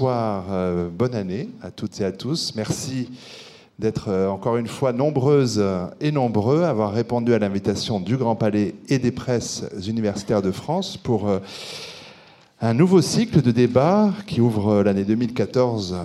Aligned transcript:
Bonsoir, 0.00 0.46
euh, 0.50 0.88
bonne 0.90 1.14
année 1.14 1.50
à 1.62 1.70
toutes 1.70 2.00
et 2.00 2.04
à 2.04 2.10
tous. 2.10 2.54
Merci 2.56 3.10
d'être 3.78 4.08
euh, 4.08 4.26
encore 4.26 4.56
une 4.56 4.66
fois 4.66 4.92
nombreuses 4.92 5.64
et 6.00 6.10
nombreux 6.10 6.64
à 6.64 6.70
avoir 6.70 6.92
répondu 6.92 7.32
à 7.32 7.38
l'invitation 7.38 8.00
du 8.00 8.16
Grand 8.16 8.34
Palais 8.34 8.74
et 8.88 8.98
des 8.98 9.12
presses 9.12 9.62
universitaires 9.86 10.42
de 10.42 10.50
France 10.50 10.96
pour 10.96 11.28
euh, 11.28 11.38
un 12.60 12.74
nouveau 12.74 13.02
cycle 13.02 13.40
de 13.40 13.52
débats 13.52 14.12
qui 14.26 14.40
ouvre 14.40 14.82
l'année 14.82 15.04
2014. 15.04 15.96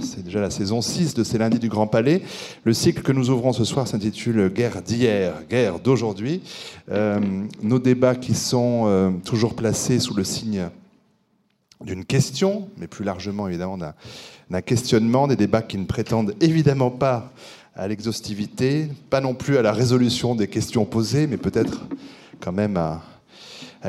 C'est 0.00 0.24
déjà 0.24 0.40
la 0.40 0.48
saison 0.48 0.80
6 0.80 1.12
de 1.12 1.22
ces 1.22 1.36
lundis 1.36 1.58
du 1.58 1.68
Grand 1.68 1.86
Palais. 1.86 2.22
Le 2.64 2.72
cycle 2.72 3.02
que 3.02 3.12
nous 3.12 3.28
ouvrons 3.28 3.52
ce 3.52 3.64
soir 3.64 3.86
s'intitule 3.86 4.48
Guerre 4.48 4.80
d'hier, 4.80 5.34
guerre 5.50 5.80
d'aujourd'hui. 5.80 6.40
nos 7.62 7.78
débats 7.78 8.14
qui 8.14 8.32
sont 8.32 9.20
toujours 9.22 9.54
placés 9.54 9.98
sous 9.98 10.14
le 10.14 10.24
signe 10.24 10.70
d'une 11.84 12.04
question, 12.04 12.68
mais 12.76 12.86
plus 12.86 13.04
largement 13.04 13.48
évidemment 13.48 13.78
d'un 13.78 14.60
questionnement, 14.62 15.26
des 15.28 15.36
débats 15.36 15.62
qui 15.62 15.78
ne 15.78 15.84
prétendent 15.84 16.34
évidemment 16.40 16.90
pas 16.90 17.32
à 17.76 17.88
l'exhaustivité, 17.88 18.88
pas 19.10 19.20
non 19.20 19.34
plus 19.34 19.56
à 19.56 19.62
la 19.62 19.72
résolution 19.72 20.34
des 20.34 20.48
questions 20.48 20.84
posées, 20.84 21.26
mais 21.26 21.36
peut-être 21.36 21.86
quand 22.40 22.52
même 22.52 22.76
à, 22.76 23.02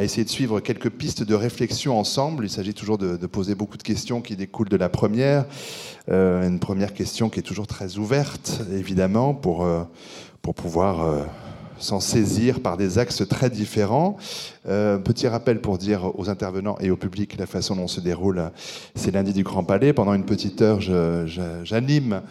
essayer 0.02 0.26
de 0.26 0.30
suivre 0.30 0.60
quelques 0.60 0.90
pistes 0.90 1.24
de 1.24 1.36
réflexion 1.36 1.98
ensemble. 1.98 2.46
Il 2.46 2.50
s'agit 2.50 2.74
toujours 2.74 2.98
de, 2.98 3.16
poser 3.28 3.56
beaucoup 3.56 3.78
de 3.78 3.84
questions 3.84 4.22
qui 4.22 4.36
découlent 4.36 4.70
de 4.70 4.76
la 4.76 4.90
première. 4.90 5.46
Euh, 6.10 6.48
une 6.48 6.60
première 6.60 6.94
question 6.94 7.30
qui 7.30 7.40
est 7.40 7.44
toujours 7.44 7.68
très 7.68 7.98
ouverte, 7.98 8.62
évidemment, 8.74 9.34
pour, 9.34 9.64
euh, 9.64 9.84
pour 10.42 10.54
pouvoir... 10.54 11.02
Euh, 11.02 11.24
s'en 11.80 12.00
saisir 12.00 12.62
par 12.62 12.78
des 12.78 12.98
axes 12.98 13.28
très 13.28 13.50
différents. 13.50 14.18
Euh, 14.68 14.98
petit 14.98 15.28
rappel 15.28 15.62
pour 15.62 15.78
dire 15.78 16.12
aux 16.18 16.30
intervenants 16.30 16.78
et 16.80 16.90
au 16.90 16.96
public 16.96 17.38
la 17.38 17.46
façon 17.46 17.76
dont 17.76 17.88
se 17.88 18.00
déroule 18.00 18.52
ces 18.96 19.12
lundis 19.12 19.34
du 19.34 19.44
Grand 19.44 19.64
Palais. 19.64 19.94
Pendant 19.94 20.14
une 20.14 20.26
petite 20.26 20.62
heure, 20.62 20.80
j'anime 20.82 22.22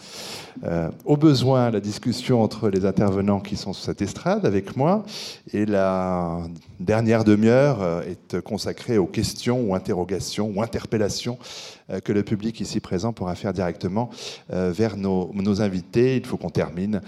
euh, 0.63 0.89
au 1.05 1.17
besoin 1.17 1.71
la 1.71 1.81
discussion 1.81 2.43
entre 2.43 2.69
les 2.69 2.87
intervenants 2.87 3.41
qui 3.41 3.57
sont 3.57 3.73
sur 3.73 3.85
cette 3.85 4.03
estrade 4.03 4.47
avec 4.47 4.77
moi. 4.77 5.05
Et 5.53 5.67
la 5.67 6.39
dernière 6.81 7.25
demi-heure 7.25 7.83
euh, 7.83 8.03
est 8.03 8.41
consacrée 8.41 8.97
aux 8.97 9.07
questions 9.07 9.61
ou 9.61 9.75
interrogations 9.75 10.53
ou 10.55 10.63
interpellations 10.63 11.39
euh, 11.41 11.74
que 12.05 12.13
le 12.13 12.23
public 12.23 12.61
ici 12.61 12.81
présent 12.81 13.13
pourra 13.13 13.35
faire 13.35 13.53
directement 13.53 14.11
vers 14.49 14.97
nos, 14.97 15.61
invités. 15.61 16.17
Il 16.17 16.27
faut 16.27 16.37
qu'on 16.37 16.51
termine 16.51 17.01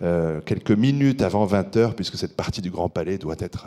quelques 0.00 0.70
minutes 0.70 1.22
avant 1.22 1.44
20 1.46 1.76
heures 1.76 1.94
puisque 1.94 2.16
cette 2.16 2.36
partie 2.36 2.60
du 2.60 2.70
Grand 2.70 2.88
Palais 2.88 3.18
doit 3.18 3.36
être 3.38 3.66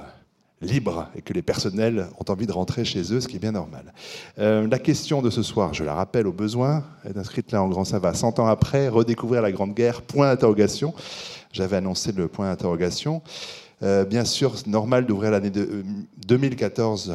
libre 0.64 1.08
et 1.16 1.22
que 1.22 1.34
les 1.34 1.41
personnels 1.41 2.08
ont 2.19 2.31
envie 2.31 2.47
de 2.47 2.52
rentrer 2.52 2.86
chez 2.86 3.14
eux, 3.14 3.19
ce 3.19 3.28
qui 3.28 3.36
est 3.36 3.39
bien 3.39 3.52
normal. 3.52 3.94
Euh, 4.39 4.67
la 4.67 4.80
question 4.80 5.22
de 5.22 5.30
ce 5.30 5.44
soir, 5.44 5.73
je 5.73 5.84
la 5.84 5.94
rappelle 5.94 6.28
au 6.28 6.31
besoin, 6.31 6.84
est 7.06 7.17
inscrite 7.17 7.52
là 7.52 7.61
en 7.61 7.67
grand 7.67 7.84
ça 7.84 8.00
va. 8.00 8.14
100 8.14 8.39
ans 8.39 8.47
après, 8.47 8.88
redécouvrir 8.88 9.41
la 9.41 9.52
Grande 9.52 9.73
Guerre, 9.73 10.02
point 10.02 10.28
d'interrogation. 10.28 10.94
J'avais 11.52 11.78
annoncé 11.78 12.11
le 12.11 12.28
point 12.28 12.50
d'interrogation. 12.50 13.22
Euh, 13.84 14.06
bien 14.06 14.23
sûr, 14.23 14.56
normal 14.66 15.06
d'ouvrir 15.06 15.31
l'année 15.31 15.50
de, 15.50 15.84
2014 16.25 17.14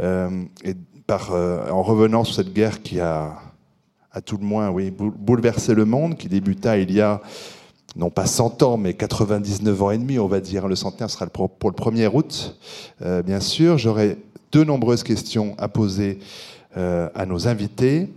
euh, 0.00 0.44
et 0.64 0.74
par, 1.06 1.32
en 1.32 1.82
revenant 1.82 2.24
sur 2.24 2.34
cette 2.34 2.52
guerre 2.52 2.82
qui 2.82 3.00
a, 3.00 3.34
à 4.12 4.20
tout 4.20 4.36
le 4.36 4.44
moins, 4.44 4.70
oui, 4.70 4.90
bouleversé 4.90 5.74
le 5.74 5.84
monde, 5.84 6.16
qui 6.16 6.28
débuta 6.28 6.76
il 6.78 6.92
y 6.92 7.00
a 7.00 7.20
non 7.96 8.10
pas 8.10 8.26
100 8.26 8.62
ans, 8.62 8.76
mais 8.76 8.94
99 8.94 9.82
ans 9.82 9.90
et 9.90 9.98
demi, 9.98 10.18
on 10.18 10.26
va 10.26 10.40
dire. 10.40 10.68
Le 10.68 10.76
centenaire 10.76 11.10
sera 11.10 11.26
pour 11.26 11.70
le 11.70 11.76
1er 11.76 12.10
août, 12.12 12.56
euh, 13.02 13.22
bien 13.22 13.40
sûr. 13.40 13.78
J'aurai 13.78 14.18
de 14.52 14.64
nombreuses 14.64 15.02
questions 15.02 15.54
à 15.58 15.68
poser 15.68 16.18
euh, 16.76 17.08
à 17.14 17.26
nos 17.26 17.48
invités, 17.48 18.12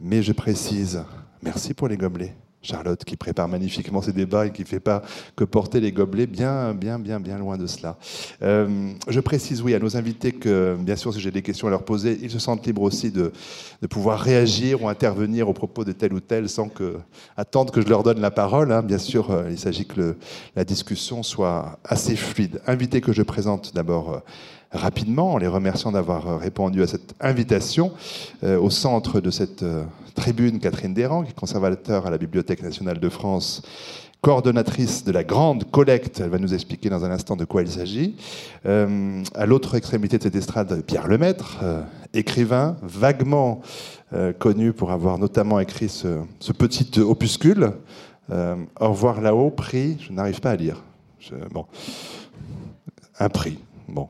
mais 0.00 0.22
je 0.22 0.32
précise, 0.32 1.02
merci 1.42 1.74
pour 1.74 1.88
les 1.88 1.96
gobelets. 1.96 2.34
Charlotte 2.62 3.04
qui 3.04 3.16
prépare 3.16 3.48
magnifiquement 3.48 4.00
ses 4.00 4.12
débats 4.12 4.46
et 4.46 4.52
qui 4.52 4.62
ne 4.62 4.66
fait 4.66 4.80
pas 4.80 5.02
que 5.36 5.44
porter 5.44 5.80
les 5.80 5.90
gobelets, 5.90 6.26
bien, 6.26 6.74
bien, 6.74 6.98
bien, 6.98 7.18
bien 7.18 7.36
loin 7.36 7.58
de 7.58 7.66
cela. 7.66 7.98
Euh, 8.42 8.92
je 9.08 9.20
précise, 9.20 9.62
oui, 9.62 9.74
à 9.74 9.80
nos 9.80 9.96
invités 9.96 10.32
que, 10.32 10.76
bien 10.78 10.94
sûr, 10.94 11.12
si 11.12 11.20
j'ai 11.20 11.32
des 11.32 11.42
questions 11.42 11.66
à 11.66 11.70
leur 11.70 11.84
poser, 11.84 12.18
ils 12.22 12.30
se 12.30 12.38
sentent 12.38 12.64
libres 12.64 12.82
aussi 12.82 13.10
de, 13.10 13.32
de 13.82 13.86
pouvoir 13.88 14.20
réagir 14.20 14.82
ou 14.82 14.88
intervenir 14.88 15.48
au 15.48 15.52
propos 15.52 15.84
de 15.84 15.92
tel 15.92 16.12
ou 16.12 16.20
tel 16.20 16.48
sans 16.48 16.68
que, 16.68 16.98
attendre 17.36 17.72
que 17.72 17.80
je 17.80 17.88
leur 17.88 18.04
donne 18.04 18.20
la 18.20 18.30
parole. 18.30 18.70
Hein. 18.70 18.82
Bien 18.82 18.98
sûr, 18.98 19.30
euh, 19.30 19.48
il 19.50 19.58
s'agit 19.58 19.86
que 19.86 20.00
le, 20.00 20.16
la 20.54 20.64
discussion 20.64 21.22
soit 21.24 21.80
assez 21.84 22.14
fluide. 22.14 22.60
Invités 22.66 23.00
que 23.00 23.12
je 23.12 23.22
présente 23.22 23.74
d'abord. 23.74 24.12
Euh, 24.12 24.18
rapidement 24.74 25.34
en 25.34 25.36
les 25.36 25.48
remerciant 25.48 25.92
d'avoir 25.92 26.40
répondu 26.40 26.82
à 26.82 26.86
cette 26.86 27.14
invitation. 27.20 27.92
au 28.42 28.70
centre 28.70 29.20
de 29.20 29.30
cette 29.30 29.62
tribune 30.14 30.58
Catherine 30.58 30.94
Desrangs, 30.94 31.24
qui 31.24 31.30
est 31.30 31.34
conservateur 31.34 32.06
à 32.06 32.10
la 32.10 32.18
Bibliothèque 32.18 32.62
nationale 32.62 32.98
de 32.98 33.08
France, 33.08 33.62
coordonnatrice 34.22 35.04
de 35.04 35.12
la 35.12 35.24
grande 35.24 35.70
collecte. 35.70 36.20
Elle 36.20 36.30
va 36.30 36.38
nous 36.38 36.54
expliquer 36.54 36.88
dans 36.88 37.04
un 37.04 37.10
instant 37.10 37.36
de 37.36 37.44
quoi 37.44 37.62
il 37.62 37.68
s'agit. 37.68 38.16
Euh, 38.66 39.22
à 39.34 39.46
l'autre 39.46 39.74
extrémité 39.74 40.16
de 40.16 40.22
cette 40.22 40.36
estrade, 40.36 40.82
Pierre 40.82 41.08
Lemaître, 41.08 41.58
euh, 41.62 41.82
écrivain, 42.14 42.76
vaguement 42.82 43.60
euh, 44.12 44.32
connu 44.32 44.72
pour 44.72 44.92
avoir 44.92 45.18
notamment 45.18 45.58
écrit 45.58 45.88
ce, 45.88 46.52
petit 46.52 47.00
opuscule. 47.00 47.72
Au 48.30 48.88
revoir 48.88 49.20
là-haut, 49.20 49.50
prix, 49.50 49.98
je 50.00 50.12
n'arrive 50.12 50.40
pas 50.40 50.52
à 50.52 50.56
lire. 50.56 50.82
bon, 51.50 51.66
un 53.18 53.28
prix. 53.28 53.58
Bon. 53.88 54.08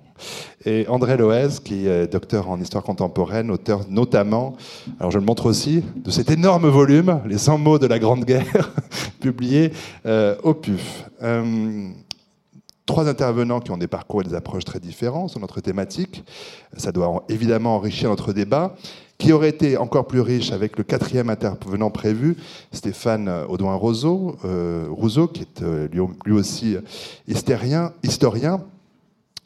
Et 0.65 0.87
André 0.89 1.17
Loez, 1.17 1.61
qui 1.65 1.87
est 1.87 2.07
docteur 2.07 2.49
en 2.49 2.61
histoire 2.61 2.85
contemporaine, 2.85 3.51
auteur 3.51 3.81
notamment, 3.89 4.57
alors 5.01 5.11
je 5.11 5.19
le 5.19 5.25
montre 5.25 5.47
aussi, 5.47 5.83
de 5.97 6.11
cet 6.11 6.31
énorme 6.31 6.69
volume, 6.69 7.21
Les 7.27 7.39
100 7.39 7.59
mots 7.59 7.79
de 7.79 7.87
la 7.87 7.99
Grande 7.99 8.25
Guerre, 8.25 8.73
publié 9.21 9.73
euh, 10.07 10.37
au 10.43 10.55
PUF. 10.55 11.05
Euh, 11.23 11.89
trois 12.87 13.09
intervenants 13.09 13.61
qui 13.61 13.71
ont 13.71 13.79
des 13.79 13.87
parcours 13.87 14.23
et 14.23 14.25
des 14.25 14.35
approches 14.35 14.65
très 14.65 14.81
différents 14.81 15.29
sur 15.29 15.41
notre 15.41 15.61
thématique. 15.61 16.25
Ça 16.77 16.93
doit 16.93 17.25
évidemment 17.29 17.77
enrichir 17.77 18.11
notre 18.11 18.33
débat, 18.33 18.77
qui 19.19 19.33
aurait 19.33 19.49
été 19.49 19.77
encore 19.77 20.07
plus 20.07 20.21
riche 20.21 20.53
avec 20.53 20.77
le 20.77 20.85
quatrième 20.85 21.31
intervenant 21.31 21.91
prévu, 21.91 22.37
Stéphane 22.73 23.29
Audouin-Rousseau, 23.49 24.37
euh, 24.45 24.87
Rousseau, 24.91 25.29
qui 25.29 25.43
est 25.43 25.63
lui, 25.93 26.33
aussi 26.33 26.77
historien 27.27 27.93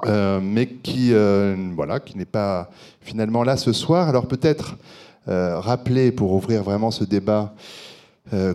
euh, 0.04 0.40
mais 0.42 0.66
qui, 0.66 1.14
euh, 1.14 1.56
voilà, 1.74 2.00
qui 2.00 2.18
n'est 2.18 2.26
pas 2.26 2.70
finalement 3.00 3.42
là 3.42 3.56
ce 3.56 3.72
soir. 3.72 4.08
Alors 4.08 4.26
peut-être 4.26 4.76
euh, 5.28 5.58
rappeler, 5.58 6.12
pour 6.12 6.32
ouvrir 6.32 6.62
vraiment 6.62 6.90
ce 6.90 7.04
débat, 7.04 7.54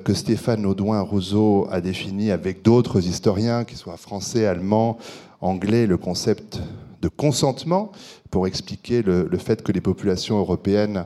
que 0.03 0.13
Stéphane 0.13 0.66
Audouin-Rousseau 0.66 1.66
a 1.72 1.79
défini 1.79 2.29
avec 2.31 2.62
d'autres 2.62 3.07
historiens, 3.07 3.63
qu'ils 3.63 3.78
soient 3.78 3.96
français, 3.96 4.46
allemands, 4.46 4.97
anglais, 5.40 5.88
le 5.88 5.96
concept 5.96 6.59
de 7.02 7.07
consentement 7.07 7.94
pour 8.29 8.47
expliquer 8.47 9.02
le, 9.02 9.29
le 9.31 9.38
fait 9.38 9.63
que 9.63 9.72
les 9.72 9.79
populations 9.79 10.38
européennes 10.40 11.06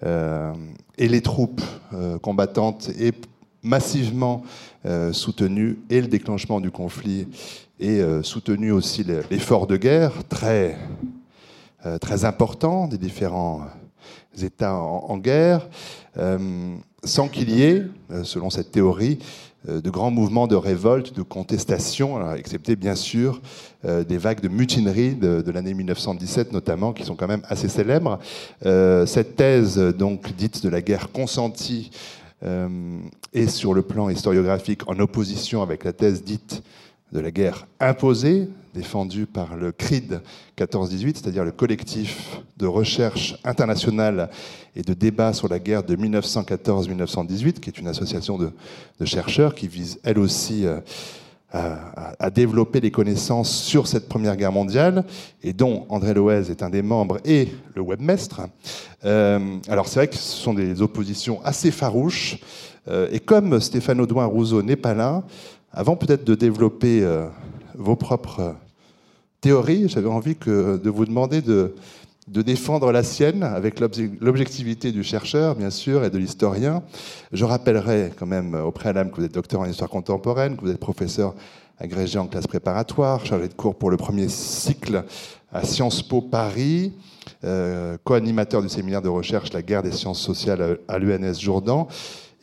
et 0.00 1.08
les 1.08 1.20
troupes 1.22 1.60
combattantes 2.22 2.88
aient 3.00 3.14
massivement 3.64 4.44
soutenu 5.10 5.80
et 5.90 6.00
le 6.00 6.06
déclenchement 6.06 6.60
du 6.60 6.70
conflit 6.70 7.26
et 7.80 8.00
euh, 8.00 8.22
soutenu 8.22 8.70
aussi 8.70 9.04
l'effort 9.30 9.66
de 9.66 9.76
guerre 9.76 10.12
très, 10.28 10.78
euh, 11.86 11.98
très 11.98 12.24
important 12.24 12.86
des 12.86 12.98
différents 12.98 13.62
États 14.40 14.74
en, 14.74 15.16
guerre, 15.18 15.68
euh, 16.18 16.74
sans 17.04 17.28
qu'il 17.28 17.50
y 17.50 17.62
ait, 17.62 17.84
selon 18.24 18.50
cette 18.50 18.72
théorie, 18.72 19.18
de 19.66 19.88
grands 19.90 20.10
mouvements 20.10 20.46
de 20.46 20.56
révolte, 20.56 21.14
de 21.14 21.22
contestation, 21.22 22.34
excepté 22.34 22.76
bien 22.76 22.96
sûr 22.96 23.40
des 23.84 24.18
vagues 24.18 24.40
de 24.40 24.48
mutinerie 24.48 25.14
de 25.14 25.50
l'année 25.50 25.72
1917 25.72 26.52
notamment, 26.52 26.92
qui 26.92 27.04
sont 27.04 27.14
quand 27.14 27.28
même 27.28 27.42
assez 27.48 27.68
célèbres. 27.68 28.18
cette 28.62 29.36
thèse, 29.36 29.78
donc 29.78 30.34
dite 30.34 30.62
de 30.64 30.68
la 30.68 30.82
guerre 30.82 31.12
consentie, 31.12 31.90
est 32.42 33.48
sur 33.48 33.72
le 33.72 33.82
plan 33.82 34.10
historiographique 34.10 34.86
en 34.88 34.98
opposition 34.98 35.62
avec 35.62 35.84
la 35.84 35.92
thèse 35.92 36.24
dite 36.24 36.62
de 37.12 37.20
la 37.20 37.30
guerre 37.30 37.66
imposée, 37.80 38.48
défendue 38.74 39.26
par 39.26 39.56
le 39.56 39.72
CRID 39.72 40.20
14-18, 40.58 41.16
c'est-à-dire 41.16 41.44
le 41.44 41.52
collectif 41.52 42.40
de 42.56 42.66
recherche 42.66 43.36
internationale 43.44 44.30
et 44.74 44.82
de 44.82 44.94
débat 44.94 45.32
sur 45.32 45.48
la 45.48 45.60
guerre 45.60 45.84
de 45.84 45.94
1914-1918, 45.94 47.60
qui 47.60 47.70
est 47.70 47.78
une 47.78 47.88
association 47.88 48.36
de, 48.36 48.50
chercheurs 49.04 49.54
qui 49.54 49.68
vise 49.68 50.00
elle 50.02 50.18
aussi 50.18 50.66
euh, 50.66 50.80
à, 51.52 52.30
développer 52.30 52.80
les 52.80 52.90
connaissances 52.90 53.54
sur 53.54 53.86
cette 53.86 54.08
Première 54.08 54.36
Guerre 54.36 54.50
mondiale, 54.50 55.04
et 55.42 55.52
dont 55.52 55.86
André 55.88 56.12
Loez 56.12 56.50
est 56.50 56.64
un 56.64 56.70
des 56.70 56.82
membres 56.82 57.18
et 57.24 57.48
le 57.76 57.82
webmestre. 57.82 58.40
Euh, 59.04 59.58
alors 59.68 59.86
c'est 59.86 60.00
vrai 60.00 60.08
que 60.08 60.16
ce 60.16 60.36
sont 60.36 60.54
des 60.54 60.82
oppositions 60.82 61.40
assez 61.44 61.70
farouches, 61.70 62.38
euh, 62.88 63.08
et 63.12 63.20
comme 63.20 63.60
Stéphane 63.60 64.00
Audouin 64.00 64.26
Rousseau 64.26 64.62
n'est 64.62 64.74
pas 64.74 64.94
là, 64.94 65.22
avant 65.74 65.96
peut-être 65.96 66.24
de 66.24 66.34
développer 66.34 67.02
euh, 67.02 67.26
vos 67.74 67.96
propres 67.96 68.54
théories, 69.40 69.88
j'avais 69.88 70.08
envie 70.08 70.36
de 70.36 70.90
vous 70.90 71.04
demander 71.04 71.42
de, 71.42 71.74
défendre 72.28 72.92
la 72.92 73.02
sienne 73.02 73.42
avec 73.42 73.80
l'objectivité 73.80 74.92
du 74.92 75.02
chercheur, 75.02 75.56
bien 75.56 75.70
sûr, 75.70 76.04
et 76.04 76.10
de 76.10 76.16
l'historien. 76.16 76.82
Je 77.32 77.44
rappellerai 77.44 78.12
quand 78.16 78.26
même 78.26 78.54
au 78.54 78.70
préalable 78.70 79.10
que 79.10 79.16
vous 79.16 79.24
êtes 79.24 79.34
docteur 79.34 79.60
en 79.60 79.66
histoire 79.66 79.90
contemporaine, 79.90 80.56
que 80.56 80.62
vous 80.62 80.70
êtes 80.70 80.80
professeur 80.80 81.34
agrégé 81.78 82.18
en 82.18 82.26
classe 82.26 82.46
préparatoire, 82.46 83.26
chargé 83.26 83.48
de 83.48 83.54
cours 83.54 83.74
pour 83.74 83.90
le 83.90 83.96
premier 83.96 84.28
cycle 84.28 85.04
à 85.52 85.64
Sciences 85.64 86.02
Po 86.02 86.22
Paris, 86.22 86.92
euh, 87.42 87.98
co-animateur 88.04 88.62
du 88.62 88.68
séminaire 88.68 89.02
de 89.02 89.08
recherche 89.08 89.52
La 89.52 89.62
guerre 89.62 89.82
des 89.82 89.92
sciences 89.92 90.20
sociales 90.20 90.78
à 90.88 90.98
l'UNS 90.98 91.38
Jourdan, 91.38 91.88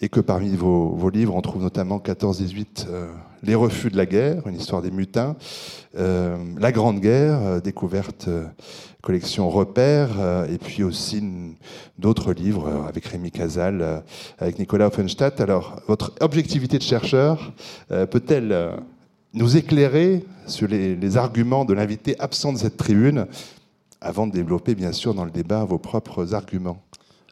et 0.02 0.10
que 0.10 0.20
parmi 0.20 0.56
vos, 0.56 1.10
livres, 1.10 1.36
on 1.36 1.42
trouve 1.42 1.62
notamment 1.62 2.00
14-18, 2.00 2.88
euh, 2.90 3.12
Les 3.44 3.56
refus 3.56 3.90
de 3.90 3.98
la 3.98 4.06
guerre, 4.06 4.48
une 4.48 4.56
histoire 4.56 4.82
des 4.82 4.92
mutins, 4.92 5.36
euh, 5.98 6.38
La 6.60 6.72
Grande 6.72 7.00
Guerre, 7.00 7.62
découverte 7.62 8.30
collection 9.02 9.50
Repères, 9.50 10.46
et 10.50 10.58
puis 10.58 10.84
aussi 10.84 11.24
d'autres 11.98 12.34
livres 12.34 12.86
avec 12.88 13.06
Rémi 13.06 13.32
Casal, 13.32 14.04
avec 14.38 14.60
Nicolas 14.60 14.88
Offenstadt. 14.88 15.42
Alors, 15.42 15.82
votre 15.88 16.14
objectivité 16.20 16.78
de 16.78 16.84
chercheur 16.84 17.52
peut-elle 17.90 18.76
nous 19.34 19.58
éclairer 19.58 20.24
sur 20.48 20.68
les, 20.68 21.18
arguments 21.18 21.66
de 21.66 21.74
l'invité 21.74 22.16
absent 22.20 22.54
de 22.54 22.58
cette 22.58 22.78
tribune, 22.78 23.28
avant 24.02 24.28
de 24.28 24.32
développer, 24.32 24.76
bien 24.76 24.92
sûr, 24.92 25.14
dans 25.14 25.26
le 25.26 25.32
débat 25.32 25.64
vos 25.64 25.78
propres 25.78 26.34
arguments? 26.34 26.82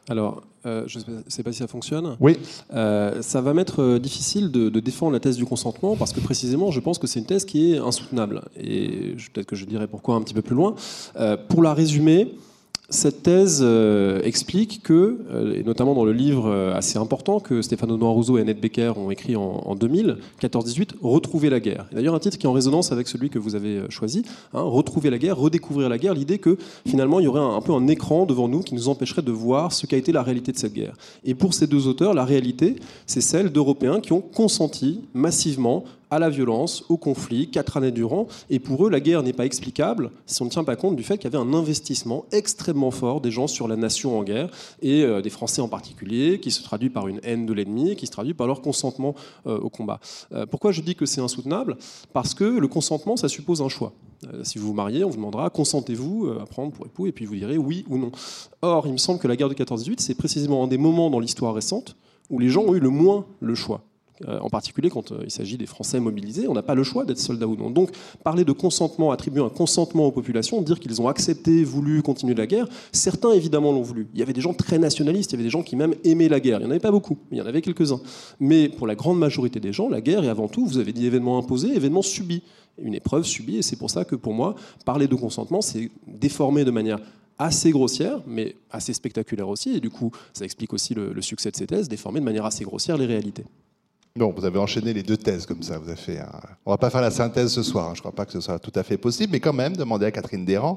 Alors, 0.08 0.42
euh, 0.66 0.84
je 0.86 0.98
ne 0.98 1.22
sais 1.28 1.42
pas 1.42 1.52
si 1.52 1.58
ça 1.58 1.66
fonctionne. 1.66 2.16
Oui. 2.20 2.36
Euh, 2.74 3.22
ça 3.22 3.40
va 3.40 3.54
m'être 3.54 3.82
euh, 3.82 3.98
difficile 3.98 4.50
de, 4.50 4.68
défendre 4.80 5.12
la 5.12 5.20
thèse 5.20 5.36
du 5.36 5.44
consentement 5.44 5.96
parce 5.96 6.12
que 6.12 6.20
précisément, 6.20 6.70
je 6.70 6.80
pense 6.80 6.98
que 6.98 7.06
c'est 7.06 7.20
une 7.20 7.26
thèse 7.26 7.44
qui 7.44 7.72
est 7.72 7.78
insoutenable. 7.78 8.42
Et 8.56 9.14
peut-être 9.32 9.46
que 9.46 9.56
je 9.56 9.64
dirai 9.64 9.86
pourquoi 9.86 10.16
un 10.16 10.22
petit 10.22 10.34
peu 10.34 10.42
plus 10.42 10.56
loin. 10.56 10.74
pour 11.48 11.62
la 11.62 11.74
résumer, 11.74 12.34
cette 12.90 13.22
thèse 13.22 13.60
euh, 13.62 14.20
explique 14.24 14.82
que, 14.82 15.20
euh, 15.30 15.54
et 15.54 15.62
notamment 15.62 15.94
dans 15.94 16.04
le 16.04 16.12
livre 16.12 16.48
euh, 16.48 16.74
assez 16.74 16.98
important 16.98 17.38
que 17.38 17.62
Stéphane 17.62 17.92
Audouin 17.92 18.10
Rousseau 18.10 18.36
et 18.36 18.40
Annette 18.40 18.60
Becker 18.60 18.92
ont 18.96 19.12
écrit 19.12 19.36
en, 19.36 19.76
2000, 19.76 20.16
14-18, 20.42 20.94
Retrouver 21.00 21.50
la 21.50 21.60
guerre. 21.60 21.86
D'ailleurs, 21.92 22.16
un 22.16 22.18
titre 22.18 22.36
qui 22.36 22.46
est 22.46 22.48
en 22.48 22.52
résonance 22.52 22.90
avec 22.90 23.06
celui 23.06 23.30
que 23.30 23.38
vous 23.38 23.54
avez 23.54 23.82
choisi, 23.90 24.24
hein, 24.52 24.62
Retrouver 24.62 25.10
la 25.10 25.18
guerre, 25.18 25.36
redécouvrir 25.36 25.88
la 25.88 25.98
guerre, 25.98 26.14
l'idée 26.14 26.38
que 26.38 26.58
finalement 26.84 27.20
il 27.20 27.24
y 27.24 27.28
aurait 27.28 27.40
un, 27.40 27.60
peu 27.60 27.72
un 27.72 27.86
écran 27.86 28.26
devant 28.26 28.48
nous 28.48 28.60
qui 28.60 28.74
nous 28.74 28.88
empêcherait 28.88 29.22
de 29.22 29.30
voir 29.32 29.72
ce 29.72 29.86
qu'a 29.86 29.96
été 29.96 30.10
la 30.10 30.24
réalité 30.24 30.50
de 30.50 30.58
cette 30.58 30.74
guerre. 30.74 30.94
Et 31.24 31.34
pour 31.34 31.54
ces 31.54 31.68
deux 31.68 31.86
auteurs, 31.86 32.12
la 32.12 32.24
réalité, 32.24 32.74
c'est 33.06 33.20
celle 33.20 33.50
d'Européens 33.50 34.00
qui 34.00 34.12
ont 34.12 34.20
consenti 34.20 35.00
massivement 35.14 35.84
à 36.10 36.18
la 36.18 36.30
violence, 36.30 36.84
au 36.88 36.96
conflit, 36.96 37.50
quatre 37.50 37.76
années 37.76 37.90
durant. 37.90 38.26
Et 38.48 38.58
pour 38.58 38.86
eux, 38.86 38.90
la 38.90 39.00
guerre 39.00 39.22
n'est 39.22 39.32
pas 39.32 39.46
explicable 39.46 40.10
si 40.26 40.42
on 40.42 40.46
ne 40.46 40.50
tient 40.50 40.64
pas 40.64 40.76
compte 40.76 40.96
du 40.96 41.02
fait 41.02 41.18
qu'il 41.18 41.30
y 41.30 41.34
avait 41.34 41.42
un 41.42 41.54
investissement 41.54 42.24
extrêmement 42.32 42.90
fort 42.90 43.20
des 43.20 43.30
gens 43.30 43.46
sur 43.46 43.68
la 43.68 43.76
nation 43.76 44.18
en 44.18 44.22
guerre, 44.22 44.50
et 44.82 45.02
euh, 45.02 45.22
des 45.22 45.30
Français 45.30 45.62
en 45.62 45.68
particulier, 45.68 46.40
qui 46.40 46.50
se 46.50 46.62
traduit 46.62 46.90
par 46.90 47.08
une 47.08 47.20
haine 47.22 47.46
de 47.46 47.52
l'ennemi, 47.52 47.96
qui 47.96 48.06
se 48.06 48.12
traduit 48.12 48.34
par 48.34 48.46
leur 48.46 48.60
consentement 48.60 49.14
euh, 49.46 49.58
au 49.58 49.68
combat. 49.68 50.00
Euh, 50.32 50.46
pourquoi 50.46 50.72
je 50.72 50.80
dis 50.80 50.94
que 50.94 51.06
c'est 51.06 51.20
insoutenable? 51.20 51.76
Parce 52.12 52.34
que 52.34 52.44
le 52.44 52.68
consentement, 52.68 53.16
ça 53.16 53.28
suppose 53.28 53.62
un 53.62 53.68
choix. 53.68 53.92
si 54.42 54.58
vous 54.58 54.68
vous 54.68 54.74
mariez, 54.74 55.04
on 55.04 55.08
vous 55.08 55.16
demandera 55.16 55.48
consentez-vous 55.50 56.30
à 56.40 56.46
prendre 56.46 56.72
pour 56.72 56.86
époux, 56.86 57.06
et 57.06 57.12
puis 57.12 57.24
vous 57.24 57.36
direz 57.36 57.56
oui 57.56 57.84
ou 57.88 57.98
non. 57.98 58.12
Or, 58.62 58.86
il 58.86 58.92
me 58.92 58.98
semble 58.98 59.18
que 59.18 59.28
la 59.28 59.36
guerre 59.36 59.48
de 59.48 59.54
14-18, 59.54 60.00
c'est 60.00 60.14
précisément 60.14 60.64
un 60.64 60.68
des 60.68 60.78
moments 60.78 61.10
dans 61.10 61.20
l'histoire 61.20 61.54
récente 61.54 61.96
où 62.28 62.38
les 62.38 62.48
gens 62.48 62.62
ont 62.62 62.74
eu 62.74 62.80
le 62.80 62.90
moins 62.90 63.26
le 63.40 63.54
choix. 63.54 63.82
Euh, 64.28 64.38
en 64.40 64.50
particulier 64.50 64.90
quand 64.90 65.12
euh, 65.12 65.22
il 65.24 65.30
s'agit 65.30 65.56
des 65.56 65.66
Français 65.66 65.98
mobilisés, 65.98 66.46
on 66.46 66.52
n'a 66.52 66.62
pas 66.62 66.74
le 66.74 66.82
choix 66.82 67.06
d'être 67.06 67.18
soldat 67.18 67.46
ou 67.46 67.56
non. 67.56 67.70
Donc 67.70 67.90
parler 68.22 68.44
de 68.44 68.52
consentement, 68.52 69.12
attribuer 69.12 69.42
un 69.42 69.48
consentement 69.48 70.06
aux 70.06 70.10
populations, 70.10 70.60
dire 70.60 70.78
qu'ils 70.78 71.00
ont 71.00 71.08
accepté, 71.08 71.64
voulu 71.64 72.02
continuer 72.02 72.34
la 72.34 72.46
guerre, 72.46 72.66
certains 72.92 73.32
évidemment 73.32 73.72
l'ont 73.72 73.82
voulu. 73.82 74.08
Il 74.12 74.20
y 74.20 74.22
avait 74.22 74.34
des 74.34 74.42
gens 74.42 74.52
très 74.52 74.78
nationalistes, 74.78 75.30
il 75.30 75.34
y 75.34 75.36
avait 75.36 75.44
des 75.44 75.50
gens 75.50 75.62
qui 75.62 75.74
même 75.74 75.94
aimaient 76.04 76.28
la 76.28 76.38
guerre. 76.38 76.58
Il 76.58 76.64
n'y 76.64 76.68
en 76.68 76.70
avait 76.70 76.80
pas 76.80 76.90
beaucoup, 76.90 77.16
mais 77.30 77.38
il 77.38 77.40
y 77.40 77.42
en 77.42 77.46
avait 77.46 77.62
quelques-uns. 77.62 78.00
Mais 78.40 78.68
pour 78.68 78.86
la 78.86 78.94
grande 78.94 79.18
majorité 79.18 79.58
des 79.58 79.72
gens, 79.72 79.88
la 79.88 80.02
guerre 80.02 80.24
est 80.24 80.28
avant 80.28 80.48
tout, 80.48 80.66
vous 80.66 80.78
avez 80.78 80.92
dit 80.92 81.06
événement 81.06 81.38
imposé, 81.38 81.74
événement 81.74 82.02
subi. 82.02 82.42
Une 82.82 82.94
épreuve 82.94 83.24
subie, 83.24 83.56
et 83.58 83.62
c'est 83.62 83.76
pour 83.76 83.90
ça 83.90 84.04
que 84.04 84.16
pour 84.16 84.32
moi, 84.32 84.54
parler 84.84 85.06
de 85.06 85.14
consentement, 85.14 85.60
c'est 85.60 85.90
déformer 86.06 86.64
de 86.64 86.70
manière 86.70 86.98
assez 87.38 87.70
grossière, 87.70 88.20
mais 88.26 88.54
assez 88.70 88.92
spectaculaire 88.92 89.48
aussi, 89.48 89.76
et 89.76 89.80
du 89.80 89.90
coup, 89.90 90.10
ça 90.32 90.44
explique 90.44 90.72
aussi 90.72 90.94
le, 90.94 91.12
le 91.12 91.22
succès 91.22 91.50
de 91.50 91.56
ces 91.56 91.66
thèses, 91.66 91.88
déformer 91.88 92.20
de 92.20 92.24
manière 92.24 92.44
assez 92.44 92.64
grossière 92.64 92.96
les 92.96 93.06
réalités. 93.06 93.44
Bon, 94.20 94.34
vous 94.36 94.44
avez 94.44 94.58
enchaîné 94.58 94.92
les 94.92 95.02
deux 95.02 95.16
thèses 95.16 95.46
comme 95.46 95.62
ça. 95.62 95.78
Vous 95.78 95.88
avez 95.88 95.96
fait. 95.96 96.18
On 96.66 96.72
va 96.72 96.76
pas 96.76 96.90
faire 96.90 97.00
la 97.00 97.10
synthèse 97.10 97.54
ce 97.54 97.62
soir. 97.62 97.86
Hein. 97.86 97.92
Je 97.94 98.00
ne 98.00 98.02
crois 98.02 98.12
pas 98.12 98.26
que 98.26 98.32
ce 98.32 98.40
soit 98.42 98.58
tout 98.58 98.72
à 98.74 98.82
fait 98.82 98.98
possible, 98.98 99.32
mais 99.32 99.40
quand 99.40 99.54
même 99.54 99.74
demander 99.74 100.04
à 100.04 100.10
Catherine 100.10 100.44
Desrands 100.44 100.76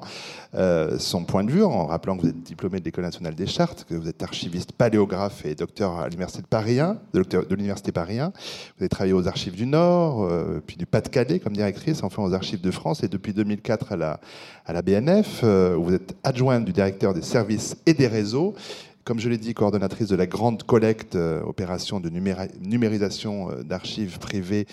euh, 0.55 0.97
son 0.97 1.25
point 1.25 1.43
de 1.43 1.51
vue 1.51 1.61
en 1.61 1.87
rappelant 1.87 2.15
que 2.15 2.21
vous 2.21 2.29
êtes 2.29 2.41
diplômé 2.41 2.79
de 2.79 2.85
l'École 2.85 3.03
nationale 3.03 3.35
des 3.35 3.45
chartes, 3.45 3.83
que 3.83 3.95
vous 3.95 4.07
êtes 4.07 4.23
archiviste, 4.23 4.71
paléographe 4.71 5.45
et 5.45 5.55
docteur 5.55 5.99
à 5.99 6.07
l'université 6.07 6.41
de 6.41 6.47
Paris 6.47 6.79
1, 6.79 6.97
de, 7.13 7.53
l'université 7.53 7.91
Paris 7.91 8.17
1. 8.17 8.29
Vous 8.29 8.33
avez 8.79 8.87
travaillé 8.87 9.13
aux 9.13 9.27
archives 9.27 9.55
du 9.55 9.65
Nord, 9.65 10.23
euh, 10.23 10.63
puis 10.65 10.77
du 10.77 10.85
Pas-de-Calais 10.85 11.39
comme 11.39 11.51
directrice, 11.51 12.01
enfin 12.01 12.23
aux 12.23 12.33
archives 12.33 12.61
de 12.61 12.71
France, 12.71 13.03
et 13.03 13.09
depuis 13.09 13.33
2004 13.33 13.91
à 13.91 13.97
la, 13.97 14.19
à 14.65 14.71
la 14.71 14.81
BNF, 14.81 15.41
euh, 15.43 15.75
où 15.75 15.83
vous 15.83 15.93
êtes 15.93 16.15
adjointe 16.23 16.63
du 16.63 16.71
directeur 16.71 17.13
des 17.13 17.21
services 17.21 17.75
et 17.85 17.93
des 17.93 18.07
réseaux 18.07 18.55
comme 19.03 19.19
je 19.19 19.29
l'ai 19.29 19.37
dit, 19.37 19.53
coordonnatrice 19.53 20.07
de 20.07 20.15
la 20.15 20.27
grande 20.27 20.63
collecte, 20.63 21.15
euh, 21.15 21.41
opération 21.43 21.99
de 21.99 22.09
numérisation 22.09 23.51
euh, 23.51 23.63
d'archives 23.63 24.19
privées. 24.19 24.65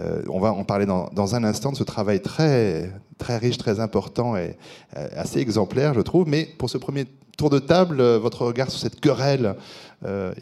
Euh, 0.00 0.22
on 0.28 0.40
va 0.40 0.52
en 0.52 0.64
parler 0.64 0.86
dans, 0.86 1.34
un 1.34 1.44
instant 1.44 1.72
de 1.72 1.76
ce 1.76 1.84
travail 1.84 2.20
très, 2.20 2.92
très 3.18 3.38
riche, 3.38 3.56
très 3.56 3.80
important 3.80 4.36
et 4.36 4.56
assez 4.94 5.38
exemplaire, 5.38 5.94
je 5.94 6.00
trouve. 6.00 6.28
Mais 6.28 6.44
pour 6.58 6.68
ce 6.68 6.78
premier 6.78 7.06
tour 7.38 7.48
de 7.48 7.58
table, 7.58 8.02
votre 8.16 8.44
regard 8.44 8.70
sur 8.70 8.80
cette 8.80 9.00
querelle 9.00 9.54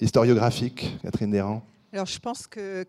historiographique, 0.01 0.99
Catherine 1.03 1.31
Desrands 1.31 1.63
alors, 1.93 2.07
je 2.07 2.21
pense 2.21 2.47
que 2.47 2.85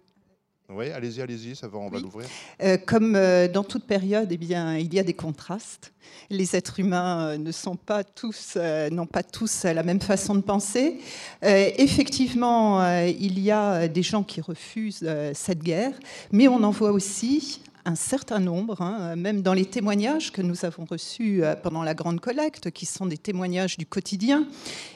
oui, 0.74 0.90
allez-y, 0.92 1.22
allez-y, 1.22 1.56
ça 1.56 1.68
va, 1.68 1.78
on 1.78 1.90
va 1.90 2.00
l'ouvrir. 2.00 2.28
Euh, 2.62 2.78
comme 2.78 3.16
euh, 3.16 3.48
dans 3.48 3.64
toute 3.64 3.86
période, 3.86 4.32
eh 4.32 4.38
bien, 4.38 4.78
il 4.78 4.94
y 4.94 5.00
a 5.00 5.04
des 5.04 5.14
contrastes. 5.14 5.94
Les 6.30 6.56
êtres 6.56 6.80
humains 6.80 7.28
euh, 7.28 7.38
ne 7.38 7.52
sont 7.52 7.76
pas 7.76 8.04
tous, 8.04 8.58
n'ont 8.92 9.06
pas 9.06 9.24
tous 9.24 9.64
la 9.64 9.84
même 9.84 10.02
façon 10.02 10.36
de 10.36 10.42
penser. 10.42 11.00
effectivement, 11.42 12.86
il 13.06 13.40
y 13.40 13.52
a 13.52 13.88
des 13.88 14.04
gens 14.04 14.24
qui 14.24 14.42
refusent 14.42 15.08
cette 15.34 15.64
guerre, 15.64 15.94
mais 16.32 16.48
on 16.48 16.64
en 16.64 16.72
voit 16.72 16.92
aussi 16.92 17.62
un 17.86 17.96
certain 17.96 18.40
nombre, 18.40 18.82
hein, 18.82 19.16
même 19.16 19.42
dans 19.42 19.54
les 19.54 19.66
témoignages 19.66 20.32
que 20.32 20.42
nous 20.42 20.66
avons 20.66 20.86
reçus 20.86 21.44
euh, 21.44 21.56
pendant 21.56 21.84
la 21.84 21.94
grande 21.94 22.20
collecte, 22.20 22.72
qui 22.72 22.86
sont 22.86 23.06
des 23.06 23.18
témoignages 23.18 23.78
du 23.78 23.86
quotidien, 23.86 24.46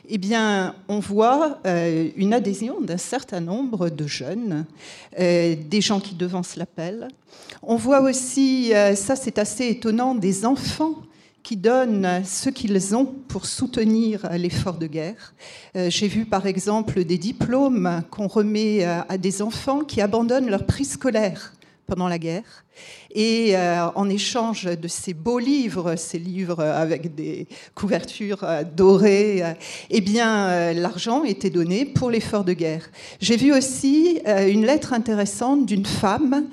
eh 0.07 0.17
bien, 0.17 0.75
on 0.87 0.99
voit 0.99 1.59
euh, 1.65 2.09
une 2.15 2.33
adhésion 2.33 2.81
d'un 2.81 2.97
certain 2.97 3.39
nombre 3.39 3.89
de 3.89 4.07
jeunes, 4.07 4.65
euh, 5.19 5.55
des 5.55 5.81
gens 5.81 5.99
qui 5.99 6.15
devancent 6.15 6.55
l'appel. 6.55 7.07
On 7.63 7.75
voit 7.75 8.01
aussi, 8.01 8.71
ça 8.95 9.15
c'est 9.15 9.39
assez 9.39 9.67
étonnant, 9.67 10.15
des 10.15 10.45
enfants 10.45 10.95
qui 11.43 11.57
donnent 11.57 12.23
ce 12.23 12.49
qu'ils 12.49 12.95
ont 12.95 13.05
pour 13.05 13.45
soutenir 13.45 14.29
l'effort 14.33 14.77
de 14.77 14.87
guerre. 14.87 15.33
J'ai 15.75 16.07
vu 16.07 16.25
par 16.25 16.45
exemple 16.45 17.03
des 17.03 17.17
diplômes 17.17 18.03
qu'on 18.09 18.27
remet 18.27 18.83
à 18.83 19.17
des 19.17 19.41
enfants 19.41 19.81
qui 19.81 20.01
abandonnent 20.01 20.49
leur 20.49 20.65
prix 20.65 20.85
scolaire 20.85 21.53
pendant 21.87 22.07
la 22.07 22.17
guerre. 22.19 22.65
Et 23.11 23.55
euh, 23.55 23.87
en 23.95 24.09
échange 24.09 24.65
de 24.65 24.87
ces 24.87 25.13
beaux 25.13 25.39
livres, 25.39 25.95
ces 25.95 26.19
livres 26.19 26.61
avec 26.61 27.15
des 27.15 27.47
couvertures 27.73 28.43
euh, 28.43 28.63
dorées, 28.63 29.43
euh, 29.43 29.53
eh 29.89 30.01
bien, 30.01 30.73
l'argent 30.73 31.23
était 31.23 31.49
donné 31.49 31.85
pour 31.85 32.11
l'effort 32.11 32.43
de 32.43 32.53
guerre. 32.53 32.89
J'ai 33.19 33.37
vu 33.37 33.53
aussi 33.53 34.19
une 34.25 34.65
lettre 34.65 34.93
intéressante 34.93 35.65
d'une 35.65 35.85
femme 35.85 36.45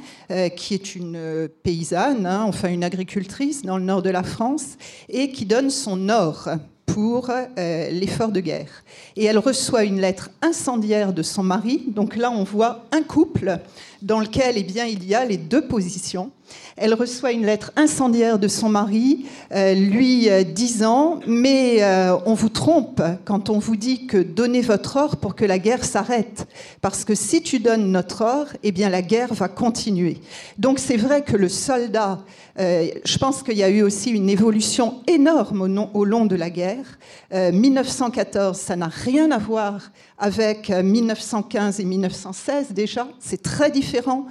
qui 0.56 0.74
est 0.74 0.94
une 0.94 1.48
paysanne, 1.62 2.26
hein, 2.26 2.44
enfin 2.46 2.68
une 2.68 2.84
agricultrice 2.84 3.62
dans 3.62 3.78
le 3.78 3.84
nord 3.84 4.02
de 4.02 4.10
la 4.10 4.22
France, 4.22 4.76
et 5.08 5.30
qui 5.30 5.44
donne 5.46 5.70
son 5.70 6.08
or 6.08 6.48
pour 6.86 7.30
l'effort 7.56 8.32
de 8.32 8.40
guerre. 8.40 8.84
Et 9.16 9.24
elle 9.24 9.38
reçoit 9.38 9.84
une 9.84 10.00
lettre 10.00 10.30
incendiaire 10.42 11.12
de 11.12 11.22
son 11.22 11.42
mari. 11.42 11.84
Donc 11.88 12.16
là, 12.16 12.30
on 12.30 12.44
voit 12.44 12.84
un 12.92 13.02
couple 13.02 13.58
dans 14.02 14.20
lequel 14.20 14.54
eh 14.56 14.62
bien, 14.62 14.84
il 14.84 15.04
y 15.06 15.14
a 15.14 15.24
les 15.24 15.36
deux 15.36 15.66
positions. 15.66 16.30
Elle 16.76 16.94
reçoit 16.94 17.32
une 17.32 17.46
lettre 17.46 17.72
incendiaire 17.76 18.38
de 18.38 18.48
son 18.48 18.68
mari, 18.68 19.26
euh, 19.54 19.74
lui 19.74 20.28
euh, 20.28 20.42
disant 20.42 21.20
Mais 21.26 21.82
euh, 21.82 22.16
on 22.26 22.34
vous 22.34 22.48
trompe 22.48 23.02
quand 23.24 23.50
on 23.50 23.58
vous 23.58 23.76
dit 23.76 24.06
que 24.06 24.16
donnez 24.16 24.62
votre 24.62 24.96
or 24.96 25.16
pour 25.16 25.34
que 25.34 25.44
la 25.44 25.58
guerre 25.58 25.84
s'arrête. 25.84 26.46
Parce 26.80 27.04
que 27.04 27.14
si 27.14 27.42
tu 27.42 27.58
donnes 27.58 27.90
notre 27.90 28.22
or, 28.22 28.46
eh 28.62 28.72
bien, 28.72 28.88
la 28.88 29.02
guerre 29.02 29.34
va 29.34 29.48
continuer. 29.48 30.18
Donc 30.58 30.78
c'est 30.78 30.96
vrai 30.96 31.22
que 31.22 31.36
le 31.36 31.48
soldat, 31.48 32.20
je 32.58 33.18
pense 33.18 33.42
qu'il 33.42 33.56
y 33.56 33.62
a 33.62 33.68
eu 33.68 33.82
aussi 33.82 34.10
une 34.10 34.28
évolution 34.28 35.02
énorme 35.06 35.62
au, 35.62 35.98
au 36.00 36.04
long 36.04 36.26
de 36.26 36.36
la 36.36 36.50
guerre. 36.50 36.98
1914, 37.32 38.58
ça 38.58 38.76
n'a 38.76 38.88
rien 38.88 39.30
à 39.30 39.38
voir 39.38 39.90
avec 40.22 40.70
1915 40.70 41.80
et 41.80 41.84
1916 41.84 42.70
déjà. 42.70 43.08
C'est 43.18 43.42
très 43.42 43.72
différent. 43.72 44.26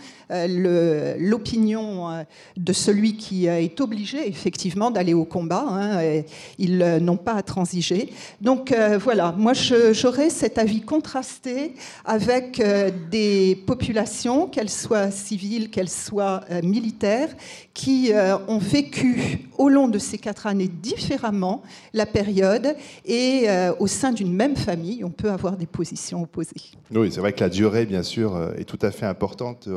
L'opinion 0.47 2.09
euh, 2.09 2.23
de 2.57 2.73
celui 2.73 3.17
qui 3.17 3.47
est 3.47 3.81
obligé 3.81 4.27
effectivement 4.27 4.91
d'aller 4.91 5.13
au 5.13 5.25
combat. 5.25 5.65
Hein, 5.67 6.21
ils 6.57 6.77
n'ont 7.01 7.17
pas 7.17 7.33
à 7.33 7.41
transiger. 7.41 8.09
Donc 8.39 8.73
voilà, 9.01 9.33
moi 9.37 9.53
j'aurais 9.53 10.29
cet 10.29 10.57
avis 10.57 10.81
contrasté 10.81 11.75
avec 12.05 12.61
des 13.09 13.61
populations, 13.65 14.47
qu'elles 14.47 14.69
soient 14.69 15.11
civiles, 15.11 15.69
qu'elles 15.69 15.89
soient 15.89 16.41
militaires, 16.63 17.29
qui 17.73 18.11
ont 18.47 18.57
vécu 18.57 19.49
au 19.57 19.69
long 19.69 19.87
de 19.87 19.99
ces 19.99 20.17
quatre 20.17 20.47
années 20.47 20.69
différemment 20.69 21.61
la 21.93 22.05
période 22.05 22.75
et 23.05 23.47
au 23.79 23.87
sein 23.87 24.11
d'une 24.11 24.33
même 24.33 24.55
famille, 24.55 25.03
on 25.03 25.09
peut 25.09 25.31
avoir 25.31 25.57
des 25.57 25.67
positions 25.67 26.23
opposées. 26.23 26.51
Oui, 26.93 27.11
c'est 27.11 27.19
vrai 27.19 27.33
que 27.33 27.41
la 27.41 27.49
durée, 27.49 27.85
bien 27.85 28.03
sûr, 28.03 28.53
est 28.57 28.65
tout 28.65 28.79
à 28.81 28.91
fait 28.91 29.05
importante. 29.05 29.67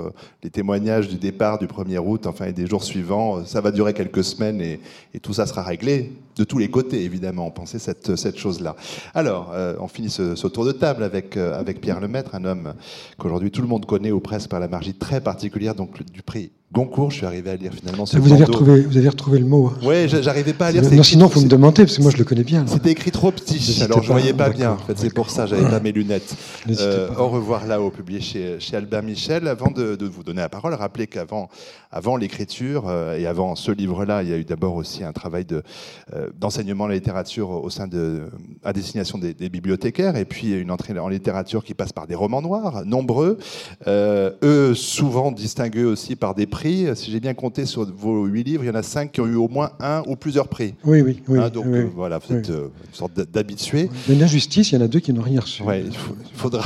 Les 0.44 0.50
témoignages 0.50 1.08
du 1.08 1.16
départ 1.16 1.58
du 1.58 1.66
1er 1.66 1.96
août, 1.96 2.26
enfin, 2.26 2.44
et 2.44 2.52
des 2.52 2.66
jours 2.66 2.84
suivants, 2.84 3.46
ça 3.46 3.62
va 3.62 3.70
durer 3.70 3.94
quelques 3.94 4.22
semaines 4.22 4.60
et, 4.60 4.78
tout 5.22 5.32
ça 5.32 5.46
sera 5.46 5.62
réglé 5.62 6.12
de 6.36 6.44
tous 6.44 6.58
les 6.58 6.68
côtés, 6.68 7.02
évidemment. 7.02 7.46
On 7.46 7.50
pensait 7.50 7.78
cette, 7.78 8.36
chose-là. 8.36 8.76
Alors, 9.14 9.52
euh, 9.54 9.74
on 9.80 9.88
finit 9.88 10.10
ce, 10.10 10.46
tour 10.48 10.66
de 10.66 10.72
table 10.72 11.02
avec, 11.02 11.38
euh, 11.38 11.58
avec 11.58 11.80
Pierre 11.80 11.98
Lemaître, 11.98 12.34
un 12.34 12.44
homme 12.44 12.74
qu'aujourd'hui 13.16 13.50
tout 13.50 13.62
le 13.62 13.68
monde 13.68 13.86
connaît 13.86 14.10
au 14.10 14.20
presse 14.20 14.46
par 14.46 14.60
la 14.60 14.68
margie 14.68 14.92
très 14.92 15.22
particulière, 15.22 15.74
donc 15.74 16.02
du 16.12 16.22
prix 16.22 16.52
Goncourt. 16.74 17.10
Je 17.10 17.18
suis 17.18 17.26
arrivé 17.26 17.50
à 17.50 17.56
lire 17.56 17.72
finalement 17.72 18.04
ce 18.04 18.18
vous 18.18 18.32
avez, 18.32 18.44
retrouvé, 18.44 18.80
vous 18.82 18.96
avez 18.96 19.08
retrouvé 19.08 19.38
le 19.38 19.46
mot. 19.46 19.68
Hein. 19.68 19.78
Oui, 19.84 20.08
j'arrivais 20.08 20.52
pas 20.52 20.66
à 20.66 20.72
lire. 20.72 20.82
Non, 20.82 21.02
sinon, 21.02 21.26
vous 21.28 21.40
me 21.40 21.48
demandez, 21.48 21.84
parce 21.84 21.96
que 21.96 22.02
moi, 22.02 22.10
je 22.10 22.16
le 22.16 22.24
connais 22.24 22.42
bien. 22.42 22.66
C'était 22.66 22.90
écrit 22.90 23.12
trop 23.12 23.30
petit, 23.30 23.82
alors 23.82 24.02
je 24.02 24.08
ne 24.08 24.12
voyais 24.12 24.34
pas 24.34 24.50
bien. 24.50 24.72
En 24.72 24.78
fait, 24.78 24.98
c'est 24.98 25.14
pour 25.14 25.30
ça, 25.30 25.46
j'avais 25.46 25.68
pas 25.68 25.80
mes 25.80 25.92
lunettes. 25.92 26.34
Euh, 26.68 27.08
au 27.16 27.28
revoir 27.28 27.66
là-haut, 27.66 27.90
publié 27.90 28.20
chez, 28.20 28.56
chez 28.58 28.76
Albert 28.76 29.02
Michel. 29.02 29.46
Avant 29.46 29.70
de, 29.70 29.94
de, 29.94 30.06
vous 30.06 30.24
donner 30.24 30.40
la 30.40 30.48
parole, 30.48 30.74
rappelez 30.74 31.06
qu'avant 31.06 31.48
avant 31.90 32.16
l'écriture 32.16 32.88
euh, 32.88 33.16
et 33.16 33.26
avant 33.26 33.54
ce 33.54 33.70
livre-là, 33.70 34.24
il 34.24 34.28
y 34.28 34.32
a 34.32 34.36
eu 34.36 34.44
d'abord 34.44 34.74
aussi 34.74 35.04
un 35.04 35.12
travail 35.12 35.46
euh, 35.52 36.28
d'enseignement 36.36 36.84
de, 36.84 36.90
la 36.90 36.96
littérature 36.96 37.50
au 37.50 37.70
sein 37.70 37.86
de, 37.86 38.22
à 38.64 38.72
destination 38.72 39.16
des, 39.16 39.34
bibliothécaires, 39.48 40.16
et 40.16 40.24
puis 40.24 40.52
une 40.52 40.72
entrée 40.72 40.98
en 40.98 41.08
littérature 41.08 41.62
qui 41.62 41.74
passe 41.74 41.92
par 41.92 42.08
des 42.08 42.16
romans 42.16 42.42
noirs, 42.42 42.84
nombreux, 42.84 43.38
eux 43.86 44.74
souvent 44.74 45.30
distingués 45.30 45.84
aussi 45.84 46.16
par 46.16 46.34
des 46.34 46.46
prix. 46.46 46.63
Si 46.94 47.10
j'ai 47.10 47.20
bien 47.20 47.34
compté 47.34 47.66
sur 47.66 47.84
vos 47.84 48.26
huit 48.26 48.44
livres, 48.44 48.64
il 48.64 48.68
y 48.68 48.70
en 48.70 48.74
a 48.74 48.82
cinq 48.82 49.12
qui 49.12 49.20
ont 49.20 49.26
eu 49.26 49.34
au 49.34 49.48
moins 49.48 49.70
un 49.80 50.02
ou 50.06 50.16
plusieurs 50.16 50.48
prix. 50.48 50.74
Oui, 50.84 51.02
oui, 51.02 51.22
oui. 51.28 51.38
Hein, 51.38 51.50
donc 51.50 51.66
voilà, 51.94 52.18
vous 52.18 52.34
êtes 52.34 52.48
une 52.48 52.70
sorte 52.92 53.12
d'habitué. 53.14 53.90
Mais 54.08 54.14
l'injustice, 54.14 54.72
il 54.72 54.76
y 54.76 54.78
en 54.78 54.84
a 54.84 54.88
deux 54.88 55.00
qui 55.00 55.12
n'ont 55.12 55.22
rien 55.22 55.40
reçu. 55.40 55.62
Ouais, 55.62 55.82
il, 55.82 55.94
faudra, 56.34 56.64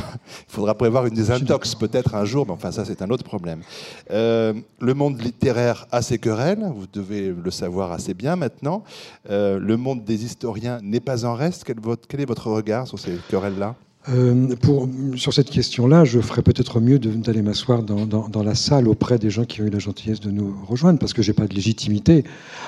il 0.49 0.53
faudra 0.53 0.75
prévoir 0.75 1.07
une 1.07 1.15
désintox 1.15 1.75
peut-être 1.75 2.15
un 2.15 2.25
jour, 2.25 2.47
mais 2.47 2.53
enfin 2.53 2.71
ça 2.71 2.85
c'est 2.85 3.03
un 3.03 3.11
autre 3.11 3.25
problème. 3.25 3.61
le 4.11 4.93
monde 4.95 5.21
littéraire 5.21 5.87
a 5.91 6.03
ses 6.03 6.19
querelles, 6.19 6.65
vous 6.75 6.87
devez 6.93 7.33
le 7.33 7.51
savoir 7.51 7.93
assez 7.93 8.15
bien 8.15 8.37
maintenant. 8.37 8.85
Euh, 9.31 9.59
le 9.59 9.77
monde 9.77 10.05
des 10.05 10.25
historiens 10.25 10.79
n'est 10.83 11.01
pas 11.01 11.25
en 11.25 11.35
reste. 11.35 11.65
quel 12.09 12.21
est 12.21 12.25
votre 12.25 12.51
regard 12.51 12.87
sur 12.87 12.99
ces 12.99 13.19
querelles-là? 13.29 13.75
Euh, 14.11 14.57
pour, 14.57 14.89
sur 15.17 15.35
cette 15.35 15.51
question-là, 15.51 16.05
je 16.05 16.21
ferais 16.21 16.43
peut-être 16.43 16.81
mieux 16.81 16.99
d'aller 16.99 17.43
m'asseoir 17.43 17.83
dans, 17.83 18.43
la 18.43 18.55
salle 18.55 18.89
auprès 18.89 19.19
des 19.19 19.31
gens 19.31 19.45
qui 19.45 19.61
ont 19.61 19.67
eu 19.67 19.71
la 19.71 19.79
gentillesse 19.79 20.21
de 20.21 20.31
nous 20.31 20.55
rejoindre, 20.67 20.99
parce 20.99 21.13
que 21.13 21.23
j'ai 21.23 21.33
pas 21.33 21.47
de 21.47 21.55
légitimité 21.55 22.25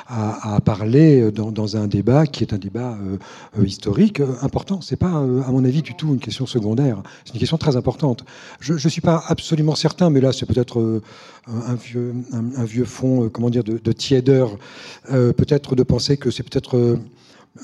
à, 0.09 0.61
parler 0.65 1.31
dans, 1.31 1.77
un 1.77 1.87
débat 1.87 2.27
qui 2.27 2.43
est 2.43 2.53
un 2.53 2.59
débat 2.59 2.99
euh, 3.01 3.17
euh 3.59 3.65
historique 3.65 4.21
important. 4.43 4.81
C'est 4.81 4.97
pas, 4.97 5.15
euh, 5.15 5.43
à 5.43 5.51
mon 5.53 5.65
avis, 5.65 5.83
du 5.83 5.95
tout 5.95 6.09
une 6.13 6.19
question 6.19 6.47
secondaire. 6.47 7.03
C'est 7.25 7.35
une 7.35 7.41
question 7.41 7.59
très 7.59 7.77
importante. 7.77 8.25
Je, 8.61 8.77
je 8.77 8.89
suis 8.89 9.01
pas 9.01 9.23
absolument 9.29 9.75
certain, 9.75 10.11
mais 10.11 10.21
là, 10.21 10.33
c'est 10.33 10.47
peut-être 10.47 11.01
un 11.47 11.75
vieux, 11.75 12.15
un, 12.33 12.61
un, 12.61 12.65
vieux 12.65 12.85
fond, 12.85 13.29
comment 13.33 13.51
dire, 13.51 13.65
de, 13.65 13.79
de 13.79 13.93
tiédeur, 13.93 14.59
peut-être 15.09 15.75
de 15.75 15.83
penser 15.83 16.17
que 16.17 16.31
c'est 16.31 16.43
peut-être 16.43 16.99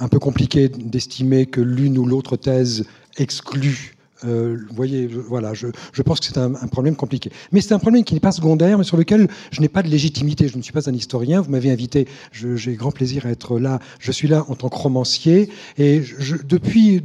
un 0.00 0.08
peu 0.08 0.18
compliqué 0.18 0.68
d'estimer 0.68 1.46
que 1.46 1.60
l'une 1.60 1.98
ou 1.98 2.06
l'autre 2.06 2.36
thèse 2.36 2.84
exclut 3.18 3.95
euh, 4.24 4.56
vous 4.68 4.74
voyez, 4.74 5.06
voilà, 5.06 5.52
je, 5.54 5.68
pense 6.02 6.20
que 6.20 6.26
c'est 6.26 6.38
un, 6.38 6.50
problème 6.68 6.96
compliqué. 6.96 7.30
Mais 7.52 7.60
c'est 7.60 7.74
un 7.74 7.78
problème 7.78 8.04
qui 8.04 8.14
n'est 8.14 8.20
pas 8.20 8.32
secondaire, 8.32 8.78
mais 8.78 8.84
sur 8.84 8.96
lequel 8.96 9.28
je 9.50 9.60
n'ai 9.60 9.68
pas 9.68 9.82
de 9.82 9.88
légitimité. 9.88 10.48
Je 10.48 10.56
ne 10.56 10.62
suis 10.62 10.72
pas 10.72 10.88
un 10.88 10.94
historien. 10.94 11.40
Vous 11.40 11.50
m'avez 11.50 11.70
invité. 11.70 12.06
J'ai 12.32 12.74
grand 12.74 12.92
plaisir 12.92 13.26
à 13.26 13.30
être 13.30 13.58
là. 13.58 13.78
Je 13.98 14.12
suis 14.12 14.28
là 14.28 14.44
en 14.48 14.54
tant 14.54 14.68
que 14.68 14.76
romancier. 14.76 15.50
Et 15.78 16.02
depuis, 16.44 17.02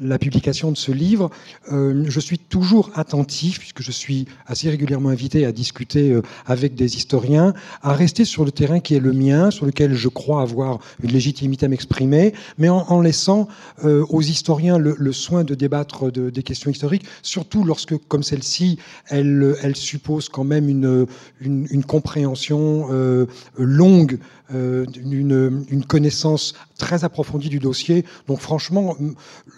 la 0.00 0.18
publication 0.18 0.70
de 0.70 0.76
ce 0.76 0.92
livre, 0.92 1.30
euh, 1.72 2.04
je 2.06 2.20
suis 2.20 2.38
toujours 2.38 2.90
attentif, 2.94 3.58
puisque 3.58 3.82
je 3.82 3.90
suis 3.90 4.26
assez 4.46 4.70
régulièrement 4.70 5.08
invité 5.08 5.44
à 5.44 5.52
discuter 5.52 6.12
euh, 6.12 6.22
avec 6.46 6.74
des 6.74 6.96
historiens, 6.96 7.54
à 7.82 7.92
rester 7.92 8.24
sur 8.24 8.44
le 8.44 8.52
terrain 8.52 8.80
qui 8.80 8.94
est 8.94 9.00
le 9.00 9.12
mien, 9.12 9.50
sur 9.50 9.66
lequel 9.66 9.94
je 9.94 10.08
crois 10.08 10.42
avoir 10.42 10.78
une 11.02 11.10
légitimité 11.10 11.66
à 11.66 11.68
m'exprimer, 11.68 12.34
mais 12.58 12.68
en, 12.68 13.00
laissant 13.00 13.48
aux 13.84 14.22
historiens 14.22 14.78
le 14.78 15.12
soin 15.12 15.44
de 15.44 15.55
débattre 15.56 16.12
de, 16.12 16.30
des 16.30 16.42
questions 16.42 16.70
historiques, 16.70 17.04
surtout 17.22 17.64
lorsque, 17.64 17.96
comme 18.08 18.22
celle-ci, 18.22 18.78
elle, 19.08 19.56
suppose 19.74 20.28
quand 20.28 20.44
même 20.44 20.68
une, 20.68 21.84
compréhension 21.86 22.88
euh, 22.90 23.26
longue, 23.58 24.18
une, 24.52 25.66
une, 25.70 25.84
connaissance 25.84 26.54
très 26.78 27.04
approfondie 27.04 27.48
du 27.48 27.58
dossier. 27.58 28.04
Donc 28.28 28.40
franchement, 28.40 28.96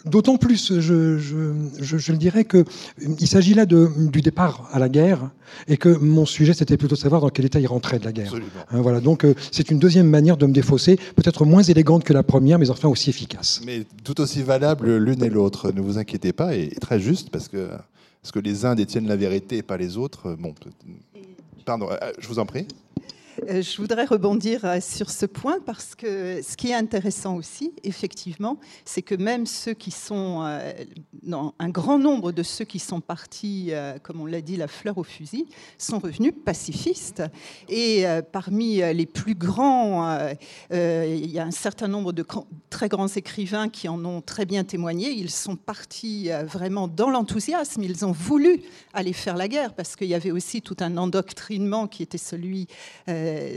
d'autant 0.05 0.37
plus, 0.37 0.81
je, 0.81 1.19
je, 1.19 1.53
je, 1.81 2.13
le 2.13 2.19
dirais, 2.19 2.45
qu'il 2.45 3.29
s'agit 3.29 3.55
là 3.55 3.67
de, 3.67 3.91
du 4.11 4.21
départ 4.21 4.69
à 4.73 4.79
la 4.79 4.89
guerre 4.89 5.31
et 5.67 5.77
que 5.77 5.89
mon 5.89 6.27
sujet, 6.27 6.55
c'était 6.55 6.77
plutôt 6.77 6.95
de 6.95 7.01
savoir 7.01 7.21
dans 7.21 7.31
quel 7.31 7.45
état 7.45 7.61
il 7.61 7.67
rentrait 7.67 7.99
de 7.99 8.05
la 8.05 8.13
guerre. 8.13 8.35
Hein, 8.71 8.81
voilà, 8.81 9.01
donc 9.01 9.25
euh, 9.25 9.35
c'est 9.51 9.71
une 9.71 9.79
deuxième 9.79 10.09
manière 10.09 10.37
de 10.37 10.47
me 10.47 10.53
défausser, 10.53 10.97
peut-être 11.17 11.45
moins 11.45 11.63
élégante 11.63 12.05
que 12.05 12.13
la 12.13 12.23
première, 12.23 12.59
mais 12.59 12.71
enfin 12.71 12.89
aussi 12.89 13.11
efficace. 13.11 13.61
Mais 13.65 13.85
tout 14.05 14.21
aussi 14.21 14.43
valable 14.43 14.97
l'une 14.97 15.23
et 15.23 15.31
l'autre. 15.31 15.73
Ne 15.73 15.81
vous 15.81 15.99
inquiétez 15.99 16.33
pas, 16.33 16.55
et, 16.55 16.71
très 16.81 17.01
juste, 17.01 17.31
parce 17.31 17.49
que, 17.49 17.69
parce 18.23 18.33
que 18.33 18.39
les 18.39 18.65
uns 18.65 18.75
détiennent 18.75 19.09
la 19.09 19.17
vérité 19.17 19.59
et 19.59 19.63
pas 19.63 19.77
les 19.77 19.97
autres. 19.97 20.37
Bon, 20.39 20.55
pardon, 21.65 21.89
euh, 21.91 21.97
je 22.19 22.29
vous 22.29 22.39
en 22.39 22.47
prie. 22.47 22.67
Euh, 23.47 23.63
je 23.63 23.77
voudrais 23.77 24.05
rebondir 24.05 24.65
euh, 24.65 24.81
sur 24.81 25.11
ce 25.11 25.27
point 25.27 25.59
parce 25.65 25.95
que 25.95 26.41
ce 26.43 26.57
qui 26.57 26.71
est 26.71 26.75
intéressant 26.75 27.37
aussi, 27.37 27.73
effectivement, 27.85 28.59
c'est 28.85 29.03
que 29.03 29.15
même 29.15 29.47
ceux 29.47 29.75
qui 29.75 29.91
sont, 29.91 30.43
euh, 30.43 30.73
un 31.59 31.69
grand 31.69 31.99
nombre 31.99 32.33
de 32.33 32.43
ceux 32.43 32.65
qui 32.65 32.79
sont 32.79 33.01
partis, 33.01 33.73
comme 34.03 34.21
on 34.21 34.27
l'a 34.27 34.41
dit, 34.41 34.57
la 34.57 34.69
fleur 34.69 34.99
au 34.99 35.05
fusil, 35.05 35.47
sont 35.77 35.99
revenus 35.99 36.33
pacifistes. 36.45 37.23
Et 37.69 38.05
parmi 38.33 38.77
les 38.77 39.07
plus 39.07 39.35
grands, 39.35 40.19
il 40.71 41.31
y 41.31 41.39
a 41.39 41.45
un 41.45 41.51
certain 41.51 41.89
nombre 41.89 42.13
de 42.13 42.25
très 42.71 42.89
grands 42.89 43.09
écrivains 43.09 43.69
qui 43.69 43.89
en 43.89 44.05
ont 44.05 44.21
très 44.21 44.47
bien 44.47 44.65
témoigné. 44.65 45.11
Ils 45.11 45.31
sont 45.31 45.57
partis 45.57 46.31
vraiment 46.47 46.89
dans 46.89 47.11
l'enthousiasme. 47.11 47.83
Ils 47.83 48.05
ont 48.05 48.13
voulu 48.13 48.63
aller 48.95 49.13
faire 49.13 49.37
la 49.37 49.49
guerre 49.49 49.75
parce 49.75 49.97
qu'il 49.97 50.09
y 50.09 50.15
avait 50.15 50.31
aussi 50.31 50.63
tout 50.63 50.77
un 50.81 50.97
endoctrinement 50.97 51.89
qui 51.89 52.03
était 52.03 52.19
celui 52.19 52.69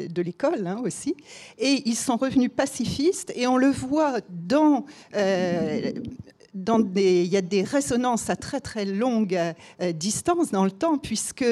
de 0.09 0.21
l'école 0.21 0.67
hein, 0.67 0.81
aussi. 0.83 1.15
Et 1.57 1.83
ils 1.85 1.95
sont 1.95 2.17
revenus 2.17 2.49
pacifistes 2.55 3.31
et 3.35 3.47
on 3.47 3.57
le 3.57 3.69
voit 3.69 4.19
dans... 4.29 4.85
Euh, 5.15 5.91
dans 6.53 6.79
des, 6.79 7.23
il 7.23 7.31
y 7.31 7.37
a 7.37 7.41
des 7.41 7.63
résonances 7.63 8.29
à 8.29 8.35
très 8.35 8.59
très 8.59 8.83
longue 8.83 9.39
euh, 9.79 9.91
distance 9.93 10.51
dans 10.51 10.65
le 10.65 10.71
temps, 10.71 10.97
puisque 10.97 11.45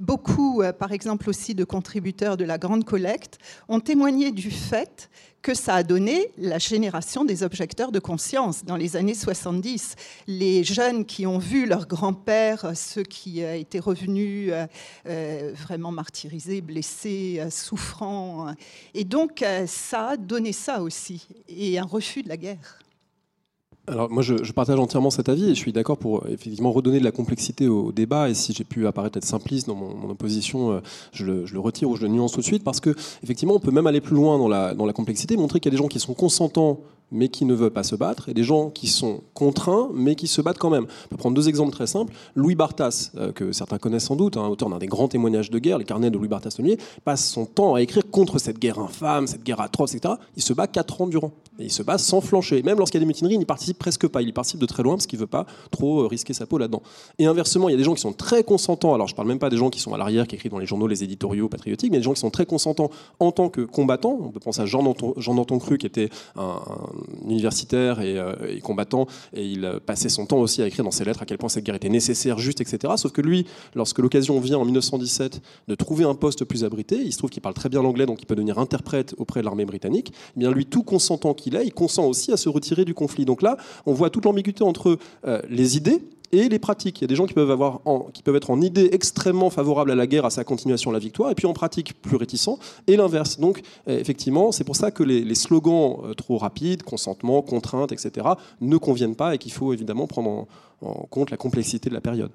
beaucoup, 0.00 0.64
par 0.80 0.90
exemple 0.90 1.30
aussi 1.30 1.54
de 1.54 1.62
contributeurs 1.62 2.36
de 2.36 2.44
la 2.44 2.58
Grande 2.58 2.84
Collecte, 2.84 3.38
ont 3.68 3.78
témoigné 3.78 4.32
du 4.32 4.50
fait 4.50 5.08
que 5.46 5.54
ça 5.54 5.76
a 5.76 5.84
donné 5.84 6.32
la 6.38 6.58
génération 6.58 7.24
des 7.24 7.44
objecteurs 7.44 7.92
de 7.92 8.00
conscience 8.00 8.64
dans 8.64 8.74
les 8.74 8.96
années 8.96 9.14
70. 9.14 9.94
Les 10.26 10.64
jeunes 10.64 11.04
qui 11.04 11.24
ont 11.24 11.38
vu 11.38 11.66
leur 11.66 11.86
grand-père, 11.86 12.72
ceux 12.74 13.04
qui 13.04 13.44
euh, 13.44 13.54
étaient 13.56 13.78
revenus 13.78 14.50
euh, 14.50 14.66
euh, 15.06 15.52
vraiment 15.54 15.92
martyrisés, 15.92 16.62
blessés, 16.62 17.40
souffrants. 17.48 18.56
Et 18.92 19.04
donc, 19.04 19.44
ça 19.68 20.08
a 20.08 20.16
donné 20.16 20.52
ça 20.52 20.82
aussi, 20.82 21.28
et 21.48 21.78
un 21.78 21.84
refus 21.84 22.24
de 22.24 22.28
la 22.28 22.36
guerre. 22.36 22.80
Alors 23.88 24.10
moi 24.10 24.22
je, 24.22 24.34
partage 24.52 24.78
entièrement 24.80 25.10
cet 25.10 25.28
avis 25.28 25.44
et 25.44 25.54
je 25.54 25.60
suis 25.60 25.72
d'accord 25.72 25.96
pour 25.96 26.26
effectivement 26.28 26.72
redonner 26.72 26.98
de 26.98 27.04
la 27.04 27.12
complexité 27.12 27.68
au, 27.68 27.92
débat. 27.92 28.28
Et 28.28 28.34
si 28.34 28.52
j'ai 28.52 28.64
pu 28.64 28.86
apparaître 28.86 29.16
être 29.16 29.24
simpliste 29.24 29.68
dans 29.68 29.76
mon, 29.76 30.10
opposition, 30.10 30.72
euh, 30.72 30.80
je 31.12 31.24
le, 31.24 31.58
retire 31.58 31.88
ou 31.88 31.96
je 31.96 32.02
le 32.02 32.08
nuance 32.08 32.32
tout 32.32 32.40
de 32.40 32.44
suite 32.44 32.64
parce 32.64 32.80
que 32.80 32.90
effectivement 33.22 33.54
on 33.54 33.60
peut 33.60 33.70
même 33.70 33.86
aller 33.86 34.00
plus 34.00 34.16
loin 34.16 34.38
dans 34.38 34.48
la, 34.48 34.74
dans 34.74 34.86
la 34.86 34.92
complexité, 34.92 35.36
montrer 35.36 35.60
qu'il 35.60 35.72
y 35.72 35.74
a 35.74 35.76
des 35.76 35.82
gens 35.82 35.88
qui 35.88 36.00
sont 36.00 36.14
consentants 36.14 36.80
mais 37.12 37.28
qui 37.28 37.44
ne 37.44 37.54
veulent 37.54 37.70
pas 37.70 37.82
se 37.82 37.94
battre, 37.94 38.28
et 38.28 38.34
des 38.34 38.42
gens 38.42 38.70
qui 38.70 38.88
sont 38.88 39.20
contraints, 39.34 39.88
mais 39.94 40.14
qui 40.14 40.26
se 40.26 40.40
battent 40.40 40.58
quand 40.58 40.70
même. 40.70 40.86
On 41.06 41.08
peut 41.08 41.16
prendre 41.16 41.36
deux 41.36 41.48
exemples 41.48 41.72
très 41.72 41.86
simples. 41.86 42.12
Louis 42.34 42.54
Barthas, 42.54 43.12
euh, 43.16 43.32
que 43.32 43.52
certains 43.52 43.78
connaissent 43.78 44.06
sans 44.06 44.16
doute, 44.16 44.36
hein, 44.36 44.46
auteur 44.48 44.68
d'un 44.68 44.78
des 44.78 44.86
grands 44.86 45.08
témoignages 45.08 45.50
de 45.50 45.58
guerre, 45.58 45.78
les 45.78 45.84
carnets 45.84 46.10
de 46.10 46.18
Louis 46.18 46.28
Barthas 46.28 46.50
Tonier, 46.56 46.78
passe 47.04 47.28
son 47.28 47.46
temps 47.46 47.74
à 47.74 47.82
écrire 47.82 48.10
contre 48.10 48.38
cette 48.38 48.58
guerre 48.58 48.78
infâme, 48.78 49.26
cette 49.26 49.44
guerre 49.44 49.60
atroce, 49.60 49.94
etc. 49.94 50.14
Il 50.36 50.42
se 50.42 50.52
bat 50.52 50.66
quatre 50.66 51.00
ans 51.00 51.06
durant. 51.06 51.32
Et 51.58 51.64
il 51.64 51.72
se 51.72 51.82
bat 51.82 51.96
sans 51.96 52.20
flancher. 52.20 52.62
Même 52.62 52.78
lorsqu'il 52.78 52.98
y 52.98 53.02
a 53.02 53.04
des 53.04 53.06
mutineries, 53.06 53.34
il 53.34 53.38
n'y 53.38 53.46
participe 53.46 53.78
presque 53.78 54.06
pas. 54.08 54.20
Il 54.20 54.28
y 54.28 54.32
participe 54.32 54.60
de 54.60 54.66
très 54.66 54.82
loin 54.82 54.94
parce 54.94 55.06
qu'il 55.06 55.18
ne 55.18 55.22
veut 55.22 55.28
pas 55.28 55.46
trop 55.70 56.02
euh, 56.02 56.06
risquer 56.06 56.34
sa 56.34 56.46
peau 56.46 56.58
là-dedans. 56.58 56.82
Et 57.18 57.26
inversement, 57.26 57.68
il 57.68 57.72
y 57.72 57.74
a 57.74 57.78
des 57.78 57.84
gens 57.84 57.94
qui 57.94 58.00
sont 58.00 58.12
très 58.12 58.44
consentants. 58.44 58.94
Alors, 58.94 59.06
je 59.06 59.14
ne 59.14 59.16
parle 59.16 59.28
même 59.28 59.38
pas 59.38 59.48
des 59.48 59.56
gens 59.56 59.70
qui 59.70 59.80
sont 59.80 59.94
à 59.94 59.98
l'arrière, 59.98 60.26
qui 60.26 60.34
écrivent 60.34 60.52
dans 60.52 60.58
les 60.58 60.66
journaux 60.66 60.86
les 60.86 61.02
éditoriaux 61.02 61.48
patriotiques, 61.48 61.90
mais 61.90 61.98
des 61.98 62.02
gens 62.02 62.12
qui 62.12 62.20
sont 62.20 62.30
très 62.30 62.46
consentants 62.46 62.90
en 63.20 63.32
tant 63.32 63.48
que 63.48 63.62
combattants. 63.62 64.18
On 64.20 64.30
peut 64.30 64.40
penser 64.40 64.60
à 64.60 64.66
Jean 64.66 64.82
Danton, 64.82 65.14
Jean 65.16 65.44
qui 65.44 65.86
était 65.86 66.10
un, 66.36 66.60
universitaire 67.24 67.98
euh, 68.00 68.34
et, 68.48 68.60
combattant, 68.60 69.06
et 69.32 69.44
il 69.44 69.64
euh, 69.64 69.78
passait 69.84 70.08
son 70.08 70.26
temps 70.26 70.38
aussi 70.38 70.62
à 70.62 70.66
écrire 70.66 70.84
dans 70.84 70.90
ses 70.90 71.04
lettres 71.04 71.22
à 71.22 71.26
quel 71.26 71.38
point 71.38 71.48
cette 71.48 71.64
guerre 71.64 71.74
était 71.74 71.88
nécessaire, 71.88 72.38
juste, 72.38 72.60
etc. 72.60 72.94
Sauf 72.96 73.12
que 73.12 73.20
lui, 73.20 73.46
lorsque 73.74 73.98
l'occasion 73.98 74.38
vient 74.40 74.58
en 74.58 74.64
1917 74.64 75.40
de 75.68 75.74
trouver 75.74 76.04
un 76.04 76.14
poste 76.14 76.44
plus 76.44 76.64
abrité, 76.64 76.96
il 76.96 77.12
se 77.12 77.18
trouve 77.18 77.30
qu'il 77.30 77.42
parle 77.42 77.54
très 77.54 77.68
bien 77.68 77.82
l'anglais, 77.82 78.06
donc 78.06 78.22
il 78.22 78.26
peut 78.26 78.34
devenir 78.34 78.58
interprète 78.58 79.14
auprès 79.18 79.40
de 79.40 79.44
l'armée 79.44 79.64
britannique. 79.64 80.12
Eh 80.36 80.40
bien, 80.40 80.50
lui, 80.50 80.66
tout 80.66 80.82
consentant 80.82 81.34
qu'il 81.34 81.56
est, 81.56 81.66
il 81.66 81.72
consent 81.72 82.06
aussi 82.06 82.32
à 82.32 82.36
se 82.36 82.48
retirer 82.48 82.84
du 82.84 82.94
conflit. 82.94 83.24
Donc 83.24 83.42
là, 83.42 83.56
on 83.86 83.92
voit 83.92 84.10
toute 84.10 84.24
l'ambiguïté 84.24 84.64
entre 84.64 84.98
euh, 85.26 85.40
les 85.48 85.76
idées 85.76 86.02
et 86.32 86.48
les 86.48 86.58
pratiques. 86.58 87.00
Il 87.00 87.02
y 87.02 87.04
a 87.04 87.08
des 87.08 87.16
gens 87.16 87.26
qui 87.26 87.34
peuvent, 87.34 87.50
avoir 87.50 87.80
qui 88.12 88.22
peuvent 88.22 88.36
être 88.36 88.50
en 88.50 88.60
idée 88.60 88.88
extrêmement 88.92 89.50
favorable 89.50 89.90
à 89.90 89.94
la 89.94 90.06
guerre, 90.06 90.24
à 90.24 90.30
sa 90.30 90.44
continuation, 90.44 90.90
à 90.90 90.94
la 90.94 90.98
victoire, 90.98 91.30
et 91.30 91.34
puis 91.34 91.46
en 91.46 91.52
pratique 91.52 92.00
plus 92.00 92.16
réticents, 92.16 92.58
et 92.86 92.96
l'inverse. 92.96 93.38
Donc, 93.38 93.62
euh, 93.88 93.98
effectivement, 93.98 94.52
c'est 94.52 94.64
pour 94.64 94.76
ça 94.76 94.90
que 94.90 95.02
les, 95.02 95.34
slogans 95.34 95.98
euh, 96.04 96.14
trop 96.14 96.38
rapides, 96.38 96.82
consentement, 96.82 97.42
contrainte, 97.42 97.92
etc., 97.92 98.26
ne 98.60 98.76
conviennent 98.76 99.16
pas 99.16 99.34
et 99.34 99.38
qu'il 99.38 99.52
faut 99.52 99.72
évidemment 99.72 100.06
prendre 100.06 100.46
en 100.82 101.06
compte 101.10 101.30
la 101.30 101.36
complexité 101.36 101.88
de 101.88 101.94
la 101.94 102.00
période 102.00 102.30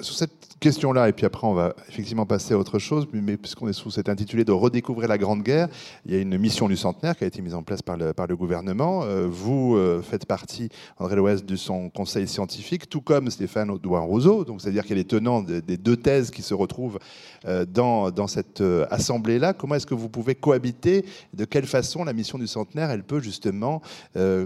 sur 0.00 0.14
cette 0.14 0.48
question-là, 0.60 1.08
et 1.08 1.12
puis 1.12 1.24
après 1.24 1.46
on 1.46 1.54
va 1.54 1.74
effectivement 1.88 2.26
passer 2.26 2.54
à 2.54 2.58
autre 2.58 2.78
chose, 2.78 3.06
mais 3.12 3.36
puisqu'on 3.36 3.68
est 3.68 3.72
sous 3.72 3.90
cet 3.90 4.08
intitulé 4.08 4.44
de 4.44 4.52
redécouvrir 4.52 5.08
la 5.08 5.18
Grande 5.18 5.42
Guerre, 5.42 5.68
il 6.04 6.12
y 6.12 6.16
a 6.16 6.20
une 6.20 6.36
mission 6.36 6.68
du 6.68 6.76
centenaire 6.76 7.16
qui 7.16 7.24
a 7.24 7.26
été 7.26 7.40
mise 7.42 7.54
en 7.54 7.62
place 7.62 7.82
par 7.82 7.96
le, 7.96 8.36
gouvernement. 8.36 9.02
Euh, 9.04 9.26
vous 9.28 9.76
euh, 9.76 10.02
faites 10.02 10.26
partie, 10.26 10.68
André 10.98 11.16
Loès, 11.16 11.44
de 11.44 11.56
son 11.56 11.90
conseil 11.90 12.26
scientifique, 12.28 12.88
tout 12.88 13.00
comme 13.00 13.30
Stéphane 13.30 13.70
Audouin-Rousseau, 13.70 14.44
donc 14.44 14.60
c'est-à-dire 14.60 14.84
qu'elle 14.84 14.98
est 14.98 15.08
tenant 15.08 15.42
des 15.42 15.76
deux 15.76 15.96
thèses 15.96 16.30
qui 16.30 16.42
se 16.42 16.54
retrouvent 16.54 16.98
euh, 17.46 17.64
dans, 17.64 18.26
cette 18.26 18.62
assemblée-là. 18.90 19.52
Comment 19.52 19.76
est-ce 19.76 19.86
que 19.86 19.94
vous 19.94 20.08
pouvez 20.08 20.34
cohabiter? 20.34 21.04
De 21.34 21.44
quelle 21.44 21.66
façon 21.66 22.04
la 22.04 22.12
mission 22.12 22.38
du 22.38 22.46
centenaire, 22.46 22.96
peut 23.06 23.20
justement 23.20 23.80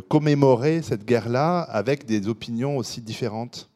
commémorer 0.09 0.83
cette 0.83 1.05
guerre-là 1.05 1.61
avec 1.61 2.05
des 2.05 2.29
opinions 2.29 2.77
aussi 2.77 3.01
différentes? 3.01 3.72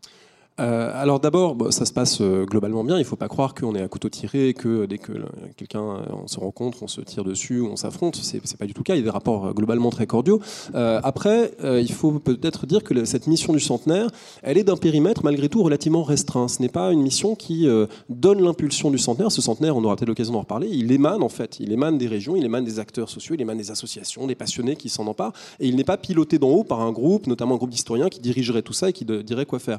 Euh, 0.59 0.91
alors 0.95 1.21
d'abord, 1.21 1.57
ça 1.71 1.85
se 1.85 1.93
passe 1.93 2.21
euh, 2.21 2.45
globalement 2.45 2.83
bien. 2.83 2.97
Il 2.97 3.01
ne 3.01 3.05
faut 3.05 3.17
pas 3.17 3.29
croire 3.29 3.55
qu'on 3.55 3.75
est 3.75 3.83
à 3.83 3.89
couteau 3.89 4.09
tiré 4.09 4.55
que 4.55 4.87
dès 4.87 4.99
que 4.99 5.13
quelqu'un 5.57 5.83
euh, 5.83 6.03
on 6.25 6.27
se 6.27 6.41
rencontre, 6.41 6.83
on 6.83 6.89
se 6.89 7.01
tire 7.03 7.25
dessus, 7.25 7.61
on 7.61 7.77
s'affronte. 7.77 8.17
C'est, 8.17 8.37
n'est 8.37 8.57
pas 8.59 8.67
du 8.67 8.73
tout 8.73 8.81
le 8.81 8.85
cas. 8.85 8.95
Il 8.95 8.99
y 8.99 9.01
a 9.01 9.05
des 9.05 9.11
rapports 9.11 9.53
globalement 9.55 9.91
très 9.91 10.07
cordiaux. 10.07 10.41
après, 10.75 11.53
il 11.63 11.93
faut 11.93 12.13
peut-être 12.19 12.67
dire 12.67 12.83
que 12.83 13.05
cette 13.05 13.27
mission 13.27 13.53
du 13.53 13.61
centenaire, 13.61 14.09
elle 14.43 14.59
est 14.59 14.65
d'un 14.65 14.77
périmètre 14.77 15.25
malgré 15.25 15.49
tout 15.49 15.63
relativement 15.63 16.03
restreint. 16.03 16.49
Ce 16.49 16.63
n'est 16.63 16.69
pas 16.69 16.93
une 16.93 17.03
mission 17.03 17.35
qui 17.35 17.69
donne 18.09 18.43
l'impulsion 18.43 18.91
du 18.91 18.99
centenaire. 18.99 19.31
Ce 19.33 19.43
centenaire, 19.43 19.77
on 19.77 19.85
aura 19.85 19.97
peut-être 19.97 20.09
l'occasion 20.09 20.33
d'en 20.33 20.41
reparler. 20.41 20.69
Il 20.71 20.91
émane 20.93 21.23
en 21.23 21.29
fait. 21.29 21.59
Il 21.61 21.73
émane 21.73 21.99
des 21.99 22.07
régions, 22.07 22.37
il 22.37 22.45
émane 22.45 22.65
des 22.65 22.79
acteurs 22.79 23.11
sociaux, 23.11 23.35
il 23.35 23.41
émane 23.41 23.59
des 23.59 23.71
associations, 23.71 24.27
des 24.27 24.35
passionnés 24.35 24.77
qui 24.77 24.89
s'en 24.89 25.07
emparent. 25.07 25.33
Et 25.61 25.69
il 25.69 25.77
n'est 25.77 25.85
pas 25.85 25.97
piloté 25.97 26.39
d'en 26.39 26.49
haut 26.49 26.65
par 26.65 26.81
un 26.81 26.93
groupe, 26.93 27.27
notamment 27.27 27.55
un 27.55 27.59
groupe 27.59 27.71
d'historiens 27.71 28.09
qui 28.09 28.21
dirigerait 28.21 28.63
tout 28.63 28.73
ça 28.73 28.89
et 28.89 28.93
qui 28.93 29.05
dirait 29.05 29.47
quoi 29.47 29.59
faire. 29.59 29.79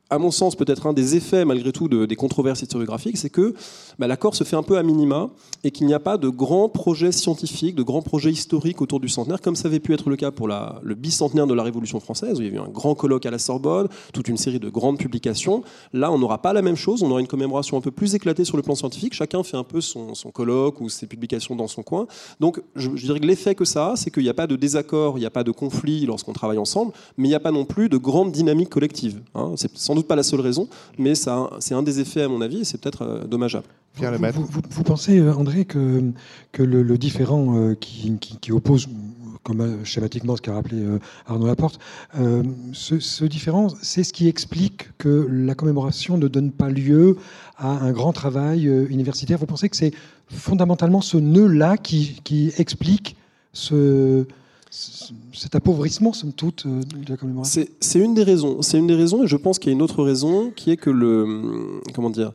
à 0.11 0.19
mon 0.19 0.29
sens, 0.29 0.55
peut-être 0.57 0.87
un 0.87 0.93
des 0.93 1.15
effets, 1.15 1.45
malgré 1.45 1.71
tout, 1.71 1.87
des 1.87 2.15
controverses 2.17 2.61
historiographiques, 2.61 3.17
c'est 3.17 3.29
que 3.29 3.55
bah, 3.97 4.07
l'accord 4.07 4.35
se 4.35 4.43
fait 4.43 4.57
un 4.57 4.63
peu 4.63 4.77
à 4.77 4.83
minima 4.83 5.29
et 5.63 5.71
qu'il 5.71 5.87
n'y 5.87 5.93
a 5.93 5.99
pas 5.99 6.17
de 6.17 6.27
grands 6.27 6.67
projets 6.67 7.13
scientifiques, 7.13 7.75
de 7.75 7.83
grands 7.83 8.01
projets 8.01 8.29
historiques 8.29 8.81
autour 8.81 8.99
du 8.99 9.07
centenaire, 9.07 9.39
comme 9.39 9.55
ça 9.55 9.69
avait 9.69 9.79
pu 9.79 9.93
être 9.93 10.09
le 10.09 10.17
cas 10.17 10.31
pour 10.31 10.49
le 10.49 10.95
bicentenaire 10.95 11.47
de 11.47 11.53
la 11.53 11.63
Révolution 11.63 12.01
française, 12.01 12.39
où 12.39 12.41
il 12.41 12.49
y 12.49 12.51
a 12.51 12.55
eu 12.55 12.59
un 12.59 12.67
grand 12.67 12.93
colloque 12.93 13.25
à 13.25 13.31
la 13.31 13.39
Sorbonne, 13.39 13.87
toute 14.11 14.27
une 14.27 14.35
série 14.35 14.59
de 14.59 14.69
grandes 14.69 14.97
publications. 14.97 15.63
Là, 15.93 16.11
on 16.11 16.19
n'aura 16.19 16.41
pas 16.41 16.51
la 16.51 16.61
même 16.61 16.75
chose, 16.75 17.03
on 17.03 17.11
aura 17.11 17.21
une 17.21 17.27
commémoration 17.27 17.77
un 17.77 17.81
peu 17.81 17.91
plus 17.91 18.13
éclatée 18.13 18.43
sur 18.43 18.57
le 18.57 18.63
plan 18.63 18.75
scientifique, 18.75 19.13
chacun 19.13 19.43
fait 19.43 19.57
un 19.57 19.63
peu 19.63 19.79
son, 19.79 20.13
colloque 20.33 20.81
ou 20.81 20.89
ses 20.89 21.07
publications 21.07 21.55
dans 21.55 21.67
son 21.67 21.83
coin. 21.83 22.05
Donc, 22.41 22.61
je, 22.75 22.89
dirais 22.89 23.21
que 23.21 23.25
l'effet 23.25 23.55
que 23.55 23.65
ça 23.65 23.91
a, 23.91 23.95
c'est 23.95 24.11
qu'il 24.11 24.23
n'y 24.23 24.29
a 24.29 24.33
pas 24.33 24.47
de 24.47 24.57
désaccord, 24.57 25.17
il 25.17 25.21
n'y 25.21 25.25
a 25.25 25.31
pas 25.31 25.45
de 25.45 25.51
conflit 25.51 26.05
lorsqu'on 26.05 26.33
travaille 26.33 26.57
ensemble, 26.57 26.91
mais 27.17 27.27
il 27.27 27.31
n'y 27.31 27.35
a 27.35 27.39
pas 27.39 27.51
non 27.51 27.63
plus 27.63 27.87
de 27.87 27.97
grande 27.97 28.33
dynamique 28.33 28.69
collective. 28.69 29.21
Hein. 29.35 29.53
C'est 29.55 29.71
sans 29.77 29.95
doute 29.95 30.00
pas 30.03 30.15
la 30.15 30.23
seule 30.23 30.41
raison, 30.41 30.67
mais 30.97 31.13
c'est 31.15 31.29
un 31.29 31.83
des 31.83 31.99
effets, 31.99 32.23
à 32.23 32.27
mon 32.27 32.41
avis, 32.41 32.61
et 32.61 32.63
c'est 32.63 32.79
peut-être 32.79 33.03
euh, 33.03 33.23
dommageable. 33.25 33.65
Vous, 33.95 34.47
vous, 34.69 34.83
pensez, 34.83 35.19
euh, 35.19 35.33
André, 35.33 35.65
que, 35.65 36.01
que 36.53 36.63
le, 36.63 36.97
différent 36.97 37.57
euh, 37.57 37.75
qui, 37.75 38.17
qui, 38.19 38.51
oppose 38.53 38.87
comme 39.43 39.83
schématiquement 39.83 40.37
ce 40.37 40.41
qu'a 40.41 40.53
rappelé 40.53 40.85
Arnaud 41.25 41.47
Laporte, 41.47 41.79
ce, 42.73 42.99
ce, 42.99 43.25
différent, 43.25 43.69
c'est 43.81 44.03
ce 44.03 44.13
qui 44.13 44.27
explique 44.27 44.95
que 44.99 45.27
la 45.31 45.55
commémoration 45.55 46.17
ne 46.17 46.27
donne 46.27 46.51
pas 46.51 46.69
lieu 46.69 47.17
à 47.57 47.69
un 47.69 47.91
grand 47.91 48.13
travail 48.13 48.65
universitaire. 48.89 49.39
Vous 49.39 49.47
pensez 49.47 49.67
que 49.67 49.75
c'est 49.75 49.93
fondamentalement 50.27 51.01
ce 51.01 51.17
nœud-là 51.17 51.77
qui, 51.77 52.21
qui 52.23 52.53
explique 52.59 53.15
ce, 53.51 54.27
cet 54.71 55.55
appauvrissement, 55.55 56.13
somme 56.13 56.31
toute, 56.31 56.65
euh, 56.65 56.81
de 56.81 57.09
la 57.09 57.17
commémoration 57.17 57.65
C'est 57.81 57.99
une 57.99 58.13
des 58.13 58.23
raisons. 58.23 58.61
C'est 58.61 58.77
une 58.77 58.87
des 58.87 58.95
raisons, 58.95 59.23
et 59.23 59.27
je 59.27 59.35
pense 59.35 59.59
qu'il 59.59 59.69
y 59.69 59.73
a 59.73 59.75
une 59.75 59.81
autre 59.81 60.03
raison, 60.03 60.51
qui 60.55 60.71
est 60.71 60.77
que 60.77 60.89
le, 60.89 61.81
comment 61.93 62.09
dire, 62.09 62.31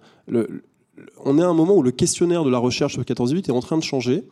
on 1.25 1.39
est 1.39 1.43
à 1.43 1.49
un 1.49 1.55
moment 1.55 1.75
où 1.75 1.83
le 1.83 1.93
questionnaire 1.93 2.45
de 2.45 2.51
la 2.51 2.59
recherche 2.59 2.93
sur 2.93 3.03
14-8 3.03 3.49
est 3.49 3.51
en 3.51 3.61
train 3.61 3.79
de 3.79 3.83
changer, 3.83 4.25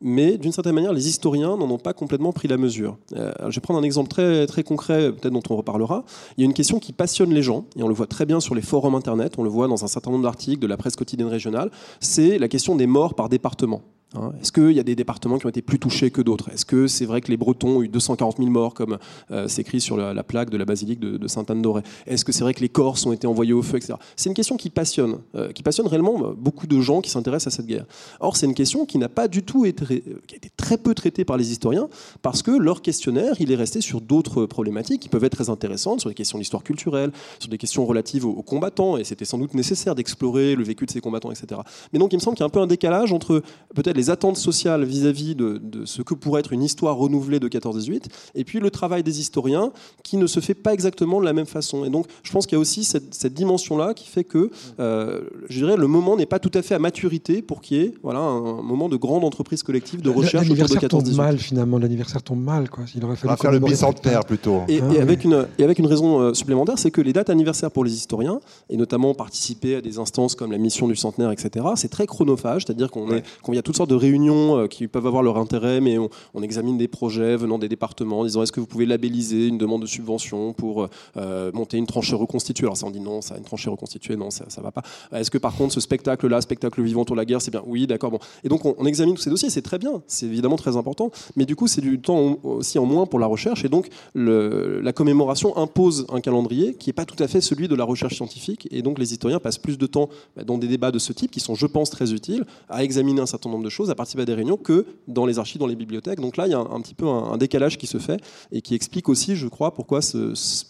mais 0.00 0.38
d'une 0.38 0.52
certaine 0.52 0.74
manière, 0.74 0.94
les 0.94 1.08
historiens 1.08 1.58
n'en 1.58 1.70
ont 1.70 1.78
pas 1.78 1.92
complètement 1.92 2.32
pris 2.32 2.48
la 2.48 2.56
mesure. 2.56 2.96
Euh, 3.14 3.32
je 3.50 3.56
vais 3.56 3.60
prendre 3.60 3.78
un 3.78 3.82
exemple 3.82 4.08
très, 4.08 4.46
très 4.46 4.62
concret, 4.62 5.12
peut-être 5.12 5.34
dont 5.34 5.42
on 5.50 5.56
reparlera. 5.56 6.04
Il 6.38 6.40
y 6.40 6.44
a 6.44 6.46
une 6.46 6.54
question 6.54 6.78
qui 6.78 6.94
passionne 6.94 7.34
les 7.34 7.42
gens, 7.42 7.66
et 7.76 7.82
on 7.82 7.88
le 7.88 7.94
voit 7.94 8.06
très 8.06 8.24
bien 8.24 8.40
sur 8.40 8.54
les 8.54 8.62
forums 8.62 8.94
Internet, 8.94 9.34
on 9.36 9.42
le 9.42 9.50
voit 9.50 9.68
dans 9.68 9.84
un 9.84 9.88
certain 9.88 10.10
nombre 10.10 10.24
d'articles 10.24 10.60
de 10.60 10.66
la 10.66 10.78
presse 10.78 10.96
quotidienne 10.96 11.28
régionale, 11.28 11.70
c'est 12.00 12.38
la 12.38 12.48
question 12.48 12.74
des 12.74 12.86
morts 12.86 13.14
par 13.14 13.28
département. 13.28 13.82
Hein, 14.16 14.32
est-ce 14.40 14.50
qu'il 14.50 14.72
y 14.72 14.80
a 14.80 14.82
des 14.82 14.96
départements 14.96 15.38
qui 15.38 15.46
ont 15.46 15.50
été 15.50 15.62
plus 15.62 15.78
touchés 15.78 16.10
que 16.10 16.20
d'autres? 16.20 16.50
Est-ce 16.50 16.64
que 16.64 16.88
c'est 16.88 17.04
vrai 17.04 17.20
que 17.20 17.28
les 17.28 17.36
Bretons 17.36 17.76
ont 17.76 17.82
eu 17.82 17.88
240 17.88 18.38
000 18.38 18.50
morts, 18.50 18.74
comme 18.74 18.98
euh, 19.30 19.46
s'écrit 19.46 19.80
sur 19.80 19.96
la, 19.96 20.22
plaque 20.24 20.50
de 20.50 20.56
la 20.56 20.64
basilique 20.64 20.98
de, 20.98 21.28
Sainte-Anne-d'Auray? 21.28 21.84
Est-ce 22.08 22.24
que 22.24 22.32
c'est 22.32 22.42
vrai 22.42 22.52
que 22.52 22.60
les 22.60 22.68
Corses 22.68 23.06
ont 23.06 23.12
été 23.12 23.28
envoyés 23.28 23.52
au 23.52 23.62
feu, 23.62 23.76
etc. 23.76 23.94
C'est 24.16 24.28
une 24.28 24.34
question 24.34 24.56
qui 24.56 24.68
passionne, 24.68 25.18
euh, 25.36 25.52
qui 25.52 25.62
passionne 25.62 25.86
réellement 25.86 26.18
bah, 26.18 26.34
beaucoup 26.36 26.66
de 26.66 26.80
gens 26.80 27.00
qui 27.00 27.10
s'intéressent 27.10 27.54
à 27.54 27.56
cette 27.56 27.66
guerre. 27.66 27.86
Or, 28.18 28.36
c'est 28.36 28.46
une 28.46 28.54
question 28.54 28.84
qui 28.84 28.98
n'a 28.98 29.08
pas 29.08 29.28
du 29.28 29.44
tout 29.44 29.64
été, 29.64 30.02
euh, 30.08 30.20
qui 30.26 30.34
a 30.34 30.38
été 30.38 30.50
très 30.56 30.76
peu 30.76 30.92
traitée 30.94 31.24
par 31.24 31.36
les 31.36 31.52
historiens, 31.52 31.88
parce 32.20 32.42
que 32.42 32.50
leur 32.50 32.82
questionnaire, 32.82 33.36
il 33.38 33.52
est 33.52 33.56
resté 33.56 33.80
sur 33.80 34.00
d'autres 34.00 34.44
problématiques 34.46 35.02
qui 35.02 35.08
peuvent 35.08 35.24
être 35.24 35.36
très 35.36 35.50
intéressantes, 35.50 36.00
sur 36.00 36.10
des 36.10 36.16
questions 36.16 36.38
d'histoire 36.38 36.64
culturelle, 36.64 37.12
sur 37.38 37.48
des 37.48 37.58
questions 37.58 37.86
relatives 37.86 38.26
aux, 38.26 38.42
combattants, 38.42 38.96
et 38.96 39.04
c'était 39.04 39.24
sans 39.24 39.38
doute 39.38 39.54
nécessaire 39.54 39.94
d'explorer 39.94 40.56
le 40.56 40.64
vécu 40.64 40.84
de 40.84 40.90
ces 40.90 41.00
combattants, 41.00 41.30
etc. 41.30 41.60
Mais 41.92 42.00
donc, 42.00 42.12
il 42.12 42.16
me 42.16 42.20
semble 42.20 42.36
qu'il 42.36 42.42
y 42.42 42.44
a 42.44 42.46
un 42.46 42.50
peu 42.50 42.58
un 42.58 42.66
décalage 42.66 43.12
entre 43.12 43.42
peut-être 43.74 43.99
les 44.00 44.08
attentes 44.08 44.38
sociales 44.38 44.84
vis-à-vis 44.84 45.34
de, 45.34 45.60
ce 45.84 46.00
que 46.00 46.14
pourrait 46.14 46.40
être 46.40 46.54
une 46.54 46.62
histoire 46.62 46.96
renouvelée 46.96 47.38
de 47.38 47.48
14-18, 47.48 48.04
et 48.34 48.44
puis 48.44 48.58
le 48.58 48.70
travail 48.70 49.02
des 49.02 49.20
historiens 49.20 49.72
qui 50.02 50.16
ne 50.16 50.26
se 50.26 50.40
fait 50.40 50.54
pas 50.54 50.72
exactement 50.72 51.20
de 51.20 51.26
la 51.26 51.34
même 51.34 51.46
façon. 51.46 51.84
Et 51.84 51.90
donc, 51.90 52.06
je 52.22 52.32
pense 52.32 52.46
qu'il 52.46 52.56
y 52.56 52.58
a 52.58 52.60
aussi 52.60 52.84
cette, 52.84 53.34
dimension-là 53.34 53.94
qui 53.94 54.08
fait 54.08 54.24
que, 54.24 54.50
euh, 54.80 55.20
je 55.48 55.58
dirais, 55.58 55.76
le 55.76 55.86
moment 55.86 56.16
n'est 56.16 56.26
pas 56.26 56.38
tout 56.38 56.50
à 56.54 56.62
fait 56.62 56.74
à 56.74 56.78
maturité 56.78 57.42
pour 57.42 57.60
qu'il 57.60 57.76
y 57.76 57.80
ait 57.82 57.94
voilà, 58.02 58.20
un 58.20 58.62
moment 58.62 58.88
de 58.88 58.96
grande 58.96 59.22
entreprise 59.22 59.62
collective 59.62 60.00
de 60.00 60.10
recherche 60.10 60.48
autour 60.50 60.66
de 60.66 60.74
14-18. 60.74 60.88
tombe 60.88 61.14
mal, 61.14 61.38
finalement. 61.38 61.78
L'anniversaire 61.78 62.22
tombe 62.22 62.42
mal. 62.42 62.70
Quoi. 62.70 62.84
Il 62.94 63.04
aurait 63.04 63.16
fallu 63.16 63.36
faire 63.36 63.52
le 63.52 63.58
bicentenaire 63.58 64.24
plutôt. 64.24 64.62
Et, 64.68 64.80
ah 64.80 65.02
avec 65.02 65.24
une, 65.24 65.46
et 65.58 65.64
avec 65.64 65.78
une 65.78 65.86
raison 65.86 66.20
euh, 66.20 66.34
supplémentaire, 66.34 66.78
c'est 66.78 66.90
que 66.90 67.00
les 67.00 67.12
dates 67.12 67.30
anniversaires 67.30 67.70
pour 67.70 67.84
les 67.84 67.92
historiens, 67.92 68.40
et 68.70 68.76
notamment 68.76 69.14
participer 69.14 69.76
à 69.76 69.80
des 69.80 69.98
instances 69.98 70.34
comme 70.34 70.52
la 70.52 70.58
mission 70.58 70.88
du 70.88 70.96
centenaire, 70.96 71.30
etc., 71.30 71.66
c'est 71.76 71.90
très 71.90 72.06
chronophage, 72.06 72.64
c'est-à-dire 72.64 72.90
qu'on 72.90 73.08
ouais. 73.08 73.22
y 73.48 73.58
a 73.58 73.62
toutes 73.62 73.76
sortes 73.76 73.89
de 73.90 73.94
réunions 73.94 74.56
euh, 74.56 74.66
qui 74.66 74.86
peuvent 74.88 75.06
avoir 75.06 75.22
leur 75.22 75.36
intérêt, 75.36 75.80
mais 75.80 75.98
on, 75.98 76.42
examine 76.42 76.78
des 76.78 76.88
projets 76.88 77.36
venant 77.36 77.58
des 77.58 77.68
départements, 77.68 78.20
en 78.20 78.24
disant 78.24 78.42
est-ce 78.42 78.52
que 78.52 78.60
vous 78.60 78.66
pouvez 78.66 78.86
labelliser 78.86 79.46
une 79.46 79.58
demande 79.58 79.82
de 79.82 79.86
subvention 79.86 80.54
pour 80.54 80.88
euh, 81.16 81.50
monter 81.52 81.76
une 81.76 81.86
tranchée 81.86 82.14
reconstituée? 82.14 82.64
Alors 82.64 82.76
ça, 82.76 82.86
on 82.86 82.90
dit 82.90 83.00
non, 83.00 83.20
ça, 83.20 83.36
une 83.36 83.44
tranchée 83.44 83.68
reconstituée, 83.68 84.16
non, 84.16 84.30
ça, 84.30 84.46
ça 84.48 84.62
va 84.62 84.70
pas. 84.70 84.82
Est-ce 85.12 85.30
que 85.30 85.38
par 85.38 85.54
contre, 85.54 85.74
ce 85.74 85.80
spectacle-là, 85.80 86.40
spectacle 86.40 86.82
vivant 86.82 87.02
autour 87.02 87.16
de 87.16 87.20
la 87.20 87.26
guerre, 87.26 87.42
c'est 87.42 87.50
bien? 87.50 87.62
Oui, 87.66 87.86
d'accord. 87.86 88.10
Bon. 88.10 88.20
Et 88.42 88.48
donc, 88.48 88.64
on, 88.64 88.86
examine 88.86 89.14
tous 89.14 89.22
ces 89.22 89.30
dossiers, 89.30 89.50
c'est 89.50 89.62
très 89.62 89.78
bien, 89.78 90.02
c'est 90.06 90.26
évidemment 90.26 90.56
très 90.56 90.76
important, 90.76 91.10
mais 91.36 91.44
du 91.44 91.54
coup, 91.56 91.66
c'est 91.66 91.80
du 91.80 92.00
temps 92.00 92.38
aussi 92.42 92.78
en 92.78 92.86
moins 92.86 93.06
pour 93.06 93.18
la 93.18 93.26
recherche, 93.26 93.64
et 93.64 93.68
donc 93.68 93.88
le, 94.14 94.80
la 94.80 94.92
commémoration 94.92 95.56
impose 95.56 96.06
un 96.12 96.20
calendrier 96.20 96.74
qui 96.74 96.88
n'est 96.88 96.94
pas 96.94 97.04
tout 97.04 97.22
à 97.22 97.28
fait 97.28 97.40
celui 97.40 97.68
de 97.68 97.74
la 97.74 97.84
recherche 97.84 98.14
scientifique, 98.16 98.66
et 98.70 98.82
donc 98.82 98.98
les 98.98 99.12
historiens 99.12 99.38
passent 99.38 99.58
plus 99.58 99.78
de 99.78 99.86
temps 99.86 100.08
bah, 100.36 100.44
dans 100.44 100.58
des 100.58 100.68
débats 100.68 100.90
de 100.90 100.98
ce 100.98 101.12
type, 101.12 101.30
qui 101.30 101.40
sont, 101.40 101.54
je 101.54 101.66
pense, 101.66 101.90
très 101.90 102.12
utiles, 102.12 102.44
à 102.68 102.82
examiner 102.82 103.20
un 103.20 103.26
certain 103.26 103.50
nombre 103.50 103.64
de 103.64 103.68
choses 103.68 103.79
chose, 103.80 103.90
à 103.90 103.94
participer 103.94 104.22
à 104.22 104.26
des 104.26 104.34
réunions 104.34 104.56
que 104.56 104.86
dans 105.08 105.26
les 105.26 105.38
archives, 105.38 105.58
dans 105.58 105.66
les 105.66 105.76
bibliothèques. 105.76 106.20
Donc 106.20 106.36
là, 106.36 106.46
il 106.46 106.50
y 106.50 106.54
a 106.54 106.58
un, 106.58 106.80
petit 106.80 106.94
peu 106.94 107.06
un, 107.06 107.36
décalage 107.36 107.78
qui 107.78 107.86
se 107.86 107.98
fait 107.98 108.20
et 108.52 108.60
qui 108.60 108.74
explique 108.74 109.08
aussi, 109.08 109.36
je 109.36 109.48
crois, 109.48 109.72
pourquoi 109.74 110.00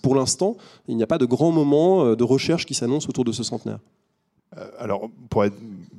pour 0.02 0.14
l'instant, 0.14 0.56
il 0.88 0.96
n'y 0.96 1.02
a 1.02 1.06
pas 1.06 1.18
de 1.18 1.24
grand 1.24 1.52
moment 1.52 2.04
euh, 2.04 2.16
de 2.16 2.24
recherche 2.24 2.66
qui 2.66 2.74
s'annonce 2.74 3.08
autour 3.08 3.24
de 3.24 3.32
ce 3.32 3.42
centenaire. 3.42 3.78
Euh, 4.58 4.66
alors, 4.78 5.08
pour 5.28 5.44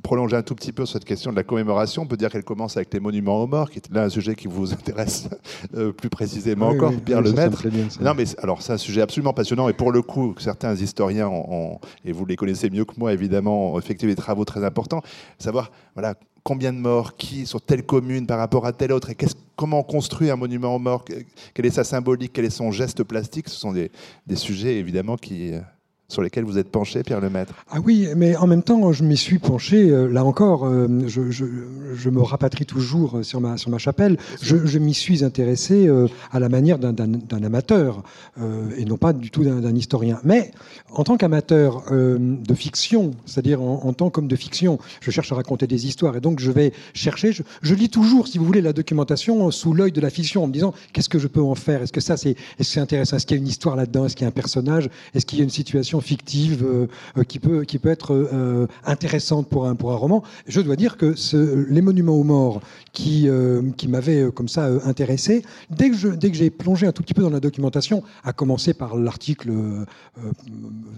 prolonger 0.04 0.36
un 0.36 0.42
tout 0.42 0.56
petit 0.56 0.74
peu 0.74 0.86
cette 0.86 1.06
question 1.06 1.32
de 1.32 1.38
la 1.38 1.44
commémoration, 1.44 2.02
on 2.02 2.06
peut 2.06 2.18
dire 2.18 2.30
qu'elle 2.30 2.44
commence 2.44 2.76
avec 2.76 2.94
les 2.94 3.00
monuments 3.00 3.42
aux 3.42 3.48
morts, 3.48 3.70
qui 3.70 3.78
est 3.78 3.94
là 3.94 4.04
un 4.04 4.10
sujet 4.10 4.36
qui 4.36 4.48
vous 4.48 4.74
intéresse 4.74 5.30
euh, 5.76 5.94
plus 5.94 6.10
précisément 6.10 6.68
encore, 6.68 6.92
Pierre 7.06 7.22
Lemaître. 7.22 7.66
non, 8.02 8.14
mais 8.14 8.26
alors 8.40 8.62
c'est 8.62 8.74
un 8.74 8.78
sujet 8.78 9.02
absolument 9.02 9.34
passionnant 9.34 9.70
et 9.70 9.74
pour 9.74 9.92
le 9.92 10.02
coup, 10.02 10.36
certains 10.38 10.76
historiens 10.76 11.30
ont, 11.30 11.80
et 12.04 12.12
vous 12.12 12.26
les 12.26 12.36
connaissez 12.36 12.70
mieux 12.70 12.84
que 12.84 12.94
moi 12.98 13.14
évidemment, 13.14 13.74
ont 13.74 13.80
effectué 13.80 14.08
des 14.08 14.16
travaux 14.16 14.44
très 14.44 14.66
importants, 14.66 15.02
savoir 15.40 15.72
voilà 15.94 16.16
combien 16.44 16.74
de 16.74 16.78
morts, 16.78 17.16
qui 17.16 17.46
sur 17.46 17.62
telle 17.62 17.84
commune 17.84 18.26
par 18.26 18.38
rapport 18.38 18.66
à 18.66 18.74
telle 18.74 18.92
autre, 18.92 19.10
et 19.10 19.18
comment 19.56 19.80
on 19.80 19.84
construit 19.84 20.30
un 20.30 20.36
monument 20.36 20.76
aux 20.76 20.80
morts, 20.80 21.06
quelle 21.54 21.66
est 21.66 21.72
sa 21.72 21.84
symbolique, 21.84 22.32
quel 22.34 22.46
est 22.46 22.50
son 22.50 22.72
geste 22.72 23.04
plastique, 23.04 23.50
ce 23.50 23.56
sont 23.56 23.72
des, 23.72 23.92
des 24.26 24.36
sujets 24.36 24.78
évidemment 24.78 25.18
qui 25.18 25.54
euh, 25.54 25.60
sur 26.12 26.22
lesquels 26.22 26.44
vous 26.44 26.58
êtes 26.58 26.70
penché, 26.70 27.04
Pierre 27.04 27.22
Lemaître? 27.22 27.54
Ah 27.72 27.78
oui, 27.84 28.08
mais 28.16 28.36
en 28.36 28.46
même 28.46 28.64
temps, 28.64 28.92
je 28.92 29.04
m'y 29.04 29.16
suis 29.16 29.40
penché, 29.40 29.90
euh, 29.90 30.08
là 30.08 30.26
encore, 30.26 30.66
euh, 30.66 30.88
je, 31.08 32.10
me 32.10 32.22
rapatrie 32.22 32.66
toujours 32.66 33.20
sur 33.24 33.40
ma, 33.40 33.56
chapelle, 33.78 34.18
je, 34.42 34.78
m'y 34.78 34.94
suis 34.94 35.24
intéressé 35.24 35.88
euh, 35.88 36.08
à 36.32 36.40
la 36.40 36.50
manière 36.50 36.78
d'un 36.78 37.44
amateur, 37.44 38.04
et 38.78 38.86
non 38.86 38.98
pas 38.98 39.14
du 39.14 39.32
tout 39.32 39.44
d'un 39.44 39.76
historien. 39.76 40.20
Mais 40.24 40.52
en 40.92 41.04
tant 41.04 41.16
qu'amateur 41.16 41.84
de 41.90 42.54
fiction, 42.54 43.12
c'est-à-dire 43.26 43.62
en, 43.62 43.94
tant 43.94 44.10
qu'homme 44.10 44.28
de 44.28 44.36
fiction, 44.36 44.80
je 45.00 45.12
cherche 45.12 45.32
à 45.32 45.36
raconter 45.36 45.68
des 45.68 45.88
histoires, 45.88 46.18
et 46.18 46.20
donc 46.20 46.40
je 46.40 46.52
vais 46.52 46.74
chercher, 46.94 47.32
je, 47.32 47.74
lis 47.74 47.90
toujours, 47.90 48.28
si 48.28 48.38
vous 48.38 48.46
voulez, 48.46 48.62
la 48.62 48.74
documentation 48.74 49.50
sous 49.52 49.74
l'œil 49.74 49.94
de 49.94 50.02
la 50.02 50.10
fiction, 50.10 50.44
en 50.44 50.48
me 50.48 50.54
disant, 50.54 50.74
qu'est-ce 50.92 51.10
que 51.10 51.20
je 51.20 51.28
peux 51.28 51.42
en 51.42 51.56
faire? 51.56 51.82
Est-ce 51.82 51.94
que 51.94 52.02
ça, 52.02 52.18
c'est 52.18 52.36
est 52.60 52.64
-ce 52.64 52.80
intéressant? 52.80 53.16
Est-ce 53.16 53.26
qu'il 53.26 53.38
y 53.38 53.40
a 53.40 53.42
une 53.42 53.48
histoire 53.48 53.76
là-dedans? 53.76 54.06
Est-ce 54.06 54.16
qu'il 54.16 54.26
y 54.26 54.30
a 54.30 54.30
un 54.30 54.40
personnage? 54.44 54.90
Est-ce 55.14 55.26
qu'il 55.26 55.40
y 55.40 55.42
a 55.42 55.46
une 55.46 55.50
situation 55.62 56.01
fictive 56.02 56.64
euh, 56.64 56.88
euh, 57.18 57.24
qui, 57.24 57.40
peut, 57.40 57.64
qui 57.64 57.80
peut 57.80 57.90
être 57.90 58.14
euh, 58.14 58.68
intéressante 58.86 59.48
pour 59.48 59.68
un, 59.68 59.76
pour 59.76 59.92
un 59.92 59.96
roman. 59.96 60.24
Je 60.48 60.62
dois 60.62 60.76
dire 60.76 60.98
que 60.98 61.16
les 61.70 61.82
monuments 61.82 62.16
aux 62.16 62.24
morts 62.24 62.62
qui, 62.94 63.30
qui 63.78 63.88
m'avaient 63.88 64.32
comme 64.34 64.50
ça 64.50 64.68
intéressé, 64.86 65.44
dès 65.70 65.90
que, 65.90 66.16
que 66.16 66.34
j'ai 66.34 66.50
plongé 66.50 66.88
un 66.88 66.92
tout 66.92 67.04
petit 67.04 67.14
peu 67.14 67.22
dans 67.22 67.30
la 67.30 67.40
documentation, 67.40 68.04
à 68.24 68.34
commencer 68.34 68.74
par 68.74 68.98
l'article 68.98 69.52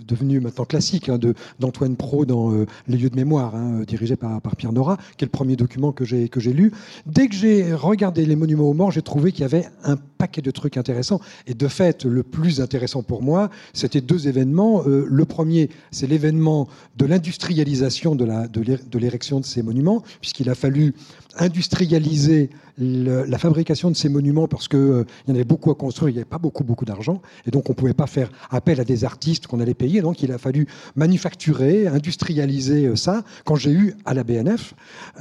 devenu 0.08 0.39
maintenant 0.39 0.66
classique 0.66 1.10
hein, 1.10 1.20
d'Antoine 1.60 1.96
Pro 1.96 2.26
dans 2.26 2.52
Les 2.88 2.98
lieux 2.98 3.10
de 3.10 3.16
mémoire, 3.16 3.56
hein, 3.56 3.84
dirigé 3.86 4.16
par, 4.16 4.42
par 4.42 4.56
Pierre 4.56 4.74
Nora, 4.74 4.98
qui 5.18 5.26
est 5.26 5.28
le 5.28 5.32
premier 5.32 5.56
document 5.56 5.92
que 5.92 6.04
j'ai 6.06 6.54
lu, 6.54 6.72
dès 7.06 7.28
que 7.28 7.36
j'ai 7.36 7.74
regardé 7.74 8.26
les 8.26 8.36
monuments 8.36 8.70
aux 8.70 8.74
morts, 8.74 8.92
j'ai 8.92 9.02
trouvé 9.02 9.32
qu'il 9.32 9.42
y 9.42 9.46
avait 9.46 9.68
un 9.84 9.98
paquet 10.18 10.42
de 10.42 10.52
trucs 10.52 10.78
intéressants. 10.78 11.20
Et 11.48 11.54
de 11.54 11.68
fait, 11.68 12.06
le 12.06 12.24
plus 12.24 12.62
intéressant 12.62 13.04
pour 13.04 13.22
moi, 13.22 13.50
c'était 13.74 14.02
deux 14.02 14.28
événements 14.28 14.84
le 15.08 15.25
premier, 15.25 15.69
c'est 15.91 16.08
l'événement 16.08 16.67
de 16.97 17.06
l'industrialisation 17.06 18.15
de 18.15 18.97
l'érection 18.97 19.39
de, 19.39 19.45
ces 19.45 19.63
monuments, 19.63 20.03
puisqu'il 20.21 20.49
a 20.49 20.56
fallu 20.56 20.93
industrialiser 21.38 22.49
la 22.78 23.38
fabrication 23.38 23.92
de 23.92 23.96
ces 23.96 24.10
monuments 24.10 24.48
parce 24.48 24.68
qu'il 24.68 24.80
euh, 24.80 25.06
y 25.28 25.32
en 25.32 25.36
avait 25.36 25.44
beaucoup 25.44 25.70
à 25.72 25.76
construire, 25.76 26.10
il 26.10 26.14
n'y 26.14 26.20
avait 26.20 26.26
pas 26.26 26.40
beaucoup, 26.40 26.64
beaucoup 26.64 26.86
d'argent, 26.86 27.22
et 27.46 27.52
donc 27.52 27.70
on 27.70 27.74
ne 27.74 27.76
pouvait 27.76 27.94
pas 27.94 28.08
faire 28.08 28.32
appel 28.50 28.80
à 28.80 28.84
des 28.84 29.04
artistes 29.04 29.48
qu'on 29.48 29.60
allait 29.60 29.74
payer, 29.74 30.02
donc 30.02 30.24
il 30.24 30.32
a 30.32 30.38
fallu 30.38 30.68
manufacturer, 30.96 31.88
industrialiser 31.88 32.88
euh, 32.88 32.96
ça. 32.96 33.24
Quand 33.46 33.56
j'ai 33.56 33.72
eu 33.72 33.96
à 34.06 34.14
la 34.14 34.24
BNF 34.24 34.74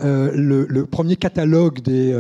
euh, 0.03 0.31
le, 0.35 0.87
premier 0.87 1.17
catalogue 1.17 1.81
des, 1.81 2.13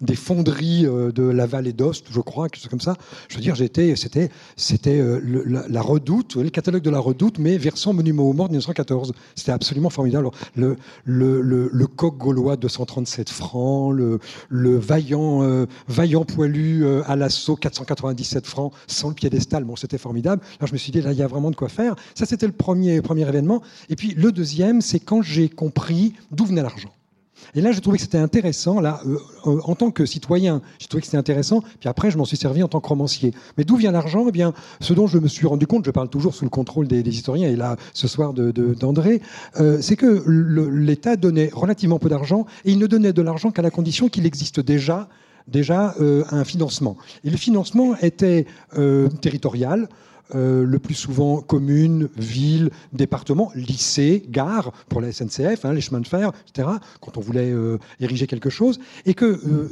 des 0.00 0.14
fonderies 0.14 0.82
de 0.82 1.22
la 1.22 1.46
vallée 1.46 1.72
d'Ost, 1.72 2.06
je 2.10 2.20
crois, 2.20 2.48
quelque 2.48 2.62
chose 2.62 2.70
comme 2.70 2.80
ça, 2.80 2.96
je 3.28 3.36
veux 3.36 3.40
dire, 3.40 3.56
c'était, 3.56 5.00
la, 5.46 5.82
redoute, 5.82 6.36
le 6.36 6.50
catalogue 6.50 6.82
de 6.82 6.90
la 6.90 6.98
redoute, 6.98 7.38
mais 7.38 7.56
versant 7.56 7.92
monument 7.92 8.24
aux 8.24 8.32
morts 8.32 8.48
de 8.48 8.52
1914. 8.52 9.12
C'était 9.34 9.52
absolument 9.52 9.90
formidable. 9.90 10.28
Le, 10.54 10.76
le, 11.04 11.86
coq 11.86 12.16
gaulois 12.18 12.56
de 12.56 12.68
137 12.68 13.30
francs, 13.30 13.96
le 14.48 14.79
vaillant, 14.80 15.42
euh, 15.42 15.66
vaillant 15.88 16.24
poilu 16.24 16.84
euh, 16.84 17.02
à 17.06 17.16
l'assaut, 17.16 17.56
497 17.56 18.46
francs, 18.46 18.72
sans 18.86 19.08
le 19.08 19.14
piédestal. 19.14 19.64
Bon, 19.64 19.76
c'était 19.76 19.98
formidable. 19.98 20.42
Alors 20.58 20.68
je 20.68 20.72
me 20.72 20.78
suis 20.78 20.92
dit, 20.92 21.00
là, 21.00 21.12
il 21.12 21.18
y 21.18 21.22
a 21.22 21.26
vraiment 21.26 21.50
de 21.50 21.56
quoi 21.56 21.68
faire. 21.68 21.94
Ça, 22.14 22.26
c'était 22.26 22.46
le 22.46 22.52
premier, 22.52 23.00
premier 23.02 23.28
événement. 23.28 23.62
Et 23.88 23.96
puis 23.96 24.14
le 24.14 24.32
deuxième, 24.32 24.80
c'est 24.80 25.00
quand 25.00 25.22
j'ai 25.22 25.48
compris 25.48 26.14
d'où 26.30 26.44
venait 26.44 26.62
l'argent. 26.62 26.90
Et 27.54 27.60
là, 27.60 27.72
j'ai 27.72 27.80
trouvé 27.80 27.98
que 27.98 28.02
c'était 28.02 28.18
intéressant. 28.18 28.80
Là, 28.80 29.00
euh, 29.06 29.60
en 29.64 29.74
tant 29.74 29.90
que 29.90 30.06
citoyen, 30.06 30.62
j'ai 30.78 30.86
trouvé 30.86 31.00
que 31.00 31.06
c'était 31.06 31.16
intéressant. 31.16 31.62
Puis 31.80 31.88
après, 31.88 32.10
je 32.10 32.18
m'en 32.18 32.24
suis 32.24 32.36
servi 32.36 32.62
en 32.62 32.68
tant 32.68 32.80
que 32.80 32.88
romancier. 32.88 33.32
Mais 33.58 33.64
d'où 33.64 33.76
vient 33.76 33.92
l'argent? 33.92 34.24
Eh 34.28 34.32
bien, 34.32 34.52
ce 34.80 34.92
dont 34.92 35.06
je 35.06 35.18
me 35.18 35.28
suis 35.28 35.46
rendu 35.46 35.66
compte, 35.66 35.84
je 35.84 35.90
parle 35.90 36.08
toujours 36.08 36.34
sous 36.34 36.44
le 36.44 36.50
contrôle 36.50 36.86
des, 36.86 37.00
historiens, 37.10 37.48
et 37.48 37.56
là, 37.56 37.76
ce 37.92 38.06
soir 38.06 38.32
d'André, 38.32 39.20
de, 39.58 39.78
c'est 39.80 39.96
que 39.96 40.24
l'État 40.70 41.16
donnait 41.16 41.50
relativement 41.52 41.98
peu 41.98 42.08
d'argent, 42.08 42.46
et 42.64 42.72
il 42.72 42.78
ne 42.78 42.86
donnait 42.86 43.12
de 43.12 43.22
l'argent 43.22 43.50
qu'à 43.50 43.62
la 43.62 43.70
condition 43.70 44.08
qu'il 44.08 44.26
existe 44.26 44.60
déjà 44.60 45.08
déjà 45.50 45.94
euh, 46.00 46.24
un 46.30 46.44
financement. 46.44 46.96
Et 47.24 47.30
le 47.30 47.36
financement 47.36 47.96
était 48.00 48.46
euh, 48.76 49.08
territorial. 49.08 49.88
Euh, 50.34 50.64
le 50.64 50.78
plus 50.78 50.94
souvent 50.94 51.40
communes, 51.40 52.08
villes, 52.16 52.70
départements, 52.92 53.50
lycées, 53.54 54.22
gares 54.28 54.72
pour 54.88 55.00
la 55.00 55.12
SNCF, 55.12 55.64
hein, 55.64 55.72
les 55.72 55.80
chemins 55.80 56.00
de 56.00 56.06
fer, 56.06 56.32
etc., 56.48 56.68
quand 57.00 57.16
on 57.16 57.20
voulait 57.20 57.50
euh, 57.50 57.78
ériger 58.00 58.26
quelque 58.26 58.50
chose, 58.50 58.78
et 59.06 59.14
que 59.14 59.24
euh, 59.24 59.68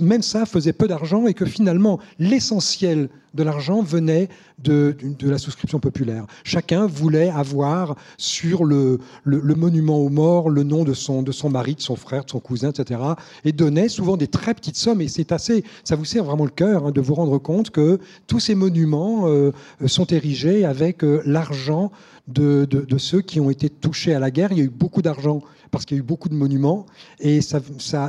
même 0.00 0.22
ça 0.22 0.44
faisait 0.46 0.72
peu 0.72 0.88
d'argent 0.88 1.26
et 1.26 1.34
que 1.34 1.46
finalement 1.46 1.98
l'essentiel 2.18 3.08
de 3.34 3.42
l'argent 3.42 3.82
venait 3.82 4.28
de, 4.62 4.96
la 5.22 5.38
souscription 5.38 5.80
populaire. 5.80 6.26
Chacun 6.44 6.86
voulait 6.86 7.30
avoir 7.30 7.96
sur 8.16 8.64
le, 8.64 8.98
monument 9.24 9.98
aux 9.98 10.08
morts 10.08 10.50
le 10.50 10.62
nom 10.62 10.84
de 10.84 10.94
son, 10.94 11.22
de 11.22 11.32
son 11.32 11.50
mari, 11.50 11.74
de 11.74 11.80
son 11.80 11.96
frère, 11.96 12.24
de 12.24 12.30
son 12.30 12.40
cousin, 12.40 12.70
etc. 12.70 13.00
Et 13.44 13.52
donnait 13.52 13.88
souvent 13.88 14.16
des 14.16 14.28
très 14.28 14.54
petites 14.54 14.76
sommes. 14.76 15.00
Et 15.00 15.08
c'est 15.08 15.32
assez, 15.32 15.64
ça 15.84 15.96
vous 15.96 16.04
sert 16.04 16.24
vraiment 16.24 16.44
le 16.44 16.50
cœur 16.50 16.86
hein, 16.86 16.90
de 16.90 17.00
vous 17.00 17.14
rendre 17.14 17.38
compte 17.38 17.70
que 17.70 17.98
tous 18.26 18.40
ces 18.40 18.54
monuments 18.54 19.22
euh, 19.26 19.52
sont 19.86 20.06
érigés 20.06 20.64
avec 20.64 21.04
euh, 21.04 21.22
l'argent 21.24 21.90
de, 22.28 22.98
ceux 22.98 23.20
qui 23.20 23.40
ont 23.40 23.50
été 23.50 23.68
touchés 23.68 24.14
à 24.14 24.18
la 24.18 24.30
guerre. 24.30 24.52
Il 24.52 24.58
y 24.58 24.60
a 24.60 24.64
eu 24.64 24.70
beaucoup 24.70 25.02
d'argent 25.02 25.42
parce 25.70 25.86
qu'il 25.86 25.96
y 25.96 26.00
a 26.00 26.02
eu 26.02 26.06
beaucoup 26.06 26.28
de 26.28 26.34
monuments. 26.34 26.86
Et 27.18 27.40
ça, 27.40 27.60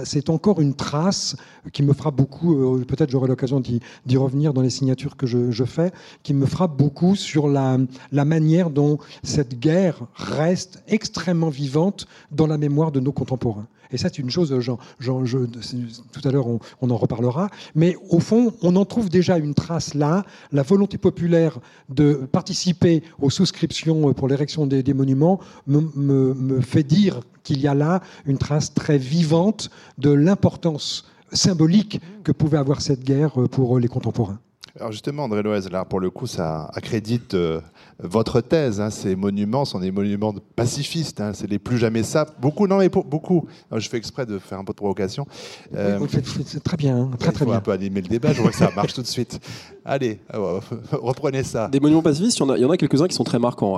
c'est 0.03 0.29
encore 0.29 0.59
une 0.59 0.75
trace 0.75 1.35
qui 1.71 1.81
me 1.81 1.93
fera 1.93 2.11
beaucoup, 2.11 2.75
euh, 2.75 2.83
peut-être 2.85 3.09
j'aurai 3.09 3.27
l'occasion 3.27 3.61
d'y 3.61 4.17
revenir 4.17 4.53
dans 4.53 4.61
les 4.61 4.69
signatures 4.69 5.15
que 5.15 5.25
je, 5.25 5.63
fais, 5.63 5.91
qui 6.23 6.33
me 6.33 6.45
frappe 6.45 6.77
beaucoup 6.77 7.15
sur 7.15 7.47
la 7.47 7.77
manière 8.11 8.69
dont 8.69 8.97
cette 9.23 9.59
guerre 9.59 9.99
reste 10.15 10.83
extrêmement 10.87 11.49
vivante 11.49 12.07
dans 12.31 12.47
la 12.47 12.57
mémoire 12.57 12.91
de 12.91 12.99
nos 12.99 13.13
contemporains. 13.13 13.67
Et 13.93 13.97
ça, 13.97 14.09
c'est 14.09 14.21
une 14.21 14.29
chose, 14.29 14.49
tout 14.49 16.27
à 16.27 16.31
l'heure, 16.31 16.47
on, 16.81 16.89
en 16.89 16.97
reparlera. 16.97 17.49
Mais 17.75 17.95
au 18.09 18.19
fond, 18.19 18.53
on 18.61 18.75
en 18.75 18.85
trouve 18.85 19.09
déjà 19.09 19.37
une 19.37 19.53
trace 19.53 19.93
là. 19.93 20.25
La 20.51 20.63
volonté 20.63 20.97
populaire 20.97 21.59
de 21.89 22.13
participer 22.31 23.03
aux 23.21 23.29
souscriptions 23.29 24.11
pour 24.13 24.27
l'érection 24.27 24.65
des, 24.65 24.93
monuments 24.93 25.39
me 25.67 26.59
fait 26.61 26.83
dire 26.83 27.21
qu'il 27.43 27.59
y 27.59 27.67
a 27.67 27.75
là 27.75 28.01
une 28.25 28.37
trace 28.37 28.73
très 28.73 28.97
vivante 28.97 29.69
de 29.97 30.09
l'importance 30.09 31.05
symbolique 31.31 32.01
que 32.23 32.31
pouvait 32.31 32.57
avoir 32.57 32.81
cette 32.81 33.03
guerre 33.03 33.33
pour 33.49 33.79
les 33.79 33.87
contemporains. 33.87 34.39
Alors 34.79 34.91
justement, 34.91 35.25
André 35.25 35.43
Loez, 35.43 35.69
là, 35.71 35.85
pour 35.85 35.99
le 35.99 36.09
coup, 36.09 36.25
ça 36.25 36.71
accrédite 36.73 37.35
euh, 37.35 37.61
votre 37.99 38.41
thèse. 38.41 38.81
Hein. 38.81 38.89
ces 38.89 39.15
monuments 39.15 39.65
sont 39.65 39.79
des 39.79 39.91
monuments 39.91 40.33
pacifistes. 40.55 41.21
Hein. 41.21 41.33
c'est 41.35 41.45
les 41.45 41.59
plus 41.59 41.77
jamais 41.77 42.01
ça. 42.01 42.25
Beaucoup, 42.39 42.65
non, 42.65 42.79
mais 42.79 42.89
pour, 42.89 43.05
beaucoup. 43.05 43.47
je 43.71 43.87
fais 43.87 43.97
exprès 43.97 44.25
de 44.25 44.39
faire 44.39 44.57
un 44.57 44.63
peu 44.63 44.73
de 44.73 44.77
provocation. 44.77 45.27
Euh, 45.75 45.99
c'est 46.43 46.63
très 46.63 46.75
bien, 46.75 46.97
hein. 46.97 47.11
très 47.19 47.31
très 47.31 47.45
bien. 47.45 47.53
un 47.53 47.61
peu 47.61 47.71
animer 47.71 48.01
le 48.01 48.07
débat. 48.07 48.33
Je 48.33 48.41
vois 48.41 48.49
que 48.49 48.57
ça 48.57 48.71
marche 48.75 48.93
tout 48.95 49.03
de 49.03 49.07
suite. 49.07 49.39
Allez, 49.85 50.19
reprenez 50.91 51.43
ça. 51.43 51.67
Des 51.67 51.79
monuments 51.79 52.01
pacifistes, 52.01 52.39
il 52.39 52.61
y 52.61 52.65
en 52.65 52.69
a, 52.69 52.77
quelques-uns 52.77 53.07
qui 53.07 53.15
sont 53.15 53.23
très 53.23 53.39
marquants. 53.39 53.77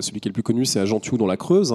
celui 0.00 0.20
qui 0.20 0.28
est 0.28 0.30
le 0.30 0.34
plus 0.34 0.42
connu, 0.42 0.64
c'est 0.64 0.80
à 0.80 0.84
Gentiou 0.84 1.16
dans 1.16 1.26
la 1.26 1.36
Creuse. 1.36 1.72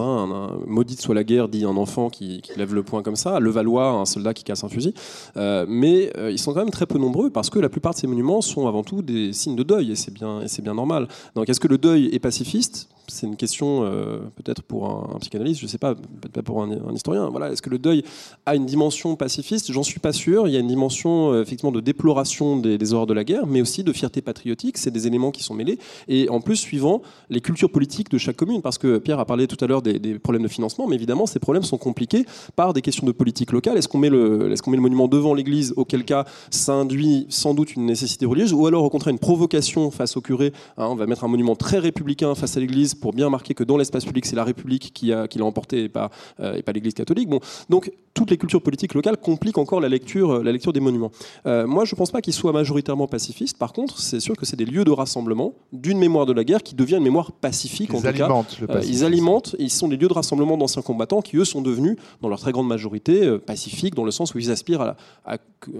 maudite 0.67 1.01
soit 1.01 1.15
la 1.15 1.23
guerre, 1.23 1.47
dit 1.47 1.63
un 1.63 1.77
enfant 1.77 2.09
qui, 2.09 2.41
lève 2.57 2.73
le 2.73 2.83
poing 2.83 3.01
comme 3.01 3.15
ça. 3.15 3.39
Le 3.39 3.49
Valois, 3.49 3.91
un 3.91 4.05
soldat 4.05 4.33
qui 4.33 4.43
casse 4.43 4.63
un 4.63 4.69
fusil. 4.69 4.93
Euh, 5.37 5.65
mais 5.67 6.11
ils 6.29 6.39
sont 6.39 6.53
quand 6.53 6.59
même 6.59 6.69
très 6.69 6.85
peu 6.85 6.97
nombreux 6.97 7.29
parce 7.29 7.49
que 7.49 7.59
la 7.59 7.69
plupart 7.69 7.93
de 7.93 7.99
ces 7.99 8.07
monuments 8.07 8.41
sont 8.41 8.67
avant 8.67 8.83
tout 8.83 9.01
des 9.01 9.33
signes 9.33 9.55
de 9.55 9.63
deuil, 9.63 9.91
et 9.91 9.95
c'est 9.95 10.13
bien, 10.13 10.41
bien 10.61 10.73
normal. 10.73 11.07
Donc 11.35 11.49
est-ce 11.49 11.59
que 11.59 11.67
le 11.67 11.77
deuil 11.77 12.09
est 12.13 12.19
pacifiste? 12.19 12.89
C'est 13.07 13.27
une 13.27 13.35
question 13.35 13.83
euh, 13.83 14.19
peut-être 14.35 14.61
pour 14.61 14.89
un, 14.89 15.19
psychanalyste, 15.19 15.59
je 15.59 15.65
ne 15.65 15.69
sais 15.69 15.77
pas, 15.77 15.95
peut-être 15.95 16.31
pas 16.31 16.41
pour 16.41 16.61
un, 16.63 16.93
historien. 16.93 17.29
Voilà, 17.29 17.51
est-ce 17.51 17.61
que 17.61 17.69
le 17.69 17.77
deuil 17.77 18.03
a 18.45 18.55
une 18.55 18.65
dimension 18.65 19.15
pacifiste? 19.15 19.71
J'en 19.71 19.83
suis 19.83 19.99
pas 19.99 20.13
sûr. 20.13 20.47
Il 20.47 20.53
y 20.53 20.57
a 20.57 20.59
une 20.59 20.67
dimension 20.67 21.33
euh, 21.33 21.41
effectivement 21.41 21.71
de 21.71 21.81
déploration 21.81 22.57
des, 22.57 22.93
horreurs 22.93 23.07
de 23.07 23.13
la 23.13 23.23
guerre, 23.23 23.45
mais 23.47 23.61
aussi 23.61 23.83
de 23.83 23.93
fierté 23.93 24.21
patriotique. 24.21 24.77
C'est 24.77 24.91
des 24.91 25.07
éléments 25.07 25.31
qui 25.31 25.43
sont 25.43 25.53
mêlés 25.53 25.77
et 26.07 26.29
en 26.29 26.41
plus 26.41 26.55
suivant 26.55 27.01
les 27.29 27.41
cultures 27.41 27.71
politiques 27.71 28.09
de 28.09 28.17
chaque 28.17 28.37
commune. 28.37 28.61
Parce 28.61 28.77
que 28.77 28.97
Pierre 28.97 29.19
a 29.19 29.25
parlé 29.25 29.47
tout 29.47 29.57
à 29.63 29.67
l'heure 29.67 29.81
des, 29.81 29.99
problèmes 30.19 30.43
de 30.43 30.47
financement, 30.47 30.87
mais 30.87 30.95
évidemment 30.95 31.25
ces 31.25 31.39
problèmes 31.39 31.63
sont 31.63 31.77
compliqués 31.77 32.25
par 32.55 32.73
des 32.73 32.81
questions 32.81 33.05
de 33.05 33.11
politique 33.11 33.51
locale. 33.51 33.77
Est-ce 33.77 33.87
qu'on 33.87 33.97
met 33.97 34.09
le, 34.09 34.51
est-ce 34.51 34.69
met 34.69 34.75
le 34.75 34.81
monument 34.81 35.07
devant 35.07 35.33
l'église 35.33 35.73
Auquel 35.75 36.05
cas, 36.05 36.25
ça 36.49 36.73
induit 36.73 37.25
sans 37.29 37.53
doute 37.53 37.75
une 37.75 37.85
nécessité 37.85 38.25
religieuse, 38.25 38.53
ou 38.53 38.65
alors 38.67 38.83
au 38.83 38.89
contraire 38.89 39.11
une 39.11 39.19
provocation 39.19 39.91
face 39.91 40.17
au 40.17 40.21
curé. 40.21 40.53
Hein, 40.77 40.87
on 40.89 40.95
va 40.95 41.05
mettre 41.05 41.23
un 41.23 41.27
monument 41.27 41.55
très 41.55 41.79
républicain 41.79 42.35
face 42.35 42.57
à 42.57 42.59
l'église 42.59 42.90
pour 42.95 43.13
bien 43.13 43.29
marquer 43.29 43.53
que 43.53 43.63
dans 43.63 43.77
l'espace 43.77 44.05
public, 44.05 44.25
c'est 44.25 44.35
la 44.35 44.43
République 44.43 44.91
qui 44.93 45.07
l'a 45.07 45.27
qui 45.27 45.41
emporté 45.41 45.83
et 45.83 45.89
pas, 45.89 46.09
euh, 46.39 46.61
pas 46.61 46.71
l'Église 46.71 46.93
catholique. 46.93 47.29
Bon, 47.29 47.39
donc 47.69 47.91
toutes 48.13 48.29
les 48.29 48.37
cultures 48.37 48.61
politiques 48.61 48.93
locales 48.93 49.17
compliquent 49.17 49.57
encore 49.57 49.79
la 49.79 49.89
lecture, 49.89 50.31
euh, 50.31 50.43
la 50.43 50.51
lecture 50.51 50.73
des 50.73 50.79
monuments. 50.79 51.11
Euh, 51.45 51.65
moi, 51.65 51.85
je 51.85 51.95
ne 51.95 51.97
pense 51.97 52.11
pas 52.11 52.21
qu'ils 52.21 52.33
soient 52.33 52.51
majoritairement 52.51 53.07
pacifistes. 53.07 53.57
Par 53.57 53.73
contre, 53.73 53.99
c'est 53.99 54.19
sûr 54.19 54.35
que 54.35 54.45
c'est 54.45 54.57
des 54.57 54.65
lieux 54.65 54.83
de 54.83 54.91
rassemblement 54.91 55.53
d'une 55.71 55.97
mémoire 55.97 56.25
de 56.25 56.33
la 56.33 56.43
guerre 56.43 56.63
qui 56.63 56.75
devient 56.75 56.97
une 56.97 57.03
mémoire 57.03 57.31
pacifique. 57.31 57.91
Ils 57.93 58.07
alimentent 58.07 58.59
le 58.59 58.67
Ils 58.85 59.03
alimentent. 59.05 59.55
Ils 59.59 59.71
sont 59.71 59.87
des 59.87 59.97
lieux 59.97 60.07
de 60.07 60.13
rassemblement 60.13 60.57
d'anciens 60.57 60.81
combattants 60.81 61.21
qui, 61.21 61.37
eux, 61.37 61.45
sont 61.45 61.61
devenus, 61.61 61.95
dans 62.21 62.29
leur 62.29 62.39
très 62.39 62.51
grande 62.51 62.67
majorité, 62.67 63.37
pacifiques, 63.39 63.95
dans 63.95 64.05
le 64.05 64.11
sens 64.11 64.33
où 64.35 64.39
ils 64.39 64.51
aspirent 64.51 64.81
à, 64.81 64.95
à, 65.25 65.37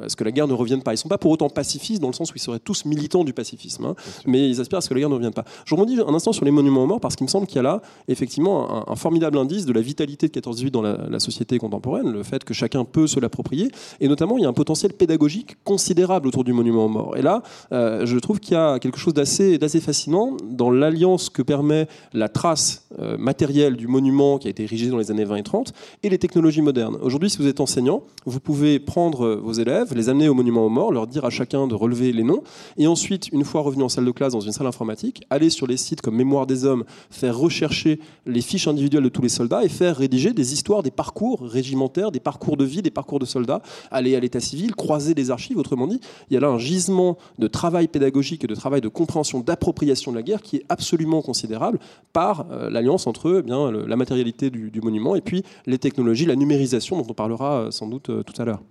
ce 0.07 0.15
que 0.15 0.23
la 0.23 0.31
guerre 0.31 0.47
ne 0.47 0.53
revienne 0.53 0.81
pas. 0.81 0.91
Ils 0.91 0.95
ne 0.95 0.99
sont 0.99 1.09
pas 1.09 1.17
pour 1.17 1.31
autant 1.31 1.49
pacifistes, 1.49 2.01
dans 2.01 2.07
le 2.07 2.13
sens 2.13 2.31
où 2.31 2.33
ils 2.35 2.41
seraient 2.41 2.59
tous 2.59 2.85
militants 2.85 3.23
du 3.23 3.33
pacifisme, 3.33 3.85
hein. 3.85 3.95
mais 4.25 4.49
ils 4.49 4.61
aspirent 4.61 4.79
à 4.79 4.81
ce 4.81 4.89
que 4.89 4.93
la 4.93 5.01
guerre 5.01 5.09
ne 5.09 5.15
revienne 5.15 5.33
pas. 5.33 5.45
Je 5.65 5.75
rebondis 5.75 5.99
un 5.99 6.13
instant 6.13 6.31
sur 6.31 6.45
les 6.45 6.51
monuments 6.51 6.87
morts 6.87 7.00
parce 7.01 7.15
qu'il 7.15 7.25
me 7.25 7.29
semble 7.29 7.47
qu'il 7.47 7.57
y 7.57 7.59
a 7.59 7.63
là 7.63 7.81
effectivement 8.07 8.89
un, 8.89 8.95
formidable 8.95 9.37
indice 9.37 9.65
de 9.65 9.73
la 9.73 9.81
vitalité 9.81 10.27
de 10.27 10.39
14-18 10.39 10.69
dans 10.69 10.81
la, 10.81 11.19
société 11.19 11.57
contemporaine, 11.59 12.11
le 12.11 12.23
fait 12.23 12.43
que 12.43 12.53
chacun 12.53 12.83
peut 12.83 13.05
se 13.05 13.19
l'approprier, 13.19 13.69
et 13.99 14.07
notamment 14.07 14.37
il 14.37 14.43
y 14.43 14.45
a 14.45 14.49
un 14.49 14.53
potentiel 14.53 14.93
pédagogique 14.93 15.57
considérable 15.63 16.27
autour 16.27 16.43
du 16.43 16.53
monument 16.53 16.85
aux 16.85 16.89
morts. 16.89 17.17
Et 17.17 17.21
là, 17.21 17.43
euh, 17.71 18.05
je 18.05 18.17
trouve 18.17 18.39
qu'il 18.39 18.53
y 18.53 18.57
a 18.57 18.79
quelque 18.79 18.97
chose 18.97 19.13
d'assez 19.13 19.59
fascinant 19.81 20.37
dans 20.43 20.71
l'alliance 20.71 21.29
que 21.29 21.41
permet 21.41 21.87
la 22.13 22.29
trace 22.29 22.87
euh, 22.99 23.17
matérielle 23.17 23.75
du 23.75 23.87
monument 23.87 24.37
qui 24.37 24.47
a 24.47 24.51
été 24.51 24.63
érigé 24.63 24.89
dans 24.89 24.97
les 24.97 25.11
années 25.11 25.25
20 25.25 25.35
et 25.37 25.43
30 25.43 25.73
et 26.03 26.09
les 26.09 26.17
technologies 26.17 26.61
modernes. 26.61 26.97
Aujourd'hui, 27.01 27.29
si 27.29 27.37
vous 27.37 27.47
êtes 27.47 27.59
enseignant, 27.59 28.03
vous 28.25 28.39
pouvez 28.39 28.79
prendre 28.79 29.35
vos 29.35 29.53
élèves, 29.53 29.93
les 29.95 30.09
amener 30.09 30.29
au 30.29 30.33
monument 30.33 30.65
aux 30.65 30.69
morts, 30.69 30.91
leur 30.91 31.07
dire 31.07 31.25
à 31.25 31.29
chacun 31.29 31.67
de 31.67 31.75
relever 31.75 32.11
les 32.11 32.23
noms, 32.23 32.43
et 32.77 32.87
ensuite, 32.87 33.29
une 33.31 33.43
fois 33.43 33.61
revenu 33.61 33.83
en 33.83 33.89
salle 33.89 34.05
de 34.05 34.11
classe 34.11 34.33
dans 34.33 34.39
une 34.39 34.51
salle 34.51 34.67
informatique, 34.67 35.23
aller 35.29 35.49
sur 35.49 35.67
les 35.67 35.77
sites 35.77 36.01
comme 36.01 36.15
Mémoire 36.15 36.47
des 36.47 36.65
Hommes, 36.65 36.83
faire 37.09 37.37
rechercher 37.37 37.99
les 38.25 38.41
fiches 38.41 38.67
individuelles 38.67 39.03
de 39.03 39.09
tous 39.09 39.21
les 39.21 39.29
soldats 39.29 39.63
et 39.63 39.69
faire 39.69 39.97
rédiger 39.97 40.33
des 40.33 40.53
histoires, 40.53 40.83
des 40.83 40.91
parcours 40.91 41.41
régimentaires, 41.41 42.11
des 42.11 42.19
parcours 42.19 42.57
de 42.57 42.65
vie, 42.65 42.81
des 42.81 42.91
parcours 42.91 43.19
de 43.19 43.25
soldats, 43.25 43.61
aller 43.89 44.15
à 44.15 44.19
l'état 44.19 44.39
civil, 44.39 44.75
croiser 44.75 45.13
des 45.13 45.31
archives. 45.31 45.57
Autrement 45.57 45.87
dit, 45.87 45.99
il 46.29 46.33
y 46.33 46.37
a 46.37 46.39
là 46.39 46.49
un 46.49 46.59
gisement 46.59 47.17
de 47.39 47.47
travail 47.47 47.87
pédagogique 47.87 48.43
et 48.43 48.47
de 48.47 48.55
travail 48.55 48.81
de 48.81 48.87
compréhension, 48.87 49.39
d'appropriation 49.39 50.11
de 50.11 50.17
la 50.17 50.23
guerre 50.23 50.41
qui 50.41 50.57
est 50.57 50.65
absolument 50.69 51.21
considérable 51.21 51.79
par 52.13 52.45
euh, 52.51 52.69
l'alliance 52.69 53.07
entre 53.07 53.43
eh 53.45 53.87
la 53.87 53.95
matérialité 53.95 54.49
du, 54.49 54.81
monument 54.81 55.15
et 55.15 55.21
puis 55.21 55.43
les 55.65 55.77
technologies, 55.77 56.25
la 56.25 56.35
numérisation 56.35 56.97
dont 56.97 57.07
on 57.09 57.13
parlera 57.13 57.61
euh, 57.61 57.71
sans 57.71 57.87
doute 57.87 58.09
euh, 58.09 58.23
tout 58.23 58.39
à 58.41 58.45
l'heure. 58.45 58.61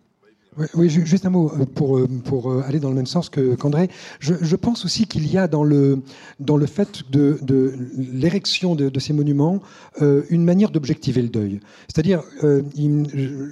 Oui, 0.75 0.89
juste 0.89 1.27
un 1.27 1.31
mot 1.31 1.53
euh, 1.55 1.65
pour, 1.65 1.97
euh, 1.97 2.09
pour 2.25 2.51
euh, 2.51 2.65
aller 2.67 2.81
dans 2.81 2.89
le 2.89 2.97
même 2.97 3.07
sens 3.07 3.31
qu'André. 3.31 3.89
Je, 4.19 4.57
pense 4.57 4.85
aussi 4.85 5.07
qu'il 5.07 5.31
y 5.31 5.39
a 5.39 5.47
dans 5.47 5.63
le, 5.63 6.03
dans 6.41 6.57
le 6.57 6.67
fait 6.67 7.09
de, 7.11 7.39
de 7.41 7.73
l'érection 7.97 8.75
de, 8.75 8.99
ces 8.99 9.13
monuments 9.13 9.61
une 10.01 10.45
manière 10.45 10.71
d'objectiver 10.71 11.23
le 11.23 11.29
deuil. 11.29 11.61
C'est-à-dire, 11.89 12.23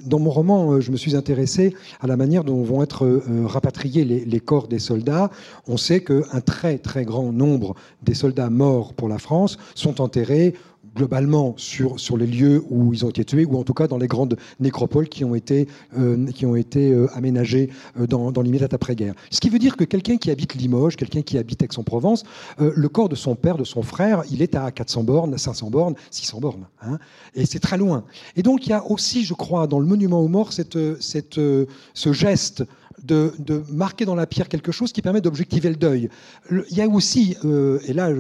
dans 0.05 0.19
mon 0.19 0.31
roman, 0.31 0.81
je 0.81 0.91
me 0.91 0.97
suis 0.97 1.17
intéressé 1.17 1.75
à 2.01 2.07
la 2.07 2.17
manière 2.17 2.45
dont 2.45 2.63
vont 2.63 2.83
être 2.83 3.23
rapatriés 3.47 4.05
les 4.05 4.41
corps 4.41 4.69
des 4.69 4.79
soldats. 4.79 5.31
On 5.67 5.79
sait 5.79 6.03
qu'un 6.03 6.41
très 6.45 6.79
très 6.79 7.05
grand 7.05 7.33
nombre 7.33 7.75
des 8.03 8.15
soldats 8.15 8.51
morts 8.51 8.93
pour 8.93 9.09
la 9.09 9.19
France 9.19 9.57
sont 9.75 10.03
enterrés 10.03 10.55
globalement 10.95 11.55
sur, 11.57 11.99
sur 11.99 12.17
les 12.17 12.27
lieux 12.27 12.63
où 12.71 12.93
ils 12.93 13.05
ont 13.05 13.11
été 13.11 13.25
tués, 13.25 13.45
ou 13.45 13.57
en 13.57 13.65
tout 13.65 13.75
cas 13.75 13.87
dans 13.87 13.99
les 13.99 14.07
grandes 14.07 14.37
nécropoles 14.61 15.09
qui 15.09 15.25
ont 15.25 15.35
été, 15.35 15.69
euh, 15.99 16.27
qui 16.33 16.47
ont 16.47 16.57
été 16.57 16.93
euh, 16.93 17.09
aménagées 17.15 17.71
euh, 17.99 18.07
dans, 18.07 18.33
dans 18.33 18.43
l'immédiat 18.43 18.69
après-guerre. 18.71 19.15
Ce 19.31 19.41
qui 19.41 19.49
veut 19.49 19.59
dire 19.59 19.77
que 19.77 19.85
quelqu'un 19.85 20.17
qui 20.17 20.31
habite 20.31 20.55
Limoges, 20.55 20.97
quelqu'un 20.97 21.23
qui 21.23 21.39
habite 21.39 21.63
Aix-en-Provence, 21.63 22.25
le 22.59 22.89
corps 22.89 23.09
de 23.09 23.15
son 23.15 23.35
père, 23.35 23.57
de 23.57 23.65
son 23.65 23.83
frère, 23.83 24.23
il 24.31 24.43
est 24.43 24.55
à 24.55 24.71
400 24.71 25.05
bornes, 25.05 25.39
500 25.39 25.71
bornes, 25.71 25.95
600 26.11 26.41
bornes. 26.41 26.67
Hein, 26.83 26.99
et 27.35 27.47
c'est 27.47 27.61
très 27.61 27.79
loin. 27.79 28.05
Et 28.37 28.43
donc 28.43 28.67
il 28.67 28.71
y 28.71 28.73
a 28.73 28.85
aussi, 28.85 29.25
je 29.25 29.35
crois, 29.35 29.67
dans 29.67 29.79
le 29.79 29.87
monument 29.87 30.21
aux 30.21 30.29
morts, 30.29 30.53
cette, 30.53 30.79
cette, 31.01 31.35
ce 31.35 32.13
geste 32.13 32.65
de, 33.05 33.33
marquer 33.73 34.05
dans 34.05 34.15
la 34.15 34.27
pierre 34.27 34.49
quelque 34.49 34.73
chose 34.73 34.93
qui 34.93 35.03
permet 35.03 35.21
d'objectiver 35.21 35.69
le 35.69 35.77
deuil. 35.77 36.09
il 36.51 36.77
y 36.77 36.81
a 36.81 36.89
aussi, 36.89 37.37
euh, 37.45 37.79
et 37.87 37.93
là 37.93 38.11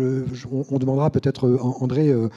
on, 0.50 0.78
demandera 0.78 1.10
peut-être, 1.10 1.46
euh, 1.46 1.58
André 1.80 2.08
euh, 2.08 2.28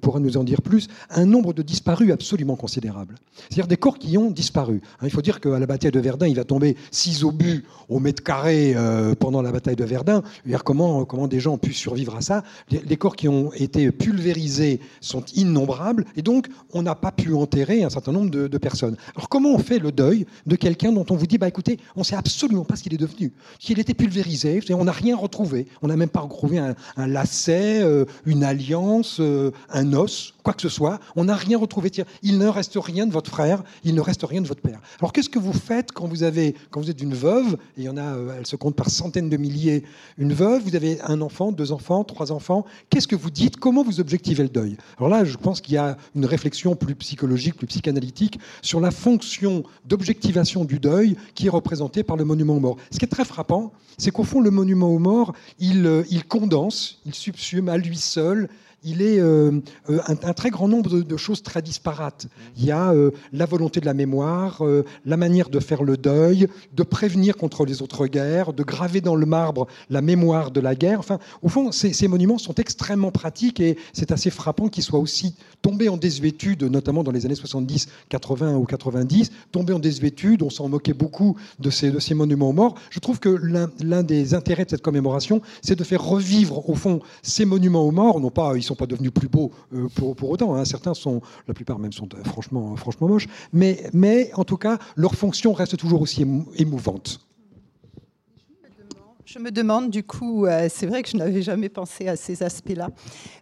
pourra 0.00 0.20
nous 0.20 0.36
en 0.36 0.44
dire 0.44 0.62
plus, 0.62 0.88
un 1.10 1.26
nombre 1.26 1.52
de 1.52 1.62
disparus 1.62 2.12
absolument 2.12 2.56
considérable. 2.56 3.16
C'est-à-dire 3.48 3.66
des 3.66 3.76
corps 3.76 3.98
qui 3.98 4.16
ont 4.18 4.30
disparu. 4.30 4.80
Hein, 5.00 5.04
il 5.04 5.10
faut 5.10 5.22
dire 5.22 5.40
qu'à 5.40 5.58
la 5.58 5.66
bataille 5.66 5.90
de 5.90 6.00
Verdun, 6.00 6.26
il 6.26 6.36
va 6.36 6.44
tomber 6.44 6.76
six 6.90 7.24
obus 7.24 7.64
au 7.88 7.98
mètre 7.98 8.22
carré 8.22 8.74
pendant 9.18 9.42
la 9.42 9.52
bataille 9.52 9.76
de 9.76 9.84
Verdun. 9.84 10.22
comment, 10.64 11.04
comment 11.04 11.28
des 11.28 11.40
gens 11.40 11.54
ont 11.54 11.58
pu 11.58 11.72
survivre 11.72 12.16
à 12.16 12.20
ça 12.20 12.44
les, 12.70 12.96
corps 12.96 13.16
qui 13.16 13.28
ont 13.28 13.52
été 13.54 13.90
pulvérisés 13.90 14.80
sont 15.00 15.24
innombrables, 15.34 16.04
et 16.16 16.22
donc 16.22 16.48
on 16.72 16.82
n'a 16.82 16.94
pas 16.94 17.12
pu 17.12 17.34
enterrer 17.34 17.82
un 17.82 17.90
certain 17.90 18.12
nombre 18.12 18.30
de, 18.30 18.46
de 18.46 18.58
personnes. 18.58 18.96
Alors 19.16 19.28
comment 19.28 19.50
on 19.54 19.58
fait 19.58 19.78
le 19.78 19.92
deuil 19.92 20.26
de 20.46 20.56
quelqu'un 20.56 20.92
dont 20.92 21.06
on 21.10 21.16
vous 21.16 21.26
dit, 21.26 21.38
bah 21.38 21.48
écoutez, 21.48 21.69
on 21.96 22.00
ne 22.00 22.04
sait 22.04 22.16
absolument 22.16 22.64
pas 22.64 22.76
ce 22.76 22.82
qu'il 22.82 22.94
est 22.94 22.98
devenu. 22.98 23.32
Qu'il 23.58 23.78
était 23.78 23.94
pulvérisé, 23.94 24.60
on 24.70 24.84
n'a 24.84 24.92
rien 24.92 25.16
retrouvé. 25.16 25.66
On 25.82 25.88
n'a 25.88 25.96
même 25.96 26.08
pas 26.08 26.20
retrouvé 26.20 26.58
un, 26.58 26.74
lacet, 26.96 27.82
euh, 27.82 28.04
une 28.24 28.44
alliance, 28.44 29.18
euh, 29.20 29.50
un 29.70 29.92
os, 29.92 30.34
quoi 30.42 30.54
que 30.54 30.62
ce 30.62 30.68
soit. 30.68 31.00
On 31.16 31.24
n'a 31.24 31.34
rien 31.34 31.58
retrouvé. 31.58 31.90
Il 32.22 32.38
ne 32.38 32.46
reste 32.46 32.76
rien 32.76 33.06
de 33.06 33.12
votre 33.12 33.30
frère, 33.30 33.62
il 33.84 33.94
ne 33.94 34.00
reste 34.00 34.24
rien 34.24 34.40
de 34.40 34.48
votre 34.48 34.62
père. 34.62 34.80
Alors 34.98 35.12
qu'est-ce 35.12 35.28
que 35.28 35.38
vous 35.38 35.52
faites 35.52 35.92
quand 35.92 36.06
vous, 36.06 36.22
avez, 36.22 36.54
quand 36.70 36.80
vous 36.80 36.90
êtes 36.90 37.00
une 37.00 37.14
veuve, 37.14 37.54
et 37.76 37.82
il 37.82 37.84
y 37.84 37.88
en 37.88 37.96
a, 37.96 38.14
euh, 38.14 38.36
elle 38.38 38.46
se 38.46 38.56
compte 38.56 38.76
par 38.76 38.90
centaines 38.90 39.28
de 39.28 39.36
milliers, 39.36 39.84
une 40.18 40.32
veuve, 40.32 40.62
vous 40.62 40.76
avez 40.76 41.00
un 41.02 41.20
enfant, 41.20 41.52
deux 41.52 41.72
enfants, 41.72 42.04
trois 42.04 42.32
enfants, 42.32 42.64
qu'est-ce 42.88 43.08
que 43.08 43.16
vous 43.16 43.30
dites? 43.30 43.56
Comment 43.56 43.82
vous 43.82 44.00
objectivez 44.00 44.42
le 44.42 44.48
deuil? 44.48 44.76
Alors 44.98 45.10
là, 45.10 45.24
je 45.24 45.36
pense 45.36 45.60
qu'il 45.60 45.74
y 45.74 45.78
a 45.78 45.96
une 46.14 46.26
réflexion 46.26 46.74
plus 46.74 46.94
psychologique, 46.94 47.56
plus 47.56 47.66
psychanalytique 47.66 48.38
sur 48.62 48.80
la 48.80 48.90
fonction 48.90 49.64
d'objectivation 49.84 50.64
du 50.64 50.78
deuil 50.78 51.16
qui 51.34 51.46
est 51.46 51.50
représenté 51.60 52.02
par 52.02 52.16
le 52.16 52.24
monument 52.24 52.56
aux 52.56 52.60
morts. 52.60 52.76
Ce 52.90 52.98
qui 52.98 53.04
est 53.04 53.08
très 53.08 53.24
frappant, 53.24 53.72
c'est 53.98 54.10
qu'au 54.10 54.24
fond, 54.24 54.40
le 54.40 54.50
monument 54.50 54.88
aux 54.88 54.98
morts, 54.98 55.34
il, 55.58 55.86
euh, 55.86 56.02
condense, 56.28 57.00
il 57.06 57.14
subsume 57.14 57.68
à 57.68 57.76
lui 57.76 57.96
seul 57.96 58.48
il 58.82 59.02
est 59.02 59.20
euh, 59.20 59.60
euh, 59.90 60.00
un, 60.06 60.32
très 60.32 60.50
grand 60.50 60.68
nombre 60.68 61.00
de, 61.00 61.16
choses 61.16 61.42
très 61.42 61.60
disparates. 61.60 62.26
Il 62.56 62.64
y 62.64 62.70
a 62.70 62.92
euh, 62.92 63.10
la 63.32 63.44
volonté 63.44 63.80
de 63.80 63.86
la 63.86 63.94
mémoire, 63.94 64.62
la 65.04 65.16
manière 65.16 65.50
de 65.50 65.60
faire 65.60 65.82
le 65.82 65.96
deuil, 65.96 66.48
de 66.74 66.82
prévenir 66.82 67.36
contre 67.36 67.64
les 67.64 67.82
autres 67.82 68.06
guerres, 68.06 68.52
de 68.52 68.62
graver 68.62 69.00
dans 69.00 69.16
le 69.16 69.26
marbre 69.26 69.66
la 69.90 70.00
mémoire 70.00 70.50
de 70.50 70.60
la 70.60 70.74
guerre. 70.74 70.98
Enfin, 70.98 71.18
au 71.42 71.48
fond, 71.48 71.72
ces, 71.72 72.08
monuments 72.08 72.38
sont 72.38 72.54
extrêmement 72.54 73.10
pratiques 73.10 73.60
et 73.60 73.76
c'est 73.92 74.12
assez 74.12 74.30
frappant 74.30 74.68
qu'ils 74.68 74.82
soient 74.82 74.98
aussi 74.98 75.34
tombés 75.62 75.88
en 75.88 75.96
désuétude, 75.96 76.62
notamment 76.64 77.04
dans 77.04 77.12
les 77.12 77.26
années 77.26 77.34
70, 77.34 77.88
80 78.08 78.56
ou 78.56 78.64
90, 78.64 79.30
tombés 79.52 79.72
en 79.72 79.78
désuétude. 79.78 80.42
On 80.42 80.50
s'en 80.50 80.68
moquait 80.68 80.94
beaucoup 80.94 81.36
de 81.58 81.70
ces, 81.70 82.14
monuments 82.14 82.52
morts. 82.52 82.74
Je 82.90 82.98
trouve 82.98 83.20
que 83.20 83.28
l'un 83.28 84.02
des 84.02 84.34
intérêts 84.34 84.64
de 84.64 84.70
cette 84.70 84.82
commémoration, 84.82 85.42
c'est 85.62 85.78
de 85.78 85.84
faire 85.84 86.02
revivre, 86.02 86.68
au 86.68 86.74
fond, 86.74 87.00
ces 87.22 87.44
monuments 87.44 87.82
aux 87.82 87.92
morts, 87.92 88.20
non 88.20 88.30
pas 88.30 88.56
sont 88.70 88.76
pas 88.76 88.86
devenus 88.86 89.12
plus 89.12 89.28
beaux 89.28 89.50
euh, 89.72 89.88
pour, 89.94 90.16
pour, 90.16 90.30
autant. 90.30 90.54
Hein. 90.54 90.64
Certains 90.64 90.94
sont, 90.94 91.20
la 91.48 91.54
plupart 91.54 91.78
même 91.78 91.92
sont 91.92 92.08
euh, 92.14 92.24
franchement, 92.24 92.76
franchement 92.76 93.08
moches. 93.08 93.26
Mais, 93.52 93.90
mais 93.92 94.30
en 94.34 94.44
tout 94.44 94.56
cas, 94.56 94.78
leur 94.96 95.14
fonction 95.14 95.52
reste 95.52 95.76
toujours 95.76 96.00
aussi 96.02 96.24
émouvante. 96.56 97.20
Je 99.24 99.38
me 99.38 99.50
demande, 99.50 99.90
du 99.90 100.02
coup, 100.02 100.46
euh, 100.46 100.68
c'est 100.68 100.86
vrai 100.86 101.02
que 101.02 101.08
je 101.08 101.16
n'avais 101.16 101.42
jamais 101.42 101.68
pensé 101.68 102.08
à 102.08 102.16
ces 102.16 102.42
aspects-là, 102.42 102.88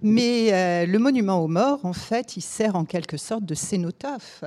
mais 0.03 0.87
le 0.87 0.99
monument 0.99 1.43
aux 1.43 1.49
morts, 1.49 1.81
en 1.85 1.95
fait, 1.95 2.37
il 2.37 2.43
sert 2.43 2.77
en 2.77 2.85
quelque 2.85 3.17
sorte 3.17 3.45
de 3.45 3.55
cénotaphe 3.55 4.45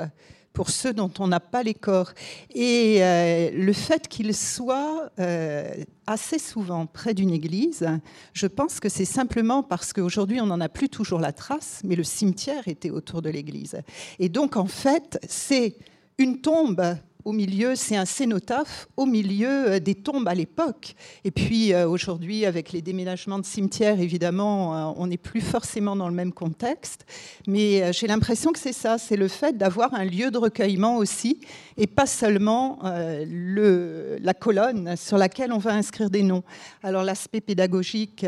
pour 0.54 0.70
ceux 0.70 0.94
dont 0.94 1.12
on 1.20 1.28
n'a 1.28 1.40
pas 1.40 1.64
les 1.64 1.74
corps. 1.74 2.12
Et 2.54 2.98
euh, 3.04 3.52
le 3.54 3.74
fait 3.74 4.08
qu'il 4.08 4.36
soit 4.36 5.10
euh, 5.20 5.74
assez 6.08 6.40
souvent 6.40 6.86
près 6.86 7.14
d'une 7.14 7.32
église, 7.32 7.88
je 8.34 8.48
pense 8.48 8.80
que 8.80 8.90
c'est 8.90 9.06
simplement 9.06 9.64
parce 9.64 9.94
qu'aujourd'hui 9.94 10.42
on 10.42 10.48
n'en 10.48 10.62
a 10.62 10.70
plus 10.70 10.90
toujours 10.90 11.20
la 11.20 11.32
trace, 11.32 11.82
mais 11.84 11.96
le 11.96 12.04
cimetière 12.04 12.68
était 12.68 12.90
autour 12.90 13.22
de 13.22 13.30
l'église. 13.30 13.82
Et 14.20 14.30
donc 14.30 14.58
en 14.58 14.68
fait, 14.68 15.20
c'est 15.28 15.78
une 16.18 16.42
tombe 16.42 16.98
au 17.26 17.34
milieu, 17.34 17.76
c'est 17.76 17.96
un 17.96 18.06
cénotaphe 18.06 18.88
au 18.98 19.06
milieu 19.06 19.80
des 19.80 19.96
tombes 19.96 20.28
à 20.28 20.34
l'époque. 20.34 20.96
Et 21.24 21.32
puis 21.32 21.74
aujourd'hui, 21.76 22.46
avec 22.46 22.72
les 22.72 22.82
déménagements 22.82 23.40
de 23.40 23.46
cimetières, 23.46 24.00
évidemment, 24.00 24.94
on 25.00 25.08
n'est 25.08 25.18
plus 25.18 25.42
forcément 25.42 25.96
dans 25.96 26.08
le 26.08 26.16
même 26.16 26.34
contexte. 26.34 27.06
Mais 27.48 27.92
j'ai 27.94 28.08
l'impression 28.08 28.52
que 28.52 28.60
c'est 28.60 28.74
ça, 28.74 28.98
c'est 28.98 29.18
le 29.18 29.28
fait 29.28 29.58
d'avoir 29.58 29.94
un 29.94 30.06
lieu 30.06 30.32
de 30.32 30.38
recueillement 30.38 30.98
aussi, 30.98 31.40
et 31.78 31.88
pas 31.88 32.06
seulement 32.06 32.80
le, 32.84 34.18
la 34.22 34.34
colonne 34.34 34.96
sur 34.98 35.18
laquelle 35.18 35.52
on 35.54 35.58
va 35.58 35.74
inscrire 35.74 36.10
des 36.10 36.24
noms. 36.24 36.44
Alors 36.84 37.04
l'aspect 37.04 37.42
pédagogique 37.42 38.26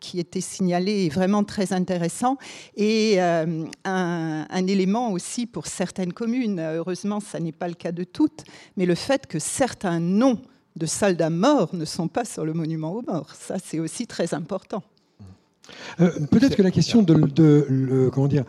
qui 0.00 0.20
était 0.20 0.40
signalé 0.40 1.06
est 1.06 1.14
vraiment 1.14 1.44
très 1.44 1.72
intéressant 1.72 2.38
et 2.76 3.20
un, 3.20 3.66
un 3.84 4.66
élément 4.66 5.12
aussi 5.12 5.46
pour 5.46 5.66
certaines 5.66 6.12
communes. 6.12 6.60
Heureusement, 6.60 7.20
ça 7.20 7.40
n'est 7.40 7.52
pas 7.52 7.68
le 7.68 7.74
cas 7.74 7.92
de 7.92 8.04
mais 8.76 8.86
le 8.86 8.94
fait 8.94 9.26
que 9.26 9.38
certains 9.38 10.00
noms 10.00 10.40
de 10.76 10.86
soldats 10.86 11.30
morts 11.30 11.74
ne 11.74 11.84
sont 11.84 12.08
pas 12.08 12.24
sur 12.24 12.44
le 12.44 12.52
monument 12.52 12.92
aux 12.92 13.02
morts, 13.02 13.34
ça 13.34 13.56
c'est 13.62 13.78
aussi 13.78 14.06
très 14.06 14.34
important. 14.34 14.82
Euh, 16.00 16.10
peut-être 16.30 16.56
que 16.56 16.62
la 16.62 16.70
question 16.70 17.02
de, 17.02 17.14
le, 17.14 18.10
comment 18.10 18.28
dire, 18.28 18.44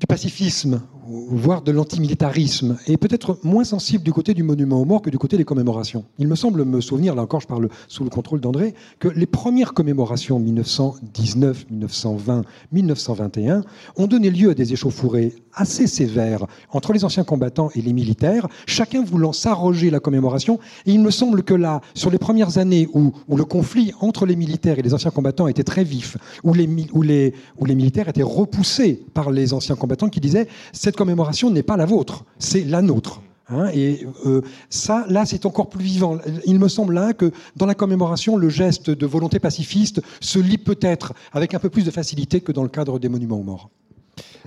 du 0.00 0.06
pacifisme, 0.06 0.82
voire 1.08 1.62
de 1.62 1.72
l'antimilitarisme, 1.72 2.76
est 2.86 2.96
peut-être 2.96 3.38
moins 3.42 3.64
sensible 3.64 4.04
du 4.04 4.12
côté 4.12 4.34
du 4.34 4.42
monument 4.42 4.80
aux 4.80 4.84
morts 4.84 5.02
que 5.02 5.10
du 5.10 5.18
côté 5.18 5.36
des 5.36 5.44
commémorations. 5.44 6.04
Il 6.18 6.28
me 6.28 6.34
semble 6.34 6.64
me 6.64 6.80
souvenir, 6.80 7.14
là 7.14 7.22
encore 7.22 7.40
je 7.40 7.46
parle 7.46 7.68
sous 7.88 8.04
le 8.04 8.10
contrôle 8.10 8.40
d'André, 8.40 8.74
que 8.98 9.08
les 9.08 9.26
premières 9.26 9.74
commémorations 9.74 10.38
1919, 10.38 11.66
1920, 11.70 12.44
1921 12.72 13.64
ont 13.96 14.06
donné 14.06 14.30
lieu 14.30 14.50
à 14.50 14.54
des 14.54 14.72
échauffourées 14.72 15.34
assez 15.54 15.86
sévères 15.86 16.46
entre 16.70 16.92
les 16.92 17.04
anciens 17.04 17.24
combattants 17.24 17.70
et 17.74 17.82
les 17.82 17.92
militaires, 17.92 18.46
chacun 18.66 19.04
voulant 19.04 19.32
s'arroger 19.32 19.90
la 19.90 20.00
commémoration. 20.00 20.58
Et 20.86 20.92
il 20.92 21.00
me 21.00 21.10
semble 21.10 21.42
que 21.42 21.54
là, 21.54 21.80
sur 21.94 22.10
les 22.10 22.18
premières 22.18 22.58
années 22.58 22.88
où, 22.94 23.12
le 23.34 23.44
conflit 23.44 23.92
entre 24.00 24.24
les 24.24 24.36
militaires 24.36 24.78
et 24.78 24.82
les 24.82 24.94
anciens 24.94 25.10
combattants 25.10 25.48
était 25.48 25.64
très 25.64 25.84
vif, 25.84 26.16
où 26.44 26.54
les, 26.54 26.68
où 26.92 27.02
les 27.64 27.74
militaires 27.74 28.08
étaient 28.08 28.22
repoussés 28.22 29.04
par 29.14 29.30
les 29.30 29.52
anciens 29.52 29.74
combattants 29.74 30.08
qui 30.08 30.20
disaient 30.20 30.48
cette 30.92 30.98
commémoration 30.98 31.48
n'est 31.48 31.62
pas 31.62 31.78
la 31.78 31.86
vôtre, 31.86 32.26
c'est 32.38 32.64
la 32.64 32.82
nôtre. 32.82 33.22
Hein, 33.48 33.70
et 33.72 34.06
euh, 34.26 34.42
ça, 34.68 35.06
là, 35.08 35.24
c'est 35.24 35.46
encore 35.46 35.70
plus 35.70 35.82
vivant. 35.82 36.18
Il 36.44 36.58
me 36.58 36.68
semble 36.68 36.92
là 36.92 37.14
que 37.14 37.32
dans 37.56 37.64
la 37.64 37.74
commémoration, 37.74 38.36
le 38.36 38.50
geste 38.50 38.90
de 38.90 39.06
volonté 39.06 39.38
pacifiste 39.38 40.02
se 40.20 40.38
lit 40.38 40.58
peut-être 40.58 41.14
avec 41.32 41.54
un 41.54 41.58
peu 41.58 41.70
plus 41.70 41.86
de 41.86 41.90
facilité 41.90 42.42
que 42.42 42.52
dans 42.52 42.62
le 42.62 42.68
cadre 42.68 42.98
des 42.98 43.08
monuments 43.08 43.38
aux 43.38 43.42
morts. 43.42 43.70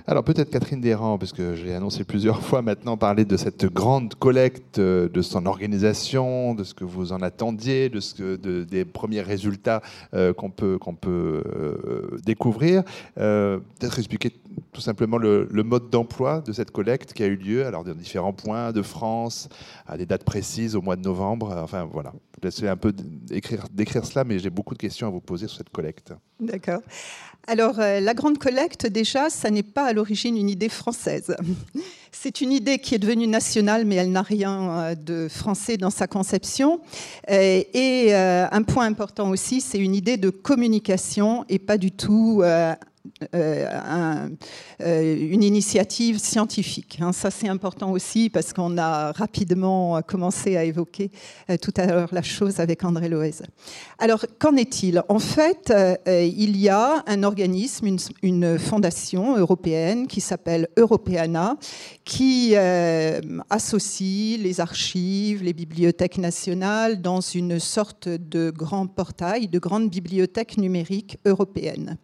Alors 0.08 0.22
peut-être 0.22 0.50
Catherine 0.50 0.80
Desrands, 0.80 1.18
parce 1.18 1.32
que 1.32 1.56
j'ai 1.56 1.74
annoncé 1.74 2.04
plusieurs 2.04 2.40
fois 2.42 2.62
maintenant 2.62 2.96
parler 2.96 3.24
de 3.24 3.36
cette 3.36 3.66
grande 3.66 4.14
collecte, 4.14 4.78
euh, 4.78 5.08
de 5.08 5.20
son 5.20 5.46
organisation, 5.46 6.54
de 6.54 6.62
ce 6.62 6.74
que 6.74 6.84
vous 6.84 7.10
en 7.12 7.22
attendiez, 7.22 7.88
de 7.88 7.98
ce 7.98 8.14
que, 8.14 8.36
des 8.36 8.84
premiers 8.84 9.20
résultats 9.20 9.82
euh, 10.14 10.32
qu'on 10.32 10.50
peut, 10.50 10.78
peut 11.00 11.42
euh, 11.44 12.18
découvrir. 12.24 12.84
peut-être 13.16 13.98
expliquer 13.98 14.30
tout 14.72 14.80
simplement 14.80 15.18
le, 15.18 15.48
mode 15.64 15.90
d'emploi 15.90 16.40
de 16.40 16.52
cette 16.52 16.70
collecte 16.70 17.12
qui 17.12 17.24
a 17.24 17.26
eu 17.26 17.34
lieu, 17.34 17.66
alors 17.66 17.82
dans 17.82 17.94
différents 17.94 18.32
points 18.32 18.70
de 18.70 18.82
France, 18.82 19.48
à 19.88 19.96
des 19.96 20.06
dates 20.06 20.24
précises, 20.24 20.76
au 20.76 20.82
mois 20.82 20.94
de 20.94 21.02
novembre. 21.02 21.52
Enfin 21.60 21.88
voilà, 21.92 22.12
je 22.42 22.46
laisser 22.46 22.68
un 22.68 22.76
peu 22.76 22.92
décrire, 22.92 24.04
cela, 24.04 24.24
mais 24.24 24.38
j'ai 24.38 24.50
beaucoup 24.50 24.74
de 24.74 24.78
questions 24.78 25.06
à 25.06 25.10
vous 25.10 25.20
poser 25.20 25.48
sur 25.48 25.56
cette 25.56 25.70
collecte. 25.70 26.12
D'accord. 26.38 26.80
Alors, 27.46 27.78
euh, 27.78 28.00
la 28.00 28.12
grande 28.12 28.38
collecte, 28.38 28.86
déjà, 28.86 29.30
ça 29.30 29.50
n'est 29.50 29.62
pas 29.62 29.86
à 29.86 29.92
l'origine 29.92 30.36
une 30.36 30.50
idée 30.50 30.68
française. 30.68 31.36
C'est 32.12 32.40
une 32.40 32.50
idée 32.50 32.78
qui 32.78 32.94
est 32.94 32.98
devenue 32.98 33.26
nationale, 33.26 33.84
mais 33.84 33.96
elle 33.96 34.10
n'a 34.10 34.22
rien 34.22 34.70
euh, 34.70 34.94
de 34.94 35.28
français 35.28 35.76
dans 35.76 35.90
sa 35.90 36.06
conception. 36.06 36.80
Euh, 37.30 37.62
et 37.72 38.14
un 38.14 38.62
point 38.62 38.86
important 38.86 39.30
aussi, 39.30 39.60
c'est 39.60 39.78
une 39.78 39.94
idée 39.94 40.16
de 40.16 40.30
communication 40.30 41.44
et 41.48 41.58
pas 41.58 41.76
du 41.76 41.92
tout 41.92 42.42
euh, 43.34 44.28
une 44.80 45.42
initiative 45.42 46.18
scientifique. 46.18 46.98
Hein. 47.00 47.12
Ça, 47.12 47.30
c'est 47.30 47.48
important 47.48 47.92
aussi 47.92 48.30
parce 48.30 48.52
qu'on 48.52 48.78
a 48.78 49.12
rapidement 49.12 50.00
commencé 50.02 50.56
à 50.56 50.64
évoquer 50.64 51.10
euh, 51.50 51.56
tout 51.56 51.72
à 51.76 51.86
l'heure 51.86 52.08
la 52.12 52.22
chose 52.22 52.60
avec 52.60 52.84
André 52.84 53.08
Loez. 53.08 53.42
Alors, 53.98 54.24
qu'en 54.38 54.56
est-il? 54.56 55.02
En 55.08 55.18
fait, 55.18 55.72
il 56.06 56.56
y 56.56 56.68
a 56.68 57.02
un 57.06 57.22
organisme, 57.22 57.86
une, 57.86 57.98
une 58.22 58.58
fondation 58.58 59.36
européenne 59.36 60.06
qui 60.06 60.20
s'appelle 60.20 60.68
Europeana, 60.76 61.56
qui 62.04 62.54
associe 63.50 64.38
les 64.38 64.60
archives, 64.60 65.42
les 65.42 65.52
bibliothèques 65.52 66.18
nationales 66.18 67.00
dans 67.00 67.20
une 67.20 67.58
sorte 67.58 68.08
de 68.08 68.50
grand 68.50 68.86
portail, 68.86 69.48
de 69.48 69.58
grande 69.58 69.90
bibliothèque 69.90 70.58
numérique 70.58 71.18
européenne. 71.24 71.96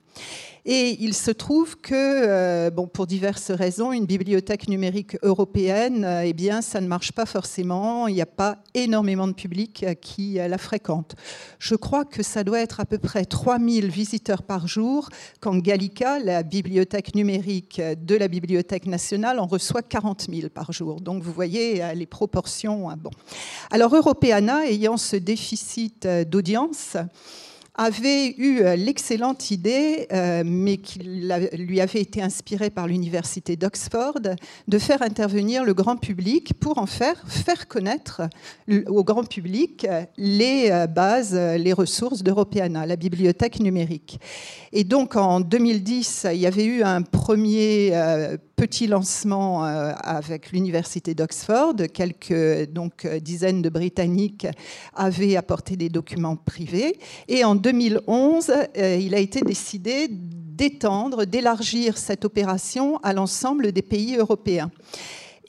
Et 0.64 0.96
il 1.00 1.12
se 1.12 1.32
trouve 1.32 1.76
que, 1.76 1.92
euh, 1.92 2.70
bon, 2.70 2.86
pour 2.86 3.08
diverses 3.08 3.50
raisons, 3.50 3.90
une 3.90 4.06
bibliothèque 4.06 4.68
numérique 4.68 5.16
européenne, 5.22 6.04
euh, 6.04 6.22
eh 6.24 6.32
bien, 6.32 6.62
ça 6.62 6.80
ne 6.80 6.86
marche 6.86 7.10
pas 7.10 7.26
forcément. 7.26 8.06
Il 8.06 8.14
n'y 8.14 8.22
a 8.22 8.26
pas 8.26 8.58
énormément 8.72 9.26
de 9.26 9.32
public 9.32 9.82
euh, 9.82 9.94
qui 9.94 10.34
la 10.34 10.58
fréquente. 10.58 11.16
Je 11.58 11.74
crois 11.74 12.04
que 12.04 12.22
ça 12.22 12.44
doit 12.44 12.60
être 12.60 12.78
à 12.78 12.84
peu 12.84 12.98
près 12.98 13.24
3000 13.24 13.88
visiteurs 13.88 14.44
par 14.44 14.68
jour, 14.68 15.08
quand 15.40 15.56
Gallica, 15.56 16.20
la 16.20 16.44
bibliothèque 16.44 17.16
numérique 17.16 17.80
de 17.80 18.14
la 18.14 18.28
Bibliothèque 18.28 18.86
nationale, 18.86 19.40
en 19.40 19.46
reçoit 19.46 19.82
40 19.82 20.28
000 20.30 20.48
par 20.48 20.72
jour. 20.72 21.00
Donc, 21.00 21.24
vous 21.24 21.32
voyez 21.32 21.82
les 21.94 22.06
proportions. 22.06 22.88
Hein, 22.88 22.96
bon. 22.96 23.10
Alors, 23.72 23.94
Europeana, 23.94 24.66
ayant 24.66 24.96
ce 24.96 25.16
déficit 25.16 26.06
d'audience, 26.06 26.96
avait 27.74 28.34
eu 28.36 28.60
euh, 28.60 28.76
l'excellente 28.76 29.50
idée, 29.50 30.06
euh, 30.12 30.42
mais 30.44 30.76
qui 30.76 30.98
lui 30.98 31.80
avait 31.80 32.00
été 32.00 32.22
inspirée 32.22 32.68
par 32.68 32.86
l'université 32.86 33.56
d'Oxford, 33.56 34.18
de 34.68 34.78
faire 34.78 35.02
intervenir 35.02 35.64
le 35.64 35.72
grand 35.72 35.96
public 35.96 36.52
pour 36.60 36.78
en 36.78 36.86
faire 36.86 37.16
faire 37.26 37.68
connaître 37.68 38.22
au 38.88 39.04
grand 39.04 39.24
public 39.24 39.86
euh, 39.88 40.04
les 40.18 40.70
bases, 40.88 41.34
les 41.34 41.72
ressources 41.72 42.22
d'Europeana, 42.22 42.86
la 42.86 42.96
bibliothèque 42.96 43.60
numérique. 43.60 44.20
Et 44.72 44.84
donc 44.84 45.16
en 45.16 45.40
2010, 45.40 46.26
il 46.32 46.40
y 46.40 46.46
avait 46.46 46.64
eu 46.64 46.82
un 46.82 47.02
premier 47.02 47.92
petit 48.62 48.86
lancement 48.86 49.66
euh, 49.66 49.92
avec 50.04 50.52
l'université 50.52 51.14
d'Oxford. 51.16 51.74
Quelques 51.92 52.70
donc, 52.70 53.08
dizaines 53.20 53.60
de 53.60 53.68
Britanniques 53.68 54.46
avaient 54.94 55.34
apporté 55.34 55.74
des 55.76 55.88
documents 55.88 56.36
privés. 56.36 56.96
Et 57.26 57.44
en 57.44 57.56
2011, 57.56 58.52
euh, 58.78 58.96
il 59.00 59.16
a 59.16 59.18
été 59.18 59.40
décidé 59.40 60.06
d'étendre, 60.08 61.24
d'élargir 61.24 61.98
cette 61.98 62.24
opération 62.24 62.98
à 62.98 63.12
l'ensemble 63.12 63.72
des 63.72 63.82
pays 63.82 64.14
européens. 64.14 64.70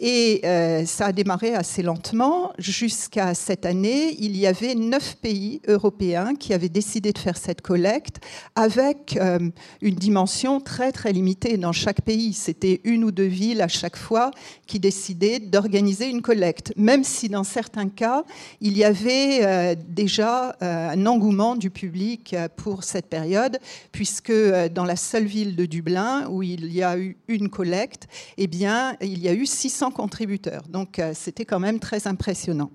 Et 0.06 0.42
euh, 0.44 0.86
ça 0.86 1.06
a 1.06 1.12
démarré 1.13 1.56
assez 1.56 1.82
lentement. 1.82 2.52
Jusqu'à 2.58 3.34
cette 3.34 3.66
année, 3.66 4.18
il 4.20 4.36
y 4.36 4.46
avait 4.46 4.76
neuf 4.76 5.16
pays 5.16 5.62
européens 5.66 6.36
qui 6.36 6.54
avaient 6.54 6.68
décidé 6.68 7.13
de 7.13 7.18
faire 7.18 7.38
cette 7.38 7.62
collecte 7.62 8.20
avec 8.54 9.16
euh, 9.16 9.39
une 9.82 9.96
dimension 9.96 10.60
très 10.60 10.92
très 10.92 11.13
limitée 11.13 11.56
dans 11.56 11.72
chaque 11.72 12.02
pays. 12.02 12.34
C'était 12.34 12.82
une 12.84 13.06
ou 13.06 13.12
deux 13.12 13.24
villes 13.24 13.62
à 13.62 13.70
chaque 13.70 13.96
fois 13.96 14.32
qui 14.68 14.78
décidaient 14.78 15.39
d'organiser 15.39 16.10
une 16.10 16.22
collecte, 16.22 16.74
même 16.76 17.06
si 17.06 17.30
dans 17.30 17.46
certains 17.46 17.88
cas, 17.88 18.26
il 18.60 18.78
y 18.78 18.84
avait 18.84 19.39
euh, 19.44 19.76
déjà 19.88 20.58
un 20.60 21.06
engouement 21.06 21.56
du 21.56 21.70
public 21.70 22.36
pour 22.58 22.84
cette 22.84 23.08
période, 23.08 23.58
puisque 23.94 24.34
dans 24.74 24.84
la 24.84 24.98
seule 24.98 25.26
ville 25.26 25.56
de 25.56 25.66
Dublin, 25.66 26.28
où 26.30 26.44
il 26.44 26.74
y 26.74 26.84
a 26.84 26.98
eu 26.98 27.16
une 27.30 27.50
collecte, 27.50 28.08
eh 28.38 28.48
bien, 28.48 28.98
il 29.00 29.20
y 29.20 29.30
a 29.30 29.34
eu 29.34 29.46
600 29.46 29.92
contributeurs. 29.93 30.63
Donc 30.69 30.99
euh, 30.99 31.13
c'était 31.15 31.45
quand 31.45 31.60
même 31.60 31.79
très 31.79 32.08
impressionnant. 32.08 32.71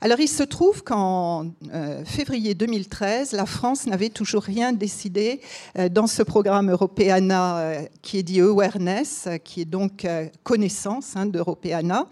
Alors 0.00 0.20
il 0.20 0.28
se 0.28 0.42
trouve 0.42 0.82
qu'en 0.84 1.50
euh, 1.74 2.04
février 2.04 2.54
2013, 2.54 3.32
la 3.32 3.46
France 3.46 3.86
n'avait 3.86 4.08
toujours 4.08 4.42
rien 4.42 4.72
décidé 4.72 5.40
euh, 5.76 5.88
dans 5.88 6.06
ce 6.06 6.22
programme 6.22 6.70
Europeana 6.70 7.72
qui 8.02 8.18
est 8.18 8.22
dit 8.22 8.40
Awareness, 8.40 9.28
qui 9.44 9.62
est 9.62 9.64
donc 9.64 10.06
connaissance 10.42 11.16
hein, 11.16 11.26
d'Europeana 11.26 12.06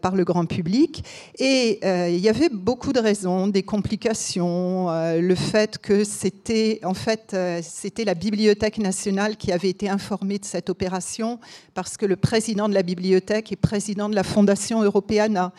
par 0.00 0.14
le 0.14 0.24
grand 0.24 0.46
public. 0.46 1.04
Et 1.38 1.80
il 2.12 2.20
y 2.20 2.28
avait 2.28 2.48
beaucoup 2.48 2.92
de 2.92 3.00
raisons, 3.00 3.46
des 3.48 3.62
complications, 3.62 4.88
le 4.90 5.34
fait 5.34 5.78
que 5.78 6.04
c'était 6.04 6.80
en 6.84 6.94
fait 6.94 7.36
c'était 7.62 8.04
la 8.04 8.14
Bibliothèque 8.14 8.78
nationale 8.78 9.36
qui 9.36 9.52
avait 9.52 9.70
été 9.70 9.88
informée 9.88 10.38
de 10.38 10.44
cette 10.44 10.70
opération 10.70 11.38
parce 11.74 11.96
que 11.96 12.06
le 12.06 12.16
président 12.16 12.68
de 12.68 12.74
la 12.74 12.82
bibliothèque 12.82 13.52
est 13.52 13.56
président 13.72 14.10
de 14.10 14.14
la 14.14 14.22
Fondation 14.22 14.82
Europeana. 14.82 15.50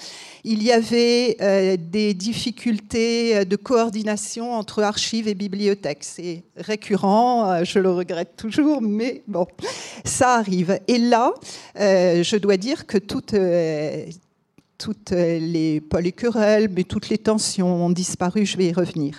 Il 0.43 0.62
y 0.62 0.71
avait 0.71 1.36
euh, 1.41 1.78
des 1.80 2.13
difficultés 2.13 3.43
de 3.43 3.56
coordination 3.56 4.54
entre 4.54 4.84
archives 4.84 5.28
et 5.28 5.34
bibliothèques. 5.34 6.04
C'est 6.04 6.43
récurrent, 6.56 7.49
euh, 7.49 7.63
je 7.63 7.80
le 7.80 7.89
regrette 7.89 8.36
toujours, 8.38 8.84
mais 8.84 9.23
bon, 9.26 9.47
ça 10.06 10.36
arrive. 10.36 10.80
Et 10.88 10.99
là, 10.99 11.34
euh, 11.80 12.21
je 12.21 12.36
dois 12.38 12.58
dire 12.58 12.86
que 12.86 12.99
toute 12.99 13.36
toutes 14.78 15.12
les, 15.12 15.82
pas 15.82 16.02
mais 16.02 16.84
toutes 16.84 17.10
les 17.10 17.17
tensions 17.17 17.86
ont 17.86 17.89
disparu. 17.89 18.45
Je 18.45 18.58
vais 18.58 18.67
y 18.67 18.73
revenir. 18.73 19.17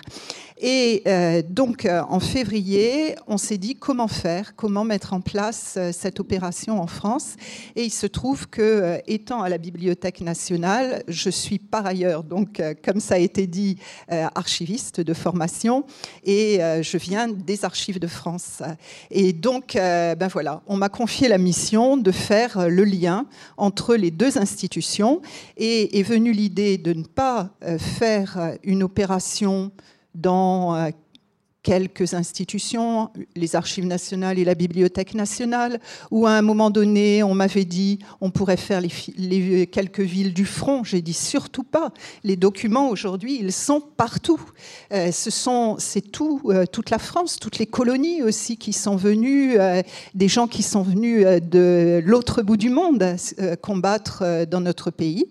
Et 0.57 1.03
euh, 1.05 1.41
donc, 1.47 1.85
euh, 1.85 2.01
en 2.07 2.21
février, 2.21 3.15
on 3.27 3.37
s'est 3.37 3.57
dit 3.57 3.75
comment 3.75 4.07
faire, 4.07 4.55
comment 4.55 4.85
mettre 4.85 5.11
en 5.13 5.19
place 5.19 5.75
euh, 5.77 5.91
cette 5.91 6.21
opération 6.21 6.81
en 6.81 6.87
France. 6.87 7.35
Et 7.75 7.83
il 7.83 7.91
se 7.91 8.07
trouve 8.07 8.47
que, 8.47 9.01
étant 9.05 9.41
à 9.41 9.49
la 9.49 9.57
Bibliothèque 9.57 10.21
nationale, 10.21 11.03
je 11.09 11.29
suis 11.29 11.59
par 11.59 11.85
ailleurs, 11.85 12.23
donc, 12.23 12.61
comme 12.83 13.01
ça 13.01 13.15
a 13.15 13.17
été 13.17 13.47
dit, 13.47 13.77
archiviste 14.09 15.01
de 15.01 15.13
formation, 15.13 15.85
et 16.23 16.59
je 16.81 16.97
viens 16.97 17.27
des 17.27 17.65
archives 17.65 17.99
de 17.99 18.07
France. 18.07 18.61
Et 19.11 19.33
donc, 19.33 19.73
ben 19.73 20.27
voilà, 20.31 20.61
on 20.67 20.77
m'a 20.77 20.89
confié 20.89 21.27
la 21.27 21.37
mission 21.37 21.97
de 21.97 22.11
faire 22.11 22.69
le 22.69 22.83
lien 22.83 23.25
entre 23.57 23.95
les 23.95 24.11
deux 24.11 24.37
institutions, 24.37 25.21
et 25.57 25.99
est 25.99 26.03
venue 26.03 26.31
l'idée 26.31 26.77
de 26.77 26.93
ne 26.93 27.03
pas 27.03 27.51
faire 27.77 28.55
une 28.63 28.83
opération 28.83 29.71
dans 30.15 30.75
euh, 30.75 30.89
quelques 31.61 32.13
institutions, 32.13 33.09
les 33.35 33.55
archives 33.55 33.87
nationales 33.87 34.37
et 34.37 34.45
la 34.45 34.53
Bibliothèque 34.53 35.15
nationale, 35.15 35.79
où 36.11 36.27
à 36.27 36.31
un 36.31 36.43
moment 36.43 36.69
donné, 36.69 37.23
on 37.23 37.33
m'avait 37.33 37.65
dit 37.65 37.99
on 38.21 38.29
pourrait 38.29 38.57
faire 38.57 38.81
les, 38.81 39.65
quelques 39.67 39.99
villes 39.99 40.33
du 40.33 40.45
front. 40.45 40.83
J'ai 40.83 41.01
dit 41.01 41.13
surtout 41.13 41.63
pas. 41.63 41.91
Les 42.23 42.35
documents 42.35 42.89
aujourd'hui, 42.89 43.39
ils 43.39 43.51
sont 43.51 43.81
partout. 43.81 44.39
Euh, 44.93 45.11
ce 45.11 45.31
sont, 45.31 45.77
c'est 45.79 46.11
tout, 46.11 46.41
euh, 46.45 46.65
toute 46.67 46.91
la 46.91 46.99
France, 46.99 47.39
toutes 47.39 47.57
les 47.57 47.65
colonies 47.65 48.21
aussi 48.21 48.57
qui 48.57 48.71
sont 48.71 48.95
venues, 48.95 49.57
des 50.13 50.27
gens 50.27 50.47
qui 50.47 50.61
sont 50.61 50.83
venus 50.83 51.25
de 51.25 52.01
l'autre 52.05 52.43
bout 52.43 52.57
du 52.57 52.69
monde 52.69 53.15
combattre 53.61 54.45
dans 54.45 54.61
notre 54.61 54.91
pays. 54.91 55.25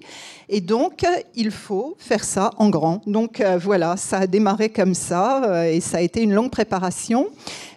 Et 0.49 0.61
donc, 0.61 1.05
il 1.35 1.51
faut 1.51 1.97
faire 1.99 2.25
ça 2.25 2.51
en 2.59 2.69
grand. 2.69 3.01
Donc 3.07 3.41
euh, 3.41 3.59
voilà, 3.59 3.97
ça 3.97 4.19
a 4.19 4.27
démarré 4.27 4.69
comme 4.69 4.95
ça 4.95 5.45
euh, 5.45 5.65
et 5.65 5.81
ça 5.81 5.99
a 5.99 6.01
été 6.01 6.23
une 6.23 6.35
longue 6.35 6.51
préparation. 6.51 7.29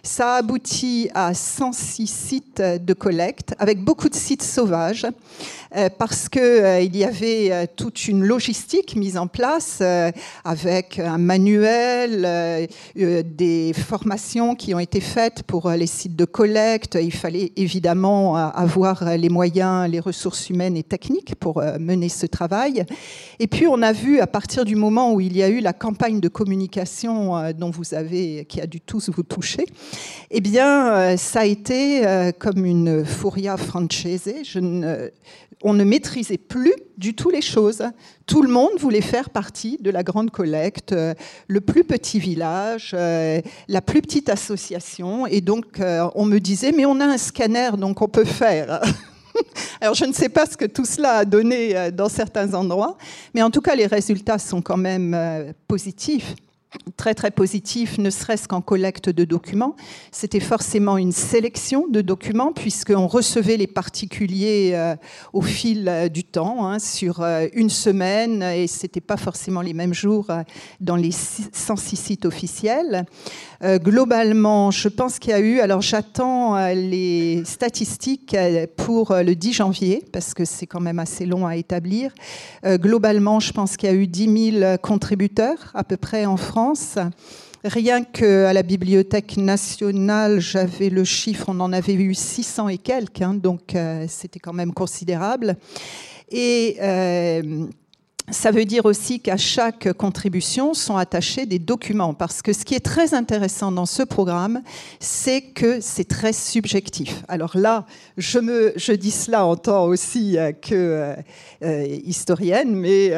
Ça 0.08 0.36
a 0.36 0.38
abouti 0.38 1.10
à 1.12 1.34
106 1.34 2.06
sites 2.06 2.62
de 2.62 2.94
collecte 2.94 3.54
avec 3.58 3.84
beaucoup 3.84 4.08
de 4.08 4.14
sites 4.14 4.42
sauvages. 4.42 5.06
Euh, 5.76 5.90
parce 5.98 6.30
qu'il 6.30 6.40
euh, 6.40 6.80
y 6.80 7.04
avait 7.04 7.52
euh, 7.52 7.66
toute 7.76 8.08
une 8.08 8.24
logistique 8.24 8.96
mise 8.96 9.18
en 9.18 9.26
place 9.26 9.82
avec 10.44 10.98
un 10.98 11.18
manuel, 11.18 12.68
des 12.94 13.72
formations 13.74 14.54
qui 14.54 14.74
ont 14.74 14.78
été 14.78 15.00
faites 15.00 15.42
pour 15.42 15.70
les 15.70 15.86
sites 15.86 16.16
de 16.16 16.24
collecte. 16.24 16.98
Il 17.00 17.12
fallait 17.12 17.52
évidemment 17.56 18.36
avoir 18.36 19.16
les 19.16 19.28
moyens, 19.28 19.90
les 19.90 20.00
ressources 20.00 20.48
humaines 20.48 20.76
et 20.76 20.82
techniques 20.82 21.34
pour 21.36 21.62
mener 21.78 22.08
ce 22.08 22.26
travail. 22.26 22.84
Et 23.38 23.46
puis 23.46 23.66
on 23.66 23.82
a 23.82 23.92
vu 23.92 24.20
à 24.20 24.26
partir 24.26 24.64
du 24.64 24.74
moment 24.74 25.12
où 25.12 25.20
il 25.20 25.36
y 25.36 25.42
a 25.42 25.48
eu 25.48 25.60
la 25.60 25.72
campagne 25.72 26.20
de 26.20 26.28
communication 26.28 27.52
dont 27.52 27.70
vous 27.70 27.94
avez, 27.94 28.46
qui 28.48 28.60
a 28.60 28.66
dû 28.66 28.80
tous 28.80 29.10
vous 29.10 29.22
toucher, 29.22 29.66
eh 30.30 30.40
bien 30.40 31.16
ça 31.16 31.40
a 31.40 31.44
été 31.44 32.32
comme 32.38 32.64
une 32.64 33.04
furia 33.04 33.56
francese. 33.56 34.28
On 35.64 35.72
ne 35.72 35.82
maîtrisait 35.82 36.38
plus 36.38 36.74
du 36.98 37.14
tout 37.14 37.30
les 37.30 37.40
choses. 37.40 37.82
Tout 38.26 38.42
le 38.42 38.48
monde 38.48 38.78
voulait 38.78 39.00
faire 39.00 39.30
partie 39.30 39.76
de 39.80 39.90
la 39.90 40.04
grande 40.04 40.30
collecte, 40.30 40.92
euh, 40.92 41.14
le 41.48 41.60
plus 41.60 41.82
petit 41.82 42.20
village, 42.20 42.92
euh, 42.94 43.40
la 43.66 43.80
plus 43.80 44.00
petite 44.00 44.28
association. 44.28 45.26
Et 45.26 45.40
donc, 45.40 45.80
euh, 45.80 46.08
on 46.14 46.26
me 46.26 46.38
disait, 46.38 46.70
mais 46.70 46.86
on 46.86 47.00
a 47.00 47.06
un 47.06 47.18
scanner, 47.18 47.70
donc 47.76 48.00
on 48.02 48.08
peut 48.08 48.24
faire. 48.24 48.80
Alors, 49.80 49.94
je 49.94 50.04
ne 50.04 50.12
sais 50.12 50.28
pas 50.28 50.46
ce 50.46 50.56
que 50.56 50.64
tout 50.64 50.84
cela 50.84 51.18
a 51.18 51.24
donné 51.24 51.90
dans 51.92 52.08
certains 52.08 52.54
endroits, 52.54 52.96
mais 53.34 53.42
en 53.42 53.50
tout 53.50 53.60
cas, 53.60 53.74
les 53.74 53.86
résultats 53.86 54.38
sont 54.38 54.62
quand 54.62 54.76
même 54.76 55.54
positifs 55.68 56.34
très 56.96 57.14
très 57.14 57.30
positif, 57.30 57.98
ne 57.98 58.10
serait-ce 58.10 58.48
qu'en 58.48 58.60
collecte 58.60 59.08
de 59.08 59.24
documents. 59.24 59.76
C'était 60.12 60.40
forcément 60.40 60.98
une 60.98 61.12
sélection 61.12 61.86
de 61.88 62.00
documents 62.00 62.52
puisqu'on 62.52 63.06
recevait 63.06 63.56
les 63.56 63.66
particuliers 63.66 64.72
euh, 64.74 64.94
au 65.32 65.40
fil 65.40 65.88
euh, 65.88 66.08
du 66.08 66.24
temps, 66.24 66.66
hein, 66.66 66.78
sur 66.78 67.22
euh, 67.22 67.46
une 67.54 67.70
semaine, 67.70 68.42
et 68.42 68.66
c'était 68.66 69.00
pas 69.00 69.16
forcément 69.16 69.62
les 69.62 69.72
mêmes 69.72 69.94
jours 69.94 70.26
dans 70.80 70.96
les 70.96 71.12
106 71.12 71.96
sites 71.96 72.24
officiels. 72.26 73.06
Globalement, 73.62 74.70
je 74.70 74.88
pense 74.88 75.18
qu'il 75.18 75.30
y 75.30 75.34
a 75.34 75.40
eu, 75.40 75.60
alors 75.60 75.82
j'attends 75.82 76.56
les 76.74 77.42
statistiques 77.44 78.36
pour 78.76 79.12
le 79.14 79.34
10 79.34 79.52
janvier 79.52 80.04
parce 80.12 80.32
que 80.32 80.44
c'est 80.44 80.66
quand 80.66 80.80
même 80.80 80.98
assez 80.98 81.26
long 81.26 81.46
à 81.46 81.56
établir. 81.56 82.12
globalement, 82.64 83.40
je 83.40 83.52
pense 83.52 83.76
qu'il 83.76 83.88
y 83.88 83.92
a 83.92 83.96
eu 83.96 84.06
10 84.06 84.52
000 84.52 84.76
contributeurs 84.78 85.72
à 85.74 85.82
peu 85.82 85.96
près 85.96 86.24
en 86.24 86.36
France 86.36 86.98
Rien 87.64 88.04
qu'à 88.04 88.52
la 88.52 88.62
Bibliothèque 88.62 89.36
nationale, 89.36 90.38
j'avais 90.38 90.90
le 90.90 91.02
chiffre, 91.02 91.46
on 91.48 91.58
en 91.58 91.72
avait 91.72 91.94
eu 91.94 92.14
600 92.14 92.68
et 92.68 92.78
quelques, 92.78 93.20
hein, 93.20 93.34
donc 93.34 93.74
euh, 93.74 94.06
c'était 94.08 94.38
quand 94.38 94.52
même 94.52 94.72
considérable. 94.72 95.56
Et 96.30 96.76
euh, 96.80 97.66
ça 98.30 98.50
veut 98.50 98.64
dire 98.64 98.84
aussi 98.84 99.20
qu'à 99.20 99.36
chaque 99.36 99.92
contribution 99.94 100.74
sont 100.74 100.96
attachés 100.96 101.46
des 101.46 101.58
documents, 101.58 102.14
parce 102.14 102.42
que 102.42 102.52
ce 102.52 102.64
qui 102.64 102.74
est 102.74 102.84
très 102.84 103.14
intéressant 103.14 103.72
dans 103.72 103.86
ce 103.86 104.02
programme, 104.02 104.62
c'est 105.00 105.40
que 105.40 105.80
c'est 105.80 106.06
très 106.06 106.32
subjectif. 106.32 107.22
Alors 107.28 107.56
là, 107.56 107.86
je, 108.16 108.92
dis 108.92 109.10
cela 109.10 109.46
en 109.46 109.56
tant 109.56 109.84
aussi 109.84 110.36
euh, 110.36 110.52
que 110.52 110.74
euh, 110.74 111.14
euh, 111.62 111.86
historienne, 112.04 112.74
mais 112.74 113.12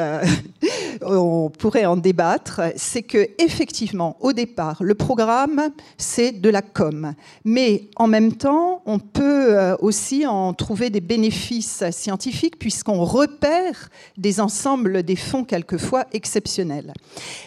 on 1.02 1.50
pourrait 1.50 1.86
en 1.86 1.96
débattre. 1.96 2.60
C'est 2.76 3.02
que 3.02 3.28
effectivement, 3.38 4.16
au 4.20 4.32
départ, 4.32 4.82
le 4.82 4.94
programme, 4.94 5.70
c'est 5.98 6.32
de 6.32 6.48
la 6.48 6.62
com, 6.62 7.14
mais 7.44 7.88
en 7.96 8.06
même 8.06 8.34
temps, 8.34 8.82
on 8.86 8.98
peut 8.98 9.56
aussi 9.80 10.26
en 10.26 10.52
trouver 10.54 10.90
des 10.90 11.00
bénéfices 11.00 11.84
scientifiques 11.90 12.58
puisqu'on 12.58 13.04
repère 13.04 13.90
des 14.16 14.40
ensembles 14.40 14.99
des 15.02 15.16
fonds 15.16 15.44
quelquefois 15.44 16.06
exceptionnels. 16.12 16.92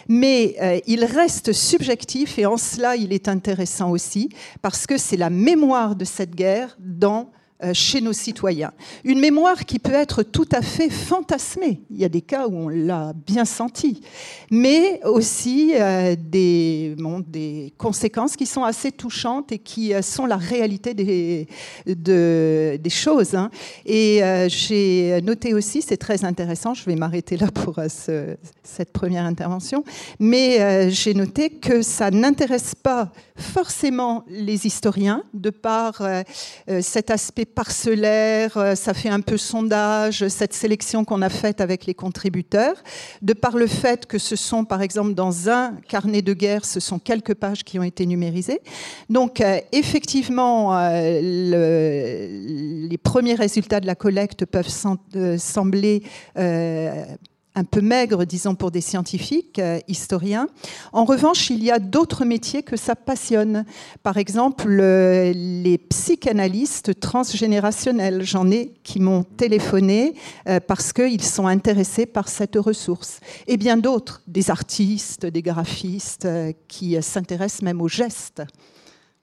Mais 0.08 0.56
euh, 0.60 0.80
il 0.86 1.04
reste 1.04 1.52
subjectif 1.52 2.38
et 2.38 2.46
en 2.46 2.56
cela 2.56 2.96
il 2.96 3.12
est 3.12 3.28
intéressant 3.28 3.90
aussi 3.90 4.28
parce 4.62 4.86
que 4.86 4.98
c'est 4.98 5.16
la 5.16 5.30
mémoire 5.30 5.96
de 5.96 6.04
cette 6.04 6.34
guerre 6.34 6.76
dans 6.78 7.30
chez 7.72 8.00
nos 8.00 8.12
citoyens. 8.12 8.72
Une 9.04 9.20
mémoire 9.20 9.64
qui 9.64 9.78
peut 9.78 9.94
être 9.94 10.22
tout 10.22 10.48
à 10.52 10.62
fait 10.62 10.90
fantasmée. 10.90 11.80
Il 11.90 11.98
y 11.98 12.04
a 12.04 12.08
des 12.08 12.20
cas 12.20 12.46
où 12.46 12.56
on 12.56 12.68
l'a 12.68 13.12
bien 13.26 13.44
senti, 13.44 14.02
mais 14.50 15.00
aussi 15.04 15.72
euh, 15.74 16.16
des, 16.18 16.94
conséquences 17.78 18.36
qui 18.36 18.46
sont 18.46 18.64
assez 18.64 18.92
touchantes 18.92 19.52
et 19.52 19.58
qui 19.58 19.94
euh, 19.94 20.02
sont 20.02 20.26
la 20.26 20.36
réalité 20.36 20.94
des, 20.94 21.48
de, 21.86 22.78
des 22.80 22.90
choses. 22.90 23.34
Hein. 23.34 23.50
Et 23.86 24.20
j'ai 24.48 25.20
noté 25.22 25.54
aussi, 25.54 25.82
c'est 25.82 25.96
très 25.96 26.24
intéressant, 26.24 26.74
je 26.74 26.84
vais 26.84 26.96
m'arrêter 26.96 27.36
là 27.36 27.48
pour 27.52 27.78
cette 27.86 28.92
première 28.92 29.24
intervention, 29.24 29.84
mais 30.18 30.90
j'ai 30.90 31.14
noté 31.14 31.50
que 31.50 31.82
ça 31.82 32.10
n'intéresse 32.10 32.74
pas 32.74 33.12
forcément 33.36 34.24
les 34.28 34.66
historiens 34.66 35.24
de 35.34 35.50
par 35.50 36.02
cet 36.80 37.10
aspect 37.10 37.44
parcellaire, 37.44 38.56
euh, 38.56 38.74
ça 38.74 38.94
fait 38.94 39.08
un 39.08 39.20
peu 39.20 39.36
sondage, 39.36 40.26
cette 40.28 40.52
sélection 40.52 41.04
qu'on 41.04 41.22
a 41.22 41.28
faite 41.28 41.60
avec 41.60 41.86
les 41.86 41.94
contributeurs, 41.94 42.76
de 43.22 43.32
par 43.32 43.56
le 43.56 43.66
fait 43.66 44.06
que 44.06 44.18
ce 44.18 44.36
sont, 44.36 44.64
par 44.64 44.82
exemple, 44.82 45.14
dans 45.14 45.48
un 45.48 45.74
carnet 45.88 46.22
de 46.22 46.32
guerre, 46.32 46.64
ce 46.64 46.80
sont 46.80 46.98
quelques 46.98 47.34
pages 47.34 47.64
qui 47.64 47.78
ont 47.78 47.82
été 47.82 48.06
numérisées. 48.06 48.60
Donc, 49.08 49.40
euh, 49.40 49.58
effectivement, 49.72 50.76
euh, 50.76 51.20
les 52.88 52.98
premiers 52.98 53.34
résultats 53.34 53.80
de 53.80 53.86
la 53.86 53.94
collecte 53.94 54.44
peuvent 54.44 54.68
sembler 55.38 56.02
un 57.54 57.64
peu 57.64 57.80
maigre, 57.80 58.24
disons, 58.24 58.54
pour 58.54 58.70
des 58.70 58.80
scientifiques, 58.80 59.58
euh, 59.58 59.78
historiens. 59.86 60.48
En 60.92 61.04
revanche, 61.04 61.50
il 61.50 61.62
y 61.62 61.70
a 61.70 61.78
d'autres 61.78 62.24
métiers 62.24 62.62
que 62.62 62.76
ça 62.76 62.96
passionne. 62.96 63.64
Par 64.02 64.16
exemple, 64.16 64.68
les 64.68 65.78
psychanalystes 65.78 66.98
transgénérationnels. 66.98 68.22
J'en 68.22 68.50
ai 68.50 68.72
qui 68.82 69.00
m'ont 69.00 69.22
téléphoné 69.22 70.14
euh, 70.48 70.58
parce 70.60 70.92
qu'ils 70.92 71.22
sont 71.22 71.46
intéressés 71.46 72.06
par 72.06 72.28
cette 72.28 72.56
ressource. 72.56 73.20
Et 73.46 73.56
bien 73.56 73.76
d'autres, 73.76 74.22
des 74.26 74.50
artistes, 74.50 75.26
des 75.26 75.42
graphistes, 75.42 76.24
euh, 76.24 76.52
qui 76.66 77.00
s'intéressent 77.00 77.62
même 77.62 77.80
aux 77.80 77.88
gestes. 77.88 78.42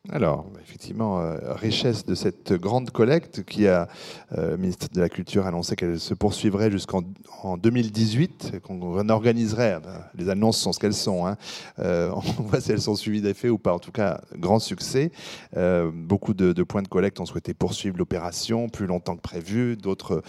Alors, 0.09 0.47
effectivement, 0.59 1.21
euh, 1.21 1.37
richesse 1.53 2.07
de 2.07 2.15
cette 2.15 2.53
grande 2.53 2.89
collecte 2.89 3.43
qui 3.43 3.67
a, 3.67 3.87
euh, 4.35 4.51
le 4.51 4.57
ministre 4.57 4.87
de 4.91 4.99
la 4.99 5.09
Culture, 5.09 5.45
annoncé 5.45 5.75
qu'elle 5.75 5.99
se 5.99 6.15
poursuivrait 6.15 6.71
jusqu'en 6.71 7.03
2018, 7.55 8.59
qu'on 8.63 9.09
organiserait. 9.09 9.79
Ben, 9.79 10.03
les 10.15 10.29
annonces 10.29 10.57
sont 10.57 10.73
ce 10.73 10.79
qu'elles 10.79 10.95
sont. 10.95 11.27
Hein. 11.27 11.37
Euh, 11.77 12.11
on 12.15 12.19
voit 12.41 12.59
si 12.59 12.71
elles 12.71 12.81
sont 12.81 12.95
suivies 12.95 13.21
d'effet 13.21 13.49
ou 13.49 13.59
pas. 13.59 13.73
En 13.73 13.79
tout 13.79 13.91
cas, 13.91 14.21
grand 14.35 14.57
succès. 14.57 15.11
beaucoup 15.93 16.33
de, 16.33 16.63
points 16.63 16.81
de 16.81 16.87
collecte 16.87 17.19
ont 17.19 17.27
souhaité 17.27 17.53
poursuivre 17.53 17.97
l'opération 17.97 18.69
plus 18.69 18.87
longtemps 18.87 19.15
que 19.15 19.21
prévu. 19.21 19.77
D'autres, 19.77 20.23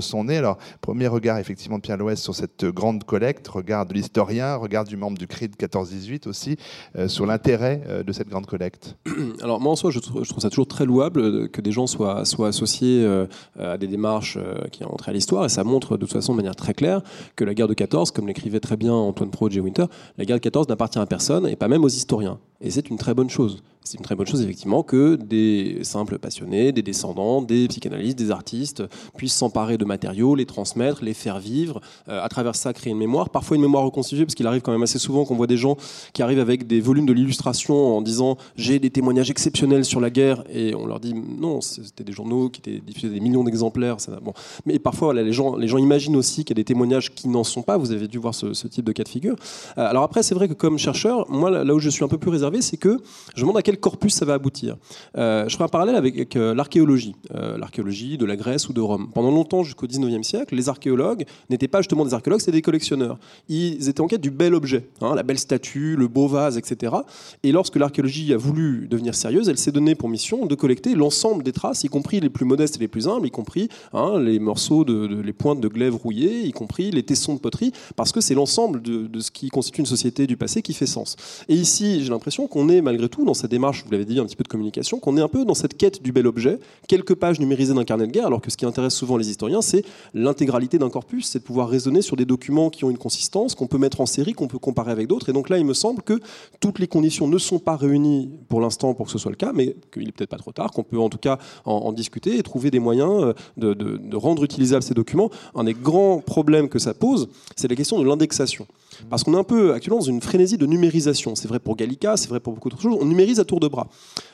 sont 0.00 0.24
nés. 0.24 0.36
Alors, 0.36 0.58
premier 0.82 1.06
regard, 1.06 1.38
effectivement, 1.38 1.78
de 1.78 1.82
Pierre 1.82 1.96
Loès 1.96 2.20
sur 2.20 2.34
cette 2.34 2.66
grande 2.66 3.04
collecte, 3.04 3.48
regard 3.48 3.86
de 3.86 3.94
l'historien, 3.94 4.56
regard 4.56 4.84
du 4.84 4.98
membre 4.98 5.16
du 5.16 5.26
CRID 5.26 5.56
14-18 5.56 6.28
aussi, 6.28 6.58
sur 7.06 7.24
l'intérêt 7.24 7.80
de 8.04 8.12
cette 8.12 8.28
grande 8.28 8.46
collecte. 8.46 8.94
Alors 9.42 9.60
moi 9.60 9.72
en 9.72 9.76
soi, 9.76 9.90
je 9.90 9.98
trouve, 9.98 10.24
ça 10.24 10.50
toujours 10.50 10.66
très 10.66 10.84
louable 10.84 11.48
que 11.48 11.60
des 11.60 11.72
gens 11.72 11.86
soient, 11.86 12.20
associés 12.20 13.04
euh, 13.04 13.26
à 13.58 13.78
des 13.78 13.86
démarches 13.86 14.38
euh, 14.40 14.66
qui 14.70 14.84
ont 14.84 14.92
entré 14.92 15.10
à 15.10 15.14
l'histoire, 15.14 15.44
et 15.44 15.48
ça 15.48 15.64
montre 15.64 15.96
de 15.96 16.00
toute 16.02 16.12
façon 16.12 16.32
de 16.32 16.36
manière 16.36 16.56
très 16.56 16.74
claire 16.74 17.02
que 17.36 17.44
la 17.44 17.54
guerre 17.54 17.68
de 17.68 17.74
14, 17.74 18.10
comme 18.10 18.26
l'écrivait 18.26 18.60
très 18.60 18.76
bien 18.76 18.92
Antoine 18.92 19.30
Pro 19.30 19.48
et 19.48 19.60
Winter, 19.60 19.86
la 20.18 20.24
guerre 20.24 20.36
de 20.36 20.42
14 20.42 20.68
n'appartient 20.68 20.98
à 20.98 21.06
personne, 21.06 21.46
et 21.46 21.56
pas 21.56 21.68
même 21.68 21.84
aux 21.84 21.88
historiens. 21.88 22.38
Et 22.60 22.70
c'est 22.70 22.88
une 22.88 22.96
très 22.96 23.14
bonne 23.14 23.28
chose. 23.28 23.62
C'est 23.86 23.98
une 23.98 24.04
très 24.04 24.16
bonne 24.16 24.26
chose, 24.26 24.42
effectivement, 24.42 24.82
que 24.82 25.14
des 25.14 25.78
simples 25.82 26.18
passionnés, 26.18 26.72
des 26.72 26.82
descendants, 26.82 27.40
des 27.40 27.68
psychanalystes, 27.68 28.18
des 28.18 28.32
artistes 28.32 28.82
puissent 29.16 29.36
s'emparer 29.36 29.78
de 29.78 29.84
matériaux, 29.84 30.34
les 30.34 30.44
transmettre, 30.44 31.04
les 31.04 31.14
faire 31.14 31.38
vivre, 31.38 31.80
euh, 32.08 32.20
à 32.20 32.28
travers 32.28 32.56
ça 32.56 32.72
créer 32.72 32.92
une 32.92 32.98
mémoire, 32.98 33.30
parfois 33.30 33.56
une 33.56 33.62
mémoire 33.62 33.84
reconstituée, 33.84 34.24
parce 34.24 34.34
qu'il 34.34 34.46
arrive 34.48 34.62
quand 34.62 34.72
même 34.72 34.82
assez 34.82 34.98
souvent 34.98 35.24
qu'on 35.24 35.36
voit 35.36 35.46
des 35.46 35.56
gens 35.56 35.76
qui 36.14 36.22
arrivent 36.22 36.40
avec 36.40 36.66
des 36.66 36.80
volumes 36.80 37.06
de 37.06 37.12
l'illustration 37.12 37.96
en 37.96 38.02
disant 38.02 38.38
j'ai 38.56 38.80
des 38.80 38.90
témoignages 38.96 39.30
exceptionnels 39.30 39.84
sur 39.84 40.00
la 40.00 40.08
guerre, 40.08 40.42
et 40.50 40.74
on 40.74 40.86
leur 40.86 41.00
dit 41.00 41.12
non, 41.12 41.60
c'était 41.60 42.02
des 42.02 42.12
journaux 42.12 42.48
qui 42.48 42.60
étaient 42.60 42.80
diffusés 42.80 43.10
des 43.10 43.20
millions 43.20 43.44
d'exemplaires. 43.44 43.98
Bon. 44.22 44.32
Mais 44.64 44.78
parfois, 44.78 45.12
les, 45.12 45.34
gens, 45.34 45.54
les 45.54 45.68
gens 45.68 45.76
imaginent 45.76 46.16
aussi 46.16 46.46
qu'il 46.46 46.56
y 46.56 46.58
a 46.58 46.62
des 46.62 46.64
témoignages 46.64 47.14
qui 47.14 47.28
n'en 47.28 47.44
sont 47.44 47.60
pas, 47.60 47.76
vous 47.76 47.92
avez 47.92 48.08
dû 48.08 48.16
voir 48.16 48.34
ce, 48.34 48.66
type 48.68 48.86
de 48.86 48.92
cas 48.92 49.04
de 49.04 49.08
figure. 49.10 49.36
Euh, 49.76 49.86
alors 49.86 50.02
après, 50.02 50.22
c'est 50.22 50.34
vrai 50.34 50.48
que 50.48 50.54
comme 50.54 50.78
chercheur, 50.78 51.30
moi, 51.30 51.50
là 51.50 51.74
où 51.74 51.78
je 51.78 51.90
suis 51.90 52.04
un 52.04 52.08
peu 52.08 52.16
plus 52.16 52.30
réservé, 52.30 52.62
c'est 52.62 52.78
que 52.78 52.98
je 53.34 53.42
demande 53.42 53.58
à 53.58 53.62
quel 53.62 53.78
corpus 53.78 54.14
ça 54.14 54.24
va 54.24 54.32
aboutir. 54.32 54.78
Euh, 55.18 55.46
je 55.46 55.52
ferai 55.52 55.64
un 55.64 55.68
parallèle 55.68 55.96
avec, 55.96 56.34
euh, 56.34 56.54
l'archéologie, 56.54 57.14
l'archéologie 57.34 58.16
de 58.16 58.24
la 58.24 58.36
Grèce 58.36 58.70
ou 58.70 58.72
de 58.72 58.80
Rome. 58.80 59.10
Pendant 59.12 59.30
longtemps, 59.30 59.62
jusqu'au 59.62 59.86
19e 59.86 60.22
siècle, 60.22 60.54
les 60.54 60.70
archéologues 60.70 61.26
n'étaient 61.50 61.68
pas 61.68 61.82
justement 61.82 62.06
des 62.06 62.14
archéologues, 62.14 62.40
c'était 62.40 62.52
des 62.52 62.62
collectionneurs. 62.62 63.18
Ils 63.50 63.90
étaient 63.90 64.00
en 64.00 64.06
quête 64.06 64.22
du 64.22 64.30
bel 64.30 64.54
objet, 64.54 64.88
hein, 65.02 65.14
la 65.14 65.22
belle 65.22 65.38
statue, 65.38 65.96
le 65.96 66.08
beau 66.08 66.28
vase, 66.28 66.56
etc. 66.56 66.94
Et 67.42 67.52
lorsque 67.52 67.76
l'archéologie 67.76 68.32
a 68.32 68.38
voulu 68.38 68.85
devenir 68.86 69.14
sérieuse, 69.14 69.48
elle 69.48 69.58
s'est 69.58 69.72
donnée 69.72 69.94
pour 69.94 70.08
mission 70.08 70.46
de 70.46 70.54
collecter 70.54 70.94
l'ensemble 70.94 71.42
des 71.42 71.52
traces, 71.52 71.84
y 71.84 71.88
compris 71.88 72.20
les 72.20 72.30
plus 72.30 72.44
modestes 72.44 72.76
et 72.76 72.80
les 72.80 72.88
plus 72.88 73.08
humbles, 73.08 73.26
y 73.26 73.30
compris 73.30 73.68
hein, 73.92 74.18
les 74.18 74.38
morceaux, 74.38 74.84
de, 74.84 75.06
les 75.22 75.32
pointes 75.32 75.60
de 75.60 75.68
glaive 75.68 75.94
rouillées, 75.94 76.42
y 76.42 76.52
compris 76.52 76.90
les 76.90 77.02
tessons 77.02 77.34
de 77.34 77.40
poterie, 77.40 77.72
parce 77.96 78.12
que 78.12 78.20
c'est 78.20 78.34
l'ensemble 78.34 78.82
de, 78.82 79.06
de 79.06 79.20
ce 79.20 79.30
qui 79.30 79.48
constitue 79.48 79.80
une 79.80 79.86
société 79.86 80.26
du 80.26 80.36
passé 80.36 80.62
qui 80.62 80.74
fait 80.74 80.86
sens. 80.86 81.16
Et 81.48 81.54
ici, 81.54 82.02
j'ai 82.02 82.10
l'impression 82.10 82.46
qu'on 82.46 82.68
est 82.68 82.80
malgré 82.80 83.08
tout 83.08 83.24
dans 83.24 83.34
cette 83.34 83.50
démarche, 83.50 83.84
vous 83.84 83.90
l'avez 83.90 84.04
dit, 84.04 84.18
un 84.18 84.26
petit 84.26 84.36
peu 84.36 84.44
de 84.44 84.48
communication, 84.48 84.98
qu'on 84.98 85.16
est 85.16 85.22
un 85.22 85.28
peu 85.28 85.44
dans 85.44 85.54
cette 85.54 85.76
quête 85.76 86.02
du 86.02 86.12
bel 86.12 86.26
objet, 86.26 86.58
quelques 86.88 87.14
pages 87.14 87.40
numérisées 87.40 87.74
d'un 87.74 87.84
carnet 87.84 88.06
de 88.06 88.12
guerre, 88.12 88.26
alors 88.26 88.40
que 88.40 88.50
ce 88.50 88.56
qui 88.56 88.66
intéresse 88.66 88.94
souvent 88.94 89.16
les 89.16 89.30
historiens, 89.30 89.62
c'est 89.62 89.84
l'intégralité 90.14 90.78
d'un 90.78 90.90
corpus, 90.90 91.26
c'est 91.26 91.40
de 91.40 91.44
pouvoir 91.44 91.68
raisonner 91.68 92.02
sur 92.02 92.16
des 92.16 92.24
documents 92.24 92.70
qui 92.70 92.84
ont 92.84 92.90
une 92.90 92.98
consistance, 92.98 93.54
qu'on 93.54 93.66
peut 93.66 93.78
mettre 93.78 94.00
en 94.00 94.06
série, 94.06 94.32
qu'on 94.32 94.48
peut 94.48 94.58
comparer 94.58 94.92
avec 94.92 95.06
d'autres. 95.06 95.28
Et 95.28 95.32
donc 95.32 95.48
là, 95.48 95.58
il 95.58 95.64
me 95.64 95.74
semble 95.74 96.02
que 96.02 96.20
toutes 96.60 96.78
les 96.78 96.88
conditions 96.88 97.28
ne 97.28 97.38
sont 97.38 97.58
pas 97.58 97.76
réunies 97.76 98.30
pour 98.48 98.60
l'instant 98.60 98.75
pour 98.78 99.06
que 99.06 99.12
ce 99.12 99.18
soit 99.18 99.30
le 99.30 99.36
cas, 99.36 99.52
mais 99.54 99.76
qu'il 99.92 100.08
est 100.08 100.12
peut-être 100.12 100.30
pas 100.30 100.38
trop 100.38 100.52
tard, 100.52 100.70
qu'on 100.70 100.82
peut 100.82 100.98
en 100.98 101.08
tout 101.08 101.18
cas 101.18 101.38
en, 101.64 101.92
discuter 101.92 102.38
et 102.38 102.42
trouver 102.42 102.70
des 102.70 102.78
moyens 102.78 103.34
euh, 103.62 103.74
de 103.74 104.16
rendre 104.16 104.44
utilisables 104.44 104.82
ces 104.82 104.94
documents. 104.94 105.30
Un 105.54 105.64
des 105.64 105.74
grands 105.74 106.20
problèmes 106.20 106.68
que 106.68 106.78
ça 106.78 106.94
pose, 106.94 107.28
c'est 107.56 107.68
la 107.68 107.76
question 107.76 107.98
de 107.98 108.04
l'indexation. 108.04 108.66
Parce 109.10 109.24
qu'on 109.24 109.34
est 109.34 109.38
un 109.38 109.44
peu 109.44 109.72
actuellement 109.72 110.00
dans 110.00 110.06
une 110.06 110.20
frénésie 110.20 110.58
de 110.58 110.66
numérisation. 110.66 111.34
C'est 111.34 111.48
vrai 111.48 111.58
pour 111.58 111.76
Gallica, 111.76 112.16
c'est 112.16 112.28
vrai 112.28 112.40
pour 112.40 112.52
beaucoup 112.52 112.68
d'autres 112.68 112.82
choses. 112.82 112.96
On 113.00 113.04
numérise 113.04 113.40
à 113.40 113.44
tour 113.44 113.60
de 113.60 113.68
bras. 113.68 113.88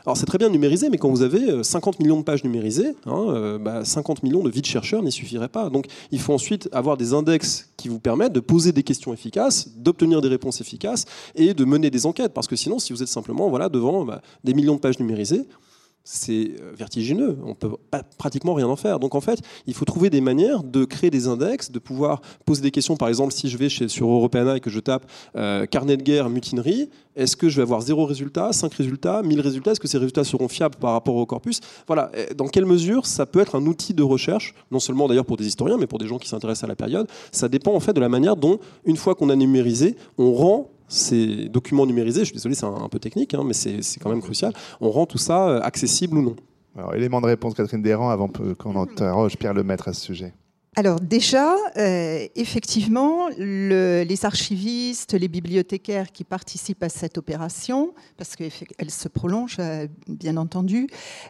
Alors 0.04 0.16
c'est 0.16 0.26
très 0.26 0.38
bien 0.38 0.48
numériser, 0.48 0.88
mais 0.90 0.98
quand 0.98 1.10
vous 1.10 1.22
avez 1.22 1.62
50 1.62 1.94
euh, 1.94 2.02
millions 2.02 2.18
de 2.18 2.24
pages 2.24 2.44
numérisées, 2.44 2.94
50 3.04 3.06
hein, 3.06 3.34
euh, 3.34 3.58
bah, 3.58 3.82
millions 4.22 4.42
de 4.42 4.50
vies 4.50 4.60
de 4.60 4.66
chercheurs 4.66 5.02
n'y 5.02 5.12
suffiraient 5.12 5.48
pas. 5.48 5.70
Donc 5.70 5.86
il 6.10 6.20
faut 6.20 6.32
ensuite 6.32 6.68
avoir 6.72 6.96
des 6.96 7.14
index 7.14 7.68
qui 7.76 7.88
vous 7.88 7.98
permettent 7.98 8.32
de 8.32 8.40
poser 8.40 8.72
des 8.72 8.82
questions 8.82 9.12
efficaces, 9.12 9.68
d'obtenir 9.76 10.20
des 10.20 10.28
réponses 10.28 10.60
efficaces 10.60 11.04
et 11.34 11.54
de 11.54 11.64
mener 11.64 11.90
des 11.90 12.06
enquêtes. 12.06 12.32
Parce 12.32 12.46
que 12.46 12.56
sinon, 12.56 12.78
si 12.78 12.92
vous 12.92 13.02
êtes 13.02 13.08
simplement 13.08 13.48
voilà, 13.48 13.68
devant 13.68 14.04
bah, 14.04 14.22
des 14.44 14.54
millions 14.54 14.74
de 14.74 14.80
pages 14.80 14.98
numérisées, 14.98 15.46
c'est 16.05 16.53
euh, 16.61 16.72
vertigineux. 16.76 17.38
On 17.44 17.55
peut 17.55 17.70
pas, 17.90 18.03
pratiquement 18.18 18.55
rien 18.55 18.68
en 18.68 18.76
faire. 18.76 18.98
Donc 18.98 19.14
en 19.14 19.20
fait, 19.20 19.40
il 19.66 19.74
faut 19.74 19.84
trouver 19.84 20.11
des 20.11 20.20
manières 20.20 20.62
de 20.62 20.84
créer 20.84 21.11
des 21.11 21.28
index, 21.28 21.70
de 21.70 21.78
pouvoir 21.78 22.20
poser 22.44 22.62
des 22.62 22.70
questions. 22.70 22.96
Par 22.96 23.09
exemple, 23.09 23.32
si 23.32 23.48
je 23.48 23.57
vais 23.57 23.68
chez, 23.68 23.88
sur 23.88 24.09
Europeana 24.09 24.57
et 24.57 24.61
que 24.61 24.70
je 24.70 24.80
tape 24.80 25.07
euh, 25.36 25.66
carnet 25.66 25.96
de 25.96 26.03
guerre, 26.03 26.28
mutinerie, 26.28 26.88
est-ce 27.14 27.36
que 27.36 27.48
je 27.48 27.57
vais 27.57 27.62
avoir 27.62 27.82
zéro 27.82 28.07
résultat, 28.07 28.53
cinq 28.53 28.74
résultats, 28.74 29.22
mille 29.22 29.40
résultats? 29.40 29.72
Est-ce 29.72 29.80
que 29.80 29.88
ces 29.88 29.98
résultats 29.98 30.24
seront 30.24 30.48
fiables 30.48 30.76
par 30.76 30.92
rapport 30.92 31.16
au 31.16 31.26
corpus? 31.26 31.61
Voilà. 31.86 32.11
Dans 32.36 32.48
quelle 32.48 32.66
mesure 32.66 33.07
ça 33.07 33.26
peut 33.26 33.40
être 33.40 33.55
un 33.55 33.66
outil 33.66 33.92
de 33.92 34.03
recherche, 34.03 34.55
non 34.70 34.80
seulement 34.80 35.09
d'ailleurs 35.09 35.26
pour 35.26 35.36
des 35.36 35.46
historiens, 35.46 35.76
mais 35.78 35.86
pour 35.86 35.98
des 35.98 36.07
gens 36.07 36.18
qui 36.18 36.28
s'intéressent 36.28 36.64
à 36.64 36.68
la 36.68 36.76
période? 36.76 37.07
Ça 37.30 37.48
dépend 37.48 37.74
en 37.74 37.80
fait 37.80 37.92
de 37.92 38.00
la 38.00 38.09
manière 38.09 38.36
dont, 38.36 38.59
une 38.86 38.96
fois 38.96 39.14
qu'on 39.14 39.28
a 39.28 39.36
numérisé, 39.36 39.96
on 40.16 40.32
rend 40.32 40.72
ces 40.93 41.49
documents 41.49 41.86
numérisés, 41.86 42.20
je 42.20 42.26
suis 42.26 42.34
désolé, 42.34 42.55
c'est 42.55 42.66
un, 42.66 42.88
peu 42.88 42.99
technique, 42.99 43.34
hein, 43.34 43.43
mais 43.45 43.55
c'est 43.55 44.01
quand 44.01 44.11
même 44.11 44.22
crucial, 44.22 44.53
on 44.80 44.90
rend 44.90 45.07
tout 45.07 45.18
ça 45.18 45.49
euh, 45.49 45.61
accessible 45.62 46.18
ou 46.18 46.22
non. 46.22 46.36
Alors, 46.76 46.95
élément 46.95 47.20
de 47.20 47.26
réponse, 47.26 47.55
Catherine 47.55 47.82
Desrands, 47.82 48.11
avant 48.11 48.28
qu'on 48.28 48.80
interroge 48.80 49.36
Pierre 49.36 49.55
Lemaître 49.55 49.88
à 49.88 49.93
ce 49.93 50.01
sujet. 50.01 50.32
Alors 50.75 51.01
déjà, 51.01 51.55
euh, 51.77 52.27
effectivement, 52.35 53.29
les 53.37 54.25
archivistes, 54.25 55.12
les 55.12 55.29
bibliothécaires 55.29 56.11
qui 56.12 56.25
participent 56.25 56.83
à 56.83 56.89
cette 56.89 57.18
opération, 57.18 57.93
parce 58.16 58.37
qu'elle 58.37 58.91
se 58.91 59.09
prolonge, 59.09 59.57
euh, 59.59 59.87
bien 60.09 60.39
entendu, 60.39 60.87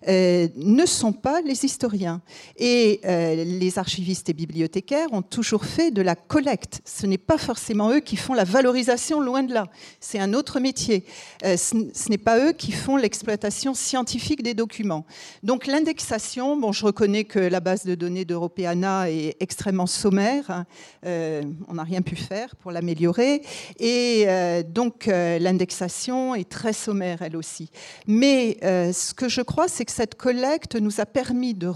euh, 0.07 0.47
ne 0.55 0.87
sont 0.87 1.13
pas 1.13 1.41
les 1.41 1.65
historiens. 1.65 2.23
Et 2.57 3.01
les 3.03 3.79
archivistes 3.81 4.29
et 4.29 4.33
bibliothécaires 4.33 5.13
ont 5.13 5.23
toujours 5.23 5.65
fait 5.65 5.91
de 5.91 6.03
la 6.03 6.15
collecte. 6.15 6.81
Ce 6.85 7.07
n'est 7.07 7.19
pas 7.19 7.37
forcément 7.37 7.91
eux 7.91 8.01
qui 8.01 8.17
font 8.17 8.35
la 8.35 8.45
valorisation, 8.45 9.21
loin 9.21 9.43
de 9.43 9.53
là. 9.53 9.67
C'est 9.99 10.21
un 10.21 10.35
autre 10.35 10.61
métier. 10.61 11.05
ce 11.43 12.09
n'est 12.09 12.19
pas 12.19 12.39
eux 12.39 12.53
qui 12.53 12.71
font 12.71 12.97
l'exploitation 12.97 13.75
scientifique 13.75 14.45
des 14.45 14.55
documents. 14.55 15.05
Donc 15.43 15.67
l'indexation, 15.67 16.57
bon, 16.57 16.71
je 16.71 16.87
reconnais 16.87 17.25
que 17.25 17.41
la 17.41 17.59
base 17.59 17.85
de 17.85 17.97
données 17.97 18.25
d'Europeana 18.25 19.11
est 19.11 19.32
extrêmement 19.41 19.87
sommaire. 19.87 20.65
Euh, 21.05 21.43
on 21.69 21.75
n'a 21.75 21.83
rien 21.83 22.03
pu 22.03 22.17
faire 22.17 22.57
pour 22.57 22.73
l'améliorer. 22.73 23.43
Et 23.79 24.25
euh, 24.27 24.63
donc, 24.63 25.09
euh, 25.09 25.39
l'indexation 25.39 26.35
est 26.35 26.49
très 26.49 26.73
sommaire, 26.73 27.23
elle 27.23 27.37
aussi. 27.37 27.71
Mais 28.07 28.59
ce 28.63 29.15
que 29.15 29.29
je 29.29 29.41
crois, 29.41 29.69
c'est 29.69 29.85
que 29.85 29.93
cette 29.93 30.15
collecte 30.15 30.77
nous 30.77 31.01
a 31.01 31.07
permis 31.07 31.55
de, 31.55 31.71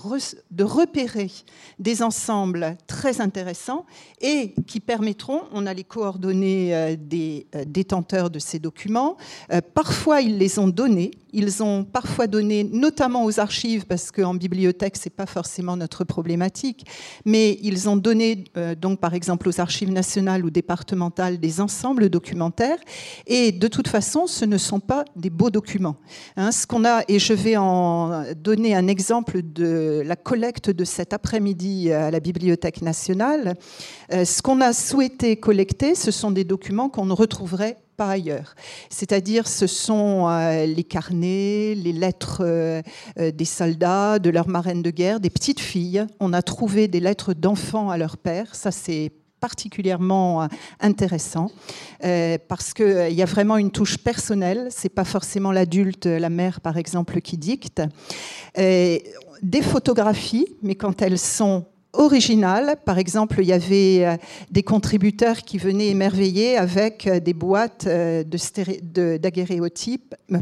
de 0.51 0.65
repérer 0.65 1.31
des 1.79 2.03
ensembles 2.03 2.77
très 2.87 3.21
intéressants 3.21 3.87
et 4.21 4.55
qui 4.67 4.81
permettront, 4.81 5.43
on 5.53 5.67
a 5.67 5.75
les 5.75 5.85
coordonnées 5.85 6.97
des 6.97 7.47
détenteurs 7.67 8.31
de 8.31 8.39
ces 8.39 8.59
documents. 8.59 9.17
Parfois, 9.75 10.21
ils 10.21 10.39
les 10.39 10.59
ont 10.59 10.69
donnés. 10.69 11.11
Ils 11.39 11.63
ont 11.63 11.85
parfois 11.85 12.29
donné, 12.29 12.65
notamment 12.65 13.27
aux 13.27 13.41
archives, 13.41 13.85
parce 13.85 14.11
qu'en 14.11 14.33
bibliothèque, 14.33 14.97
ce 14.97 15.05
n'est 15.05 15.15
pas 15.15 15.27
forcément 15.27 15.77
notre 15.77 16.03
problématique, 16.03 16.87
mais 17.27 17.59
ils 17.63 17.91
ont 17.91 17.99
donné, 17.99 18.45
euh, 18.57 18.75
donc 18.75 19.01
par 19.01 19.13
exemple 19.13 19.47
aux 19.47 19.61
archives 19.61 19.93
nationales 19.93 20.47
ou 20.47 20.51
départementales, 20.51 21.37
des 21.39 21.61
ensembles 21.61 22.09
documentaires. 22.09 22.79
Et 23.27 23.53
de 23.53 23.69
toute 23.69 23.87
façon, 23.87 24.27
ce 24.27 24.47
ne 24.47 24.57
sont 24.57 24.81
pas 24.81 25.05
des 25.15 25.29
beaux 25.29 25.51
documents. 25.51 25.97
Hein, 26.39 26.53
ce 26.53 26.67
qu'on 26.67 26.87
a, 26.87 27.03
et 27.07 27.19
je 27.19 27.35
vais 27.35 27.59
en 27.59 28.25
donner 28.35 28.75
un 28.75 28.89
exemple 28.89 29.43
de 29.43 30.03
la 30.07 30.17
collecte 30.17 30.71
de 30.71 30.85
cet 30.87 31.13
après-midi 31.13 31.93
à 31.93 32.11
la 32.11 32.21
Bibliothèque 32.21 32.81
nationale. 32.81 33.57
Euh, 34.11 34.25
ce 34.25 34.41
qu'on 34.41 34.63
a 34.63 34.73
souhaité 34.73 35.37
collecter, 35.37 35.95
ce 35.97 36.11
sont 36.11 36.31
des 36.31 36.45
documents 36.45 36.89
qu'on 36.89 37.05
ne 37.05 37.13
retrouverait 37.13 37.77
pas 37.97 38.11
ailleurs. 38.11 38.55
C'est-à-dire, 38.91 39.49
ce 39.49 39.67
sont 39.67 40.29
euh, 40.29 40.67
les 40.67 40.85
carnets, 40.85 41.75
les 41.75 41.93
lettres 41.93 42.43
euh, 42.45 42.83
euh, 43.19 43.31
des 43.31 43.45
soldats, 43.45 44.19
de 44.19 44.31
leurs 44.31 44.49
marraines 44.49 44.83
de 44.83 44.91
guerre, 44.91 45.21
des 45.21 45.31
petites 45.31 45.61
filles. 45.61 46.07
On 46.21 46.33
a 46.33 46.43
trouvé 46.43 46.89
des 46.89 47.01
lettres 47.01 47.35
d'enfants 47.35 47.91
à 47.91 47.97
leur 47.97 48.17
père. 48.17 48.55
Ça, 48.55 48.71
c'est 48.71 49.13
particulièrement 49.39 50.49
intéressant 50.81 51.51
parce 52.01 52.73
qu'il 52.73 53.13
y 53.13 53.23
a 53.23 53.27
vraiment 53.27 53.59
une 53.59 53.71
touche 53.71 53.99
personnelle. 53.99 54.69
C'est 54.71 54.89
pas 54.89 55.05
forcément 55.05 55.53
l'adulte, 55.53 56.07
la 56.07 56.31
mère 56.31 56.61
par 56.63 56.79
exemple, 56.79 57.21
qui 57.21 57.37
dicte. 57.37 57.83
des 58.57 59.63
photographies, 59.63 60.49
mais 60.63 60.75
quand 60.75 61.03
elles 61.03 61.19
sont 61.19 61.67
original. 61.97 62.77
Par 62.85 62.99
exemple, 62.99 63.37
il 63.41 63.47
y 63.47 63.53
avait 63.53 64.05
euh, 64.05 64.17
des 64.51 64.63
contributeurs 64.63 65.39
qui 65.39 65.59
venaient 65.59 65.89
émerveiller 65.89 66.57
avec 66.57 67.07
euh, 67.07 67.21
des 67.21 67.35
boîtes 67.35 67.87
euh, 67.87 68.25
de 68.25 68.37
stéréotype, 68.37 70.15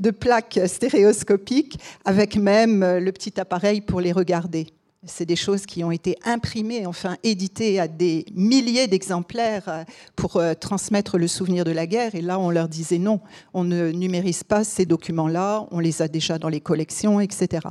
de 0.00 0.10
plaques 0.10 0.60
stéréoscopiques 0.66 1.78
avec 2.04 2.36
même 2.36 2.84
le 2.98 3.12
petit 3.12 3.40
appareil 3.40 3.80
pour 3.80 4.00
les 4.00 4.12
regarder. 4.12 4.66
C'est 5.04 5.26
des 5.26 5.34
choses 5.34 5.66
qui 5.66 5.82
ont 5.82 5.90
été 5.90 6.16
imprimées, 6.24 6.86
enfin 6.86 7.16
éditées 7.24 7.80
à 7.80 7.88
des 7.88 8.24
milliers 8.36 8.86
d'exemplaires 8.86 9.64
euh, 9.66 9.82
pour 10.14 10.36
euh, 10.36 10.54
transmettre 10.54 11.18
le 11.18 11.26
souvenir 11.26 11.64
de 11.64 11.72
la 11.72 11.88
guerre. 11.88 12.14
Et 12.14 12.20
là, 12.20 12.38
on 12.38 12.50
leur 12.50 12.68
disait 12.68 12.98
non, 12.98 13.18
on 13.52 13.64
ne 13.64 13.90
numérise 13.90 14.44
pas 14.44 14.62
ces 14.62 14.86
documents-là, 14.86 15.66
on 15.72 15.80
les 15.80 16.02
a 16.02 16.06
déjà 16.06 16.38
dans 16.38 16.48
les 16.48 16.60
collections, 16.60 17.18
etc. 17.18 17.66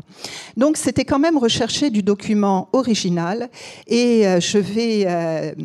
Donc 0.57 0.75
c'était 0.75 1.05
quand 1.05 1.19
même 1.19 1.37
rechercher 1.37 1.89
du 1.89 2.03
document 2.03 2.67
original. 2.73 3.49
Et 3.87 4.27
euh, 4.27 4.41
je 4.41 4.57
vais 4.57 5.55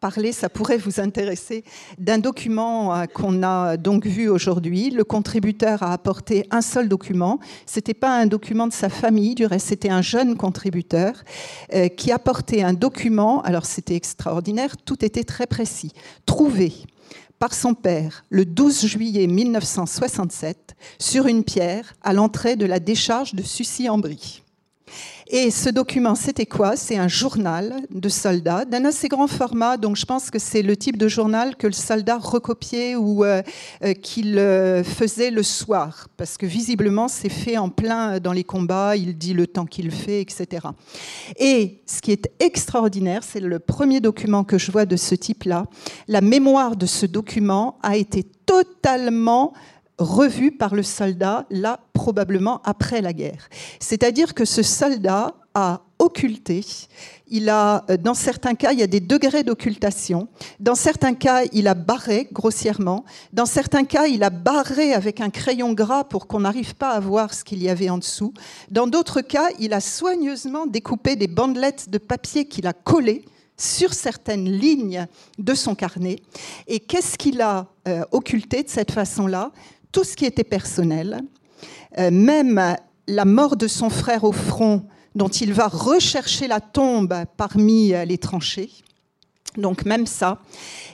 parler, 0.00 0.32
ça 0.32 0.48
pourrait 0.48 0.78
vous 0.78 0.98
intéresser, 0.98 1.62
d'un 1.98 2.18
document 2.18 3.06
qu'on 3.14 3.44
a 3.44 3.76
donc 3.76 4.04
vu 4.04 4.28
aujourd'hui. 4.28 4.90
Le 4.90 5.04
contributeur 5.04 5.82
a 5.84 5.92
apporté 5.92 6.44
un 6.50 6.60
seul 6.60 6.88
document. 6.88 7.38
C'était 7.66 7.94
pas 7.94 8.18
un 8.18 8.26
document 8.26 8.66
de 8.66 8.72
sa 8.72 8.88
famille, 8.88 9.36
du 9.36 9.46
reste, 9.46 9.68
c'était 9.68 9.90
un 9.90 10.02
jeune 10.02 10.36
contributeur 10.36 10.87
euh, 10.94 11.88
qui 11.88 12.12
apportait 12.12 12.62
un 12.62 12.72
document, 12.72 13.42
alors 13.42 13.66
c'était 13.66 13.96
extraordinaire, 13.96 14.76
tout 14.76 15.04
était 15.04 15.24
très 15.24 15.46
précis, 15.46 15.92
trouvé 16.26 16.72
par 17.38 17.54
son 17.54 17.74
père 17.74 18.24
le 18.30 18.44
12 18.44 18.86
juillet 18.86 19.26
1967 19.26 20.74
sur 20.98 21.26
une 21.26 21.44
pierre 21.44 21.94
à 22.02 22.12
l'entrée 22.12 22.56
de 22.56 22.66
la 22.66 22.80
décharge 22.80 23.34
de 23.34 23.42
Sucy-en-Brie. 23.42 24.42
Et 25.30 25.50
ce 25.50 25.68
document, 25.68 26.14
c'était 26.14 26.46
quoi? 26.46 26.74
C'est 26.74 26.96
un 26.96 27.06
journal 27.06 27.82
de 27.90 28.08
soldats 28.08 28.64
d'un 28.64 28.86
assez 28.86 29.08
grand 29.08 29.26
format. 29.26 29.76
Donc 29.76 29.96
je 29.96 30.06
pense 30.06 30.30
que 30.30 30.38
c'est 30.38 30.62
le 30.62 30.74
type 30.74 30.96
de 30.96 31.06
journal 31.06 31.54
que 31.56 31.66
le 31.66 31.74
soldat 31.74 32.16
recopiait 32.16 32.96
ou 32.96 33.24
euh, 33.24 33.42
euh, 33.84 33.92
qu'il 33.92 34.38
euh, 34.38 34.82
faisait 34.82 35.30
le 35.30 35.42
soir. 35.42 36.08
Parce 36.16 36.38
que 36.38 36.46
visiblement, 36.46 37.08
c'est 37.08 37.28
fait 37.28 37.58
en 37.58 37.68
plein 37.68 38.20
dans 38.20 38.32
les 38.32 38.44
combats. 38.44 38.96
Il 38.96 39.18
dit 39.18 39.34
le 39.34 39.46
temps 39.46 39.66
qu'il 39.66 39.90
fait, 39.90 40.22
etc. 40.22 40.66
Et 41.38 41.82
ce 41.84 42.00
qui 42.00 42.12
est 42.12 42.30
extraordinaire, 42.40 43.22
c'est 43.22 43.40
le 43.40 43.58
premier 43.58 44.00
document 44.00 44.44
que 44.44 44.56
je 44.56 44.72
vois 44.72 44.86
de 44.86 44.96
ce 44.96 45.14
type-là. 45.14 45.66
La 46.06 46.22
mémoire 46.22 46.74
de 46.74 46.86
ce 46.86 47.04
document 47.04 47.78
a 47.82 47.98
été 47.98 48.24
totalement 48.46 49.52
revu 49.98 50.52
par 50.52 50.74
le 50.74 50.82
soldat, 50.82 51.46
là, 51.50 51.80
probablement 51.92 52.62
après 52.64 53.00
la 53.02 53.12
guerre. 53.12 53.48
C'est-à-dire 53.80 54.34
que 54.34 54.44
ce 54.44 54.62
soldat 54.62 55.34
a 55.54 55.80
occulté, 55.98 56.64
il 57.26 57.48
a, 57.48 57.84
euh, 57.90 57.96
dans 57.96 58.14
certains 58.14 58.54
cas, 58.54 58.72
il 58.72 58.78
y 58.78 58.82
a 58.84 58.86
des 58.86 59.00
degrés 59.00 59.42
d'occultation, 59.42 60.28
dans 60.60 60.76
certains 60.76 61.14
cas, 61.14 61.42
il 61.52 61.66
a 61.66 61.74
barré 61.74 62.28
grossièrement, 62.32 63.04
dans 63.32 63.46
certains 63.46 63.84
cas, 63.84 64.06
il 64.06 64.22
a 64.22 64.30
barré 64.30 64.92
avec 64.92 65.20
un 65.20 65.30
crayon 65.30 65.72
gras 65.72 66.04
pour 66.04 66.28
qu'on 66.28 66.40
n'arrive 66.40 66.76
pas 66.76 66.90
à 66.90 67.00
voir 67.00 67.34
ce 67.34 67.42
qu'il 67.42 67.60
y 67.60 67.68
avait 67.68 67.90
en 67.90 67.98
dessous, 67.98 68.32
dans 68.70 68.86
d'autres 68.86 69.20
cas, 69.20 69.48
il 69.58 69.72
a 69.72 69.80
soigneusement 69.80 70.66
découpé 70.66 71.16
des 71.16 71.28
bandelettes 71.28 71.90
de 71.90 71.98
papier 71.98 72.46
qu'il 72.46 72.68
a 72.68 72.72
collées 72.72 73.24
sur 73.58 73.92
certaines 73.92 74.48
lignes 74.48 75.06
de 75.38 75.54
son 75.54 75.74
carnet. 75.74 76.20
Et 76.68 76.78
qu'est-ce 76.78 77.18
qu'il 77.18 77.40
a 77.40 77.66
euh, 77.88 78.04
occulté 78.12 78.62
de 78.62 78.68
cette 78.68 78.92
façon-là? 78.92 79.50
Tout 79.92 80.04
ce 80.04 80.16
qui 80.16 80.24
était 80.24 80.44
personnel, 80.44 81.22
euh, 81.98 82.10
même 82.10 82.76
la 83.06 83.24
mort 83.24 83.56
de 83.56 83.66
son 83.66 83.90
frère 83.90 84.24
au 84.24 84.32
front, 84.32 84.84
dont 85.14 85.28
il 85.28 85.52
va 85.52 85.68
rechercher 85.68 86.46
la 86.46 86.60
tombe 86.60 87.14
parmi 87.36 87.94
euh, 87.94 88.04
les 88.04 88.18
tranchées. 88.18 88.70
Donc 89.56 89.84
même 89.84 90.06
ça, 90.06 90.40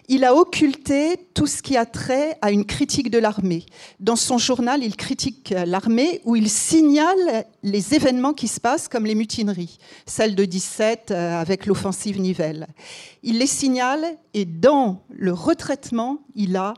il 0.08 0.24
a 0.24 0.34
occulté 0.34 1.16
tout 1.34 1.46
ce 1.46 1.60
qui 1.60 1.76
a 1.76 1.84
trait 1.84 2.38
à 2.40 2.50
une 2.50 2.64
critique 2.64 3.10
de 3.10 3.18
l'armée. 3.18 3.66
Dans 4.00 4.16
son 4.16 4.38
journal, 4.38 4.82
il 4.82 4.96
critique 4.96 5.52
l'armée 5.66 6.20
où 6.24 6.36
il 6.36 6.48
signale 6.48 7.44
les 7.62 7.94
événements 7.94 8.32
qui 8.32 8.48
se 8.48 8.60
passent 8.60 8.88
comme 8.88 9.06
les 9.06 9.14
mutineries, 9.14 9.78
celle 10.06 10.34
de 10.34 10.44
17 10.44 11.10
euh, 11.10 11.40
avec 11.40 11.66
l'offensive 11.66 12.20
Nivelle. 12.20 12.68
Il 13.22 13.38
les 13.38 13.46
signale 13.46 14.04
et 14.32 14.44
dans 14.44 15.02
le 15.10 15.32
retraitement, 15.32 16.18
il 16.34 16.56
a 16.56 16.74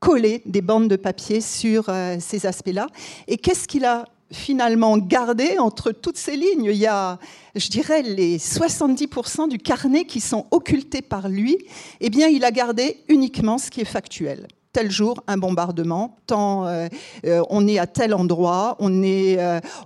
coller 0.00 0.42
des 0.46 0.62
bandes 0.62 0.88
de 0.88 0.96
papier 0.96 1.40
sur 1.40 1.88
euh, 1.88 2.16
ces 2.20 2.46
aspects-là. 2.46 2.86
Et 3.26 3.36
qu'est-ce 3.36 3.66
qu'il 3.66 3.84
a 3.84 4.04
finalement 4.30 4.98
gardé 4.98 5.58
entre 5.58 5.90
toutes 5.90 6.18
ces 6.18 6.36
lignes? 6.36 6.64
Il 6.64 6.76
y 6.76 6.86
a, 6.86 7.18
je 7.54 7.68
dirais, 7.68 8.02
les 8.02 8.38
70% 8.38 9.48
du 9.48 9.58
carnet 9.58 10.04
qui 10.04 10.20
sont 10.20 10.46
occultés 10.50 11.02
par 11.02 11.28
lui. 11.28 11.58
Eh 12.00 12.10
bien, 12.10 12.28
il 12.28 12.44
a 12.44 12.50
gardé 12.50 12.98
uniquement 13.08 13.58
ce 13.58 13.70
qui 13.70 13.80
est 13.80 13.86
factuel 13.86 14.46
tel 14.70 14.90
jour 14.90 15.24
un 15.26 15.38
bombardement, 15.38 16.18
tant 16.26 16.66
euh, 16.66 16.86
euh, 17.24 17.42
on 17.48 17.66
est 17.66 17.78
à 17.78 17.86
tel 17.86 18.14
endroit, 18.14 18.76
on, 18.78 19.02
est, 19.02 19.38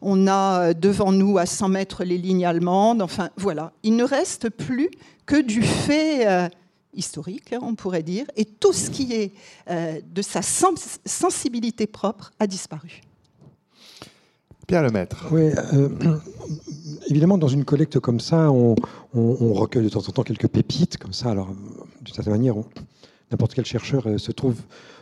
on 0.02 0.26
a 0.26 0.74
devant 0.74 1.12
nous 1.12 1.38
à 1.38 1.46
100 1.46 1.68
mètres 1.68 2.04
les 2.04 2.18
lignes 2.18 2.44
allemandes, 2.44 3.00
enfin 3.00 3.30
voilà. 3.36 3.72
Il 3.84 3.96
ne 3.96 4.04
reste 4.04 4.50
plus 4.50 4.90
que 5.24 5.40
du 5.40 5.62
fait 5.62 6.50
historique, 6.94 7.52
hein, 7.52 7.60
on 7.62 7.74
pourrait 7.74 8.02
dire, 8.02 8.26
et 8.36 8.44
tout 8.44 8.72
ce 8.72 8.90
qui 8.90 9.12
est 9.12 9.32
euh, 9.70 10.00
de 10.04 10.22
sa 10.22 10.42
sensibilité 10.42 11.86
propre 11.86 12.32
a 12.38 12.46
disparu. 12.46 13.02
Pierre 14.66 14.82
Lemaître. 14.82 15.26
Oui, 15.30 15.50
euh, 15.74 15.88
évidemment, 17.08 17.38
dans 17.38 17.48
une 17.48 17.64
collecte 17.64 17.98
comme 17.98 18.20
ça, 18.20 18.50
on, 18.50 18.74
recueille 19.14 19.84
de 19.84 19.88
temps 19.88 20.00
en 20.00 20.12
temps 20.12 20.22
quelques 20.22 20.48
pépites, 20.48 20.98
comme 20.98 21.12
ça. 21.12 21.30
Alors, 21.30 21.48
d'une 22.00 22.14
certaine 22.14 22.32
manière, 22.32 22.54
n'importe 23.32 23.54
quel 23.54 23.64
chercheur 23.64 24.06
euh, 24.06 24.18
se 24.18 24.30
trouve 24.30 24.56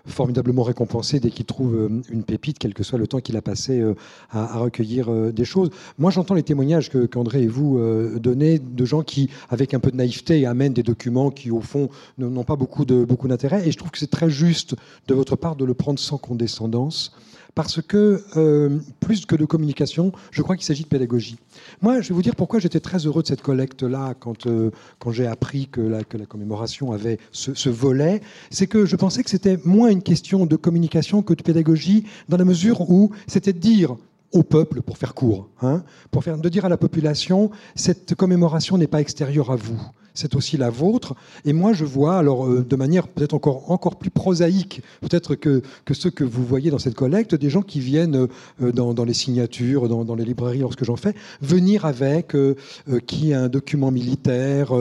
formidablement 0.06 0.62
récompensé 0.62 1.20
dès 1.20 1.30
qu'il 1.30 1.44
trouve 1.44 1.74
euh, 1.74 2.02
une 2.10 2.22
pépite, 2.22 2.58
quel 2.58 2.72
que 2.72 2.82
soit 2.82 2.98
le 2.98 3.06
temps 3.06 3.20
qu'il 3.20 3.36
a 3.36 3.42
passé 3.42 3.80
euh, 3.80 3.94
à, 4.30 4.58
recueillir 4.58 5.10
des 5.32 5.44
choses. 5.44 5.70
Moi, 5.98 6.10
j'entends 6.10 6.34
les 6.34 6.42
témoignages 6.42 6.90
que 6.90 7.06
qu'André 7.06 7.42
et 7.42 7.46
vous 7.46 7.80
donnez 8.18 8.58
de 8.58 8.84
gens 8.84 9.02
qui, 9.02 9.30
avec 9.48 9.74
un 9.74 9.80
peu 9.80 9.90
de 9.90 9.96
naïveté, 9.96 10.46
amènent 10.46 10.72
des 10.72 10.82
documents 10.82 11.30
qui, 11.30 11.50
au 11.50 11.60
fond, 11.60 11.88
n'ont 12.18 12.44
pas 12.44 12.56
beaucoup 12.56 12.84
beaucoup 12.84 13.28
d'intérêt. 13.28 13.66
Et 13.66 13.72
je 13.72 13.78
trouve 13.78 13.90
que 13.90 13.98
c'est 13.98 14.10
très 14.10 14.30
juste 14.30 14.74
de 15.08 15.14
votre 15.14 15.36
part 15.36 15.56
de 15.56 15.64
le 15.64 15.74
prendre 15.74 15.98
sans 15.98 16.18
condescendance 16.18 17.12
parce 17.60 17.82
que 17.82 18.22
euh, 18.38 18.78
plus 19.00 19.26
que 19.26 19.36
de 19.36 19.44
communication, 19.44 20.12
je 20.30 20.40
crois 20.40 20.56
qu'il 20.56 20.64
s'agit 20.64 20.84
de 20.84 20.88
pédagogie. 20.88 21.36
Moi, 21.82 22.00
je 22.00 22.08
vais 22.08 22.14
vous 22.14 22.22
dire 22.22 22.34
pourquoi 22.34 22.58
j'étais 22.58 22.80
très 22.80 23.04
heureux 23.04 23.20
de 23.20 23.26
cette 23.26 23.42
collecte-là 23.42 24.14
quand, 24.18 24.46
euh, 24.46 24.70
quand 24.98 25.12
j'ai 25.12 25.26
appris 25.26 25.66
que 25.66 25.82
la, 25.82 26.02
que 26.02 26.16
la, 26.16 26.24
commémoration 26.24 26.92
avait 26.92 27.18
ce, 27.32 27.68
volet. 27.68 28.22
C'est 28.48 28.66
que 28.66 28.86
je 28.86 28.96
pensais 28.96 29.22
que 29.22 29.28
c'était 29.28 29.58
moins 29.62 29.90
une 29.90 30.02
question 30.02 30.46
de 30.46 30.56
communication 30.56 31.20
que 31.20 31.34
de 31.34 31.42
pédagogie, 31.42 32.06
dans 32.30 32.38
la 32.38 32.46
mesure 32.46 32.90
où 32.90 33.10
c'était 33.26 33.52
de 33.52 33.58
dire 33.58 33.94
au 34.32 34.42
peuple, 34.42 34.80
pour 34.80 34.96
faire 34.96 35.12
court, 35.12 35.50
hein, 35.60 35.84
pour 36.10 36.24
faire, 36.24 36.38
de 36.38 36.48
dire 36.48 36.64
à 36.64 36.70
la 36.70 36.78
population, 36.78 37.50
cette 37.74 38.14
commémoration 38.14 38.78
n'est 38.78 38.86
pas 38.86 39.02
extérieure 39.02 39.50
à 39.50 39.56
vous 39.56 39.78
c'est 40.14 40.34
aussi 40.34 40.56
la 40.56 40.70
vôtre. 40.70 41.14
Et 41.44 41.52
moi, 41.52 41.72
je 41.72 41.84
vois, 41.84 42.18
alors 42.18 42.46
euh, 42.46 42.64
de 42.68 42.76
manière 42.76 43.08
peut-être 43.08 43.34
encore, 43.34 43.70
encore 43.70 43.96
plus 43.96 44.10
prosaïque, 44.10 44.82
peut-être 45.00 45.34
que, 45.34 45.62
que 45.84 45.94
ceux 45.94 46.10
que 46.10 46.24
vous 46.24 46.44
voyez 46.44 46.70
dans 46.70 46.78
cette 46.78 46.94
collecte, 46.94 47.34
des 47.34 47.50
gens 47.50 47.62
qui 47.62 47.80
viennent 47.80 48.28
euh, 48.62 48.72
dans, 48.72 48.94
dans, 48.94 49.04
les 49.04 49.14
signatures, 49.14 49.88
dans, 49.88 50.14
les 50.14 50.24
librairies 50.24 50.60
lorsque 50.60 50.84
j'en 50.84 50.96
fais, 50.96 51.14
venir 51.40 51.84
avec 51.84 52.34
euh, 52.34 52.54
qui 53.06 53.32
un 53.34 53.48
document 53.48 53.90
militaire, 53.90 54.72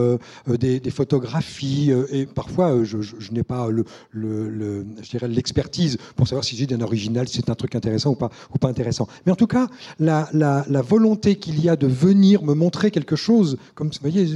des, 0.47 0.81
photographies, 0.89 1.91
et 2.11 2.25
parfois 2.25 2.83
je, 2.83 3.01
je, 3.01 3.31
n'ai 3.31 3.43
pas 3.43 3.69
le, 3.69 3.85
le, 4.11 4.85
l'expertise 5.23 5.97
pour 6.15 6.27
savoir 6.27 6.43
si 6.43 6.55
j'ai 6.55 6.65
d'un 6.65 6.81
original, 6.81 7.27
si 7.27 7.37
c'est 7.37 7.49
un 7.49 7.55
truc 7.55 7.75
intéressant 7.75 8.11
ou 8.11 8.15
pas, 8.15 8.29
ou 8.53 8.57
pas 8.57 8.67
intéressant. 8.67 9.07
Mais 9.25 9.31
en 9.31 9.35
tout 9.35 9.47
cas, 9.47 9.67
la, 9.99 10.29
la 10.33 10.81
volonté 10.81 11.35
qu'il 11.35 11.63
y 11.63 11.69
a 11.69 11.75
de 11.75 11.87
venir 11.87 12.43
me 12.43 12.53
montrer 12.53 12.91
quelque 12.91 13.15
chose, 13.15 13.57
comme 13.75 13.89
vous 13.89 13.97
voyez, 14.01 14.27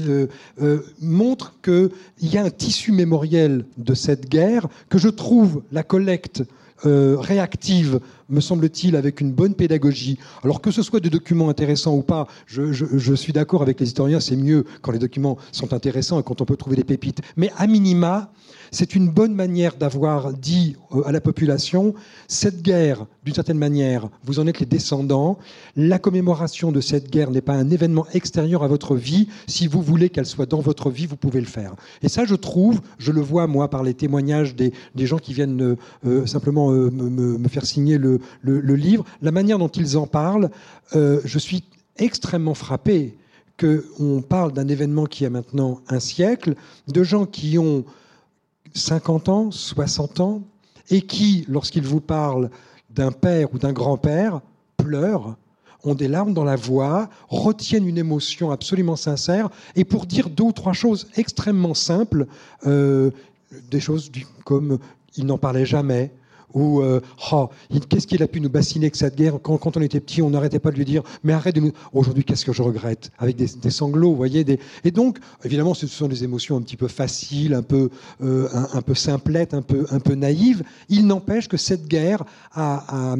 montre 1.01 1.53
qu'il 1.61 1.89
y 2.21 2.37
a 2.37 2.43
un 2.43 2.49
tissu 2.49 2.91
mémoriel 2.91 3.65
de 3.77 3.93
cette 3.93 4.29
guerre, 4.29 4.67
que 4.89 4.97
je 4.97 5.09
trouve 5.09 5.63
la 5.71 5.83
collecte 5.83 6.43
euh, 6.85 7.15
réactive, 7.17 8.01
me 8.29 8.41
semble-t-il, 8.41 8.95
avec 8.95 9.21
une 9.21 9.31
bonne 9.31 9.53
pédagogie. 9.53 10.17
Alors 10.43 10.59
que 10.59 10.69
ce 10.69 10.81
soit 10.81 10.99
des 10.99 11.09
documents 11.09 11.47
intéressants 11.47 11.95
ou 11.95 12.01
pas, 12.01 12.27
je, 12.45 12.73
je 12.73 13.13
suis 13.13 13.31
d'accord 13.31 13.61
avec 13.61 13.79
les 13.79 13.87
historiens, 13.87 14.19
c'est 14.19 14.35
mieux 14.35 14.65
quand 14.81 14.91
les 14.91 14.99
documents 14.99 15.37
sont 15.53 15.73
intéressants 15.73 16.19
et 16.19 16.23
quand 16.23 16.41
on 16.41 16.45
peut 16.45 16.57
trouver 16.57 16.75
des 16.75 16.83
pépites. 16.83 17.21
Mais 17.37 17.51
à 17.57 17.67
minima, 17.67 18.33
c'est 18.73 18.95
une 18.95 19.07
bonne 19.07 19.35
manière 19.35 19.75
d'avoir 19.75 20.33
dit 20.33 20.75
euh, 20.93 21.03
à 21.05 21.11
la 21.11 21.21
population, 21.21 21.93
cette 22.27 22.63
guerre, 22.63 23.05
d'une 23.23 23.35
certaine 23.35 23.59
manière, 23.59 24.09
vous 24.23 24.39
en 24.39 24.47
êtes 24.47 24.59
les 24.59 24.65
descendants, 24.65 25.37
la 25.75 25.99
commémoration 25.99 26.71
de 26.71 26.81
cette 26.81 27.11
guerre 27.11 27.29
n'est 27.29 27.41
pas 27.41 27.53
un 27.53 27.69
événement 27.69 28.07
extérieur 28.13 28.63
à 28.63 28.67
votre 28.67 28.95
vie, 28.95 29.29
si 29.47 29.67
vous 29.67 29.81
voulez 29.81 30.09
qu'elle 30.09 30.25
soit 30.25 30.47
dans 30.47 30.59
votre 30.59 30.89
vie, 30.89 31.05
vous 31.05 31.15
pouvez 31.15 31.39
le 31.39 31.45
faire. 31.45 31.75
Et 32.01 32.09
ça, 32.09 32.25
je 32.25 32.33
trouve, 32.33 32.81
je 32.97 33.11
le 33.11 33.21
vois 33.21 33.45
moi 33.45 33.69
par 33.69 33.83
les 33.83 33.93
témoignages 33.93 34.55
des, 34.55 34.73
gens 34.97 35.19
qui 35.19 35.35
viennent 35.35 35.61
euh, 35.61 35.75
euh, 36.05 36.25
simplement 36.25 36.71
me, 36.71 37.47
faire 37.49 37.65
signer 37.65 37.99
le, 37.99 38.19
livre, 38.43 39.05
la 39.21 39.31
manière 39.31 39.59
dont 39.59 39.67
ils 39.67 39.97
en 39.97 40.07
parlent, 40.07 40.49
je 40.93 41.37
suis 41.37 41.63
extrêmement 41.97 42.55
frappé 42.55 43.15
qu'on 43.59 44.21
parle 44.21 44.51
d'un 44.51 44.67
événement 44.67 45.05
qui 45.05 45.25
a 45.25 45.29
maintenant 45.29 45.81
un 45.87 45.99
siècle, 45.99 46.55
de 46.87 47.03
gens 47.03 47.25
qui 47.25 47.59
ont 47.59 47.85
50 48.73 49.29
ans, 49.29 49.51
60 49.51 50.19
ans, 50.19 50.41
et 50.89 51.01
qui, 51.01 51.45
lorsqu'ils 51.47 51.85
vous 51.85 52.01
parlent 52.01 52.49
d'un 52.89 53.11
père 53.11 53.53
ou 53.53 53.57
d'un 53.57 53.73
grand-père, 53.73 54.41
pleurent, 54.77 55.35
ont 55.83 55.95
des 55.95 56.07
larmes 56.07 56.33
dans 56.33 56.43
la 56.43 56.55
voix, 56.55 57.09
retiennent 57.27 57.87
une 57.87 57.97
émotion 57.97 58.51
absolument 58.51 58.95
sincère, 58.95 59.49
et 59.75 59.83
pour 59.83 60.05
dire 60.05 60.29
deux 60.29 60.45
ou 60.45 60.51
trois 60.51 60.73
choses 60.73 61.07
extrêmement 61.15 61.73
simples, 61.73 62.27
euh, 62.65 63.11
des 63.69 63.79
choses 63.79 64.11
comme 64.45 64.79
il 65.17 65.25
n'en 65.25 65.37
parlait 65.37 65.65
jamais, 65.65 66.11
ou 66.53 66.81
euh, 66.81 67.01
oh, 67.31 67.49
qu'est-ce 67.89 68.07
qu'il 68.07 68.21
a 68.23 68.27
pu 68.27 68.41
nous 68.41 68.49
bassiner 68.49 68.85
avec 68.85 68.95
cette 68.95 69.15
guerre 69.15 69.39
quand, 69.41 69.77
on 69.77 69.81
était 69.81 69.99
petit, 69.99 70.21
on 70.21 70.29
n'arrêtait 70.29 70.59
pas 70.59 70.71
de 70.71 70.77
lui 70.77 70.85
dire 70.85 71.03
mais 71.23 71.33
arrête 71.33 71.55
de 71.55 71.61
nous. 71.61 71.71
Aujourd'hui, 71.93 72.23
qu'est-ce 72.23 72.45
que 72.45 72.53
je 72.53 72.61
regrette 72.61 73.11
Avec 73.17 73.35
des, 73.35 73.69
sanglots, 73.69 74.11
vous 74.11 74.15
voyez. 74.17 74.45
Et 74.83 74.91
donc, 74.91 75.17
évidemment, 75.43 75.73
ce 75.73 75.87
sont 75.87 76.07
des 76.07 76.23
émotions 76.23 76.57
un 76.57 76.61
petit 76.61 76.77
peu 76.77 76.87
faciles, 76.87 77.53
un 77.53 77.63
peu, 77.63 77.89
euh, 78.21 78.47
un, 78.73 78.81
peu 78.81 78.95
simplettes, 78.95 79.53
un 79.53 79.61
peu, 79.61 79.85
un 79.89 79.99
peu 79.99 80.15
naïves. 80.15 80.63
Il 80.89 81.07
n'empêche 81.07 81.47
que 81.47 81.57
cette 81.57 81.87
guerre 81.87 82.23
a, 82.53 83.15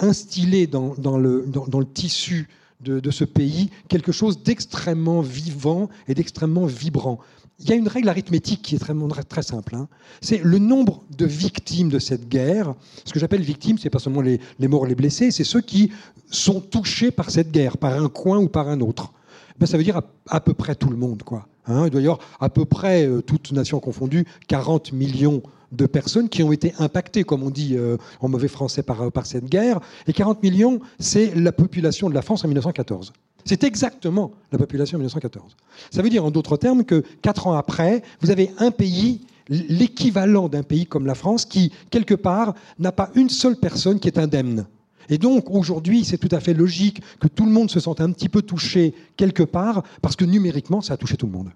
instillé 0.00 0.66
dans, 0.66 0.94
le, 1.18 1.44
dans, 1.46 1.78
le 1.78 1.86
tissu 1.86 2.48
de, 2.80 3.10
ce 3.10 3.24
pays 3.24 3.70
quelque 3.88 4.12
chose 4.12 4.42
d'extrêmement 4.42 5.20
vivant 5.20 5.88
et 6.08 6.14
d'extrêmement 6.14 6.66
vibrant 6.66 7.20
il 7.60 7.68
y 7.68 7.72
a 7.72 7.76
une 7.76 7.88
règle 7.88 8.08
arithmétique 8.08 8.62
qui 8.62 8.74
est 8.74 8.78
très, 8.78 8.94
très 9.28 9.42
simple. 9.42 9.76
Hein. 9.76 9.88
C'est 10.20 10.42
le 10.42 10.58
nombre 10.58 11.04
de 11.16 11.24
victimes 11.24 11.88
de 11.88 11.98
cette 11.98 12.28
guerre. 12.28 12.74
Ce 13.04 13.12
que 13.12 13.20
j'appelle 13.20 13.42
victimes, 13.42 13.78
c'est 13.78 13.90
pas 13.90 14.00
seulement 14.00 14.22
les, 14.22 14.40
morts, 14.60 14.86
les 14.86 14.94
blessés, 14.94 15.30
c'est 15.30 15.44
ceux 15.44 15.60
qui 15.60 15.92
sont 16.30 16.60
touchés 16.60 17.10
par 17.10 17.30
cette 17.30 17.52
guerre, 17.52 17.78
par 17.78 17.92
un 17.92 18.08
coin 18.08 18.38
ou 18.38 18.48
par 18.48 18.68
un 18.68 18.80
autre. 18.80 19.12
Ben, 19.58 19.66
ça 19.66 19.76
veut 19.76 19.84
dire 19.84 20.00
à, 20.28 20.40
peu 20.40 20.52
près 20.52 20.74
tout 20.74 20.90
le 20.90 20.96
monde. 20.96 21.22
Quoi. 21.22 21.46
Hein. 21.66 21.84
il 21.86 21.90
doit 21.90 22.00
y 22.00 22.04
avoir 22.04 22.18
à 22.40 22.48
peu 22.48 22.64
près, 22.64 23.06
euh, 23.06 23.22
toutes 23.22 23.52
nations 23.52 23.78
confondues, 23.78 24.26
40 24.48 24.92
millions 24.92 25.42
de 25.70 25.86
personnes 25.86 26.28
qui 26.28 26.42
ont 26.42 26.50
été 26.50 26.74
impactées, 26.78 27.22
comme 27.22 27.44
on 27.44 27.50
dit 27.50 27.76
euh, 27.76 27.96
en 28.20 28.28
mauvais 28.28 28.48
français, 28.48 28.82
par 28.82 29.26
cette 29.26 29.44
guerre. 29.44 29.80
Et 30.08 30.12
40 30.12 30.42
millions, 30.42 30.80
c'est 30.98 31.34
la 31.36 31.52
population 31.52 32.08
de 32.08 32.14
la 32.14 32.22
France 32.22 32.44
en 32.44 32.48
1914. 32.48 33.12
C'est 33.44 33.64
exactement 33.64 34.32
la 34.52 34.58
population 34.58 34.96
en 34.96 35.00
1914. 35.00 35.56
Ça 35.90 36.02
veut 36.02 36.08
dire 36.08 36.24
en 36.24 36.30
d'autres 36.30 36.56
termes 36.56 36.84
que 36.84 37.02
quatre 37.20 37.46
ans 37.46 37.54
après, 37.54 38.02
vous 38.20 38.30
avez 38.30 38.50
un 38.58 38.70
pays, 38.70 39.20
l'équivalent 39.48 40.48
d'un 40.48 40.62
pays 40.62 40.86
comme 40.86 41.06
la 41.06 41.14
France, 41.14 41.44
qui, 41.44 41.72
quelque 41.90 42.14
part, 42.14 42.54
n'a 42.78 42.92
pas 42.92 43.10
une 43.14 43.28
seule 43.28 43.56
personne 43.56 44.00
qui 44.00 44.08
est 44.08 44.18
indemne. 44.18 44.66
Et 45.10 45.18
donc, 45.18 45.50
aujourd'hui, 45.50 46.04
c'est 46.04 46.16
tout 46.16 46.34
à 46.34 46.40
fait 46.40 46.54
logique 46.54 47.02
que 47.20 47.28
tout 47.28 47.44
le 47.44 47.52
monde 47.52 47.70
se 47.70 47.80
sente 47.80 48.00
un 48.00 48.10
petit 48.12 48.30
peu 48.30 48.40
touché 48.40 48.94
quelque 49.16 49.42
part, 49.42 49.82
parce 50.00 50.16
que 50.16 50.24
numériquement, 50.24 50.80
ça 50.80 50.94
a 50.94 50.96
touché 50.96 51.16
tout 51.16 51.26
le 51.26 51.32
monde. 51.32 51.50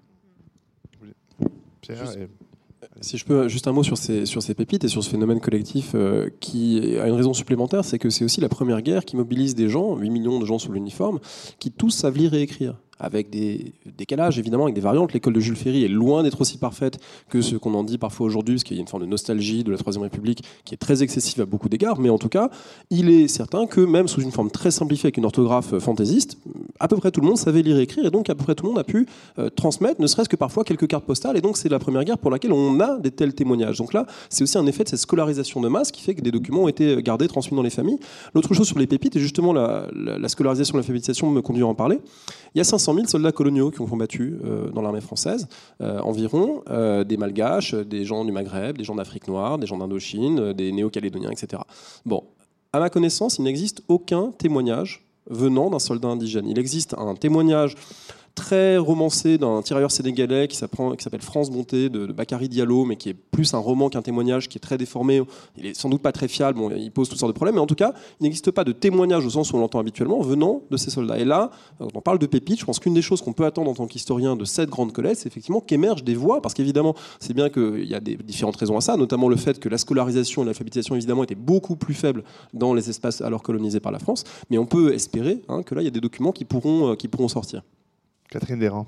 Pierre, 1.81 2.05
si 3.01 3.17
je 3.17 3.25
peux, 3.25 3.47
juste 3.47 3.67
un 3.67 3.71
mot 3.71 3.83
sur 3.83 3.97
ces, 3.97 4.25
sur 4.25 4.41
ces 4.41 4.53
pépites 4.53 4.83
et 4.83 4.87
sur 4.87 5.03
ce 5.03 5.09
phénomène 5.09 5.39
collectif 5.39 5.91
euh, 5.95 6.29
qui 6.39 6.97
a 6.99 7.07
une 7.07 7.13
raison 7.13 7.33
supplémentaire, 7.33 7.85
c'est 7.85 7.99
que 7.99 8.09
c'est 8.09 8.25
aussi 8.25 8.41
la 8.41 8.49
première 8.49 8.81
guerre 8.81 9.05
qui 9.05 9.15
mobilise 9.15 9.55
des 9.55 9.69
gens, 9.69 9.95
8 9.95 10.09
millions 10.09 10.39
de 10.39 10.45
gens 10.45 10.59
sous 10.59 10.71
l'uniforme, 10.71 11.19
qui 11.59 11.71
tous 11.71 11.91
savent 11.91 12.17
lire 12.17 12.33
et 12.33 12.41
écrire 12.41 12.75
avec 12.99 13.29
des 13.29 13.73
décalages, 13.97 14.39
évidemment, 14.39 14.63
avec 14.63 14.75
des 14.75 14.81
variantes. 14.81 15.13
L'école 15.13 15.33
de 15.33 15.39
Jules 15.39 15.55
Ferry 15.55 15.83
est 15.83 15.89
loin 15.89 16.23
d'être 16.23 16.41
aussi 16.41 16.57
parfaite 16.57 16.99
que 17.29 17.41
ce 17.41 17.55
qu'on 17.55 17.73
en 17.73 17.83
dit 17.83 17.97
parfois 17.97 18.25
aujourd'hui, 18.25 18.55
parce 18.55 18.63
qu'il 18.63 18.77
y 18.77 18.79
a 18.79 18.81
une 18.81 18.87
forme 18.87 19.03
de 19.03 19.07
nostalgie 19.07 19.63
de 19.63 19.71
la 19.71 19.77
Troisième 19.77 20.03
République 20.03 20.43
qui 20.65 20.73
est 20.73 20.77
très 20.77 21.03
excessive 21.03 21.41
à 21.41 21.45
beaucoup 21.45 21.69
d'égards. 21.69 21.99
Mais 21.99 22.09
en 22.09 22.17
tout 22.17 22.29
cas, 22.29 22.49
il 22.89 23.09
est 23.09 23.27
certain 23.27 23.65
que 23.67 23.81
même 23.81 24.07
sous 24.07 24.21
une 24.21 24.31
forme 24.31 24.51
très 24.51 24.71
simplifiée, 24.71 25.07
avec 25.07 25.17
une 25.17 25.25
orthographe 25.25 25.77
fantaisiste, 25.79 26.37
à 26.79 26.87
peu 26.87 26.97
près 26.97 27.11
tout 27.11 27.21
le 27.21 27.27
monde 27.27 27.37
savait 27.37 27.61
lire 27.61 27.77
et 27.77 27.83
écrire, 27.83 28.05
et 28.05 28.11
donc 28.11 28.29
à 28.29 28.35
peu 28.35 28.43
près 28.43 28.55
tout 28.55 28.65
le 28.65 28.69
monde 28.69 28.79
a 28.79 28.83
pu 28.83 29.07
euh, 29.37 29.49
transmettre, 29.49 30.01
ne 30.01 30.07
serait-ce 30.07 30.29
que 30.29 30.35
parfois 30.35 30.63
quelques 30.63 30.87
cartes 30.87 31.05
postales. 31.05 31.37
Et 31.37 31.41
donc 31.41 31.57
c'est 31.57 31.69
la 31.69 31.79
première 31.79 32.03
guerre 32.03 32.17
pour 32.17 32.31
laquelle 32.31 32.51
on 32.53 32.79
a 32.79 32.97
des 32.97 33.11
tels 33.11 33.33
témoignages. 33.33 33.77
Donc 33.77 33.93
là, 33.93 34.05
c'est 34.29 34.43
aussi 34.43 34.57
un 34.57 34.65
effet 34.65 34.83
de 34.83 34.89
cette 34.89 34.99
scolarisation 34.99 35.61
de 35.61 35.67
masse 35.69 35.91
qui 35.91 36.01
fait 36.01 36.15
que 36.15 36.21
des 36.21 36.31
documents 36.31 36.63
ont 36.63 36.67
été 36.67 37.01
gardés, 37.01 37.27
transmis 37.27 37.55
dans 37.55 37.63
les 37.63 37.69
familles. 37.69 37.99
L'autre 38.33 38.53
chose 38.53 38.67
sur 38.67 38.79
les 38.79 38.87
pépites, 38.87 39.15
et 39.15 39.19
justement 39.19 39.53
la, 39.53 39.87
la, 39.95 40.17
la 40.17 40.29
scolarisation, 40.29 41.29
me 41.31 41.41
conduit 41.41 41.63
à 41.63 41.67
en 41.67 41.75
parler. 41.75 41.99
Il 42.55 42.57
y 42.57 42.61
a 42.61 42.63
500 42.63 42.88
000 42.93 43.07
soldats 43.07 43.31
coloniaux 43.31 43.71
qui 43.71 43.81
ont 43.81 43.85
combattu 43.85 44.37
euh, 44.43 44.69
dans 44.69 44.81
l'armée 44.81 45.01
française, 45.01 45.47
euh, 45.81 45.99
environ, 45.99 46.63
euh, 46.69 47.03
des 47.03 47.17
Malgaches, 47.17 47.73
des 47.73 48.05
gens 48.05 48.25
du 48.25 48.31
Maghreb, 48.31 48.77
des 48.77 48.83
gens 48.83 48.95
d'Afrique 48.95 49.27
noire, 49.27 49.57
des 49.57 49.67
gens 49.67 49.77
d'Indochine, 49.77 50.53
des 50.53 50.71
Néo-Calédoniens, 50.71 51.31
etc. 51.31 51.61
Bon, 52.05 52.23
à 52.73 52.79
ma 52.79 52.89
connaissance, 52.89 53.37
il 53.37 53.43
n'existe 53.43 53.81
aucun 53.87 54.31
témoignage 54.31 55.05
venant 55.29 55.69
d'un 55.69 55.79
soldat 55.79 56.09
indigène. 56.09 56.47
Il 56.47 56.59
existe 56.59 56.95
un 56.97 57.15
témoignage 57.15 57.75
très 58.39 58.77
romancé 58.77 59.37
d'un 59.37 59.61
tirailleur 59.61 59.91
sénégalais 59.91 60.47
qui 60.47 60.55
s'appelle 60.55 61.21
France 61.21 61.51
Bonté 61.51 61.89
de, 61.89 62.05
Bakary 62.05 62.47
Diallo, 62.47 62.85
mais 62.85 62.95
qui 62.95 63.09
est 63.09 63.13
plus 63.13 63.53
un 63.53 63.57
roman 63.57 63.89
qu'un 63.89 64.01
témoignage, 64.01 64.47
qui 64.47 64.57
est 64.57 64.61
très 64.61 64.77
déformé. 64.77 65.21
Il 65.57 65.65
est 65.65 65.73
sans 65.73 65.89
doute 65.89 66.01
pas 66.01 66.13
très 66.13 66.29
fiable, 66.29 66.57
bon, 66.57 66.71
il 66.71 66.89
pose 66.89 67.09
toutes 67.09 67.19
sortes 67.19 67.33
de 67.33 67.35
problèmes, 67.35 67.55
mais 67.55 67.61
en 67.61 67.67
tout 67.67 67.75
cas, 67.75 67.93
il 68.19 68.23
n'existe 68.23 68.51
pas 68.51 68.63
de 68.63 68.71
témoignage 68.71 69.25
au 69.25 69.29
sens 69.29 69.51
où 69.51 69.57
on 69.57 69.59
l'entend 69.59 69.79
habituellement 69.79 70.21
venant 70.21 70.61
de 70.71 70.77
ces 70.77 70.89
soldats. 70.89 71.19
Et 71.19 71.25
là, 71.25 71.51
quand 71.79 71.89
on 71.93 72.01
parle 72.01 72.17
de 72.17 72.25
pépites, 72.27 72.61
je 72.61 72.65
pense 72.65 72.79
qu'une 72.79 72.93
des 72.93 73.01
choses 73.01 73.21
qu'on 73.21 73.33
peut 73.33 73.45
attendre 73.45 73.69
en 73.69 73.73
tant 73.73 73.87
qu'historien 73.87 74.37
de 74.37 74.45
cette 74.45 74.69
grande 74.69 74.93
colère, 74.93 75.15
c'est 75.15 75.27
effectivement 75.27 75.59
qu'émergent 75.59 76.05
des 76.05 76.15
voix, 76.15 76.41
parce 76.41 76.53
qu'évidemment, 76.53 76.95
c'est 77.19 77.33
bien 77.33 77.49
qu'il 77.49 77.85
y 77.85 77.95
a 77.95 77.99
des 77.99 78.15
différentes 78.15 78.55
raisons 78.55 78.77
à 78.77 78.81
ça, 78.81 78.95
notamment 78.95 79.27
le 79.27 79.35
fait 79.35 79.59
que 79.59 79.67
la 79.67 79.77
scolarisation 79.77 80.43
et 80.43 80.45
l'alphabétisation, 80.45 80.95
évidemment, 80.95 81.25
étaient 81.25 81.35
beaucoup 81.35 81.75
plus 81.75 81.93
faibles 81.93 82.23
dans 82.53 82.73
les 82.73 82.89
espaces 82.89 83.19
alors 83.19 83.43
colonisés 83.43 83.81
par 83.81 83.91
la 83.91 83.99
France, 83.99 84.23
mais 84.49 84.57
on 84.57 84.65
peut 84.65 84.93
espérer 84.93 85.41
hein, 85.49 85.61
que 85.61 85.75
là, 85.75 85.81
il 85.81 85.85
y 85.85 85.89
a 85.89 85.91
des 85.91 85.99
documents 85.99 86.31
qui 86.31 86.45
pourront, 86.45 86.91
euh, 86.91 86.95
qui 86.95 87.09
pourront 87.09 87.27
sortir. 87.27 87.63
Catherine 88.29 88.59
Desrands. 88.59 88.87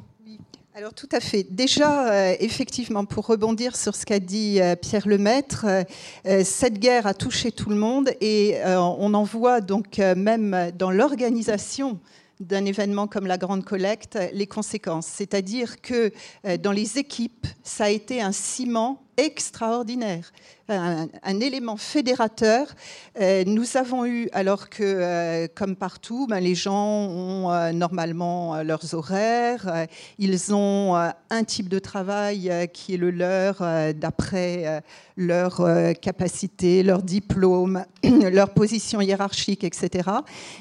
Alors 0.74 0.94
tout 0.94 1.10
à 1.12 1.20
fait. 1.20 1.44
Déjà, 1.44 2.12
euh, 2.12 2.36
effectivement, 2.40 3.04
pour 3.04 3.28
rebondir 3.28 3.76
sur 3.76 3.94
ce 3.94 4.06
qu'a 4.06 4.20
dit 4.20 4.62
euh, 4.62 4.76
Pierre 4.78 5.06
Lemaître, 5.06 5.66
euh, 6.26 6.44
cette 6.46 6.80
guerre 6.80 7.08
a 7.08 7.14
touché 7.14 7.52
tout 7.52 7.70
le 7.70 7.76
monde 7.76 8.10
et 8.22 8.56
on 8.66 9.14
en 9.14 9.24
voit 9.24 9.60
donc 9.60 9.98
même 9.98 10.72
dans 10.78 10.92
l'organisation 10.92 12.00
d'un 12.40 12.66
événement 12.66 13.08
comme 13.08 13.28
la 13.28 13.38
Grande 13.38 13.66
Collecte 13.66 14.18
les 14.34 14.48
conséquences. 14.48 15.08
C'est-à-dire 15.08 15.82
que 15.82 16.12
dans 16.58 16.72
les 16.72 16.98
équipes, 16.98 17.48
ça 17.64 17.86
a 17.86 17.90
été 17.90 18.22
un 18.22 18.32
ciment 18.32 19.04
extraordinaire 19.18 20.32
un, 20.72 21.40
élément 21.40 21.78
fédérateur. 21.78 22.68
Euh, 23.20 23.44
nous 23.46 23.78
avons 23.78 24.06
eu, 24.06 24.30
alors 24.34 24.70
que, 24.70 24.84
euh, 24.84 25.48
comme 25.54 25.76
partout, 25.76 26.28
ben, 26.28 26.40
les 26.40 26.56
gens 26.56 27.08
ont 27.08 27.52
euh, 27.52 27.72
normalement 27.72 28.62
leurs 28.64 28.94
horaires, 28.94 29.88
ils 30.18 30.54
ont 30.54 30.96
un 30.96 31.44
type 31.44 31.70
de 31.70 31.80
travail 31.80 32.70
qui 32.74 32.94
est 32.94 32.98
le 32.98 33.12
leur 33.12 33.62
d'après 33.94 34.84
leur 35.18 35.62
capacité, 36.02 36.84
leur 36.84 37.02
diplôme, 37.04 37.86
leur 38.04 38.54
position 38.54 39.02
hiérarchique, 39.02 39.64
etc. 39.64 40.10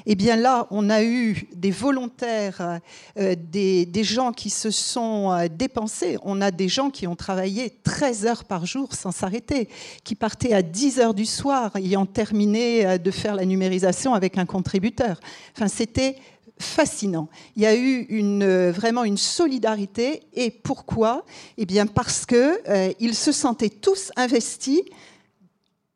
Et 0.05 0.11
eh 0.11 0.15
bien 0.15 0.35
là, 0.35 0.67
on 0.71 0.89
a 0.89 1.03
eu 1.03 1.47
des 1.55 1.71
volontaires, 1.71 2.79
des, 3.15 3.85
des, 3.85 4.03
gens 4.03 4.31
qui 4.31 4.49
se 4.49 4.71
sont 4.71 5.47
dépensés. 5.51 6.17
On 6.23 6.41
a 6.41 6.51
des 6.51 6.67
gens 6.67 6.89
qui 6.89 7.07
ont 7.07 7.15
travaillé 7.15 7.79
13 7.83 8.25
heures 8.25 8.43
par 8.43 8.65
jour 8.65 8.93
sans 8.93 9.11
s'arrêter, 9.11 9.69
qui 10.03 10.15
partait 10.15 10.53
à 10.53 10.61
10 10.61 10.99
heures 10.99 11.13
du 11.13 11.25
soir, 11.25 11.75
ayant 11.75 12.05
terminé 12.05 12.85
euh, 12.85 12.97
de 12.97 13.11
faire 13.11 13.35
la 13.35 13.45
numérisation 13.45 14.13
avec 14.13 14.37
un 14.37 14.45
contributeur. 14.45 15.19
Enfin, 15.55 15.67
c'était 15.67 16.15
fascinant. 16.61 17.27
Il 17.55 17.63
y 17.63 17.65
a 17.65 17.75
eu 17.75 18.07
euh, 18.11 18.71
vraiment 18.71 19.03
une 19.03 19.17
solidarité. 19.17 20.21
Et 20.33 20.51
pourquoi? 20.51 21.25
Eh 21.57 21.65
bien, 21.65 21.87
parce 21.87 22.25
qu'ils 22.25 22.59
euh, 22.69 23.13
se 23.13 23.31
sentaient 23.31 23.69
tous 23.69 24.11
investis 24.15 24.81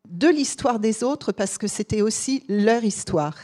de 0.10 0.28
l'histoire 0.28 0.80
des 0.80 1.04
autres 1.04 1.32
parce 1.32 1.58
que 1.58 1.68
c'était 1.68 2.02
aussi 2.02 2.44
leur 2.48 2.84
histoire. 2.84 3.36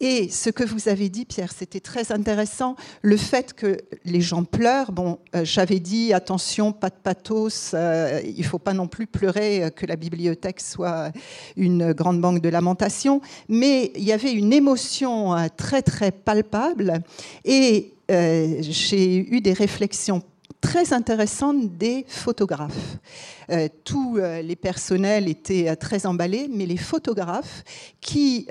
Et 0.00 0.28
ce 0.28 0.50
que 0.50 0.64
vous 0.64 0.88
avez 0.88 1.08
dit, 1.08 1.24
Pierre, 1.24 1.52
c'était 1.52 1.80
très 1.80 2.12
intéressant. 2.12 2.76
Le 3.02 3.16
fait 3.16 3.54
que 3.54 3.78
les 4.04 4.20
gens 4.20 4.44
pleurent, 4.44 4.92
bon, 4.92 5.18
euh, 5.34 5.44
j'avais 5.44 5.80
dit 5.80 6.12
attention, 6.12 6.72
pas 6.72 6.90
de 6.90 6.96
pathos, 7.02 7.72
euh, 7.74 8.20
il 8.24 8.44
faut 8.44 8.58
pas 8.58 8.72
non 8.72 8.88
plus 8.88 9.06
pleurer 9.06 9.64
euh, 9.64 9.70
que 9.70 9.86
la 9.86 9.96
bibliothèque 9.96 10.60
soit 10.60 11.12
une 11.56 11.92
grande 11.92 12.20
banque 12.20 12.40
de 12.40 12.48
lamentation, 12.48 13.20
mais 13.48 13.92
il 13.96 14.04
y 14.04 14.12
avait 14.12 14.32
une 14.32 14.52
émotion 14.52 15.34
très 15.56 15.82
très 15.82 16.10
palpable 16.10 17.02
et 17.44 17.92
j'ai 18.08 19.16
eu 19.16 19.40
des 19.40 19.52
réflexions 19.52 20.22
très 20.66 20.92
intéressante 20.92 21.76
des 21.78 22.04
photographes. 22.08 22.98
Euh, 23.50 23.68
tous 23.84 24.18
euh, 24.18 24.42
les 24.42 24.56
personnels 24.56 25.28
étaient 25.28 25.68
euh, 25.68 25.76
très 25.76 26.06
emballés, 26.06 26.48
mais 26.52 26.66
les 26.66 26.76
photographes 26.76 27.62
qui, 28.00 28.48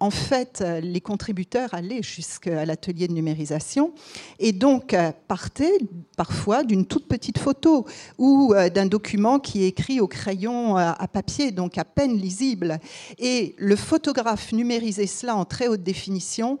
en 0.00 0.10
fait, 0.10 0.64
les 0.82 1.00
contributeurs 1.00 1.74
allaient 1.74 2.02
jusqu'à 2.02 2.64
l'atelier 2.64 3.08
de 3.08 3.12
numérisation 3.12 3.92
et 4.38 4.52
donc 4.52 4.94
partaient 5.26 5.78
parfois 6.16 6.62
d'une 6.62 6.86
toute 6.86 7.08
petite 7.08 7.38
photo 7.38 7.86
ou 8.18 8.54
d'un 8.72 8.86
document 8.86 9.40
qui 9.40 9.64
est 9.64 9.68
écrit 9.68 10.00
au 10.00 10.06
crayon 10.06 10.76
à 10.76 11.08
papier, 11.08 11.50
donc 11.50 11.76
à 11.76 11.84
peine 11.84 12.16
lisible. 12.16 12.78
Et 13.18 13.56
le 13.58 13.74
photographe 13.74 14.52
numérisait 14.52 15.08
cela 15.08 15.34
en 15.34 15.44
très 15.44 15.66
haute 15.66 15.82
définition 15.82 16.60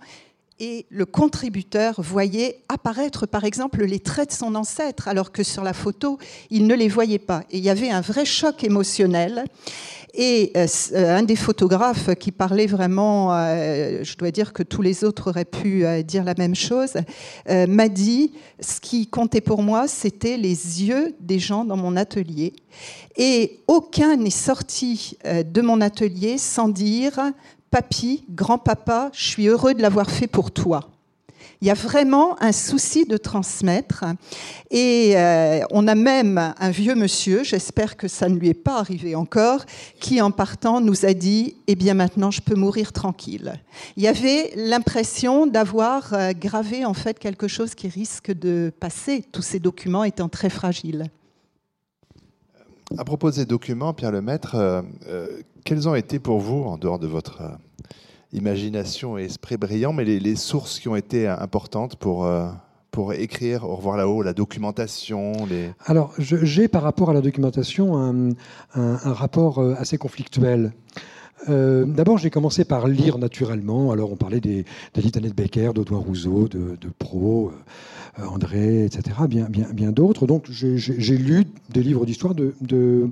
et 0.60 0.86
le 0.88 1.04
contributeur 1.04 2.00
voyait 2.00 2.60
apparaître 2.68 3.26
par 3.26 3.44
exemple 3.44 3.84
les 3.84 3.98
traits 3.98 4.30
de 4.30 4.34
son 4.34 4.54
ancêtre 4.54 5.08
alors 5.08 5.32
que 5.32 5.42
sur 5.42 5.64
la 5.64 5.72
photo 5.72 6.18
il 6.50 6.66
ne 6.66 6.74
les 6.74 6.88
voyait 6.88 7.18
pas. 7.18 7.42
Et 7.50 7.58
il 7.58 7.64
y 7.64 7.70
avait 7.70 7.90
un 7.90 8.00
vrai 8.00 8.24
choc 8.24 8.62
émotionnel. 8.64 9.44
Et 10.16 10.52
euh, 10.56 10.66
euh, 10.92 11.18
un 11.18 11.24
des 11.24 11.34
photographes 11.34 12.14
qui 12.14 12.30
parlait 12.30 12.68
vraiment, 12.68 13.34
euh, 13.34 14.04
je 14.04 14.16
dois 14.16 14.30
dire 14.30 14.52
que 14.52 14.62
tous 14.62 14.80
les 14.80 15.02
autres 15.02 15.30
auraient 15.30 15.44
pu 15.44 15.84
dire 16.04 16.22
la 16.22 16.34
même 16.38 16.54
chose, 16.54 16.92
m'a 17.48 17.88
dit, 17.88 18.32
ce 18.60 18.80
qui 18.80 19.08
comptait 19.08 19.40
pour 19.40 19.62
moi, 19.62 19.88
c'était 19.88 20.36
les 20.36 20.84
yeux 20.84 21.14
des 21.20 21.40
gens 21.40 21.64
dans 21.64 21.76
mon 21.76 21.96
atelier. 21.96 22.52
Et 23.16 23.58
aucun 23.66 24.16
n'est 24.16 24.30
sorti 24.30 25.16
de 25.24 25.60
mon 25.60 25.80
atelier 25.80 26.38
sans 26.38 26.68
dire, 26.68 27.18
papy, 27.74 28.22
grand-papa, 28.30 29.10
je 29.12 29.24
suis 29.24 29.48
heureux 29.48 29.74
de 29.74 29.82
l'avoir 29.82 30.08
fait 30.08 30.28
pour 30.28 30.52
toi. 30.52 30.90
Il 31.60 31.66
y 31.66 31.72
a 31.72 31.74
vraiment 31.74 32.40
un 32.40 32.52
souci 32.52 33.04
de 33.04 33.16
transmettre. 33.16 34.04
Et 34.70 35.14
euh, 35.16 35.58
on 35.72 35.88
a 35.88 35.96
même 35.96 36.54
un 36.56 36.70
vieux 36.70 36.94
monsieur, 36.94 37.42
j'espère 37.42 37.96
que 37.96 38.06
ça 38.06 38.28
ne 38.28 38.38
lui 38.38 38.48
est 38.50 38.54
pas 38.54 38.78
arrivé 38.78 39.16
encore, 39.16 39.64
qui 39.98 40.22
en 40.22 40.30
partant 40.30 40.80
nous 40.80 41.04
a 41.04 41.14
dit 41.14 41.56
Eh 41.66 41.74
bien 41.74 41.94
maintenant, 41.94 42.30
je 42.30 42.42
peux 42.42 42.54
mourir 42.54 42.92
tranquille. 42.92 43.54
Il 43.96 44.04
y 44.04 44.06
avait 44.06 44.52
l'impression 44.54 45.48
d'avoir 45.48 46.14
euh, 46.14 46.30
gravé 46.32 46.84
en 46.84 46.94
fait 46.94 47.18
quelque 47.18 47.48
chose 47.48 47.74
qui 47.74 47.88
risque 47.88 48.30
de 48.30 48.72
passer, 48.78 49.24
tous 49.32 49.42
ces 49.42 49.58
documents 49.58 50.04
étant 50.04 50.28
très 50.28 50.48
fragiles. 50.48 51.06
À 52.96 53.04
propos 53.04 53.32
des 53.32 53.46
documents, 53.46 53.94
Pierre 53.94 54.12
Lemaître, 54.12 54.54
euh, 54.54 54.82
quels 55.64 55.88
ont 55.88 55.94
été 55.96 56.20
pour 56.20 56.38
vous, 56.38 56.62
en 56.62 56.76
dehors 56.76 56.98
de 56.98 57.06
votre 57.06 57.42
imagination 58.34 59.16
et 59.16 59.24
esprit 59.24 59.56
brillant, 59.56 59.92
mais 59.92 60.04
les, 60.04 60.36
sources 60.36 60.80
qui 60.80 60.88
ont 60.88 60.96
été 60.96 61.26
importantes 61.26 61.96
pour, 61.96 62.26
euh, 62.26 62.48
pour 62.90 63.12
écrire 63.12 63.64
Au 63.64 63.76
revoir 63.76 63.96
là-haut, 63.96 64.22
la 64.22 64.34
documentation. 64.34 65.32
Alors, 65.86 66.12
j'ai 66.18 66.68
par 66.68 66.82
rapport 66.82 67.10
à 67.10 67.14
la 67.14 67.20
documentation 67.20 67.96
un, 67.96 68.30
un, 68.74 69.12
rapport 69.12 69.58
euh, 69.58 69.74
assez 69.78 69.96
conflictuel. 69.96 70.72
D'abord, 71.46 72.16
j'ai 72.16 72.30
commencé 72.30 72.64
par 72.64 72.88
lire 72.88 73.18
naturellement. 73.18 73.92
Alors, 73.92 74.10
on 74.10 74.16
parlait 74.16 74.40
des, 74.40 74.64
des 74.94 75.02
de 75.02 75.28
Becker, 75.34 75.72
d'Audouin 75.74 75.98
Rousseau, 75.98 76.48
de, 76.48 76.78
de 76.80 76.88
Pro, 76.98 77.52
André, 78.16 78.86
etc., 78.86 79.02
bien, 79.28 79.44
bien, 79.50 79.66
bien 79.70 79.92
d'autres. 79.92 80.26
Donc, 80.26 80.46
j'ai 80.48 81.18
lu 81.18 81.44
des 81.68 81.82
livres 81.82 82.06
d'histoire 82.06 82.34
de, 82.34 82.54
de 82.62 83.10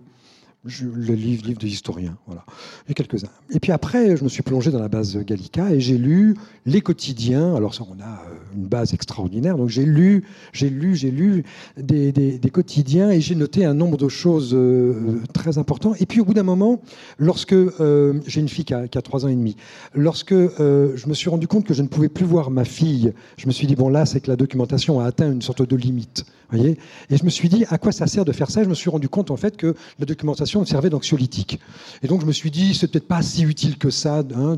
le 0.65 1.15
livre, 1.15 1.45
livre 1.45 1.59
de 1.59 1.67
historien, 1.67 2.17
voilà. 2.27 2.45
Et 2.89 2.95
quelques-uns. 2.95 3.31
Et 3.51 3.59
puis 3.59 3.73
après, 3.73 4.17
je 4.17 4.23
me 4.23 4.29
suis 4.29 4.45
plongé 4.45 4.71
dans 4.71 4.79
la 4.79 4.89
base 4.89 5.19
Gallica 5.19 5.73
et 5.73 5.81
j'ai 5.81 5.99
lu 5.99 6.37
les 6.67 6.81
quotidiens. 6.81 7.57
Alors 7.57 7.75
ça, 7.75 7.83
on 7.91 8.01
a 8.01 8.05
euh, 8.05 8.55
une 8.55 8.67
base 8.67 8.95
extraordinaire. 8.95 9.57
Donc 9.57 9.71
j'ai 9.71 9.85
lu, 9.85 10.25
j'ai 10.53 10.71
lu, 10.71 10.95
j'ai 10.95 11.11
lu 11.11 11.45
des, 11.77 12.39
quotidiens 12.53 13.11
et 13.11 13.21
j'ai 13.21 13.35
noté 13.35 13.65
un 13.65 13.75
nombre 13.75 13.97
de 13.97 14.09
choses 14.09 14.55
euh, 14.55 15.21
très 15.33 15.59
importantes. 15.59 16.01
Et 16.01 16.07
puis 16.07 16.21
au 16.21 16.25
bout 16.25 16.35
d'un 16.35 16.45
moment, 16.45 16.81
lorsque 17.19 17.55
euh, 17.55 18.21
j'ai 18.29 18.41
une 18.41 18.49
fille 18.49 18.65
qui 18.65 18.75
a, 18.75 18.87
3 18.87 19.27
ans 19.27 19.29
et 19.29 19.35
demi, 19.35 19.57
lorsque 19.95 20.33
je 20.33 21.09
me 21.09 21.15
suis 21.15 21.29
rendu 21.29 21.49
compte 21.49 21.65
que 21.65 21.75
je 21.75 21.83
ne 21.83 21.89
pouvais 21.89 22.09
plus 22.09 22.25
voir 22.25 22.51
ma 22.51 22.65
fille, 22.65 23.13
je 23.37 23.49
me 23.49 23.53
suis 23.53 23.67
dit 23.67 23.75
bon 23.75 23.89
là, 23.89 24.07
c'est 24.07 24.21
que 24.21 24.31
la 24.31 24.37
documentation 24.37 25.01
a 25.01 25.07
atteint 25.07 25.33
une 25.33 25.43
sorte 25.43 25.63
de 25.63 25.77
limite. 25.77 26.25
Et 26.55 26.77
je 27.11 27.25
me 27.25 27.31
suis 27.31 27.49
dit 27.49 27.65
à 27.71 27.79
quoi 27.79 27.93
ça 27.93 28.07
sert 28.07 28.25
de 28.25 28.33
faire 28.33 28.51
ça? 28.51 28.63
Je 28.63 28.69
me 28.69 28.75
suis 28.75 28.91
rendu 28.91 29.09
compte 29.09 29.31
en 29.31 29.37
fait 29.37 29.57
que 29.57 29.75
la 29.99 30.07
documentation 30.07 30.65
servait 30.65 30.91
d'anxiolytique. 30.91 31.61
Et 32.03 32.07
donc 32.09 32.21
je 32.21 32.27
me 32.27 32.33
suis 32.33 32.51
dit 32.51 32.75
c'est 32.75 32.89
peut-être 32.89 33.09
pas 33.09 33.23
si 33.23 33.43
utile 33.43 33.79
que 33.79 33.91
ça. 33.91 34.23
Hein. 34.35 34.57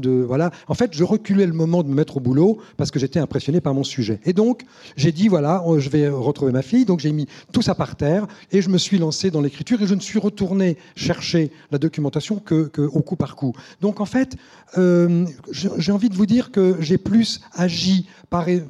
En 0.69 0.75
fait, 0.75 0.93
je 0.93 1.05
reculais 1.05 1.47
le 1.47 1.53
moment 1.53 1.83
de 1.83 1.89
me 1.89 1.95
mettre 1.95 2.17
au 2.17 2.21
boulot 2.21 2.59
parce 2.77 2.91
que 2.91 2.99
j'étais 2.99 3.21
impressionné 3.21 3.61
par 3.61 3.75
mon 3.75 3.85
sujet. 3.85 4.21
Et 4.25 4.33
donc, 4.33 4.63
j'ai 4.97 5.13
dit, 5.13 5.29
voilà, 5.29 5.63
euh, 5.67 5.81
je 5.81 5.89
vais 5.91 6.09
retrouver 6.09 6.53
ma 6.53 6.63
fille. 6.63 6.85
Donc, 6.85 7.01
j'ai 7.01 7.13
mis 7.13 7.27
tout 7.53 7.63
ça 7.63 7.75
par 7.75 7.97
terre 7.97 8.27
et 8.53 8.63
je 8.63 8.69
me 8.69 8.79
suis 8.79 8.99
lancé 8.99 9.31
dans 9.31 9.41
l'écriture 9.41 9.83
et 9.83 9.87
je 9.87 9.95
ne 9.95 10.01
suis 10.01 10.19
retourné 10.19 10.77
chercher 10.97 11.51
la 11.71 11.79
documentation 11.79 12.37
que, 12.37 12.71
au 12.81 13.01
coup 13.01 13.17
par 13.17 13.37
coup. 13.37 13.55
Donc, 13.81 14.01
en 14.01 14.07
fait, 14.07 14.37
euh, 14.79 15.27
j'ai 15.51 15.93
envie 15.93 16.09
de 16.09 16.15
vous 16.15 16.27
dire 16.27 16.51
que 16.51 16.77
j'ai 16.81 16.99
plus 16.99 17.41
agi 17.55 18.07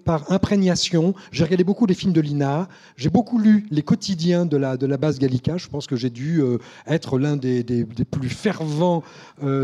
par, 0.04 0.30
imprégnation. 0.30 1.14
J'ai 1.32 1.44
regardé 1.44 1.64
beaucoup 1.64 1.86
les 1.86 1.94
films 1.94 2.12
de 2.12 2.20
Lina. 2.20 2.68
Beaucoup 3.14 3.38
lu 3.38 3.66
les 3.70 3.82
quotidiens 3.82 4.44
de 4.44 4.56
la, 4.56 4.76
base 4.98 5.18
Gallica. 5.18 5.56
Je 5.56 5.68
pense 5.68 5.86
que 5.86 5.96
j'ai 5.96 6.10
dû 6.10 6.42
euh, 6.42 6.58
être 6.86 7.18
l'un 7.18 7.36
des, 7.36 7.64
plus 8.10 8.28
fervents 8.28 9.02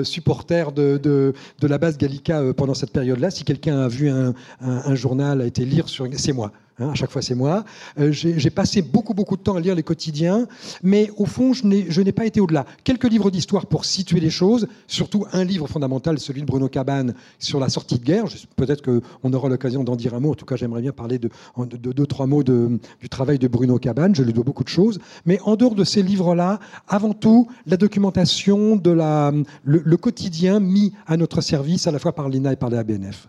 supporters 0.05 0.73
de, 0.73 1.35
la 1.61 1.79
base 1.79 1.99
Gallica 1.99 2.43
pendant 2.57 2.75
cette 2.75 2.93
période-là. 2.93 3.31
Si 3.31 3.45
quelqu'un 3.45 3.81
a 3.81 3.89
vu 3.89 4.09
un, 4.09 4.35
un, 4.61 4.83
un 4.85 4.95
journal, 4.95 5.43
a 5.43 5.47
été 5.47 5.65
lire 5.65 5.89
sur. 5.89 6.07
C'est 6.17 6.33
moi. 6.33 6.53
Hein, 6.81 6.91
à 6.91 6.95
chaque 6.95 7.11
fois, 7.11 7.23
c'est 7.23 7.35
moi. 7.35 7.65
Euh, 7.99 8.11
j'ai 8.13 8.51
passé 8.51 8.83
beaucoup, 8.83 9.15
beaucoup 9.15 9.37
de 9.37 9.43
temps 9.43 9.57
à 9.57 9.61
lire 9.61 9.75
les 9.75 9.83
quotidiens, 9.83 10.47
mais 10.83 11.11
au 11.17 11.27
fond, 11.27 11.53
je 11.53 12.01
n'ai 12.01 12.13
pas 12.13 12.27
été 12.27 12.41
au-delà. 12.41 12.65
Quelques 12.85 13.11
livres 13.11 13.31
d'histoire 13.31 13.67
pour 13.67 13.85
situer 13.85 14.21
les 14.21 14.31
choses, 14.31 14.67
surtout 14.87 15.27
un 15.33 15.45
livre 15.45 15.67
fondamental, 15.67 16.19
celui 16.19 16.41
de 16.41 16.47
Bruno 16.47 16.69
Cabane 16.69 17.15
sur 17.39 17.61
la 17.61 17.69
sortie 17.69 17.99
de 17.99 18.05
guerre. 18.05 18.25
Peut-être 18.57 18.83
qu'on 18.83 19.33
aura 19.33 19.49
l'occasion 19.49 19.85
d'en 19.85 19.97
dire 19.97 20.15
un 20.15 20.21
mot. 20.21 20.33
En 20.33 20.35
tout 20.35 20.47
cas, 20.47 20.57
j'aimerais 20.57 20.81
bien 20.81 20.93
parler 20.93 21.19
de, 21.19 21.31
deux, 21.77 22.07
trois 22.07 22.27
mots 22.27 22.43
du 22.43 23.09
travail 23.11 23.39
de 23.39 23.49
Bruno 23.49 23.79
Cabane. 23.79 24.15
Je 24.15 24.23
lui 24.23 24.33
dois 24.33 24.45
beaucoup 24.45 24.65
de 24.65 24.69
choses. 24.69 24.99
Mais 25.27 25.39
en 25.45 25.57
dehors 25.57 25.75
de 25.75 25.85
ces 25.85 26.03
livres-là, 26.03 26.61
avant 26.89 27.13
tout, 27.13 27.49
la 27.67 27.77
documentation, 27.77 28.77
de 28.77 28.91
le, 28.91 29.45
le 29.85 29.97
quotidien 29.97 30.61
mis 30.61 30.93
à 31.07 31.17
notre 31.17 31.41
service, 31.41 31.87
à 31.87 31.91
la 31.91 31.99
fois 31.99 32.15
par 32.15 32.29
l'INA 32.29 32.53
et 32.53 32.57
par 32.57 32.71
la 32.71 32.83
BNF. 32.83 33.29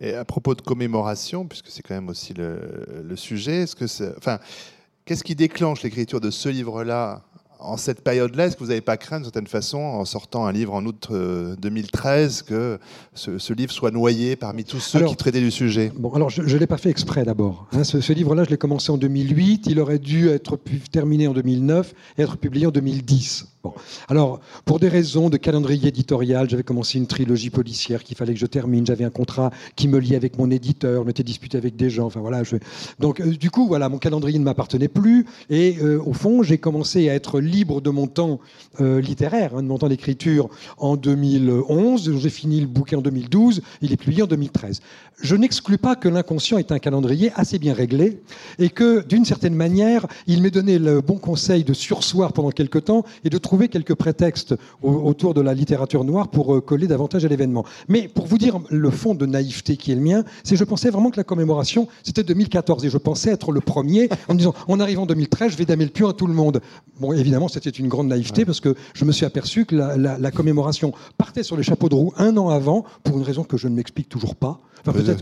Et 0.00 0.14
à 0.14 0.24
propos 0.24 0.54
de 0.54 0.62
commémoration, 0.62 1.46
puisque 1.46 1.68
c'est 1.68 1.82
quand 1.82 1.94
même 1.94 2.08
aussi 2.08 2.32
le, 2.34 3.02
le 3.04 3.16
sujet, 3.16 3.62
est-ce 3.62 3.76
que 3.76 4.16
enfin, 4.16 4.38
qu'est-ce 5.04 5.24
qui 5.24 5.34
déclenche 5.34 5.82
l'écriture 5.82 6.20
de 6.20 6.30
ce 6.30 6.48
livre-là 6.48 7.22
en 7.60 7.76
cette 7.76 8.02
période-là, 8.02 8.46
est-ce 8.46 8.56
que 8.56 8.60
vous 8.60 8.70
n'avez 8.70 8.80
pas 8.80 8.96
craint, 8.96 9.18
d'une 9.18 9.24
certaine 9.24 9.46
façon, 9.46 9.78
en 9.78 10.04
sortant 10.04 10.46
un 10.46 10.52
livre 10.52 10.72
en 10.74 10.84
août 10.84 11.08
2013, 11.10 12.44
euh, 12.50 12.78
que 12.78 13.38
ce, 13.38 13.52
livre 13.52 13.70
soit 13.70 13.90
noyé 13.90 14.36
parmi 14.36 14.64
tous 14.64 14.80
ceux 14.80 15.04
qui 15.04 15.16
traitaient 15.16 15.40
du 15.40 15.50
sujet? 15.50 15.92
Bon, 15.94 16.10
alors 16.14 16.30
je 16.30 16.42
ne 16.42 16.58
l'ai 16.58 16.66
pas 16.66 16.78
fait 16.78 16.90
exprès 16.90 17.24
d'abord. 17.24 17.66
Hein. 17.72 17.84
ce, 17.84 18.12
livre-là, 18.12 18.44
je 18.44 18.50
l'ai 18.50 18.56
commencé 18.56 18.90
en 18.90 18.96
2008. 18.96 19.66
Il 19.66 19.78
aurait 19.78 19.98
dû 19.98 20.28
être 20.28 20.58
terminé 20.90 21.28
en 21.28 21.34
2009 21.34 21.94
et 22.18 22.22
être 22.22 22.36
publié 22.36 22.66
en 22.66 22.70
2010. 22.70 23.46
Alors, 24.08 24.40
pour 24.64 24.80
des 24.80 24.88
raisons 24.88 25.28
de 25.28 25.36
calendrier 25.36 25.88
éditorial, 25.88 26.48
j'avais 26.48 26.62
commencé 26.62 26.98
une 26.98 27.06
trilogie 27.06 27.50
policière 27.50 28.02
qu'il 28.02 28.16
fallait 28.16 28.32
que 28.32 28.40
je 28.40 28.46
termine. 28.46 28.86
J'avais 28.86 29.04
un 29.04 29.10
contrat 29.10 29.50
qui 29.76 29.86
me 29.88 29.98
liait 29.98 30.16
avec 30.16 30.38
mon 30.38 30.50
éditeur, 30.50 31.02
je 31.02 31.06
m'étais 31.06 31.22
disputé 31.22 31.58
avec 31.58 31.76
des 31.76 31.90
gens. 31.90 32.06
Enfin 32.06 32.20
voilà. 32.20 32.42
Donc, 32.98 33.20
euh, 33.20 33.36
du 33.36 33.50
coup, 33.50 33.66
voilà, 33.66 33.88
mon 33.88 33.98
calendrier 33.98 34.38
ne 34.38 34.44
m'appartenait 34.44 34.88
plus. 34.88 35.26
Et 35.50 35.76
euh, 35.82 36.02
au 36.04 36.12
fond, 36.12 36.42
j'ai 36.42 36.58
commencé 36.58 37.08
à 37.10 37.14
être 37.14 37.40
libre 37.40 37.80
de 37.80 37.90
mon 37.90 38.06
temps 38.06 38.40
euh, 38.80 39.00
littéraire, 39.00 39.54
hein, 39.54 39.62
de 39.62 39.68
mon 39.68 39.78
temps 39.78 39.88
d'écriture 39.88 40.48
en 40.78 40.96
2011. 40.96 42.18
J'ai 42.18 42.30
fini 42.30 42.60
le 42.60 42.66
bouquin 42.66 42.98
en 42.98 43.02
2012. 43.02 43.62
Il 43.82 43.92
est 43.92 43.96
publié 43.96 44.22
en 44.22 44.26
2013. 44.26 44.80
Je 45.22 45.36
n'exclus 45.36 45.76
pas 45.76 45.96
que 45.96 46.08
l'inconscient 46.08 46.56
est 46.56 46.72
un 46.72 46.78
calendrier 46.78 47.30
assez 47.34 47.58
bien 47.58 47.74
réglé 47.74 48.22
et 48.58 48.70
que, 48.70 49.04
d'une 49.06 49.26
certaine 49.26 49.54
manière, 49.54 50.06
il 50.26 50.40
m'est 50.40 50.50
donné 50.50 50.78
le 50.78 51.02
bon 51.02 51.18
conseil 51.18 51.62
de 51.62 51.74
sursoir 51.74 52.32
pendant 52.32 52.50
quelque 52.50 52.78
temps 52.78 53.04
et 53.24 53.28
de 53.28 53.36
trouver 53.36 53.68
quelques 53.68 53.94
prétextes 53.94 54.54
autour 54.82 55.34
de 55.34 55.42
la 55.42 55.52
littérature 55.52 56.04
noire 56.04 56.28
pour 56.28 56.54
euh, 56.54 56.60
coller 56.62 56.86
davantage 56.86 57.24
à 57.26 57.28
l'événement. 57.28 57.66
Mais 57.88 58.08
pour 58.08 58.26
vous 58.26 58.38
dire 58.38 58.60
le 58.70 58.90
fond 58.90 59.14
de 59.14 59.26
naïveté 59.26 59.76
qui 59.76 59.92
est 59.92 59.94
le 59.94 60.00
mien, 60.00 60.24
c'est 60.42 60.56
je 60.56 60.64
pensais 60.64 60.88
vraiment 60.88 61.10
que 61.10 61.18
la 61.18 61.24
commémoration, 61.24 61.86
c'était 62.02 62.24
2014 62.24 62.86
et 62.86 62.90
je 62.90 62.98
pensais 62.98 63.30
être 63.30 63.52
le 63.52 63.60
premier 63.60 64.08
en 64.28 64.32
me 64.32 64.38
disant 64.38 64.54
on 64.68 64.80
arrive 64.80 65.00
en 65.00 65.06
2013, 65.06 65.52
je 65.52 65.56
vais 65.58 65.66
damer 65.66 65.84
le 65.84 65.90
pion 65.90 66.08
à 66.08 66.14
tout 66.14 66.26
le 66.26 66.34
monde. 66.34 66.62
Bon, 66.98 67.12
évidemment, 67.12 67.48
c'était 67.48 67.70
une 67.70 67.88
grande 67.88 68.08
naïveté 68.08 68.46
parce 68.46 68.60
que 68.60 68.74
je 68.94 69.04
me 69.04 69.12
suis 69.12 69.26
aperçu 69.26 69.66
que 69.66 69.76
la, 69.76 70.30
commémoration 70.30 70.92
partait 71.18 71.42
sur 71.42 71.56
les 71.56 71.62
chapeaux 71.62 71.88
de 71.88 71.94
roue 71.94 72.12
un 72.16 72.36
an 72.38 72.48
avant 72.48 72.84
pour 73.04 73.18
une 73.18 73.24
raison 73.24 73.44
que 73.44 73.56
je 73.56 73.68
ne 73.68 73.74
m'explique 73.74 74.08
toujours 74.08 74.34
pas. 74.34 74.60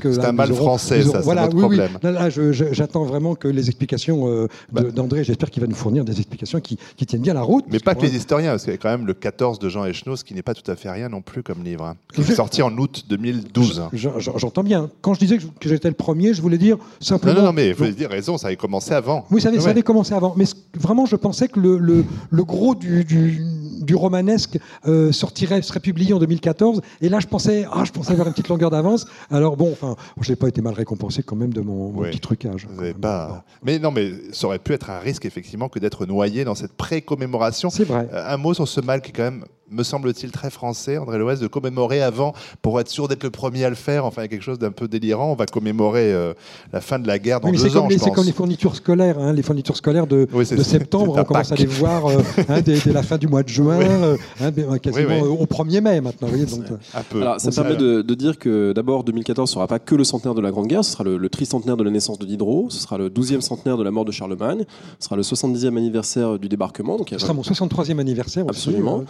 C'est 0.01 0.25
un 0.25 0.33
mal 0.33 0.53
français, 0.53 1.03
ça, 1.03 1.21
voilà, 1.21 1.47
c'est 1.49 1.55
oui, 1.55 1.61
problème. 1.61 1.99
Oui. 2.03 2.13
Là, 2.13 2.29
j'attends 2.73 3.05
vraiment 3.05 3.35
que 3.35 3.49
les 3.49 3.69
explications 3.69 4.29
euh, 4.29 4.49
bah. 4.73 4.83
d'André, 4.83 5.25
j'espère 5.25 5.51
qu'il 5.51 5.63
va 5.63 5.67
nous 5.67 5.75
fournir 5.75 6.05
des 6.05 6.19
explications 6.19 6.61
qui, 6.61 6.79
tiennent 7.07 7.23
bien 7.23 7.35
la 7.35 7.43
route. 7.43 7.65
Mais 7.71 7.79
pas 7.79 7.95
que 7.95 8.03
les 8.03 8.15
historiens, 8.17 8.51
parce 8.51 8.65
qu'il 8.65 8.73
y 8.73 8.75
a 8.75 8.79
quand 8.79 8.91
même 8.91 9.07
le 9.07 9.15
14 9.15 9.59
de 9.59 9.69
Jean 9.69 9.85
Echenoz, 9.87 10.23
qui 10.23 10.35
n'est 10.35 10.43
pas 10.43 10.55
tout 10.55 10.69
à 10.71 10.77
fait 10.77 10.91
rien 10.91 11.09
non 11.09 11.23
plus 11.23 11.43
comme 11.43 11.65
livre. 11.65 11.85
Hein. 11.85 11.97
est 12.19 12.35
sorti 12.35 12.63
en 12.63 12.77
août 12.77 13.05
2012. 13.09 13.89
J'entends 13.93 14.65
bien. 14.65 14.91
Quand 15.01 15.15
je 15.15 15.21
disais 15.21 15.39
que 15.39 15.69
j'étais 15.69 15.89
le 15.89 15.95
premier, 15.95 16.35
je 16.35 16.43
voulais 16.43 16.59
dire 16.59 16.77
simplement. 17.01 17.41
Non, 17.41 17.47
non, 17.47 17.53
mais 17.53 17.73
vous 17.73 17.85
avez 17.85 17.93
dire 17.93 18.11
raison, 18.11 18.39
ça 18.39 18.49
avait 18.49 18.57
commencé 18.57 18.93
avant. 18.93 19.27
Oui, 19.31 19.41
ça 19.41 19.49
avait, 19.49 19.83
commencé 19.83 20.15
avant. 20.15 20.35
Mais 20.37 20.45
vraiment, 20.79 21.07
je 21.07 21.17
pensais 21.17 21.49
que 21.49 21.61
le, 21.61 21.79
le, 21.79 22.05
le 22.31 22.45
gros 22.45 22.75
du, 22.75 23.05
du, 23.05 23.41
du 23.83 23.95
romanesque 23.95 24.59
euh, 24.87 25.13
sortirait, 25.13 25.63
serait 25.63 25.81
publié 25.81 26.13
en 26.13 26.19
2014. 26.19 26.81
Et 27.01 27.09
là, 27.09 27.21
je 27.21 27.27
pensais, 27.27 27.67
ah, 27.73 27.85
je 27.85 27.93
pensais 27.93 28.13
avoir 28.13 28.29
une 28.29 28.35
petite 28.35 28.49
longueur 28.49 28.71
d'avance. 28.71 29.07
Alors 29.31 29.57
bon, 29.57 29.77
enfin, 29.81 29.97
je 30.21 30.31
n'ai 30.31 30.37
pas 30.37 30.49
été 30.49 30.61
mal 30.63 30.75
récompensé 30.75 31.23
quand 31.23 31.37
même 31.37 31.53
de 31.53 31.61
mon, 31.61 31.93
petit 32.03 32.21
trucage. 32.21 32.67
pas... 33.01 33.45
Mais 33.63 33.79
non, 33.79 33.91
mais 33.91 34.13
ça 34.33 34.47
aurait 34.47 34.59
pu 34.59 34.73
être 34.73 34.91
un 34.91 34.99
risque 34.99 35.25
effectivement 35.25 35.69
que 35.69 35.79
d'être 35.79 36.07
noyé 36.07 36.45
dans 36.45 36.55
cette 36.55 36.73
pré-commémoration. 36.73 37.71
C'est 37.71 37.85
vrai. 37.85 38.09
Euh, 38.13 38.33
un 38.33 38.37
mot 38.37 38.55
sur 38.55 38.69
ce 38.69 38.81
mal 38.81 39.01
qui 39.03 39.11
est 39.11 39.13
quand 39.13 39.25
même 39.25 39.45
me 39.71 39.83
semble-t-il, 39.83 40.31
très 40.31 40.51
français, 40.51 40.99
André 40.99 41.19
Loès, 41.19 41.41
de 41.41 41.47
commémorer 41.47 42.03
avant 42.03 42.33
pour 42.63 42.81
être 42.81 42.89
sûr 42.89 43.09
d'être 43.09 43.23
le 43.23 43.31
premier 43.31 43.65
à 43.65 43.71
le 43.71 43.75
faire. 43.75 44.05
Enfin, 44.05 44.23
il 44.23 44.25
y 44.25 44.27
a 44.27 44.29
quelque 44.29 44.43
chose 44.43 44.59
d'un 44.59 44.71
peu 44.71 44.89
délirant. 44.89 45.33
On 45.33 45.35
va 45.35 45.47
commémorer 45.47 46.13
euh, 46.13 46.35
la 46.73 46.81
fin 46.81 46.99
de 46.99 47.07
la 47.07 47.19
guerre 47.19 47.41
dans 47.41 47.51
deux 47.51 47.77
ans, 47.77 47.89
C'est 47.91 48.11
comme 48.11 48.25
les 48.25 48.33
fournitures 48.33 48.77
scolaires. 48.77 49.19
Hein, 49.19 49.33
les 49.33 49.43
fournitures 49.43 49.77
scolaires 49.77 50.07
de, 50.07 50.27
de 50.33 50.63
septembre, 50.63 51.17
on 51.19 51.25
commence 51.25 51.53
à 51.53 51.57
les 51.57 51.67
voir 51.67 52.07
euh, 52.07 52.19
hein, 52.49 52.61
dès, 52.61 52.79
la 52.87 53.03
fin 53.03 53.19
du 53.19 53.29
mois 53.29 53.43
de 53.43 53.49
juin, 53.49 53.81
euh, 53.81 54.17
hein, 54.41 54.79
quasiment 54.79 55.21
au 55.21 55.45
1er 55.45 55.81
mai 55.81 56.01
maintenant. 56.01 56.29
donc, 56.29 56.79
un 56.95 57.03
peu. 57.03 57.23
Alors, 57.23 57.41
ça 57.41 57.51
permet 57.51 57.77
de, 57.77 58.03
de, 58.03 58.15
dire 58.15 58.39
que 58.39 58.73
d'abord, 58.73 59.05
2014 59.05 59.49
ne 59.49 59.53
sera 59.53 59.67
pas 59.67 59.79
que 59.79 59.95
le 59.95 60.05
centenaire 60.05 60.35
de 60.35 60.41
la 60.41 60.51
Grande 60.51 60.67
Guerre, 60.67 60.85
ce 60.85 60.93
sera 60.93 61.05
le, 61.05 61.17
le 61.17 61.29
tricentenaire 61.29 61.77
de 61.77 61.85
la 61.85 61.91
naissance 61.91 62.19
de 62.19 62.27
Diderot, 62.27 62.69
ce 62.71 62.79
sera 62.79 62.99
le 62.99 63.09
12e 63.09 63.41
centenaire 63.41 63.77
de 63.77 63.85
la 63.85 63.91
mort 63.91 64.05
de 64.05 64.13
Charlemagne, 64.13 64.65
ce 64.99 65.05
sera 65.07 65.17
le 65.17 65.23
70e 65.23 65.77
anniversaire 65.77 66.39
du 66.39 66.49
débarquement. 66.49 66.97
Donc, 66.97 67.09
ce 67.11 67.19
sera 67.19 67.33
mon 67.33 67.43
63e 67.43 67.99
anniversaire 67.99 68.47
aussi. 68.47 68.69
Absolument. 68.69 69.05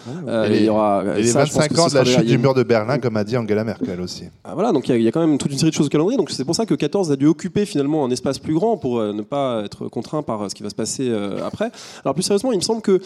Et, 0.52 0.58
il 0.58 0.64
y 0.64 0.68
aura, 0.68 1.04
et 1.16 1.22
les 1.22 1.32
25 1.32 1.78
ans 1.78 1.88
de 1.88 1.94
la 1.94 2.04
chute 2.04 2.24
du 2.24 2.38
mur 2.38 2.54
de 2.54 2.62
Berlin, 2.62 2.98
comme 2.98 3.16
a 3.16 3.24
dit 3.24 3.36
Angela 3.36 3.64
Merkel 3.64 4.00
aussi. 4.00 4.24
Ah, 4.44 4.54
voilà, 4.54 4.72
donc 4.72 4.88
il 4.88 5.00
y, 5.00 5.08
a 5.08 5.12
quand 5.12 5.26
même 5.26 5.38
toute 5.38 5.52
une 5.52 5.58
série 5.58 5.70
de 5.70 5.76
choses 5.76 5.86
au 5.86 5.90
calendrier. 5.90 6.16
Donc 6.16 6.30
c'est 6.30 6.44
pour 6.44 6.54
ça 6.54 6.66
que 6.66 6.74
14 6.74 7.12
a 7.12 7.16
dû 7.16 7.26
occuper 7.26 7.66
finalement 7.66 8.04
un 8.04 8.10
espace 8.10 8.38
plus 8.38 8.54
grand 8.54 8.76
pour 8.76 8.98
euh, 8.98 9.12
ne 9.12 9.22
pas 9.22 9.62
être 9.64 9.88
contraint 9.88 10.22
par 10.22 10.42
euh, 10.42 10.48
ce 10.48 10.54
qui 10.54 10.62
va 10.62 10.70
se 10.70 10.74
passer 10.74 11.08
euh, 11.08 11.44
après. 11.44 11.70
Alors 12.04 12.14
plus 12.14 12.22
sérieusement, 12.22 12.52
il 12.52 12.58
me 12.58 12.62
semble 12.62 12.82
que 12.82 13.00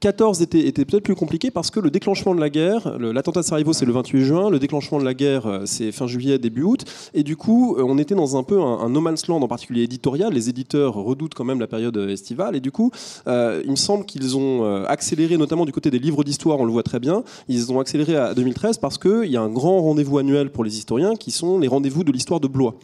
14 0.00 0.42
était, 0.42 0.60
était 0.60 0.84
peut-être 0.84 1.02
plus 1.02 1.14
compliqué 1.14 1.50
parce 1.50 1.70
que 1.70 1.80
le 1.80 1.90
déclenchement 1.90 2.34
de 2.34 2.40
la 2.40 2.50
guerre, 2.50 2.98
l'attentat 2.98 3.40
de 3.40 3.44
Sarajevo 3.44 3.72
c'est 3.72 3.86
le 3.86 3.92
28 3.92 4.24
juin, 4.24 4.50
le 4.50 4.58
déclenchement 4.58 4.98
de 4.98 5.04
la 5.04 5.14
guerre 5.14 5.62
c'est 5.64 5.92
fin 5.92 6.06
juillet, 6.06 6.38
début 6.38 6.62
août, 6.62 6.84
et 7.14 7.22
du 7.22 7.36
coup 7.36 7.76
on 7.78 7.98
était 7.98 8.14
dans 8.14 8.36
un 8.36 8.42
peu 8.42 8.60
un, 8.60 8.88
no 8.88 9.00
man's 9.00 9.26
land 9.26 9.42
en 9.42 9.48
particulier 9.48 9.82
éditorial. 9.82 10.32
Les 10.32 10.48
éditeurs 10.48 10.94
redoutent 10.94 11.34
quand 11.34 11.44
même 11.44 11.60
la 11.60 11.66
période 11.66 11.96
estivale, 11.96 12.56
et 12.56 12.60
du 12.60 12.70
coup 12.70 12.90
il 13.26 13.70
me 13.70 13.76
semble 13.76 14.04
qu'ils 14.04 14.36
ont 14.36 14.84
accéléré, 14.84 15.36
notamment 15.36 15.64
du 15.64 15.72
côté 15.72 15.90
des 15.90 15.98
livres 15.98 16.24
d'histoire, 16.24 16.57
on 16.58 16.64
le 16.64 16.72
voit 16.72 16.82
très 16.82 17.00
bien, 17.00 17.22
ils 17.48 17.72
ont 17.72 17.80
accéléré 17.80 18.16
à 18.16 18.34
2013 18.34 18.78
parce 18.78 18.98
qu'il 18.98 19.26
y 19.26 19.36
a 19.36 19.42
un 19.42 19.48
grand 19.48 19.80
rendez-vous 19.80 20.18
annuel 20.18 20.50
pour 20.50 20.64
les 20.64 20.76
historiens 20.76 21.14
qui 21.16 21.30
sont 21.30 21.58
les 21.58 21.68
rendez-vous 21.68 22.04
de 22.04 22.12
l'histoire 22.12 22.40
de 22.40 22.48
Blois. 22.48 22.74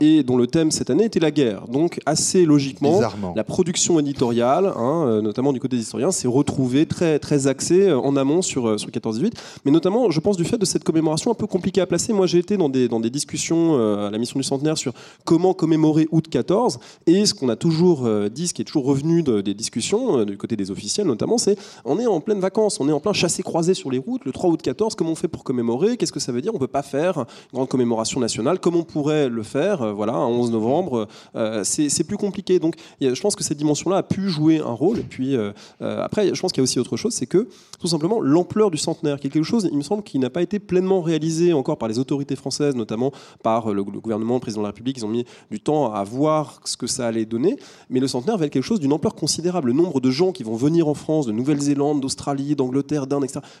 et 0.00 0.22
dont 0.22 0.36
le 0.36 0.46
thème 0.46 0.70
cette 0.70 0.90
année 0.90 1.04
était 1.04 1.20
la 1.20 1.30
guerre. 1.30 1.66
Donc, 1.68 2.00
assez 2.06 2.44
logiquement, 2.44 3.00
la 3.34 3.44
production 3.44 3.98
éditoriale, 3.98 4.66
hein, 4.76 5.04
euh, 5.06 5.22
notamment 5.22 5.52
du 5.52 5.60
côté 5.60 5.76
des 5.76 5.82
historiens, 5.82 6.10
s'est 6.10 6.28
retrouvée 6.28 6.86
très, 6.86 7.18
très 7.18 7.46
axée 7.46 7.88
euh, 7.88 7.98
en 7.98 8.16
amont 8.16 8.42
sur, 8.42 8.68
euh, 8.68 8.78
sur 8.78 8.90
14-18. 8.90 9.32
Mais 9.64 9.70
notamment, 9.70 10.10
je 10.10 10.20
pense, 10.20 10.36
du 10.36 10.44
fait 10.44 10.58
de 10.58 10.64
cette 10.64 10.84
commémoration 10.84 11.30
un 11.30 11.34
peu 11.34 11.46
compliquée 11.46 11.80
à 11.80 11.86
placer. 11.86 12.12
Moi, 12.12 12.26
j'ai 12.26 12.38
été 12.38 12.56
dans 12.56 12.68
des, 12.68 12.88
dans 12.88 13.00
des 13.00 13.10
discussions 13.10 13.74
à 13.74 14.10
la 14.10 14.18
mission 14.18 14.38
du 14.38 14.44
centenaire 14.44 14.76
sur 14.78 14.92
comment 15.24 15.54
commémorer 15.54 16.08
août 16.10 16.26
14. 16.28 16.78
Et 17.06 17.26
ce 17.26 17.34
qu'on 17.34 17.48
a 17.48 17.56
toujours 17.56 18.08
dit, 18.30 18.48
ce 18.48 18.54
qui 18.54 18.62
est 18.62 18.64
toujours 18.64 18.84
revenu 18.84 19.22
des 19.22 19.54
discussions, 19.54 20.24
du 20.24 20.36
côté 20.36 20.56
des 20.56 20.70
officiels 20.70 21.06
notamment, 21.06 21.38
c'est 21.38 21.56
on 21.84 21.98
est 21.98 22.06
en 22.06 22.20
pleine 22.20 22.40
vacances, 22.40 22.80
on 22.80 22.88
est 22.88 22.92
en 22.92 23.00
plein 23.00 23.12
chassé-croisé 23.14 23.74
sur 23.74 23.90
les 23.90 23.98
routes, 23.98 24.24
le 24.24 24.32
3 24.32 24.50
août 24.50 24.60
14, 24.60 24.94
comment 24.94 25.12
on 25.12 25.14
fait 25.14 25.28
pour 25.28 25.44
commémorer 25.44 25.96
Qu'est-ce 25.96 26.12
que 26.12 26.20
ça 26.20 26.32
veut 26.32 26.40
dire 26.40 26.52
On 26.52 26.56
ne 26.56 26.60
peut 26.60 26.66
pas 26.66 26.82
faire 26.82 27.18
une 27.18 27.24
grande 27.54 27.68
commémoration 27.68 28.20
nationale 28.20 28.58
comme 28.58 28.76
on 28.76 28.84
pourrait 28.84 29.28
le 29.28 29.42
faire, 29.42 29.82
euh, 29.82 29.92
voilà, 29.92 30.14
un 30.14 30.26
11 30.26 30.50
novembre. 30.50 31.08
Euh, 31.36 31.62
c'est 31.64 32.04
plus 32.04 32.16
compliqué. 32.16 32.58
Donc, 32.58 32.76
je 33.00 33.20
pense 33.20 33.36
que 33.36 33.44
cette 33.44 33.58
dimension-là 33.58 33.98
a 33.98 34.02
pu 34.02 34.28
jouer 34.28 34.60
un 34.60 34.72
rôle. 34.72 34.98
Et 34.98 35.02
puis, 35.02 35.36
euh, 35.36 35.52
après, 35.80 36.34
je 36.34 36.40
pense 36.40 36.52
qu'il 36.52 36.60
y 36.60 36.62
a 36.62 36.64
aussi 36.64 36.78
autre 36.78 36.96
chose, 36.96 37.12
c'est 37.12 37.26
que 37.26 37.48
tout 37.78 37.86
simplement 37.86 38.20
l'ampleur 38.20 38.70
du 38.70 38.78
centenaire, 38.78 39.20
quelque 39.20 39.42
chose, 39.42 39.68
il 39.70 39.76
me 39.76 39.82
semble, 39.82 40.02
qui 40.02 40.18
n'a 40.18 40.30
pas 40.30 40.42
été 40.42 40.58
pleinement 40.58 41.02
réalisé 41.02 41.52
encore 41.52 41.78
par 41.78 41.88
les 41.88 41.98
autorités 41.98 42.36
françaises, 42.36 42.74
notamment 42.74 43.12
par 43.42 43.72
le, 43.72 43.84
gouvernement, 43.84 44.34
le 44.34 44.40
président 44.40 44.62
de 44.62 44.66
la 44.66 44.70
République. 44.70 44.98
Ils 44.98 45.04
ont 45.04 45.08
mis 45.08 45.24
du 45.50 45.60
temps 45.60 45.92
à 45.92 46.04
voir 46.04 46.60
ce 46.64 46.76
que 46.76 46.86
ça 46.86 47.06
allait 47.06 47.26
donner. 47.26 47.56
Mais 47.90 48.00
le 48.00 48.08
centenaire 48.08 48.38
va 48.38 48.46
être 48.46 48.52
quelque 48.52 48.62
chose 48.62 48.80
d'une 48.80 48.92
ampleur 48.92 49.14
considérable. 49.14 49.68
Le 49.68 49.74
nombre 49.74 50.00
de 50.00 50.10
gens 50.10 50.32
qui 50.32 50.42
vont 50.42 50.56
venir 50.56 50.88
en 50.88 50.94
France, 50.94 51.26
de 51.26 51.32
Nouvelle-Zélande, 51.32 52.00
d'Australie, 52.00 52.56
d'Angleterre, 52.56 53.03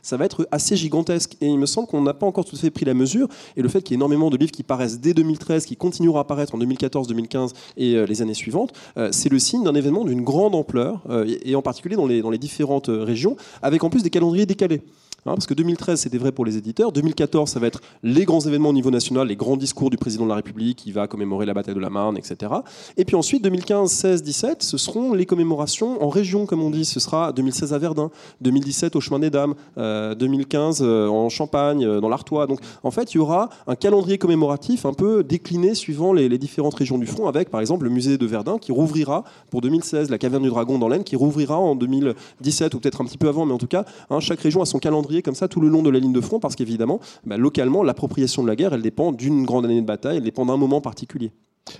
ça 0.02 0.16
va 0.16 0.24
être 0.24 0.46
assez 0.50 0.76
gigantesque. 0.76 1.36
Et 1.40 1.46
il 1.46 1.58
me 1.58 1.66
semble 1.66 1.88
qu'on 1.88 2.02
n'a 2.02 2.14
pas 2.14 2.26
encore 2.26 2.44
tout 2.44 2.56
à 2.56 2.58
fait 2.58 2.70
pris 2.70 2.84
la 2.84 2.94
mesure. 2.94 3.28
Et 3.56 3.62
le 3.62 3.68
fait 3.68 3.82
qu'il 3.82 3.92
y 3.92 3.94
ait 3.94 3.98
énormément 3.98 4.30
de 4.30 4.36
livres 4.36 4.52
qui 4.52 4.62
paraissent 4.62 5.00
dès 5.00 5.14
2013, 5.14 5.66
qui 5.66 5.76
continueront 5.76 6.18
à 6.18 6.22
apparaître 6.22 6.54
en 6.54 6.58
2014, 6.58 7.08
2015 7.08 7.52
et 7.76 7.94
euh, 7.94 8.06
les 8.06 8.22
années 8.22 8.34
suivantes, 8.34 8.72
euh, 8.96 9.08
c'est 9.12 9.28
le 9.28 9.38
signe 9.38 9.64
d'un 9.64 9.74
événement 9.74 10.04
d'une 10.04 10.22
grande 10.22 10.54
ampleur, 10.54 11.02
euh, 11.08 11.26
et 11.44 11.54
en 11.54 11.62
particulier 11.62 11.96
dans 11.96 12.06
les, 12.06 12.22
dans 12.22 12.30
les 12.30 12.38
différentes 12.38 12.88
régions, 12.88 13.36
avec 13.62 13.84
en 13.84 13.90
plus 13.90 14.02
des 14.02 14.10
calendriers 14.10 14.46
décalés. 14.46 14.82
Hein, 15.26 15.34
parce 15.34 15.46
que 15.46 15.54
2013, 15.54 16.00
c'était 16.00 16.18
vrai 16.18 16.32
pour 16.32 16.44
les 16.44 16.58
éditeurs. 16.58 16.92
2014, 16.92 17.50
ça 17.50 17.58
va 17.58 17.66
être 17.66 17.80
les 18.02 18.26
grands 18.26 18.40
événements 18.40 18.68
au 18.68 18.74
niveau 18.74 18.90
national, 18.90 19.28
les 19.28 19.36
grands 19.36 19.56
discours 19.56 19.88
du 19.88 19.96
président 19.96 20.24
de 20.24 20.28
la 20.28 20.34
République 20.34 20.76
qui 20.76 20.92
va 20.92 21.06
commémorer 21.06 21.46
la 21.46 21.54
bataille 21.54 21.74
de 21.74 21.80
la 21.80 21.88
Marne, 21.88 22.18
etc. 22.18 22.52
Et 22.98 23.06
puis 23.06 23.16
ensuite, 23.16 23.42
2015, 23.42 23.90
16, 23.90 24.22
17, 24.22 24.62
ce 24.62 24.76
seront 24.76 25.14
les 25.14 25.24
commémorations 25.24 26.02
en 26.04 26.10
région, 26.10 26.44
comme 26.44 26.62
on 26.62 26.68
dit. 26.68 26.84
Ce 26.84 27.00
sera 27.00 27.32
2016 27.32 27.72
à 27.72 27.78
Verdun, 27.78 28.10
2017 28.42 28.96
au 28.96 29.00
Chemin 29.00 29.18
des 29.18 29.30
Dames, 29.30 29.54
2015 29.76 30.82
euh, 30.82 30.84
euh, 30.84 31.08
en 31.08 31.30
Champagne, 31.30 31.86
euh, 31.86 32.00
dans 32.00 32.10
l'Artois. 32.10 32.46
Donc 32.46 32.60
en 32.82 32.90
fait, 32.90 33.14
il 33.14 33.16
y 33.16 33.20
aura 33.20 33.48
un 33.66 33.76
calendrier 33.76 34.18
commémoratif 34.18 34.84
un 34.84 34.92
peu 34.92 35.24
décliné 35.24 35.74
suivant 35.74 36.12
les, 36.12 36.28
différentes 36.36 36.74
régions 36.74 36.98
du 36.98 37.06
front, 37.06 37.28
avec 37.28 37.48
par 37.48 37.60
exemple 37.60 37.84
le 37.84 37.90
musée 37.90 38.18
de 38.18 38.26
Verdun 38.26 38.58
qui 38.58 38.72
rouvrira 38.72 39.24
pour 39.50 39.62
2016, 39.62 40.10
la 40.10 40.18
caverne 40.18 40.42
du 40.42 40.50
Dragon 40.50 40.78
dans 40.78 40.88
l'Aisne 40.88 41.04
qui 41.04 41.16
rouvrira 41.16 41.56
en 41.56 41.76
2017 41.76 42.74
ou 42.74 42.80
peut-être 42.80 43.00
un 43.00 43.04
petit 43.04 43.16
peu 43.16 43.28
avant, 43.28 43.46
mais 43.46 43.54
en 43.54 43.58
tout 43.58 43.68
cas, 43.68 43.84
hein, 44.10 44.20
chaque 44.20 44.40
région 44.40 44.60
a 44.60 44.66
son 44.66 44.78
calendrier 44.78 45.13
comme 45.22 45.34
ça 45.34 45.48
tout 45.48 45.60
le 45.60 45.68
long 45.68 45.82
de 45.82 45.90
la 45.90 45.98
ligne 45.98 46.12
de 46.12 46.20
front, 46.20 46.40
parce 46.40 46.56
qu'évidemment, 46.56 47.00
bah, 47.24 47.36
localement, 47.36 47.82
l'appropriation 47.82 48.42
de 48.42 48.48
la 48.48 48.56
guerre, 48.56 48.72
elle 48.74 48.82
dépend 48.82 49.12
d'une 49.12 49.44
grande 49.44 49.64
année 49.64 49.80
de 49.80 49.86
bataille, 49.86 50.18
elle 50.18 50.24
dépend 50.24 50.46
d'un 50.46 50.56
moment 50.56 50.80
particulier. 50.80 51.32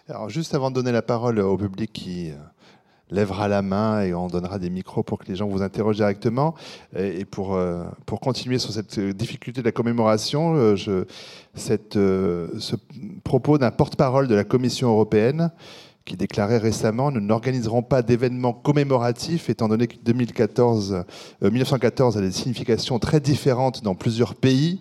Alors, 0.09 0.29
juste 0.29 0.55
avant 0.55 0.71
de 0.71 0.77
donner 0.77 0.93
la 0.93 1.03
parole 1.03 1.39
au 1.41 1.57
public 1.57 1.93
qui 1.93 2.31
euh, 2.31 2.35
lèvera 3.11 3.49
la 3.49 3.63
main 3.63 4.03
et 4.03 4.15
on 4.15 4.29
donnera 4.29 4.59
des 4.59 4.71
micros 4.71 5.03
pour 5.03 5.19
que 5.19 5.27
les 5.27 5.37
gens 5.37 5.47
vous 5.47 5.63
interrogent 5.63 5.97
directement. 5.97 6.55
Et 6.97 7.25
pour, 7.25 7.55
euh, 7.55 7.85
pour 8.07 8.21
continuer 8.21 8.59
sur 8.59 8.73
cette 8.73 8.99
difficulté 8.99 9.61
de 9.61 9.67
la 9.67 9.73
commémoration, 9.73 10.55
euh, 10.55 10.77
je, 10.77 11.05
cette, 11.55 11.95
ce 11.95 12.77
propos 13.25 13.59
d'un 13.59 13.71
porte-parole 13.71 14.27
de 14.27 14.35
la 14.35 14.45
Commission 14.45 14.89
européenne 14.89 15.51
qui 16.05 16.17
déclarait 16.17 16.59
récemment 16.59 17.11
Nous 17.11 17.21
n'organiserons 17.21 17.83
pas 17.83 18.03
d'événements 18.03 18.53
commémoratifs, 18.53 19.49
étant 19.49 19.69
donné 19.69 19.87
que 19.87 19.97
2014, 19.97 21.05
1914 21.43 22.17
euh, 22.17 22.21
a 22.21 22.23
des 22.23 22.33
significations 22.33 22.99
très 22.99 23.21
différentes 23.21 23.83
dans 23.83 23.95
plusieurs 23.95 24.35
pays. 24.35 24.81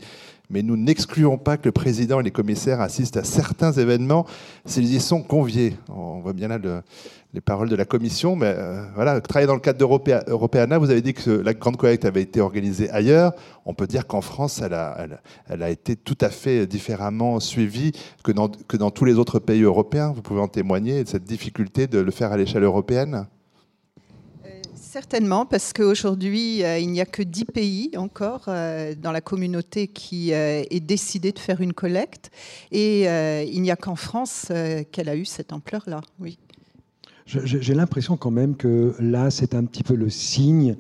Mais 0.54 0.62
nous 0.62 0.78
n'excluons 0.78 1.40
pas 1.40 1.58
que 1.58 1.66
le 1.66 1.72
président 1.72 2.20
et 2.20 2.24
les 2.24 2.30
commissaires 2.30 2.80
assistent 2.80 3.18
à 3.18 3.24
certains 3.24 3.72
événements 3.72 4.28
s'ils 4.66 4.94
y 4.94 5.00
sont 5.00 5.24
conviés. 5.24 5.76
On 5.90 6.20
voit 6.20 6.34
bien 6.34 6.48
là 6.48 6.60
le, 6.60 6.84
les 7.34 7.42
paroles 7.42 7.70
de 7.70 7.76
la 7.76 7.86
commission, 7.86 8.36
mais 8.36 8.54
euh, 8.56 8.86
voilà, 8.94 9.20
travailler 9.20 9.48
dans 9.48 9.56
le 9.56 9.60
cadre 9.60 9.80
d'Europeana, 9.80 10.78
vous 10.78 10.92
avez 10.92 11.02
dit 11.02 11.16
que 11.16 11.32
la 11.32 11.56
grande 11.56 11.78
collecte 11.78 12.06
avait 12.06 12.22
été 12.22 12.40
organisée 12.40 12.92
ailleurs. 12.92 13.34
On 13.66 13.74
peut 13.74 13.88
dire 13.88 14.06
qu'en 14.06 14.22
France, 14.22 14.62
elle 14.62 14.74
a, 14.74 15.70
été 15.72 15.96
tout 15.96 16.18
à 16.22 16.30
fait 16.30 16.68
différemment 16.68 17.40
suivie 17.40 17.92
que 18.24 18.32
dans, 18.32 18.92
tous 18.92 19.06
les 19.06 19.16
autres 19.16 19.40
pays 19.40 19.64
européens. 19.64 20.14
Vous 20.16 20.22
pouvez 20.22 20.42
en 20.42 20.48
témoigner 20.48 21.04
de 21.04 21.10
cette 21.10 21.24
difficulté 21.24 21.88
de 21.88 21.98
le 21.98 22.12
faire 22.12 22.32
à 22.32 22.38
l'échelle 22.38 22.64
européenne? 22.64 23.26
Certainement, 24.94 25.48
parce 25.48 25.74
qu'aujourd'hui, 25.74 26.64
euh, 26.64 26.78
il 26.78 26.92
n'y 26.92 27.02
a 27.02 27.06
que 27.06 27.24
10 27.24 27.46
pays 27.46 27.92
encore 27.98 28.46
dans 28.46 29.12
la 29.12 29.22
communauté 29.22 29.88
qui 29.88 30.32
est 30.32 30.86
décidé 30.86 31.32
de 31.32 31.40
faire 31.40 31.62
une 31.62 31.74
collecte. 31.74 32.30
Et 32.72 33.06
il 33.06 33.62
n'y 33.62 33.72
a 33.72 33.76
qu'en 33.76 33.96
France 33.96 34.52
qu'elle 34.92 35.10
a 35.10 35.16
eu 35.16 35.26
cette 35.26 35.52
ampleur-là. 35.52 36.02
Oui. 36.20 36.38
J'ai 37.26 37.74
l'impression 37.74 38.18
quand 38.18 38.32
même 38.32 38.56
que 38.56 38.96
là, 39.00 39.32
c'est 39.32 39.56
un 39.56 39.64
petit 39.64 39.84
peu 39.84 39.96
le 39.96 40.10
signe, 40.10 40.76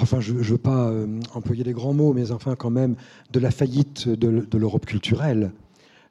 enfin, 0.00 0.20
je 0.20 0.32
ne 0.32 0.38
veux 0.40 0.58
pas 0.58 0.88
euh, 0.88 1.20
employer 1.34 1.64
des 1.64 1.72
grands 1.72 1.92
mots, 1.92 2.12
mais 2.12 2.30
enfin, 2.30 2.56
quand 2.56 2.70
même, 2.70 2.96
de 3.32 3.40
la 3.40 3.50
faillite 3.50 4.08
de, 4.08 4.56
l'Europe 4.56 4.86
culturelle. 4.86 5.52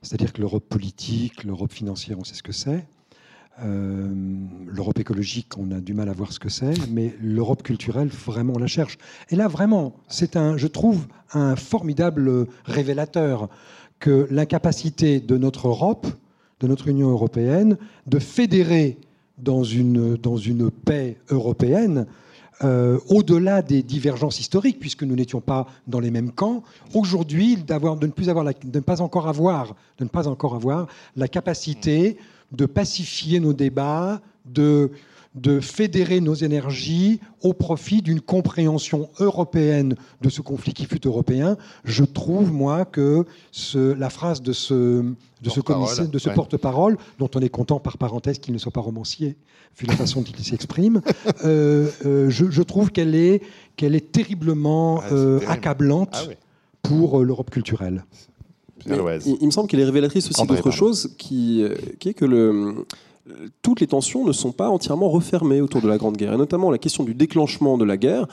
C'est-à-dire 0.02 0.34
que 0.34 0.42
l'Europe 0.42 0.66
politique, 0.70 1.44
l'Europe 1.44 1.72
financière, 1.72 2.18
on 2.20 2.24
sait 2.24 2.36
ce 2.36 2.44
que 2.44 2.52
c'est. 2.52 2.86
Euh, 3.64 4.14
L'Europe 4.68 5.00
écologique, 5.00 5.58
on 5.58 5.72
a 5.72 5.80
du 5.80 5.94
mal 5.94 6.10
à 6.10 6.14
voir 6.14 6.34
ce 6.34 6.40
que 6.40 6.50
c'est, 6.50 6.74
mais 6.90 7.16
l'Europe 7.22 7.64
culturelle, 7.64 8.10
vraiment, 8.10 8.54
on 8.56 8.60
la 8.60 8.68
cherche. 8.68 8.98
Et 9.30 9.36
là, 9.36 9.48
vraiment, 9.48 9.96
c'est 10.10 10.36
un, 10.36 10.58
je 10.58 10.68
trouve, 10.68 11.06
un 11.32 11.56
formidable 11.56 12.48
révélateur 12.66 13.48
que 14.00 14.28
l'incapacité 14.30 15.22
de 15.22 15.38
notre 15.38 15.70
Europe, 15.70 16.08
de 16.60 16.68
notre 16.68 16.90
Union 16.90 17.10
européenne, 17.10 17.78
de 18.08 18.20
fédérer 18.20 18.98
dans 19.38 19.64
une, 19.64 20.18
dans 20.18 20.38
une 20.38 20.70
paix 20.70 21.18
européenne, 21.30 22.06
euh, 22.64 23.00
au-delà 23.10 23.62
des 23.62 23.84
divergences 23.84 24.40
historiques, 24.40 24.80
puisque 24.80 25.04
nous 25.04 25.16
n'étions 25.16 25.42
pas 25.42 25.68
dans 25.88 26.00
les 26.00 26.12
mêmes 26.12 26.32
camps, 26.32 26.64
aujourd'hui, 26.94 27.56
de 27.58 27.74
ne 27.74 28.08
plus 28.12 28.30
avoir, 28.30 28.46
de 28.46 28.56
ne 28.74 28.80
pas 28.82 29.02
encore 29.02 29.28
avoir, 29.28 29.76
de 29.98 30.04
ne 30.04 30.10
pas 30.10 30.28
encore 30.28 30.56
avoir 30.56 30.88
la 31.16 31.28
capacité 31.28 32.18
de 32.52 32.66
pacifier 32.66 33.40
nos 33.40 33.54
débats, 33.54 34.22
de 34.46 34.92
de 35.36 35.60
fédérer 35.60 36.22
nos 36.22 36.34
énergies 36.34 37.20
au 37.42 37.54
profit 37.54 38.02
d'une 38.02 38.22
compréhension 38.22 39.10
européenne 39.20 39.96
de 40.22 40.30
ce 40.30 40.42
conflit 40.42 40.74
qui 40.74 40.86
fut 40.86 41.06
européen. 41.06 41.58
Je 41.84 42.06
trouve, 42.06 42.52
moi, 42.52 42.86
que 42.86 43.26
la 43.76 44.10
phrase 44.10 44.42
de 44.42 44.54
ce, 44.54 45.04
de 45.42 45.50
ce 45.50 45.60
commissaire, 45.60 46.08
de 46.08 46.20
ce 46.20 46.30
porte-parole, 46.30 46.98
dont 47.20 47.30
on 47.36 47.42
est 47.42 47.50
content 47.50 47.80
par 47.80 47.98
parenthèse 47.98 48.40
qu'il 48.40 48.54
ne 48.54 48.58
soit 48.58 48.72
pas 48.72 48.82
romancier, 48.82 49.36
vu 49.78 49.86
la 49.88 49.96
façon 49.96 50.22
dont 50.22 50.32
il 50.38 50.46
s'exprime, 50.46 51.02
euh, 51.44 51.90
euh, 52.06 52.30
je, 52.30 52.62
trouve 52.62 52.92
qu'elle 52.92 53.14
est, 53.14 53.42
qu'elle 53.76 53.96
est 53.96 54.12
terriblement 54.14 55.02
ah, 55.04 55.14
euh, 55.14 55.40
accablante 55.48 56.16
ah 56.30 56.34
pour 56.82 57.24
l'Europe 57.24 57.50
culturelle. 57.50 58.06
Il, 58.86 59.38
il, 59.42 59.46
me 59.46 59.52
semble 59.52 59.68
qu'elle 59.68 59.80
est 59.80 59.86
révélatrice 59.86 60.30
aussi 60.30 60.46
d'autre 60.46 60.72
chose, 60.72 61.16
qui, 61.18 61.66
qui 62.00 62.10
est 62.10 62.14
que 62.14 62.26
le 62.26 62.86
toutes 63.62 63.80
les 63.80 63.88
tensions 63.88 64.24
ne 64.24 64.32
sont 64.32 64.52
pas 64.52 64.70
entièrement 64.70 65.10
refermées 65.10 65.62
autour 65.62 65.82
de 65.82 65.88
la 65.88 65.98
Grande 65.98 66.18
Guerre, 66.18 66.34
et 66.34 66.38
notamment 66.38 66.70
la 66.70 66.78
question 66.78 67.04
du 67.04 67.16
déclenchement 67.16 67.78
de 67.78 67.86
la 67.86 67.98
guerre 67.98 68.28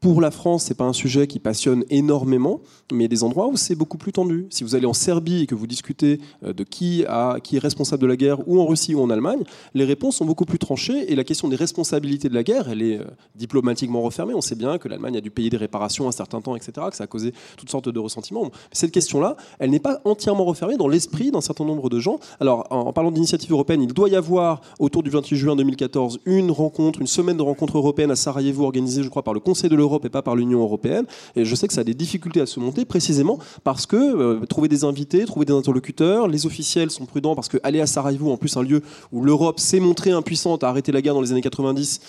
pour 0.00 0.20
la 0.20 0.30
France, 0.30 0.64
c'est 0.64 0.76
pas 0.76 0.84
un 0.84 0.92
sujet 0.92 1.26
qui 1.26 1.40
passionne 1.40 1.84
énormément, 1.90 2.60
mais 2.92 2.98
il 2.98 3.02
y 3.02 3.04
a 3.06 3.08
des 3.08 3.24
endroits 3.24 3.48
où 3.48 3.56
c'est 3.56 3.74
beaucoup 3.74 3.98
plus 3.98 4.12
tendu. 4.12 4.46
Si 4.50 4.62
vous 4.62 4.74
allez 4.74 4.86
en 4.86 4.92
Serbie 4.92 5.42
et 5.42 5.46
que 5.46 5.54
vous 5.54 5.66
discutez 5.66 6.20
euh, 6.44 6.52
de 6.52 6.64
qui, 6.64 7.02
est 7.02 7.58
responsable 7.58 8.02
de 8.02 8.06
la 8.06 8.16
guerre, 8.16 8.46
ou 8.48 8.60
en 8.60 8.66
Russie 8.66 8.94
ou 8.94 9.02
en 9.02 9.10
Allemagne, 9.10 9.42
les 9.74 9.84
réponses 9.84 10.16
sont 10.16 10.24
beaucoup 10.24 10.44
plus 10.44 10.58
tranchées 10.58 11.10
et 11.10 11.16
la 11.16 11.24
question 11.24 11.48
des 11.48 11.56
responsabilités 11.56 12.28
de 12.28 12.34
la 12.34 12.42
guerre, 12.42 12.68
elle 12.68 12.82
est 12.82 12.98
euh, 12.98 13.04
diplomatiquement 13.34 14.02
refermée. 14.02 14.34
On 14.34 14.40
sait 14.40 14.54
bien 14.54 14.78
que 14.78 14.88
l'Allemagne 14.88 15.16
a 15.16 15.20
dû 15.20 15.30
payer 15.30 15.50
des 15.50 15.56
réparations 15.56 16.08
un 16.08 16.12
certain 16.12 16.40
temps, 16.40 16.54
etc., 16.54 16.72
que 16.90 16.96
ça 16.96 17.04
a 17.04 17.06
causé 17.06 17.32
toutes 17.56 17.70
sortes 17.70 17.88
de 17.88 17.98
ressentiments. 17.98 18.50
Cette 18.72 18.92
question-là, 18.92 19.36
elle 19.58 19.70
n'est 19.70 19.80
pas 19.80 20.00
entièrement 20.04 20.44
refermée 20.44 20.76
dans 20.76 20.88
l'esprit 20.88 21.30
d'un 21.30 21.40
certain 21.40 21.64
nombre 21.64 21.88
de 21.88 21.98
gens. 21.98 22.20
Alors, 22.40 22.66
en, 22.70 22.92
parlant 22.92 23.10
d'initiative 23.10 23.52
européenne, 23.52 23.82
il 23.82 23.92
doit 23.92 24.08
y 24.08 24.16
avoir, 24.16 24.60
autour 24.78 25.02
du 25.02 25.10
28 25.10 25.36
juin 25.36 25.56
2014, 25.56 26.20
une 26.24 26.50
rencontre, 26.50 27.00
une 27.00 27.06
semaine 27.06 27.36
de 27.36 27.42
rencontres 27.42 27.78
européennes 27.78 28.10
à 28.10 28.16
Sarajevo, 28.16 28.64
organisée, 28.64 29.02
je 29.02 29.08
crois, 29.08 29.22
par 29.22 29.34
le 29.34 29.40
Conseil 29.40 29.67
de 29.68 29.76
l'Europe 29.76 30.04
et 30.04 30.08
pas 30.08 30.22
par 30.22 30.36
l'Union 30.36 30.60
européenne. 30.60 31.06
Et 31.36 31.44
je 31.44 31.54
sais 31.54 31.68
que 31.68 31.74
ça 31.74 31.82
a 31.82 31.84
des 31.84 31.94
difficultés 31.94 32.40
à 32.40 32.46
se 32.46 32.60
monter 32.60 32.84
précisément 32.84 33.38
parce 33.64 33.86
que 33.86 33.96
euh, 33.96 34.46
trouver 34.46 34.68
des 34.68 34.84
invités, 34.84 35.24
trouver 35.24 35.46
des 35.46 35.52
interlocuteurs, 35.52 36.28
les 36.28 36.46
officiels 36.46 36.90
sont 36.90 37.06
prudents 37.06 37.34
parce 37.34 37.48
que 37.48 37.58
aller 37.62 37.80
à 37.80 37.86
Sarajevo, 37.86 38.30
en 38.30 38.36
plus 38.36 38.56
un 38.56 38.62
lieu 38.62 38.82
où 39.12 39.22
l'Europe 39.22 39.60
s'est 39.60 39.80
montrée 39.80 40.10
impuissante 40.10 40.64
à 40.64 40.68
arrêter 40.68 40.92
la 40.92 41.02
guerre 41.02 41.14
dans 41.14 41.20
les 41.20 41.32
années 41.32 41.40
90, 41.40 42.00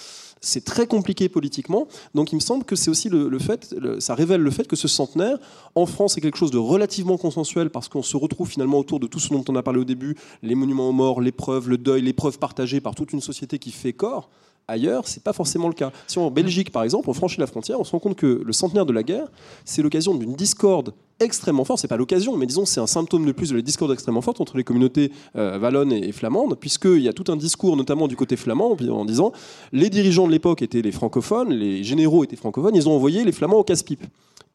c'est 0.42 0.64
très 0.64 0.88
compliqué 0.88 1.30
politiquement. 1.30 1.88
Donc 2.16 2.32
il 2.32 2.36
me 2.36 2.42
semble 2.42 2.64
que 2.64 2.76
c'est 2.76 2.90
aussi 2.90 3.10
le, 3.10 3.40
fait, 3.40 3.76
ça 4.00 4.16
révèle 4.16 4.42
le 4.42 4.52
fait 4.52 4.68
que 4.68 4.76
ce 4.76 4.88
centenaire, 4.88 5.38
en 5.76 5.86
France, 5.86 6.18
est 6.18 6.22
quelque 6.22 6.38
chose 6.38 6.52
de 6.52 6.58
relativement 6.58 7.18
consensuel 7.18 7.70
parce 7.70 7.90
qu'on 7.90 8.04
se 8.04 8.18
retrouve 8.18 8.50
finalement 8.50 8.80
autour 8.80 9.00
de 9.00 9.08
tout 9.08 9.20
ce 9.20 9.30
dont 9.30 9.44
on 9.48 9.56
a 9.56 9.64
parlé 9.64 9.80
au 9.80 9.86
début, 9.86 10.16
les 10.42 10.56
monuments 10.56 10.90
aux 10.90 10.94
morts, 10.94 11.22
l'épreuve, 11.22 11.70
le 11.70 11.78
deuil, 11.78 12.02
l'épreuve 12.02 12.40
partagée 12.40 12.82
par 12.82 12.96
toute 12.96 13.14
une 13.14 13.22
société 13.22 13.60
qui 13.60 13.72
fait 13.72 13.94
corps 13.94 14.30
ailleurs, 14.68 15.08
c'est 15.08 15.24
pas 15.24 15.34
forcément 15.34 15.68
le 15.68 15.74
cas. 15.74 15.92
Si 16.08 16.20
en 16.20 16.32
Belgique, 16.32 16.72
par 16.72 16.84
exemple, 16.84 17.10
on 17.10 17.14
franchit 17.14 17.40
la 17.40 17.48
frontière, 17.48 17.80
on 17.80 17.84
se 17.84 17.92
rend 17.92 18.00
compte 18.00 18.16
que 18.16 18.42
le 18.44 18.54
centenaire 18.54 18.86
de 18.86 18.94
la 18.94 19.04
guerre, 19.04 19.28
c'est 19.66 19.82
l'occasion 19.82 20.16
d'une 20.16 20.34
discorde 20.34 20.94
extrêmement 21.20 21.66
forte. 21.66 21.80
C'est 21.80 21.88
pas 21.88 21.98
l'occasion, 21.98 22.38
mais 22.38 22.46
disons 22.46 22.66
c'est 22.66 22.80
un 22.80 22.88
symptôme 22.88 23.26
de 23.26 23.32
plus 23.32 23.50
de 23.50 23.56
la 23.56 23.62
discorde 23.62 23.92
extrêmement 23.92 24.22
forte 24.22 24.40
entre 24.42 24.58
les 24.58 24.64
communautés 24.64 25.12
euh, 25.36 25.60
wallonnes 25.60 25.92
et, 25.92 26.12
flamandes, 26.12 26.58
puisqu'il 26.60 27.02
y 27.02 27.10
a 27.10 27.14
tout 27.14 27.32
un 27.32 27.36
discours, 27.36 27.76
notamment 27.76 28.08
du 28.08 28.16
côté 28.16 28.36
flamand, 28.36 28.78
en 28.90 29.06
disant 29.06 29.32
les 29.72 29.90
dirigeants 29.90 30.28
de 30.28 30.32
l'époque 30.32 30.62
étaient 30.62 30.82
les 30.82 30.92
francophones, 30.92 31.50
les 31.50 31.84
généraux 31.84 32.24
étaient 32.24 32.36
francophones, 32.36 32.76
ils 32.76 32.88
ont 32.88 32.94
envoyé 32.94 33.24
les 33.26 33.32
flamands 33.32 33.58
au 33.58 33.64
casse-pipe. 33.64 34.06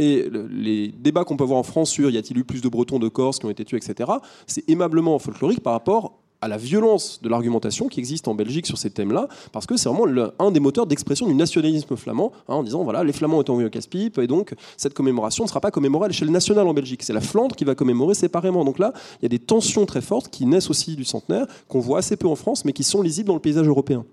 Et 0.00 0.28
les 0.50 0.88
débats 0.88 1.22
qu'on 1.22 1.36
peut 1.36 1.44
voir 1.44 1.60
en 1.60 1.62
France 1.62 1.90
sur 1.90 2.10
y 2.10 2.18
a-t-il 2.18 2.36
eu 2.36 2.44
plus 2.44 2.60
de 2.60 2.68
Bretons, 2.68 2.98
de 2.98 3.06
Corses 3.06 3.38
qui 3.38 3.46
ont 3.46 3.50
été 3.50 3.64
tués, 3.64 3.76
etc., 3.76 4.10
c'est 4.46 4.68
aimablement 4.68 5.18
folklorique 5.20 5.62
par 5.62 5.72
rapport 5.72 6.18
à 6.44 6.48
la 6.48 6.58
violence 6.58 7.20
de 7.22 7.30
l'argumentation 7.30 7.88
qui 7.88 8.00
existe 8.00 8.28
en 8.28 8.34
Belgique 8.34 8.66
sur 8.66 8.76
ces 8.76 8.90
thèmes-là, 8.90 9.28
parce 9.50 9.64
que 9.64 9.78
c'est 9.78 9.88
vraiment 9.88 10.28
un 10.38 10.50
des 10.50 10.60
moteurs 10.60 10.86
d'expression 10.86 11.26
du 11.26 11.34
nationalisme 11.34 11.96
flamand, 11.96 12.32
hein, 12.48 12.56
en 12.56 12.62
disant 12.62 12.84
voilà, 12.84 13.02
les 13.02 13.14
Flamands 13.14 13.38
ont 13.38 13.44
envoyés 13.48 13.66
au 13.66 13.70
casse-pipe, 13.70 14.18
et 14.18 14.26
donc 14.26 14.54
cette 14.76 14.92
commémoration 14.92 15.44
ne 15.44 15.48
sera 15.48 15.62
pas 15.62 15.70
commémorée 15.70 16.04
à 16.04 16.08
l'échelle 16.08 16.30
nationale 16.30 16.68
en 16.68 16.74
Belgique. 16.74 17.02
C'est 17.02 17.14
la 17.14 17.22
Flandre 17.22 17.56
qui 17.56 17.64
va 17.64 17.74
commémorer 17.74 18.14
séparément. 18.14 18.62
Donc 18.66 18.78
là, 18.78 18.92
il 19.20 19.22
y 19.22 19.26
a 19.26 19.30
des 19.30 19.38
tensions 19.38 19.86
très 19.86 20.02
fortes 20.02 20.28
qui 20.28 20.44
naissent 20.44 20.68
aussi 20.68 20.96
du 20.96 21.04
centenaire, 21.04 21.46
qu'on 21.68 21.80
voit 21.80 22.00
assez 22.00 22.18
peu 22.18 22.28
en 22.28 22.36
France, 22.36 22.66
mais 22.66 22.74
qui 22.74 22.84
sont 22.84 23.00
lisibles 23.00 23.28
dans 23.28 23.34
le 23.34 23.40
paysage 23.40 23.66
européen. 23.66 24.04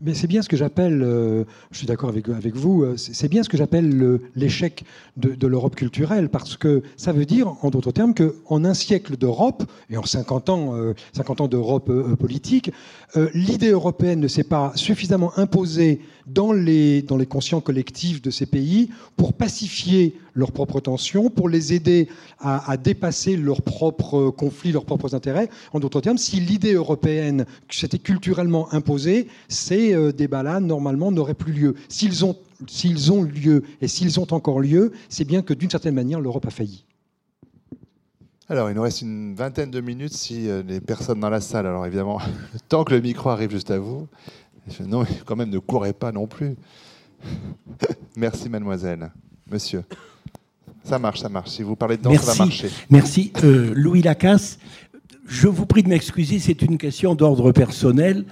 Mais 0.00 0.14
c'est 0.14 0.26
bien 0.26 0.42
ce 0.42 0.48
que 0.48 0.56
j'appelle, 0.56 1.02
euh, 1.02 1.44
je 1.70 1.78
suis 1.78 1.86
d'accord 1.86 2.10
avec, 2.10 2.56
vous, 2.56 2.82
euh, 2.82 2.96
c'est 2.96 3.28
bien 3.28 3.42
ce 3.42 3.48
que 3.48 3.56
j'appelle 3.56 4.20
l'échec 4.34 4.84
de, 5.16 5.46
l'Europe 5.46 5.76
culturelle, 5.76 6.28
parce 6.28 6.56
que 6.56 6.82
ça 6.96 7.12
veut 7.12 7.24
dire, 7.24 7.54
en 7.62 7.70
d'autres 7.70 7.92
termes, 7.92 8.14
qu'en 8.14 8.64
un 8.64 8.74
siècle 8.74 9.16
d'Europe, 9.16 9.64
et 9.90 9.96
en 9.96 10.04
50 10.04 10.48
ans, 10.48 10.74
50 11.12 11.40
euh, 11.40 11.44
ans 11.44 11.48
d'Europe 11.48 12.16
politique, 12.16 12.70
l'idée 13.34 13.70
européenne 13.70 14.20
ne 14.20 14.28
s'est 14.28 14.44
pas 14.44 14.72
suffisamment 14.74 15.32
imposée 15.38 16.00
dans 16.26 16.52
les, 16.52 17.02
dans 17.02 17.16
les 17.16 17.26
conscients 17.26 17.60
collectifs 17.60 18.22
de 18.22 18.30
ces 18.30 18.46
pays 18.46 18.90
pour 19.16 19.32
pacifier 19.34 20.16
leurs 20.34 20.52
propres 20.52 20.80
tensions, 20.80 21.30
pour 21.30 21.48
les 21.48 21.72
aider 21.72 22.08
à, 22.40 22.76
dépasser 22.76 23.36
leurs 23.36 23.62
propres 23.62 24.30
conflits, 24.30 24.72
leurs 24.72 24.84
propres 24.84 25.14
intérêts. 25.14 25.48
En 25.72 25.80
d'autres 25.80 26.00
termes, 26.00 26.18
si 26.18 26.40
l'idée 26.40 26.74
européenne 26.74 27.46
s'était 27.70 27.98
culturellement 27.98 28.72
imposée, 28.72 29.28
ces 29.48 29.94
euh, 29.94 30.12
débats-là, 30.12 30.60
normalement, 30.60 31.12
n'auraient 31.12 31.34
plus 31.34 31.52
lieu. 31.52 31.74
S'ils 31.88 32.24
ont, 32.24 32.36
ont 33.10 33.22
lieu 33.22 33.62
et 33.80 33.88
s'ils 33.88 34.20
ont 34.20 34.26
encore 34.32 34.60
lieu, 34.60 34.92
c'est 35.08 35.24
bien 35.24 35.42
que 35.42 35.54
d'une 35.54 35.70
certaine 35.70 35.94
manière, 35.94 36.20
l'Europe 36.20 36.46
a 36.46 36.50
failli. 36.50 36.84
Alors, 38.48 38.70
il 38.70 38.74
nous 38.74 38.82
reste 38.82 39.02
une 39.02 39.34
vingtaine 39.34 39.70
de 39.70 39.80
minutes 39.80 40.12
si 40.12 40.48
euh, 40.48 40.62
les 40.66 40.80
personnes 40.80 41.20
dans 41.20 41.30
la 41.30 41.40
salle. 41.40 41.66
Alors, 41.66 41.86
évidemment, 41.86 42.20
tant 42.68 42.84
que 42.84 42.94
le 42.94 43.00
micro 43.00 43.30
arrive 43.30 43.50
juste 43.50 43.70
à 43.70 43.78
vous, 43.78 44.08
non, 44.86 45.04
quand 45.24 45.36
même, 45.36 45.50
ne 45.50 45.58
courez 45.58 45.92
pas 45.92 46.12
non 46.12 46.26
plus. 46.26 46.56
Merci, 48.16 48.48
mademoiselle. 48.48 49.10
Monsieur. 49.50 49.82
Ça 50.84 50.98
marche, 50.98 51.20
ça 51.20 51.28
marche. 51.28 51.50
Si 51.50 51.62
vous 51.62 51.76
parlez 51.76 51.96
de 51.96 52.02
danse, 52.02 52.20
ça 52.20 52.32
va 52.32 52.44
marcher. 52.44 52.68
Merci. 52.90 53.32
Euh, 53.44 53.72
Louis 53.74 54.02
Lacasse, 54.02 54.58
je 55.26 55.48
vous 55.48 55.66
prie 55.66 55.82
de 55.82 55.88
m'excuser, 55.88 56.38
c'est 56.38 56.62
une 56.62 56.78
question 56.78 57.14
d'ordre 57.14 57.52
personnel. 57.52 58.24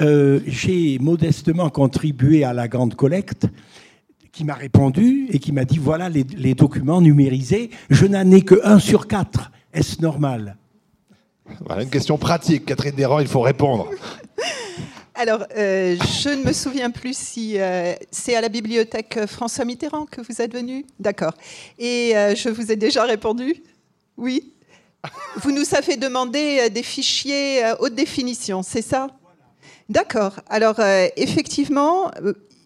Euh, 0.00 0.40
j'ai 0.46 0.98
modestement 0.98 1.70
contribué 1.70 2.44
à 2.44 2.52
la 2.52 2.68
grande 2.68 2.94
collecte 2.94 3.46
qui 4.32 4.44
m'a 4.44 4.54
répondu 4.54 5.26
et 5.30 5.38
qui 5.38 5.52
m'a 5.52 5.64
dit 5.64 5.78
voilà 5.78 6.08
les, 6.08 6.24
les 6.36 6.54
documents 6.54 7.00
numérisés. 7.00 7.70
Je 7.90 8.06
n'en 8.06 8.30
ai 8.30 8.42
que 8.42 8.60
1 8.64 8.78
sur 8.78 9.06
4. 9.06 9.50
Est-ce 9.72 10.00
normal? 10.00 10.56
Voilà 11.66 11.82
une 11.82 11.90
question 11.90 12.18
pratique. 12.18 12.66
Catherine 12.66 12.94
Desrands, 12.94 13.20
il 13.20 13.26
faut 13.26 13.40
répondre. 13.40 13.88
Alors, 15.20 15.44
euh, 15.56 15.96
je 16.22 16.28
ne 16.28 16.44
me 16.44 16.52
souviens 16.52 16.92
plus 16.92 17.18
si 17.18 17.58
euh, 17.58 17.92
c'est 18.12 18.36
à 18.36 18.40
la 18.40 18.48
bibliothèque 18.48 19.18
François 19.26 19.64
Mitterrand 19.64 20.06
que 20.06 20.20
vous 20.20 20.40
êtes 20.40 20.52
venu? 20.52 20.86
D'accord. 21.00 21.32
Et 21.76 22.16
euh, 22.16 22.36
je 22.36 22.48
vous 22.48 22.70
ai 22.70 22.76
déjà 22.76 23.02
répondu 23.02 23.60
Oui. 24.16 24.52
Vous 25.38 25.50
nous 25.50 25.74
avez 25.74 25.96
demandé 25.96 26.70
des 26.70 26.84
fichiers 26.84 27.64
haute 27.80 27.96
définition, 27.96 28.62
c'est 28.62 28.80
ça? 28.80 29.08
D'accord. 29.88 30.38
Alors, 30.48 30.78
effectivement, 31.16 32.12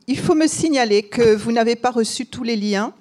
il 0.07 0.19
faut 0.19 0.35
me 0.35 0.47
signaler 0.47 1.03
que 1.03 1.35
vous 1.35 1.53
n'avez 1.53 1.77
pas 1.77 1.91
reçu 1.91 2.27
tous 2.27 2.43
les 2.43 2.57
liens 2.57 2.93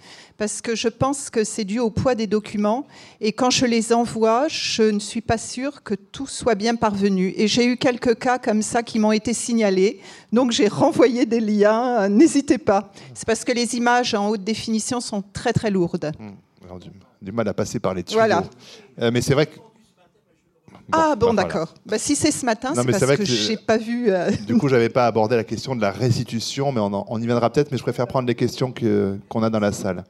parce 0.41 0.61
que 0.61 0.75
je 0.75 0.87
pense 0.87 1.29
que 1.29 1.43
c'est 1.43 1.65
dû 1.65 1.77
au 1.77 1.91
poids 1.91 2.15
des 2.15 2.25
documents. 2.25 2.87
Et 3.19 3.31
quand 3.31 3.51
je 3.51 3.67
les 3.67 3.93
envoie, 3.93 4.47
je 4.47 4.81
ne 4.81 4.97
suis 4.97 5.21
pas 5.21 5.37
sûre 5.37 5.83
que 5.83 5.93
tout 5.93 6.25
soit 6.25 6.55
bien 6.55 6.75
parvenu. 6.75 7.31
Et 7.37 7.47
j'ai 7.47 7.63
eu 7.63 7.77
quelques 7.77 8.17
cas 8.17 8.39
comme 8.39 8.63
ça 8.63 8.81
qui 8.81 8.97
m'ont 8.97 9.11
été 9.11 9.33
signalés. 9.33 9.99
Donc 10.31 10.51
j'ai 10.51 10.67
renvoyé 10.67 11.27
des 11.27 11.39
liens. 11.39 12.09
N'hésitez 12.09 12.57
pas. 12.57 12.91
C'est 13.13 13.27
parce 13.27 13.43
que 13.43 13.51
les 13.51 13.75
images 13.75 14.15
en 14.15 14.29
haute 14.29 14.43
définition 14.43 14.99
sont 14.99 15.23
très 15.31 15.53
très 15.53 15.69
lourdes. 15.69 16.11
Mmh. 16.19 16.79
Du, 17.21 17.31
mal 17.31 17.47
à 17.47 17.53
passer 17.53 17.79
par 17.79 17.93
les 17.93 18.01
tuyaux. 18.01 18.17
Voilà. 18.17 18.43
Euh, 18.99 19.11
mais 19.13 19.21
c'est 19.21 19.35
vrai 19.35 19.45
que 19.45 19.59
ah 20.91 21.15
bon, 21.15 21.33
bah, 21.33 21.43
d'accord. 21.43 21.73
Bah, 21.85 21.97
si 21.97 22.15
c'est 22.15 22.31
ce 22.31 22.45
matin, 22.45 22.73
c'est 22.75 22.85
parce 22.85 23.17
que, 23.17 23.25
je 23.25 23.49
n'ai 23.49 23.57
pas 23.57 23.77
vu. 23.77 24.09
Euh, 24.09 24.31
du 24.47 24.57
coup, 24.57 24.67
j'avais 24.67 24.89
pas 24.89 25.07
abordé 25.07 25.35
la 25.35 25.43
question 25.43 25.75
de 25.75 25.81
la 25.81 25.91
restitution, 25.91 26.71
mais 26.71 26.79
on, 26.79 27.05
on 27.11 27.21
y 27.21 27.25
viendra 27.25 27.49
peut-être. 27.49 27.71
Mais 27.71 27.77
je 27.77 27.83
préfère 27.83 28.07
prendre 28.07 28.27
les 28.27 28.35
questions 28.35 28.73
qu'on 29.29 29.43
a 29.43 29.49
dans 29.49 29.59
la 29.59 29.71
salle. 29.71 30.03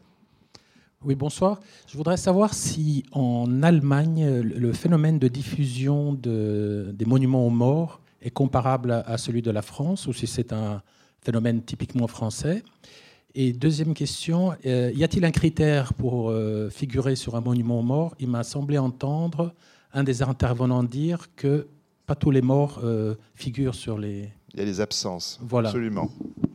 Oui, 1.03 1.15
bonsoir. 1.15 1.59
Je 1.87 1.97
voudrais 1.97 2.17
savoir 2.17 2.53
si 2.53 3.03
en 3.11 3.63
Allemagne, 3.63 4.41
le 4.41 4.71
phénomène 4.71 5.17
de 5.17 5.27
diffusion 5.27 6.13
de, 6.13 6.91
des 6.93 7.05
monuments 7.05 7.47
aux 7.47 7.49
morts 7.49 8.01
est 8.21 8.29
comparable 8.29 9.03
à 9.05 9.17
celui 9.17 9.41
de 9.41 9.49
la 9.49 9.63
France 9.63 10.05
ou 10.05 10.13
si 10.13 10.27
c'est 10.27 10.53
un 10.53 10.83
phénomène 11.23 11.63
typiquement 11.63 12.07
français. 12.07 12.63
Et 13.33 13.53
deuxième 13.53 13.93
question, 13.93 14.53
euh, 14.65 14.91
y 14.93 15.03
a-t-il 15.03 15.23
un 15.23 15.31
critère 15.31 15.93
pour 15.93 16.29
euh, 16.29 16.69
figurer 16.69 17.15
sur 17.15 17.35
un 17.35 17.41
monument 17.41 17.79
aux 17.79 17.83
morts? 17.83 18.13
Il 18.19 18.27
m'a 18.27 18.43
semblé 18.43 18.77
entendre 18.77 19.53
un 19.93 20.03
des 20.03 20.21
intervenants 20.21 20.83
dire 20.83 21.33
que 21.35 21.67
pas 22.05 22.15
tous 22.15 22.31
les 22.31 22.41
morts 22.41 22.81
euh, 22.83 23.15
figurent 23.35 23.75
sur 23.75 23.97
les... 23.97 24.31
Il 24.53 24.59
y 24.59 24.63
a 24.63 24.65
des 24.65 24.81
absences, 24.81 25.39
voilà. 25.41 25.69
absolument. 25.69 26.09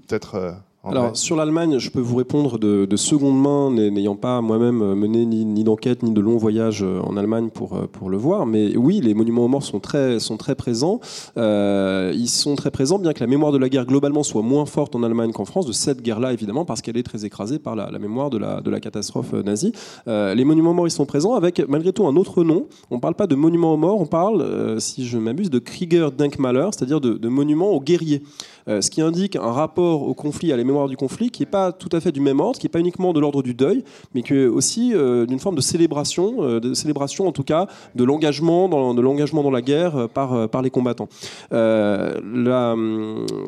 Peut-être 0.06 0.60
Alors, 0.86 1.16
sur 1.16 1.36
l'Allemagne, 1.36 1.78
je 1.78 1.90
peux 1.90 2.00
vous 2.00 2.16
répondre 2.16 2.58
de, 2.58 2.96
seconde 2.96 3.40
main, 3.40 3.70
n'ayant 3.70 4.16
pas 4.16 4.40
moi-même 4.40 4.94
mené 4.94 5.26
ni, 5.26 5.64
d'enquête 5.64 6.02
ni 6.02 6.12
de 6.12 6.20
long 6.20 6.36
voyage 6.36 6.82
en 6.82 7.16
Allemagne 7.16 7.50
pour, 7.50 7.88
pour 7.88 8.08
le 8.08 8.16
voir. 8.16 8.46
Mais 8.46 8.76
oui, 8.76 9.00
les 9.00 9.14
monuments 9.14 9.44
aux 9.44 9.48
morts 9.48 9.62
sont 9.62 9.80
très, 9.80 10.20
sont 10.20 10.36
très 10.36 10.54
présents. 10.54 11.00
ils 11.36 12.28
sont 12.28 12.54
très 12.54 12.70
présents, 12.70 12.98
bien 12.98 13.12
que 13.12 13.20
la 13.20 13.26
mémoire 13.26 13.52
de 13.52 13.58
la 13.58 13.68
guerre 13.68 13.86
globalement 13.86 14.22
soit 14.22 14.42
moins 14.42 14.66
forte 14.66 14.94
en 14.94 15.02
Allemagne 15.02 15.32
qu'en 15.32 15.44
France, 15.44 15.66
de 15.66 15.72
cette 15.72 16.02
guerre-là 16.02 16.32
évidemment, 16.32 16.64
parce 16.64 16.82
qu'elle 16.82 16.96
est 16.96 17.02
très 17.02 17.24
écrasée 17.24 17.58
par 17.58 17.76
la, 17.76 17.90
mémoire 17.98 18.30
de 18.30 18.38
la, 18.38 18.60
de 18.60 18.70
la 18.70 18.80
catastrophe 18.80 19.32
nazie. 19.32 19.72
les 20.06 20.44
monuments 20.44 20.70
aux 20.70 20.74
morts, 20.74 20.88
ils 20.88 20.92
sont 20.92 21.06
présents 21.06 21.34
avec 21.34 21.62
malgré 21.68 21.92
tout 21.92 22.06
un 22.06 22.16
autre 22.16 22.44
nom. 22.44 22.66
On 22.90 22.96
ne 22.96 23.00
parle 23.00 23.14
pas 23.14 23.26
de 23.26 23.34
monuments 23.34 23.74
aux 23.74 23.78
morts, 23.78 24.00
on 24.00 24.06
parle, 24.06 24.80
si 24.80 25.06
je 25.06 25.18
m'abuse, 25.18 25.50
de 25.50 25.58
Krieger 25.58 26.12
Denkmaler, 26.12 26.68
c'est-à-dire 26.72 27.00
de, 27.00 27.14
de 27.14 27.28
monuments 27.28 27.70
aux 27.70 27.80
guerriers. 27.80 28.22
Euh, 28.68 28.80
ce 28.80 28.90
qui 28.90 29.00
indique 29.00 29.36
un 29.36 29.52
rapport 29.52 30.02
au 30.02 30.14
conflit, 30.14 30.52
à 30.52 30.56
la 30.56 30.64
mémoire 30.64 30.88
du 30.88 30.96
conflit, 30.96 31.30
qui 31.30 31.42
n'est 31.42 31.46
pas 31.46 31.70
tout 31.70 31.88
à 31.92 32.00
fait 32.00 32.10
du 32.10 32.20
même 32.20 32.40
ordre, 32.40 32.58
qui 32.58 32.66
n'est 32.66 32.70
pas 32.70 32.80
uniquement 32.80 33.12
de 33.12 33.20
l'ordre 33.20 33.42
du 33.42 33.54
deuil, 33.54 33.84
mais 34.14 34.22
qui 34.22 34.34
est 34.34 34.46
aussi 34.46 34.92
euh, 34.92 35.24
d'une 35.24 35.38
forme 35.38 35.54
de 35.54 35.60
célébration, 35.60 36.36
euh, 36.40 36.58
de 36.58 36.74
célébration 36.74 37.28
en 37.28 37.32
tout 37.32 37.44
cas 37.44 37.68
de 37.94 38.02
l'engagement 38.02 38.68
dans, 38.68 38.92
de 38.92 39.00
l'engagement 39.00 39.42
dans 39.44 39.52
la 39.52 39.62
guerre 39.62 40.08
par, 40.12 40.48
par 40.48 40.62
les 40.62 40.70
combattants. 40.70 41.08
La, 41.50 42.14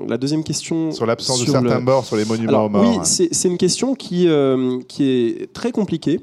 la, 0.09 0.19
deuxième 0.19 0.45
question... 0.45 0.93
Sur 0.93 1.07
l'absence 1.07 1.45
de 1.45 1.51
certains 1.51 1.81
morts 1.81 2.05
sur 2.05 2.17
les 2.17 2.25
monuments 2.25 2.67
aux 2.67 2.69
morts. 2.69 2.83
Oui, 2.83 2.99
c'est 3.03 3.49
une 3.49 3.59
question 3.59 3.95
qui, 3.95 4.29
qui 4.89 5.05
est 5.05 5.53
très 5.53 5.73
compliquée. 5.73 6.21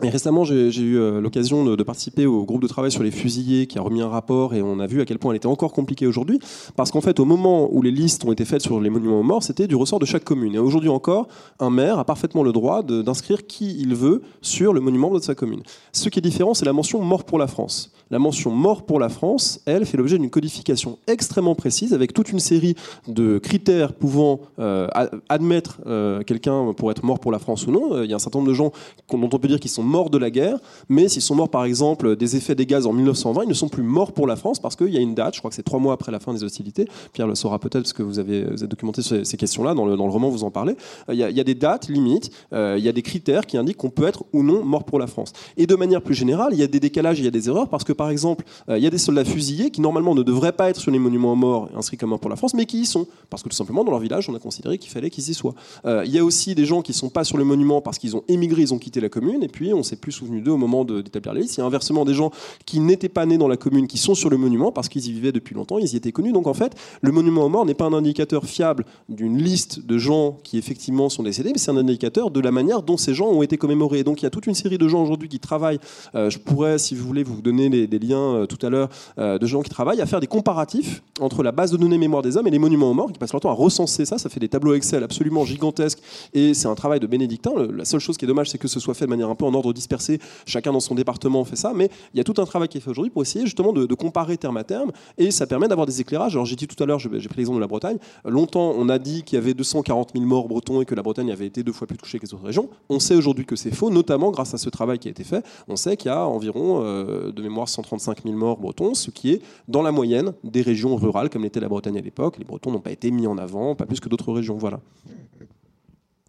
Récemment, 0.00 0.42
j'ai 0.44 0.68
eu 0.80 0.98
euh, 0.98 1.20
l'occasion 1.20 1.64
de, 1.64 1.82
participer 1.82 2.26
au 2.26 2.44
groupe 2.44 2.60
de 2.60 2.66
travail 2.66 2.90
sur 2.90 3.04
les 3.04 3.12
fusillés 3.12 3.66
qui 3.66 3.78
a 3.78 3.80
remis 3.80 4.02
un 4.02 4.08
rapport 4.08 4.54
et 4.54 4.60
on 4.60 4.80
a 4.80 4.86
vu 4.86 5.00
à 5.00 5.04
quel 5.04 5.18
point 5.18 5.30
elle 5.30 5.36
était 5.36 5.46
encore 5.46 5.72
compliquée 5.72 6.06
aujourd'hui. 6.06 6.40
Parce 6.74 6.90
qu'en 6.90 7.00
fait, 7.00 7.20
au 7.20 7.24
moment 7.24 7.68
où 7.72 7.80
les 7.80 7.92
listes 7.92 8.24
ont 8.24 8.32
été 8.32 8.44
faites 8.44 8.60
sur 8.60 8.80
les 8.80 8.90
monuments 8.90 9.20
aux 9.20 9.24
morts, 9.24 9.44
c'était 9.44 9.68
du 9.68 9.76
ressort 9.76 10.00
de 10.00 10.04
chaque 10.04 10.24
commune. 10.24 10.54
Et 10.56 10.58
aujourd'hui 10.58 10.88
encore, 10.88 11.28
un 11.60 11.70
maire 11.70 11.98
a 11.98 12.04
parfaitement 12.04 12.42
le 12.42 12.52
droit 12.52 12.82
d'inscrire 12.82 13.46
qui 13.46 13.76
il 13.78 13.94
veut 13.94 14.22
sur 14.42 14.72
le 14.72 14.80
monument 14.80 15.10
de 15.14 15.20
sa 15.20 15.36
commune. 15.36 15.62
Ce 15.92 16.08
qui 16.08 16.18
est 16.18 16.22
différent, 16.22 16.54
c'est 16.54 16.66
la 16.66 16.72
mention 16.72 17.00
mort 17.00 17.24
pour 17.24 17.38
la 17.38 17.46
France. 17.46 17.92
La 18.10 18.18
mention 18.18 18.50
mort 18.50 18.84
pour 18.84 19.00
la 19.00 19.08
France, 19.08 19.60
elle, 19.66 19.86
fait 19.86 19.96
l'objet 19.96 20.18
d'une 20.18 20.30
codification 20.30 20.98
extrêmement 21.06 21.54
précise 21.54 21.94
avec 21.94 22.12
toute 22.12 22.30
une 22.30 22.40
série 22.40 22.74
de 23.08 23.38
critères 23.38 23.92
pouvant 23.92 24.40
euh, 24.58 24.88
admettre 25.28 25.80
euh, 25.86 26.22
quelqu'un 26.22 26.72
pour 26.74 26.90
être 26.90 27.04
mort 27.04 27.18
pour 27.18 27.32
la 27.32 27.38
France 27.38 27.66
ou 27.66 27.70
non. 27.70 28.02
Il 28.02 28.10
y 28.10 28.12
a 28.12 28.16
un 28.16 28.20
certain 28.20 28.38
nombre 28.38 28.50
de 28.50 28.54
gens 28.54 28.72
dont 29.10 29.28
on 29.32 29.38
peut 29.38 29.48
dire 29.48 29.60
qu'ils 29.60 29.70
sont 29.70 29.82
morts 29.82 30.10
de 30.10 30.18
la 30.18 30.30
guerre, 30.30 30.58
mais 30.88 31.08
s'ils 31.08 31.22
sont 31.22 31.34
morts 31.34 31.48
par 31.48 31.64
exemple 31.64 32.16
des 32.16 32.36
effets 32.36 32.54
des 32.54 32.66
gaz 32.66 32.86
en 32.86 32.92
1920, 32.92 33.44
ils 33.44 33.48
ne 33.48 33.54
sont 33.54 33.68
plus 33.68 33.82
morts 33.82 34.12
pour 34.12 34.26
la 34.26 34.36
France 34.36 34.58
parce 34.58 34.76
qu'il 34.76 34.88
y 34.88 34.96
a 34.96 35.00
une 35.00 35.14
date, 35.14 35.34
je 35.34 35.40
crois 35.40 35.50
que 35.50 35.56
c'est 35.56 35.62
trois 35.62 35.80
mois 35.80 35.94
après 35.94 36.12
la 36.12 36.20
fin 36.20 36.32
des 36.32 36.44
hostilités. 36.44 36.86
Pierre 37.12 37.26
le 37.26 37.34
saura 37.34 37.58
peut-être 37.58 37.82
parce 37.82 37.92
que 37.92 38.02
vous 38.02 38.18
avez, 38.18 38.44
documenté 38.66 39.02
ces, 39.02 39.36
questions-là, 39.36 39.74
dans 39.74 39.86
le, 39.86 39.94
roman 39.94 40.28
vous 40.28 40.44
en 40.44 40.50
parlez. 40.50 40.76
Il 41.08 41.16
y, 41.16 41.22
a, 41.22 41.44
des 41.44 41.54
dates 41.54 41.88
limites, 41.88 42.30
euh, 42.52 42.76
il 42.78 42.84
y 42.84 42.88
a 42.88 42.92
des 42.92 43.02
critères 43.02 43.46
qui 43.46 43.56
indiquent 43.56 43.78
qu'on 43.78 43.90
peut 43.90 44.06
être 44.06 44.24
ou 44.32 44.42
non 44.42 44.64
mort 44.64 44.84
pour 44.84 44.98
la 44.98 45.06
France. 45.06 45.32
Et 45.56 45.66
de 45.66 45.74
manière 45.74 46.02
plus 46.02 46.14
générale, 46.14 46.52
il 46.52 46.58
y 46.58 46.62
a 46.62 46.66
des 46.66 46.80
décalages, 46.80 47.18
il 47.18 47.24
y 47.24 47.28
a 47.28 47.30
des 47.30 47.48
erreurs 47.48 47.68
parce 47.68 47.84
que 47.84 47.93
par 47.94 48.10
exemple, 48.10 48.44
euh, 48.68 48.78
il 48.78 48.84
y 48.84 48.86
a 48.86 48.90
des 48.90 48.98
soldats 48.98 49.24
fusillés 49.24 49.70
qui 49.70 49.80
normalement 49.80 50.14
ne 50.14 50.22
devraient 50.22 50.52
pas 50.52 50.70
être 50.70 50.80
sur 50.80 50.90
les 50.90 50.98
monuments 50.98 51.32
aux 51.32 51.36
morts 51.36 51.68
inscrits 51.76 51.96
comme 51.96 52.10
morts 52.10 52.20
pour 52.20 52.30
la 52.30 52.36
France, 52.36 52.54
mais 52.54 52.66
qui 52.66 52.80
y 52.80 52.86
sont 52.86 53.06
parce 53.30 53.42
que 53.42 53.48
tout 53.48 53.56
simplement 53.56 53.84
dans 53.84 53.90
leur 53.90 54.00
village, 54.00 54.28
on 54.28 54.34
a 54.34 54.38
considéré 54.38 54.78
qu'il 54.78 54.90
fallait 54.90 55.10
qu'ils 55.10 55.28
y 55.28 55.34
soient. 55.34 55.54
Euh, 55.86 56.02
il 56.04 56.12
y 56.12 56.18
a 56.18 56.24
aussi 56.24 56.54
des 56.54 56.64
gens 56.64 56.82
qui 56.82 56.92
ne 56.92 56.96
sont 56.96 57.10
pas 57.10 57.24
sur 57.24 57.38
le 57.38 57.44
monument 57.44 57.80
parce 57.80 57.98
qu'ils 57.98 58.16
ont 58.16 58.22
émigré, 58.28 58.62
ils 58.62 58.74
ont 58.74 58.78
quitté 58.78 59.00
la 59.00 59.08
commune, 59.08 59.42
et 59.42 59.48
puis 59.48 59.72
on 59.74 59.82
s'est 59.82 59.96
plus 59.96 60.12
souvenu 60.12 60.40
d'eux 60.40 60.52
au 60.52 60.56
moment 60.56 60.84
d'établir 60.84 61.34
la 61.34 61.40
liste. 61.40 61.56
Il 61.56 61.60
y 61.60 61.62
a 61.62 61.66
inversement 61.66 62.04
des 62.04 62.14
gens 62.14 62.30
qui 62.66 62.80
n'étaient 62.80 63.08
pas 63.08 63.26
nés 63.26 63.38
dans 63.38 63.48
la 63.48 63.56
commune, 63.56 63.86
qui 63.86 63.98
sont 63.98 64.14
sur 64.14 64.30
le 64.30 64.36
monument 64.36 64.72
parce 64.72 64.88
qu'ils 64.88 65.06
y 65.06 65.12
vivaient 65.12 65.32
depuis 65.32 65.54
longtemps, 65.54 65.78
ils 65.78 65.92
y 65.92 65.96
étaient 65.96 66.12
connus. 66.12 66.32
Donc 66.32 66.46
en 66.46 66.54
fait, 66.54 66.74
le 67.02 67.12
monument 67.12 67.44
aux 67.44 67.48
morts 67.48 67.66
n'est 67.66 67.74
pas 67.74 67.86
un 67.86 67.92
indicateur 67.92 68.44
fiable 68.44 68.84
d'une 69.08 69.38
liste 69.38 69.84
de 69.84 69.98
gens 69.98 70.38
qui 70.42 70.58
effectivement 70.58 71.08
sont 71.08 71.22
décédés, 71.22 71.50
mais 71.52 71.58
c'est 71.58 71.70
un 71.70 71.76
indicateur 71.76 72.30
de 72.30 72.40
la 72.40 72.50
manière 72.50 72.82
dont 72.82 72.96
ces 72.96 73.14
gens 73.14 73.28
ont 73.28 73.42
été 73.42 73.56
commémorés. 73.56 74.04
donc 74.04 74.22
il 74.22 74.24
y 74.24 74.26
a 74.26 74.30
toute 74.30 74.46
une 74.46 74.54
série 74.54 74.78
de 74.78 74.88
gens 74.88 75.02
aujourd'hui 75.02 75.28
qui 75.28 75.40
travaillent. 75.40 75.80
Euh, 76.14 76.30
je 76.30 76.38
pourrais, 76.38 76.78
si 76.78 76.94
vous 76.94 77.06
voulez, 77.06 77.22
vous 77.22 77.42
donner 77.42 77.83
des 77.86 77.98
liens 77.98 78.34
euh, 78.34 78.46
tout 78.46 78.64
à 78.64 78.70
l'heure 78.70 78.88
euh, 79.18 79.38
de 79.38 79.46
gens 79.46 79.62
qui 79.62 79.70
travaillent 79.70 80.00
à 80.00 80.06
faire 80.06 80.20
des 80.20 80.26
comparatifs 80.26 81.02
entre 81.20 81.42
la 81.42 81.52
base 81.52 81.70
de 81.70 81.76
données 81.76 81.98
mémoire 81.98 82.22
des 82.22 82.36
hommes 82.36 82.46
et 82.46 82.50
les 82.50 82.58
monuments 82.58 82.90
aux 82.90 82.94
morts, 82.94 83.12
qui 83.12 83.18
passent 83.18 83.32
leur 83.32 83.40
temps 83.40 83.50
à 83.50 83.54
recenser 83.54 84.04
ça. 84.04 84.18
Ça 84.18 84.28
fait 84.28 84.40
des 84.40 84.48
tableaux 84.48 84.74
Excel 84.74 85.02
absolument 85.02 85.44
gigantesques 85.44 86.00
et 86.32 86.54
c'est 86.54 86.68
un 86.68 86.74
travail 86.74 87.00
de 87.00 87.06
bénédictin. 87.06 87.52
La 87.72 87.84
seule 87.84 88.00
chose 88.00 88.16
qui 88.16 88.24
est 88.24 88.28
dommage, 88.28 88.50
c'est 88.50 88.58
que 88.58 88.68
ce 88.68 88.80
soit 88.80 88.94
fait 88.94 89.04
de 89.04 89.10
manière 89.10 89.28
un 89.28 89.34
peu 89.34 89.44
en 89.44 89.54
ordre 89.54 89.72
dispersé. 89.72 90.18
Chacun 90.46 90.72
dans 90.72 90.80
son 90.80 90.94
département 90.94 91.44
fait 91.44 91.56
ça, 91.56 91.72
mais 91.74 91.90
il 92.12 92.18
y 92.18 92.20
a 92.20 92.24
tout 92.24 92.34
un 92.38 92.44
travail 92.44 92.68
qui 92.68 92.78
est 92.78 92.80
fait 92.80 92.90
aujourd'hui 92.90 93.10
pour 93.10 93.22
essayer 93.22 93.44
justement 93.44 93.72
de, 93.72 93.94
comparer 93.94 94.36
terme 94.36 94.56
à 94.56 94.64
terme, 94.64 94.90
et 95.18 95.30
ça 95.30 95.46
permet 95.46 95.68
d'avoir 95.68 95.86
des 95.86 96.00
éclairages. 96.00 96.34
Alors 96.34 96.46
j'ai 96.46 96.56
dit 96.56 96.66
tout 96.66 96.82
à 96.82 96.86
l'heure, 96.86 96.98
j'ai 96.98 97.08
pris 97.08 97.38
l'exemple 97.38 97.56
de 97.56 97.60
la 97.60 97.68
Bretagne, 97.68 97.98
longtemps 98.24 98.74
on 98.76 98.88
a 98.88 98.98
dit 98.98 99.22
qu'il 99.22 99.36
y 99.36 99.42
avait 99.42 99.54
240 99.54 100.10
000 100.14 100.24
morts 100.24 100.48
bretons 100.48 100.80
et 100.80 100.84
que 100.84 100.94
la 100.94 101.02
Bretagne 101.02 101.30
avait 101.30 101.46
été 101.46 101.62
deux 101.62 101.72
fois 101.72 101.86
plus 101.86 101.96
touchée 101.96 102.18
que 102.18 102.26
les 102.26 102.34
autres 102.34 102.44
régions. 102.44 102.68
On 102.88 102.98
sait 102.98 103.14
aujourd'hui 103.14 103.46
que 103.46 103.56
c'est 103.56 103.74
faux, 103.74 103.90
notamment 103.90 104.30
grâce 104.30 104.54
à 104.54 104.58
ce 104.58 104.68
travail 104.68 104.98
qui 104.98 105.08
a 105.08 105.10
été 105.10 105.24
fait. 105.24 105.44
On 105.68 105.76
sait 105.76 105.96
qu'il 105.96 106.10
y 106.10 106.14
a 106.14 106.26
environ, 106.26 106.82
euh, 106.82 107.32
de 107.32 107.42
mémoire, 107.42 107.68
135 107.74 108.22
000 108.22 108.34
morts 108.34 108.58
bretons, 108.58 108.94
ce 108.94 109.10
qui 109.10 109.32
est 109.32 109.42
dans 109.68 109.82
la 109.82 109.92
moyenne 109.92 110.32
des 110.44 110.62
régions 110.62 110.96
rurales, 110.96 111.30
comme 111.30 111.42
l'était 111.42 111.60
la 111.60 111.68
Bretagne 111.68 111.98
à 111.98 112.00
l'époque. 112.00 112.38
Les 112.38 112.44
Bretons 112.44 112.72
n'ont 112.72 112.80
pas 112.80 112.92
été 112.92 113.10
mis 113.10 113.26
en 113.26 113.38
avant, 113.38 113.74
pas 113.74 113.86
plus 113.86 114.00
que 114.00 114.08
d'autres 114.08 114.32
régions. 114.32 114.56
Voilà. 114.56 114.80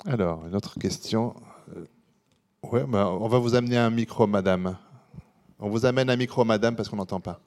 Alors, 0.05 0.45
une 0.45 0.55
autre 0.55 0.77
question. 0.77 1.33
Euh, 1.75 1.85
ouais, 2.71 2.85
bah, 2.87 3.09
on 3.09 3.27
va 3.27 3.39
vous 3.39 3.55
amener 3.55 3.77
un 3.77 3.89
micro, 3.89 4.27
madame. 4.27 4.77
On 5.59 5.69
vous 5.69 5.85
amène 5.85 6.09
un 6.09 6.15
micro, 6.15 6.43
madame, 6.43 6.75
parce 6.75 6.89
qu'on 6.89 6.97
n'entend 6.97 7.19
pas. 7.19 7.39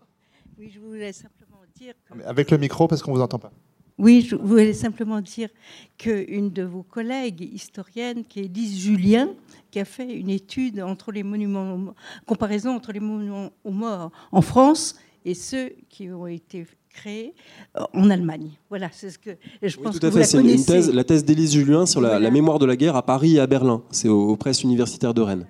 Oui, 0.59 0.70
je 0.75 0.81
voulais 0.81 1.12
simplement 1.12 1.59
dire. 1.77 1.95
Avec 2.25 2.51
le 2.51 2.59
micro, 2.59 2.89
parce 2.89 3.03
qu'on 3.03 3.12
ne 3.12 3.16
vous 3.16 3.23
entend 3.23 3.39
pas. 3.39 3.53
Oui, 3.99 4.25
je 4.29 4.37
voulais 4.37 4.73
simplement 4.73 5.20
dire 5.20 5.49
qu'une 5.97 6.51
de 6.51 6.62
vos 6.62 6.85
collègues 6.85 7.49
historiennes, 7.53 8.25
qui 8.25 8.41
est 8.41 8.55
Lise 8.55 8.79
Julien, 8.79 9.31
qui 9.73 9.81
a 9.81 9.85
fait 9.85 10.15
une 10.15 10.31
étude 10.31 10.81
entre 10.81 11.11
les 11.11 11.25
monuments, 11.25 11.95
comparaison 12.25 12.77
entre 12.77 12.93
les 12.93 13.01
monuments 13.01 13.51
aux 13.65 13.73
morts 13.73 14.12
en 14.31 14.41
France 14.41 14.97
et 15.25 15.35
ceux 15.35 15.73
qui 15.89 16.11
ont 16.11 16.29
été 16.29 16.65
créés 16.91 17.35
euh, 17.77 17.83
en 17.93 18.09
Allemagne. 18.09 18.53
Voilà, 18.69 18.89
c'est 18.93 19.11
ce 19.11 19.19
que 19.19 19.31
je 19.62 19.77
pense 19.77 19.99
tout 19.99 20.07
à 20.07 20.11
que 20.11 20.16
fait. 20.16 20.25
C'est 20.25 20.41
une 20.41 20.65
thèse, 20.65 20.93
la 20.93 21.05
thèse 21.05 21.25
d'Élise 21.25 21.53
Julien 21.53 21.85
sur 21.85 22.01
la, 22.01 22.31
mémoire 22.31 22.61
de 22.61 22.66
la 22.66 22.77
guerre 22.77 22.95
à 22.95 23.05
Paris 23.05 23.37
et 23.37 23.41
à 23.41 23.47
Berlin. 23.47 23.83
C'est 23.91 24.09
aux, 24.09 24.37
presses 24.37 24.62
universitaires 24.62 25.15
de 25.15 25.23
Rennes. 25.23 25.47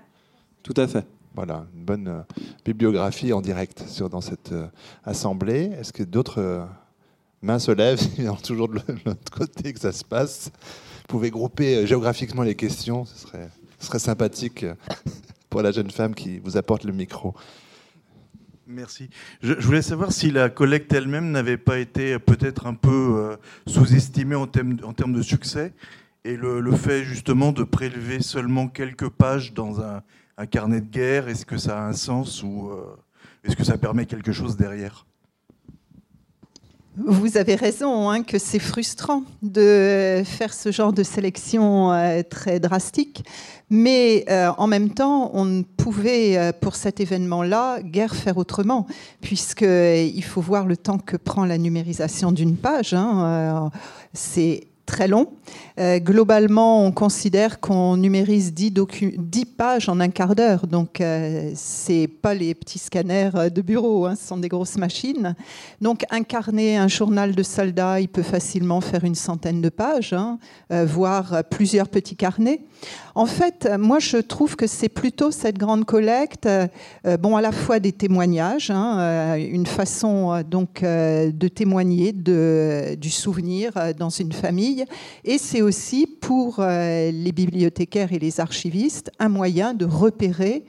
Tout 0.62 0.74
à 0.76 0.86
fait. 0.86 1.06
Voilà, 1.34 1.66
une 1.76 1.84
bonne 1.84 2.08
euh, 2.08 2.22
bibliographie 2.64 3.32
en 3.32 3.40
direct 3.40 3.84
sur, 3.86 4.08
dans 4.08 4.22
cette 4.22 4.52
euh, 4.52 4.66
assemblée. 5.04 5.70
Est-ce 5.78 5.92
que 5.92 6.02
d'autres 6.02 6.66
mains 7.42 7.58
se 7.58 7.70
lèvent 7.70 8.00
toujours 8.42 8.68
de 8.68 8.80
l'autre 9.04 9.30
côté 9.30 9.72
que 9.72 9.80
ça 9.80 9.92
se 9.92 10.04
passe 10.04 10.50
Vous 10.54 11.06
pouvez 11.08 11.30
grouper 11.30 11.86
géographiquement 11.86 12.42
les 12.42 12.54
questions, 12.54 13.04
ce 13.04 13.18
serait, 13.18 13.98
sympathique 13.98 14.66
pour 15.50 15.62
la 15.62 15.72
jeune 15.72 15.90
femme 15.90 16.14
qui 16.14 16.38
vous 16.38 16.56
apporte 16.56 16.84
le 16.84 16.92
micro. 16.92 17.34
Merci. 18.70 19.08
Je, 19.40 19.54
voulais 19.54 19.80
savoir 19.80 20.12
si 20.12 20.30
la 20.30 20.50
collecte 20.50 20.92
elle-même 20.92 21.30
n'avait 21.30 21.56
pas 21.56 21.78
été 21.78 22.18
peut-être 22.18 22.66
un 22.66 22.74
peu 22.74 23.14
euh, 23.16 23.36
sous-estimée 23.66 24.34
en, 24.34 24.46
termes 24.46 25.12
de 25.14 25.22
succès 25.22 25.72
et 26.24 26.36
le, 26.36 26.70
fait 26.72 27.02
justement 27.02 27.52
de 27.52 27.62
prélever 27.62 28.20
seulement 28.20 28.68
quelques 28.68 29.08
pages 29.08 29.54
dans 29.54 29.80
un, 29.80 30.02
carnet 30.50 30.82
de 30.82 30.86
guerre, 30.86 31.28
est-ce 31.28 31.46
que 31.46 31.56
ça 31.56 31.82
a 31.82 31.88
un 31.88 31.94
sens 31.94 32.42
ou 32.42 32.68
euh, 32.68 32.94
est-ce 33.42 33.56
que 33.56 33.64
ça 33.64 33.78
permet 33.78 34.04
quelque 34.04 34.32
chose 34.32 34.56
derrière? 34.56 35.06
Vous 37.06 37.36
avez 37.36 37.54
raison 37.54 38.10
hein, 38.10 38.22
que 38.22 38.38
c'est 38.38 38.58
frustrant 38.58 39.22
de 39.42 40.22
faire 40.24 40.52
ce 40.52 40.72
genre 40.72 40.92
de 40.92 41.02
sélection 41.02 41.92
euh, 41.92 42.22
très 42.28 42.58
drastique, 42.58 43.24
mais 43.70 44.24
euh, 44.28 44.50
en 44.58 44.66
même 44.66 44.90
temps, 44.90 45.30
on 45.34 45.44
ne 45.44 45.62
pouvait, 45.62 46.36
euh, 46.36 46.52
pour 46.58 46.74
cet 46.74 47.00
événement-là, 47.00 47.80
guère 47.82 48.16
faire 48.16 48.36
autrement, 48.36 48.86
puisqu'il 49.20 50.24
faut 50.24 50.40
voir 50.40 50.66
le 50.66 50.76
temps 50.76 50.98
que 50.98 51.16
prend 51.16 51.44
la 51.44 51.58
numérisation 51.58 52.32
d'une 52.32 52.56
page. 52.56 52.94
Hein, 52.94 53.70
c'est 54.12 54.66
très 54.88 55.06
long. 55.06 55.28
Euh, 55.78 56.00
globalement, 56.00 56.84
on 56.84 56.90
considère 56.90 57.60
qu'on 57.60 57.96
numérise 57.96 58.52
10, 58.52 58.72
10, 59.18 59.44
pages 59.44 59.88
en 59.88 60.00
un 60.00 60.08
quart 60.08 60.34
d'heure. 60.34 60.66
Donc, 60.66 61.00
euh, 61.00 61.52
ce 61.54 61.92
n'est 61.92 62.08
pas 62.08 62.34
les 62.34 62.54
petits 62.54 62.80
scanners 62.80 63.30
de 63.54 63.62
bureau, 63.62 64.06
hein, 64.06 64.16
ce 64.16 64.26
sont 64.26 64.38
des 64.38 64.48
grosses 64.48 64.76
machines. 64.76 65.36
Donc, 65.80 66.04
incarner 66.10 66.76
un 66.76 66.88
journal 66.88 67.34
de 67.34 67.42
soldats, 67.42 68.00
il 68.00 68.08
peut 68.08 68.22
facilement 68.22 68.80
faire 68.80 69.04
une 69.04 69.14
centaine 69.14 69.60
de 69.60 69.68
pages, 69.68 70.14
hein, 70.14 70.38
euh, 70.72 70.84
voire 70.84 71.44
plusieurs 71.48 71.88
petits 71.88 72.16
carnets. 72.16 72.62
En 73.14 73.26
fait, 73.26 73.68
moi, 73.78 73.98
je 73.98 74.16
trouve 74.16 74.56
que 74.56 74.66
c'est 74.66 74.88
plutôt 74.88 75.30
cette 75.30 75.58
grande 75.58 75.84
collecte, 75.84 76.48
bon, 77.18 77.36
à 77.36 77.40
la 77.40 77.50
fois 77.50 77.80
des 77.80 77.90
témoignages, 77.90 78.70
hein, 78.70 79.34
une 79.34 79.66
façon 79.66 80.40
donc 80.48 80.82
de 80.82 81.48
témoigner 81.48 82.12
du 82.12 83.10
souvenir 83.10 83.72
dans 83.98 84.10
une 84.10 84.30
famille, 84.30 84.77
Et 85.24 85.38
c'est 85.38 85.62
aussi 85.62 86.06
pour 86.06 86.60
les 86.60 87.32
bibliothécaires 87.32 88.12
et 88.12 88.18
les 88.18 88.40
archivistes 88.40 89.10
un 89.18 89.28
moyen 89.28 89.74
de 89.74 89.84
repérer 89.84 90.64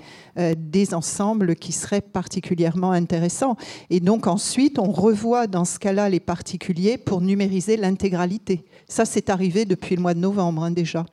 des 0.57 0.93
ensembles 0.93 1.55
qui 1.55 1.71
seraient 1.71 2.01
particulièrement 2.01 2.91
intéressants. 2.91 3.57
Et 3.89 3.99
donc 3.99 4.27
ensuite, 4.27 4.79
on 4.79 4.91
revoit 4.91 5.47
dans 5.47 5.65
ce 5.65 5.79
cas-là 5.79 6.09
les 6.09 6.19
particuliers 6.19 6.97
pour 6.97 7.21
numériser 7.21 7.77
l'intégralité. 7.77 8.63
Ça, 8.87 9.05
c'est 9.05 9.29
arrivé 9.29 9.65
depuis 9.65 9.95
le 9.95 10.01
mois 10.01 10.13
de 10.13 10.19
novembre 10.19 10.63
hein, 10.63 10.71
déjà. 10.71 11.05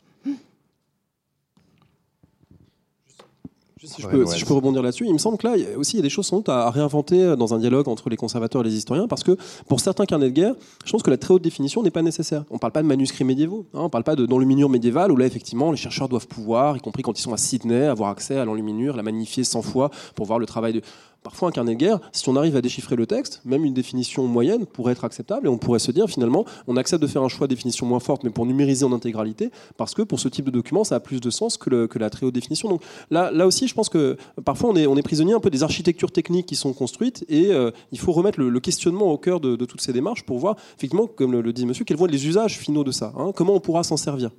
Si 3.86 4.02
je, 4.02 4.08
peux, 4.08 4.26
si 4.26 4.38
je, 4.38 4.44
peux, 4.44 4.54
rebondir 4.54 4.82
là-dessus, 4.82 5.06
il 5.06 5.12
me 5.12 5.18
semble 5.18 5.38
que 5.38 5.46
là 5.46 5.54
aussi 5.76 5.94
il 5.94 5.96
y 5.96 6.00
a 6.00 6.02
des 6.02 6.10
choses 6.10 6.26
sans 6.26 6.38
doute 6.38 6.48
à 6.48 6.70
réinventer 6.70 7.36
dans 7.36 7.54
un 7.54 7.58
dialogue 7.58 7.88
entre 7.88 8.10
les 8.10 8.16
conservateurs 8.16 8.62
et 8.62 8.64
les 8.64 8.74
historiens, 8.74 9.06
parce 9.06 9.22
que 9.22 9.36
pour 9.68 9.80
certains 9.80 10.06
carnets 10.06 10.30
de 10.30 10.34
guerre, 10.34 10.54
je 10.84 10.90
pense 10.90 11.02
que 11.02 11.10
la 11.10 11.16
très 11.16 11.32
haute 11.32 11.42
définition 11.42 11.82
n'est 11.82 11.90
pas 11.90 12.02
nécessaire. 12.02 12.44
On 12.50 12.54
ne 12.54 12.58
parle 12.58 12.72
pas 12.72 12.82
de 12.82 12.88
manuscrits 12.88 13.24
médiévaux, 13.24 13.66
hein, 13.74 13.80
on 13.80 13.84
ne 13.84 13.88
parle 13.88 14.04
pas 14.04 14.16
de 14.16 14.26
d'enluminure 14.26 14.68
médiévale, 14.68 15.12
où 15.12 15.16
là 15.16 15.26
effectivement 15.26 15.70
les 15.70 15.76
chercheurs 15.76 16.08
doivent 16.08 16.26
pouvoir, 16.26 16.76
y 16.76 16.80
compris 16.80 17.02
quand 17.02 17.18
ils 17.18 17.22
sont 17.22 17.32
à 17.32 17.36
Sydney, 17.36 17.86
avoir 17.86 18.10
accès 18.10 18.36
à 18.36 18.44
l'enluminure, 18.44 18.96
la 18.96 19.02
magnifier 19.02 19.44
100 19.44 19.62
fois 19.62 19.90
pour 20.14 20.26
voir 20.26 20.38
le 20.38 20.46
travail 20.46 20.72
de 20.72 20.82
parfois 21.26 21.48
un 21.48 21.50
carnet 21.50 21.74
de 21.74 21.78
guerre, 21.80 21.98
si 22.12 22.28
on 22.28 22.36
arrive 22.36 22.54
à 22.54 22.60
déchiffrer 22.60 22.94
le 22.94 23.04
texte, 23.04 23.40
même 23.44 23.64
une 23.64 23.74
définition 23.74 24.28
moyenne 24.28 24.64
pourrait 24.64 24.92
être 24.92 25.04
acceptable 25.04 25.48
et 25.48 25.50
on 25.50 25.58
pourrait 25.58 25.80
se 25.80 25.90
dire 25.90 26.08
finalement, 26.08 26.44
on 26.68 26.76
accepte 26.76 27.02
de 27.02 27.08
faire 27.08 27.22
un 27.24 27.28
choix 27.28 27.48
de 27.48 27.54
définition 27.54 27.84
moins 27.84 27.98
forte, 27.98 28.22
mais 28.22 28.30
pour 28.30 28.46
numériser 28.46 28.84
en 28.84 28.92
intégralité, 28.92 29.50
parce 29.76 29.92
que 29.92 30.02
pour 30.02 30.20
ce 30.20 30.28
type 30.28 30.44
de 30.44 30.52
document, 30.52 30.84
ça 30.84 30.94
a 30.94 31.00
plus 31.00 31.20
de 31.20 31.30
sens 31.30 31.56
que, 31.56 31.88
la 31.98 32.10
très 32.10 32.26
haute 32.26 32.34
définition. 32.34 32.68
Donc 32.68 32.82
là, 33.10 33.32
là 33.32 33.44
aussi, 33.44 33.66
je 33.66 33.74
pense 33.74 33.88
que 33.88 34.16
parfois 34.44 34.70
on 34.70 34.76
est, 34.76 34.86
on 34.86 34.96
est 34.96 35.02
prisonnier 35.02 35.32
un 35.32 35.40
peu 35.40 35.50
des 35.50 35.64
architectures 35.64 36.12
techniques 36.12 36.46
qui 36.46 36.54
sont 36.54 36.72
construites 36.72 37.24
et 37.28 37.46
euh, 37.46 37.72
il 37.90 37.98
faut 37.98 38.12
remettre 38.12 38.38
le, 38.38 38.60
questionnement 38.60 39.10
au 39.10 39.18
cœur 39.18 39.40
de, 39.40 39.56
toutes 39.64 39.80
ces 39.80 39.92
démarches 39.92 40.22
pour 40.22 40.38
voir 40.38 40.54
effectivement, 40.76 41.08
comme 41.08 41.32
le, 41.32 41.52
dit 41.52 41.66
monsieur, 41.66 41.84
quels 41.84 41.96
vont 41.96 42.06
être 42.06 42.12
les 42.12 42.28
usages 42.28 42.56
finaux 42.56 42.84
de 42.84 42.92
ça, 42.92 43.12
hein. 43.18 43.32
comment 43.34 43.54
on 43.54 43.60
pourra 43.60 43.82
s'en 43.82 43.96
servir. 43.96 44.30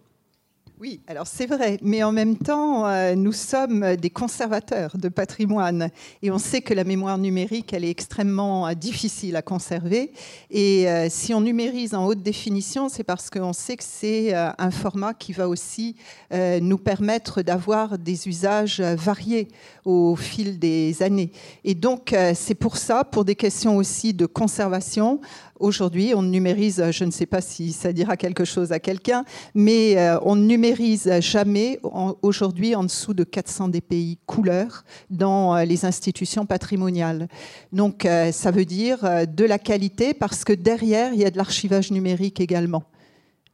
Oui, 0.79 0.99
alors 1.07 1.25
c'est 1.25 1.47
vrai, 1.47 1.79
mais 1.81 2.03
en 2.03 2.11
même 2.11 2.37
temps, 2.37 2.85
euh, 2.85 3.15
nous 3.15 3.31
sommes 3.31 3.95
des 3.95 4.11
conservateurs 4.11 4.95
de 4.95 5.09
patrimoine 5.09 5.89
et 6.21 6.29
on 6.29 6.37
sait 6.37 6.61
que 6.61 6.71
la 6.75 6.83
mémoire 6.83 7.17
numérique, 7.17 7.73
elle 7.73 7.83
est 7.83 7.89
extrêmement 7.89 8.67
euh, 8.67 8.73
difficile 8.75 9.35
à 9.37 9.41
conserver. 9.41 10.11
Et 10.51 10.87
euh, 10.87 11.07
si 11.09 11.33
on 11.33 11.41
numérise 11.41 11.95
en 11.95 12.05
haute 12.05 12.21
définition, 12.21 12.89
c'est 12.89 13.03
parce 13.03 13.31
qu'on 13.31 13.53
sait 13.53 13.75
que 13.75 13.83
c'est 13.83 14.35
un 14.35 14.69
format 14.69 15.15
qui 15.15 15.33
va 15.33 15.49
aussi 15.49 15.95
nous 16.31 16.77
permettre 16.77 17.41
d'avoir 17.41 17.97
des 17.97 18.27
usages 18.27 18.79
variés 18.81 19.47
au 19.85 20.15
fil 20.15 20.59
des 20.59 21.01
années. 21.01 21.31
Et 21.63 21.73
donc, 21.73 22.13
c'est 22.35 22.55
pour 22.55 22.77
ça, 22.77 23.03
pour 23.03 23.25
des 23.25 23.35
questions 23.35 23.77
aussi 23.77 24.13
de 24.13 24.25
conservation, 24.25 25.21
Aujourd'hui, 25.59 26.13
on 26.13 26.21
numérise, 26.21 26.83
je 26.91 27.03
ne 27.03 27.09
sais 27.09 27.25
pas 27.25 27.41
si 27.41 27.71
ça 27.71 27.91
dira 27.91 28.15
quelque 28.15 28.45
chose 28.45 28.71
à 28.71 28.79
quelqu'un, 28.79 29.25
mais 29.55 29.97
euh, 29.97 30.19
on 30.21 30.35
ne 30.35 30.45
numérise 30.45 31.11
jamais 31.19 31.79
aujourd'hui 32.21 32.75
en 32.75 32.83
dessous 32.83 33.15
de 33.15 33.23
400 33.23 33.69
DPI 33.69 34.19
couleurs 34.27 34.83
dans 35.09 35.55
euh, 35.55 35.65
les 35.65 35.85
institutions 35.85 36.45
patrimoniales. 36.45 37.27
Donc 37.71 38.05
euh, 38.05 38.31
ça 38.31 38.51
veut 38.51 38.65
dire 38.65 38.99
de 39.27 39.45
la 39.45 39.57
qualité 39.57 40.13
parce 40.13 40.43
que 40.43 40.53
derrière, 40.53 41.13
il 41.13 41.19
y 41.19 41.25
a 41.25 41.31
de 41.31 41.37
l'archivage 41.37 41.91
numérique 41.91 42.39
également. 42.39 42.83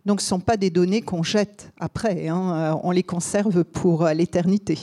Donc 0.06 0.20
ce 0.20 0.26
ne 0.26 0.30
sont 0.30 0.40
pas 0.42 0.58
des 0.58 0.70
données 0.70 1.02
qu'on 1.02 1.24
jette 1.24 1.72
après, 1.80 2.28
hein, 2.28 2.78
on 2.84 2.92
les 2.92 3.04
conserve 3.04 3.64
pour 3.64 4.06
l'éternité. 4.08 4.78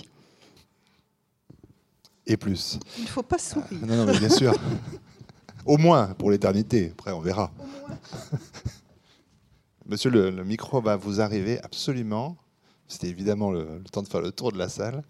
Et 2.26 2.38
plus. 2.38 2.78
Il 2.96 3.04
ne 3.04 3.08
faut 3.08 3.22
pas 3.22 3.38
sourire. 3.38 3.78
non, 3.86 3.96
non, 3.96 4.06
mais 4.06 4.18
bien 4.18 4.30
sûr. 4.30 4.54
Au 5.66 5.76
moins 5.76 6.14
pour 6.14 6.30
l'éternité. 6.30 6.90
Après, 6.92 7.12
on 7.12 7.20
verra. 7.20 7.52
Monsieur, 9.86 10.10
le, 10.10 10.44
micro 10.44 10.80
va 10.80 10.96
vous 10.96 11.20
arriver 11.20 11.60
absolument. 11.62 12.36
C'était 12.86 13.08
évidemment 13.08 13.50
le, 13.50 13.82
temps 13.90 14.02
de 14.02 14.08
faire 14.08 14.20
le 14.20 14.32
tour 14.32 14.52
de 14.52 14.58
la 14.58 14.68
salle. 14.68 15.02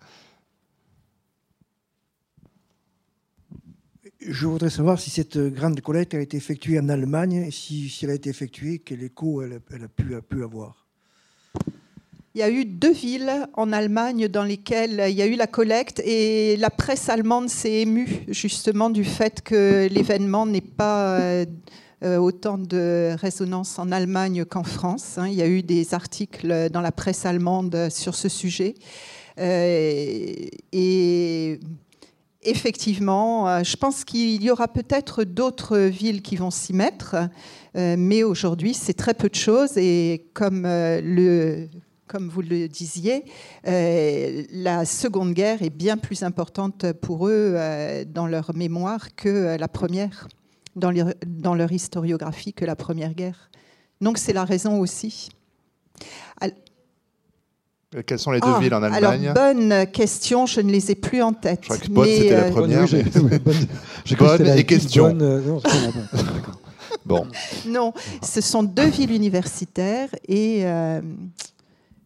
Je 4.21 4.47
voudrais 4.47 4.71
savoir 4.71 5.01
si 5.01 5.11
cette 5.11 5.39
grande 5.39 5.81
collecte 5.81 6.15
a 6.15 6.21
été 6.21 6.37
effectuée 6.37 6.79
en 6.79 6.89
Allemagne 6.89 7.45
et 7.47 7.51
si, 7.51 7.99
elle 8.03 8.11
a 8.11 8.15
été 8.15 8.29
effectuée, 8.29 8.81
quel 8.81 9.03
écho 9.03 9.43
elle, 9.43 9.55
a, 9.55 9.89
pu, 9.89 10.15
a 10.15 10.21
pu 10.21 10.45
avoir? 10.45 10.90
Il 12.35 12.39
y 12.39 12.43
a 12.43 12.51
eu 12.51 12.65
deux 12.65 12.93
villes 12.93 13.49
en 13.55 13.73
Allemagne 13.73 14.29
dans 14.29 14.45
lesquelles 14.45 15.05
il 15.09 15.17
y 15.17 15.23
a 15.23 15.27
eu 15.27 15.35
la 15.35 15.49
collecte 15.49 16.01
et 16.05 16.57
la 16.59 16.71
presse 16.71 17.09
allemande 17.09 17.49
s'est 17.49 17.81
émue 17.81 18.25
justement 18.29 18.89
du 18.89 19.03
fait 19.03 19.43
que 19.43 19.89
l'événement 19.91 20.47
n'ait 20.47 20.61
pas 20.61 21.19
euh, 22.03 22.17
autant 22.17 22.57
de 22.57 23.15
résonance 23.21 23.79
en 23.79 23.93
Allemagne 23.93 24.47
qu'en 24.47 24.63
France. 24.63 25.19
Hein. 25.19 25.29
Il 25.29 25.35
y 25.35 25.43
a 25.43 25.47
eu 25.47 25.63
des 25.63 25.93
articles 25.93 26.71
dans 26.71 26.81
la 26.81 26.93
presse 26.93 27.27
allemande 27.27 27.89
sur 27.91 28.15
ce 28.15 28.31
sujet. 28.31 28.75
Euh, 29.39 30.35
et 30.73 31.61
effectivement, 32.43 33.49
euh, 33.49 33.63
je 33.65 33.77
pense 33.77 34.05
qu'il 34.05 34.43
y 34.43 34.51
aura 34.51 34.69
peut-être 34.69 35.25
d'autres 35.25 35.77
villes 35.77 36.23
qui 36.23 36.37
vont 36.37 36.51
s'y 36.51 36.73
mettre, 36.73 37.17
mais 37.75 38.23
aujourd'hui, 38.23 38.73
c'est 38.73 38.95
très 38.95 39.15
peu 39.15 39.29
de 39.29 39.35
choses. 39.35 39.77
Et 39.77 40.27
comme 40.33 40.63
le 40.65 41.69
comme 42.11 42.29
vous 42.29 42.43
le 42.43 42.67
disiez, 42.67 43.25
euh, 43.69 44.43
la 44.51 44.85
Seconde 44.85 45.33
Guerre 45.33 45.63
est 45.63 45.71
bien 45.71 45.97
plus 45.97 46.25
importante 46.25 46.93
pour 46.95 47.29
eux 47.29 47.55
euh, 47.55 48.05
dans 48.05 48.27
leur 48.27 48.53
mémoire 48.57 49.15
que 49.15 49.29
euh, 49.29 49.57
la 49.57 49.69
Première, 49.69 50.27
dans, 50.75 50.93
dans, 51.25 51.55
leur 51.55 51.71
historiographie 51.71 52.53
que 52.53 52.65
la 52.65 52.75
Première 52.75 53.15
Guerre. 53.15 53.49
Donc 54.01 54.19
c'est 54.19 54.33
la 54.33 54.45
raison 54.45 54.81
aussi. 54.81 55.29
Quelles 58.07 58.19
sont 58.19 58.31
les 58.33 58.41
deux 58.41 58.49
ah, 58.49 58.59
villes 58.61 58.75
en 58.75 58.83
Allemagne? 58.83 59.29
Alors, 59.29 59.35
bonne 59.35 59.87
question, 59.91 60.47
je 60.47 60.61
ne 60.61 60.71
les 60.71 60.91
ai 60.91 60.95
plus 60.97 61.23
en 61.23 61.33
tête. 61.33 61.61
Je 61.63 61.67
crois 61.67 61.79
que 61.79 61.89
Bonn, 61.91 62.07
c'était 62.07 62.37
la 62.37 62.51
première. 62.51 62.87
Bonne, 64.19 64.47
et 64.47 64.65
question. 64.65 65.17
bon. 67.05 67.27
Non, 67.67 67.93
ce 68.23 68.41
sont 68.41 68.63
deux 68.63 68.89
villes 68.89 69.13
universitaires 69.13 70.09
et 70.29 70.65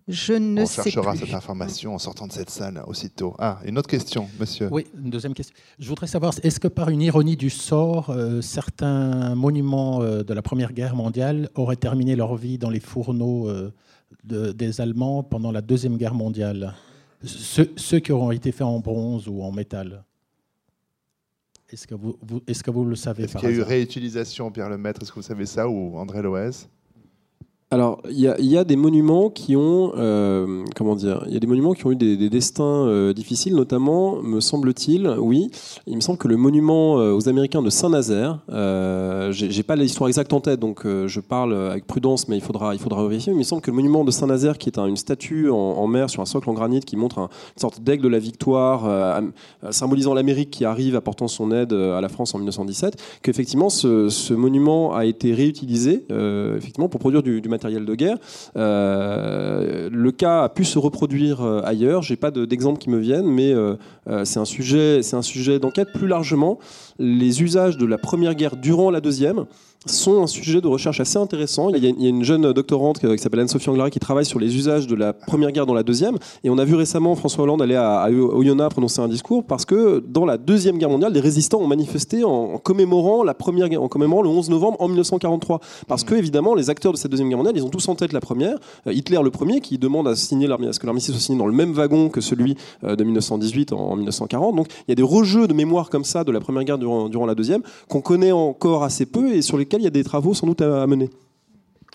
je 0.07 0.35
ne 0.35 0.63
On 0.63 0.67
sais 0.67 0.83
cherchera 0.83 1.17
cette 1.17 1.33
information 1.33 1.95
en 1.95 1.99
sortant 1.99 2.27
de 2.27 2.33
cette 2.33 2.51
salle 2.51 2.83
aussitôt. 2.87 3.35
Ah, 3.39 3.61
une 3.65 3.79
autre 3.79 3.89
question, 3.89 4.29
monsieur. 4.39 4.69
Oui, 4.71 4.87
une 4.95 5.09
deuxième 5.09 5.33
question. 5.33 5.55
Je 5.79 5.89
voudrais 5.89 6.07
savoir, 6.07 6.35
est-ce 6.43 6.61
que 6.61 6.69
par 6.69 6.91
une 6.91 7.01
ironie 7.01 7.37
du 7.37 7.49
sort, 7.49 8.11
euh, 8.11 8.43
certains 8.43 9.35
monuments 9.35 10.03
euh, 10.03 10.23
de 10.23 10.35
la 10.35 10.43
Première 10.43 10.75
Guerre 10.75 10.95
mondiale 10.95 11.49
auraient 11.55 11.77
terminé 11.77 12.17
leur 12.17 12.37
vie 12.37 12.59
dans 12.59 12.69
les 12.69 12.81
fourneaux 12.81 13.49
euh, 13.49 13.73
des 14.25 14.81
Allemands 14.83 15.23
pendant 15.23 15.53
la 15.53 15.63
Deuxième 15.63 15.97
Guerre 15.97 16.15
mondiale? 16.15 16.75
Ceux, 17.23 18.01
qui 18.01 18.13
auront 18.13 18.31
été 18.31 18.53
faits 18.53 18.67
en 18.67 18.81
bronze 18.81 19.27
ou 19.27 19.43
en 19.43 19.53
métal 19.53 20.05
Est-ce 21.71 21.87
que 21.87 21.95
vous, 21.95 22.19
est 22.47 22.63
que 22.63 22.71
vous 22.71 22.85
le 22.85 22.97
savez 22.97 23.25
Est-ce 23.25 23.39
qu'il 23.39 23.49
y 23.49 23.53
a 23.53 23.57
eu 23.57 23.63
réutilisation, 23.63 24.51
Pierre 24.51 24.69
Lemaître? 24.69 25.01
Est-ce 25.01 25.11
que 25.11 25.17
vous 25.17 25.23
savez 25.23 25.47
ça 25.47 25.67
ou 25.67 25.97
André 25.97 26.21
Loez? 26.21 26.69
Alors, 27.75 28.01
il 28.09 28.21
y, 28.21 28.57
a 28.57 28.63
des 28.63 28.77
monuments 28.77 29.31
qui 29.31 29.57
ont, 29.57 29.95
euh, 29.97 30.63
comment 30.77 30.95
dire, 30.95 31.25
il 31.27 31.35
y 31.35 31.37
a 31.37 31.41
des 31.41 31.49
monuments 31.49 31.73
qui 31.73 31.85
ont 31.85 31.91
eu 31.91 31.97
des, 31.97 32.31
destins 32.31 32.63
euh, 32.63 33.13
difficiles, 33.13 33.57
notamment, 33.57 34.23
me 34.23 34.39
semble-t-il, 34.39 35.09
oui, 35.19 35.51
il 35.89 35.97
me 35.97 36.01
semble 36.01 36.17
que 36.17 36.29
le 36.29 36.37
monument 36.37 37.01
euh, 37.01 37.13
aux 37.13 37.29
Américains 37.29 37.63
de 37.63 37.71
Saint-Nazaire, 37.71 38.39
j'ai 39.33 39.63
pas 39.65 39.75
l'histoire 39.75 40.07
exacte 40.07 40.33
en 40.33 40.41
tête, 40.41 40.61
donc 40.61 40.87
je 40.87 41.19
parle 41.19 41.53
avec 41.53 41.85
prudence, 41.89 42.29
mais 42.29 42.37
il 42.37 42.43
faudra, 42.43 42.77
il 42.77 42.81
faudra 42.81 43.03
vérifier. 43.09 43.33
Mais 43.33 43.39
il 43.39 43.41
me 43.41 43.45
semble 43.45 43.61
que 43.61 43.73
le 43.73 43.77
monument 43.77 44.05
de 44.05 44.13
Saint-Nazaire, 44.13 44.57
qui 44.57 44.69
est 44.69 44.79
une 44.79 44.97
statue 44.97 45.51
en, 45.51 45.87
mer 45.89 46.11
sur 46.11 46.23
un 46.23 46.27
socle 46.27 46.49
en 46.51 46.55
granit, 46.55 46.79
qui 46.79 46.97
montre 46.97 47.19
une 47.19 47.61
sorte 47.61 47.81
d'aigle 47.81 48.05
de 48.05 48.09
la 48.09 48.21
victoire, 48.21 49.21
symbolisant 49.71 50.15
l'Amérique 50.15 50.53
qui 50.53 50.65
arrive 50.65 50.95
apportant 50.95 51.27
son 51.27 51.51
aide 51.51 51.73
à 51.73 52.01
la 52.01 52.09
France 52.09 52.37
en 52.37 52.39
1917, 52.39 53.03
qu'effectivement, 53.23 53.69
ce, 53.69 54.33
monument 54.33 54.95
a 54.95 55.07
été 55.07 55.35
réutilisé, 55.35 56.07
effectivement, 56.57 56.89
pour 56.89 57.01
produire 57.01 57.25
du, 57.25 57.41
du 57.41 57.49
matériel 57.49 57.64
Euh, 58.57 59.89
le 59.91 60.13
cas 60.13 60.45
a 60.45 60.49
pu 60.49 60.65
se 60.65 60.79
reproduire 60.79 61.43
euh, 61.43 61.61
ailleurs. 61.65 62.03
J'ai 62.03 62.17
pas 62.17 62.31
d'exemple 62.31 62.79
qui 62.79 62.91
me 62.91 62.99
viennent, 62.99 63.27
mais 63.27 63.53
euh, 63.53 63.77
c'est 64.25 64.39
un 64.39 64.45
c'est 64.45 65.15
un 65.15 65.23
sujet 65.23 65.59
d'enquête 65.59 65.89
plus 65.93 66.07
largement. 66.07 66.59
Les 66.99 67.43
usages 67.43 67.77
de 67.77 67.87
la 67.87 67.99
première 67.99 68.35
guerre 68.35 68.57
durant 68.57 68.91
la 68.91 69.01
deuxième 69.01 69.47
sont 69.87 70.23
un 70.23 70.27
sujet 70.27 70.61
de 70.61 70.67
recherche 70.67 71.01
assez 71.01 71.19
intéressant. 71.19 71.69
Il 71.71 71.85
y 71.85 72.07
a, 72.07 72.09
une 72.09 72.25
jeune 72.25 72.53
doctorante 72.53 72.99
qui 72.99 73.19
s'appelle 73.19 73.41
Anne-Sophie 73.41 73.69
Anglari 73.69 73.91
qui 73.91 74.01
travaille 74.01 74.25
sur 74.25 74.39
les 74.39 74.57
usages 74.57 74.87
de 74.87 74.95
la 74.95 75.13
première 75.13 75.53
guerre 75.53 75.67
dans 75.67 75.75
la 75.75 75.83
deuxième. 75.83 76.17
Et 76.43 76.51
on 76.51 76.59
a 76.59 76.65
vu 76.65 76.75
récemment 76.75 77.15
François 77.15 77.45
Hollande 77.45 77.63
aller 77.63 77.77
à, 77.77 78.09
Oyonnax 78.11 78.73
prononcer 78.73 79.01
un 79.01 79.09
discours 79.09 79.45
parce 79.45 79.65
que 79.65 80.03
dans 80.07 80.25
la 80.25 80.39
deuxième 80.39 80.79
guerre 80.79 80.91
mondiale, 80.91 81.13
les 81.13 81.21
résistants 81.21 81.61
ont 81.61 81.67
manifesté 81.67 82.25
en, 82.25 82.59
commémorant 82.59 83.23
la 83.23 83.35
première 83.35 83.69
guerre, 83.69 83.83
en 83.83 83.89
commémorant 83.89 84.23
le 84.23 84.29
11 84.31 84.51
novembre 84.51 84.81
en 84.81 84.89
1943. 84.89 85.61
Parce 85.87 86.05
que 86.05 86.15
évidemment, 86.15 86.55
les 86.55 86.71
acteurs 86.71 86.93
de 86.93 86.97
cette 86.97 87.11
deuxième 87.11 87.29
guerre 87.29 87.39
mondiale, 87.39 87.57
ils 87.57 87.65
ont 87.65 87.71
tous 87.71 87.89
en 87.89 87.95
tête 87.95 88.13
la 88.13 88.21
première. 88.21 88.57
Euh, 88.87 88.93
Hitler 88.93 89.21
le 89.23 89.31
premier 89.31 89.61
qui 89.61 89.79
demande 89.79 90.09
à 90.09 90.17
signer 90.17 90.51
à 90.51 90.73
ce 90.73 90.79
que 90.79 90.87
l'armistice 90.87 91.15
soit 91.15 91.23
signé 91.23 91.39
dans 91.39 91.47
le 91.47 91.53
même 91.53 91.73
wagon 91.73 92.09
que 92.09 92.21
celui 92.21 92.57
euh, 92.85 92.97
de 92.97 93.05
1918 93.05 93.73
en, 93.73 93.97
1940. 93.97 94.57
Donc 94.57 94.67
il 94.87 94.91
y 94.91 94.93
a 94.93 94.95
des 94.95 95.03
rejeux 95.03 95.47
de 95.47 95.55
mémoire 95.55 95.91
comme 95.91 96.05
ça 96.05 96.25
de 96.25 96.33
la 96.33 96.41
première 96.41 96.65
guerre 96.65 96.79
durant, 96.79 97.09
durant 97.09 97.27
la 97.27 97.35
deuxième 97.35 97.63
qu'on 97.89 98.01
connaît 98.01 98.33
encore 98.33 98.85
assez 98.85 99.07
peu 99.07 99.35
et 99.35 99.43
sur 99.43 99.59
il 99.79 99.85
y 99.85 99.87
a 99.87 99.91
des 99.91 100.05
travaux 100.05 100.35
sans 100.35 100.47
doute 100.47 100.63
à, 100.63 100.87
mener. 100.87 101.11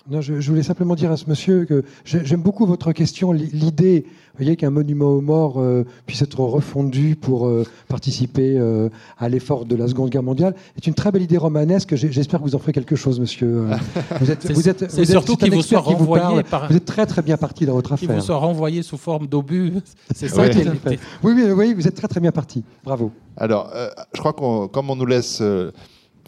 Non, 0.10 0.22
je, 0.22 0.40
je, 0.40 0.50
voulais 0.50 0.64
simplement 0.64 0.96
dire 0.96 1.12
à 1.12 1.18
ce 1.18 1.30
monsieur 1.30 1.66
que 1.66 1.84
j'aime 2.04 2.42
beaucoup 2.42 2.66
votre 2.66 2.94
question. 2.94 3.32
L'idée, 3.32 4.06
vous 4.40 4.46
voyez, 4.46 4.56
qu'un 4.56 4.70
monument 4.70 5.10
aux 5.10 5.22
morts 5.22 5.60
euh, 5.60 5.86
puisse 6.06 6.22
être 6.22 6.40
refondu 6.40 7.18
pour 7.18 7.46
euh, 7.46 7.66
participer 7.90 8.58
euh, 8.58 8.90
à 9.18 9.28
l'effort 9.28 9.66
de 9.66 9.76
la 9.76 9.88
Seconde 9.88 10.10
Guerre 10.10 10.24
mondiale 10.24 10.56
est 10.78 10.88
une 10.88 10.94
très 10.94 11.12
belle 11.12 11.24
idée 11.24 11.38
romanesque. 11.38 11.96
J'espère 11.96 12.40
que 12.40 12.46
vous 12.46 12.56
en 12.56 12.60
ferez 12.60 12.72
quelque 12.72 12.96
chose, 12.96 13.20
monsieur. 13.20 13.66
Vous 14.22 14.32
êtes, 14.32 14.52
vous 14.52 14.70
êtes, 14.70 14.92
vous 14.92 15.06
surtout 15.06 15.36
qu'il 15.36 15.52
vous 15.52 15.62
soit 15.62 15.80
renvoyé 15.80 16.44
par... 16.44 16.70
Vous 16.70 16.78
êtes 16.78 16.86
très 16.86 17.06
très 17.06 17.22
bien 17.22 17.38
parti 17.38 17.66
dans 17.66 17.74
votre 17.74 17.92
affaire. 17.92 18.08
Qu'il 18.08 18.16
vous 18.16 18.26
soit 18.26 18.38
renvoyé 18.38 18.82
sous 18.82 18.98
forme 18.98 19.28
d'obus. 19.28 19.74
C'est 20.16 20.30
ça 20.30 20.44
oui, 20.44 21.34
oui, 21.36 21.52
oui, 21.52 21.74
vous 21.74 21.88
êtes 21.88 21.96
très 21.96 22.08
très 22.08 22.20
bien 22.20 22.32
parti. 22.32 22.64
Bravo. 22.84 23.12
Alors, 23.38 23.72
je 24.14 24.20
crois 24.20 24.34
qu'on, 24.34 24.68
comme 24.68 24.90
on 24.90 24.96
nous 24.96 25.06
laisse 25.06 25.44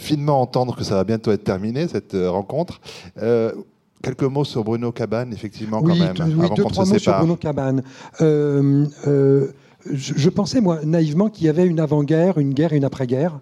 finement 0.01 0.41
entendre 0.41 0.75
que 0.75 0.83
ça 0.83 0.95
va 0.95 1.03
bientôt 1.03 1.31
être 1.31 1.43
terminé, 1.43 1.87
cette 1.87 2.15
rencontre. 2.15 2.81
Euh, 3.21 3.53
quelques 4.01 4.23
mots 4.23 4.43
sur 4.43 4.63
Bruno 4.63 4.91
Cabane, 4.91 5.31
effectivement, 5.31 5.81
quand 5.81 5.95
même. 5.95 6.15
Oui, 6.37 6.49
deux, 6.55 6.63
trois 6.63 6.85
mots 6.85 6.97
sur 6.97 7.17
Bruno 7.17 7.35
Cabane. 7.35 7.83
Euh, 8.19 8.85
euh, 9.07 9.51
je, 9.85 10.13
je, 10.15 10.29
pensais, 10.29 10.59
moi, 10.59 10.79
naïvement, 10.83 11.29
qu'il 11.29 11.45
y 11.45 11.49
avait 11.49 11.65
une 11.65 11.79
avant-guerre, 11.79 12.37
une 12.37 12.53
guerre 12.53 12.73
et 12.73 12.77
une 12.77 12.83
après-guerre. 12.83 13.39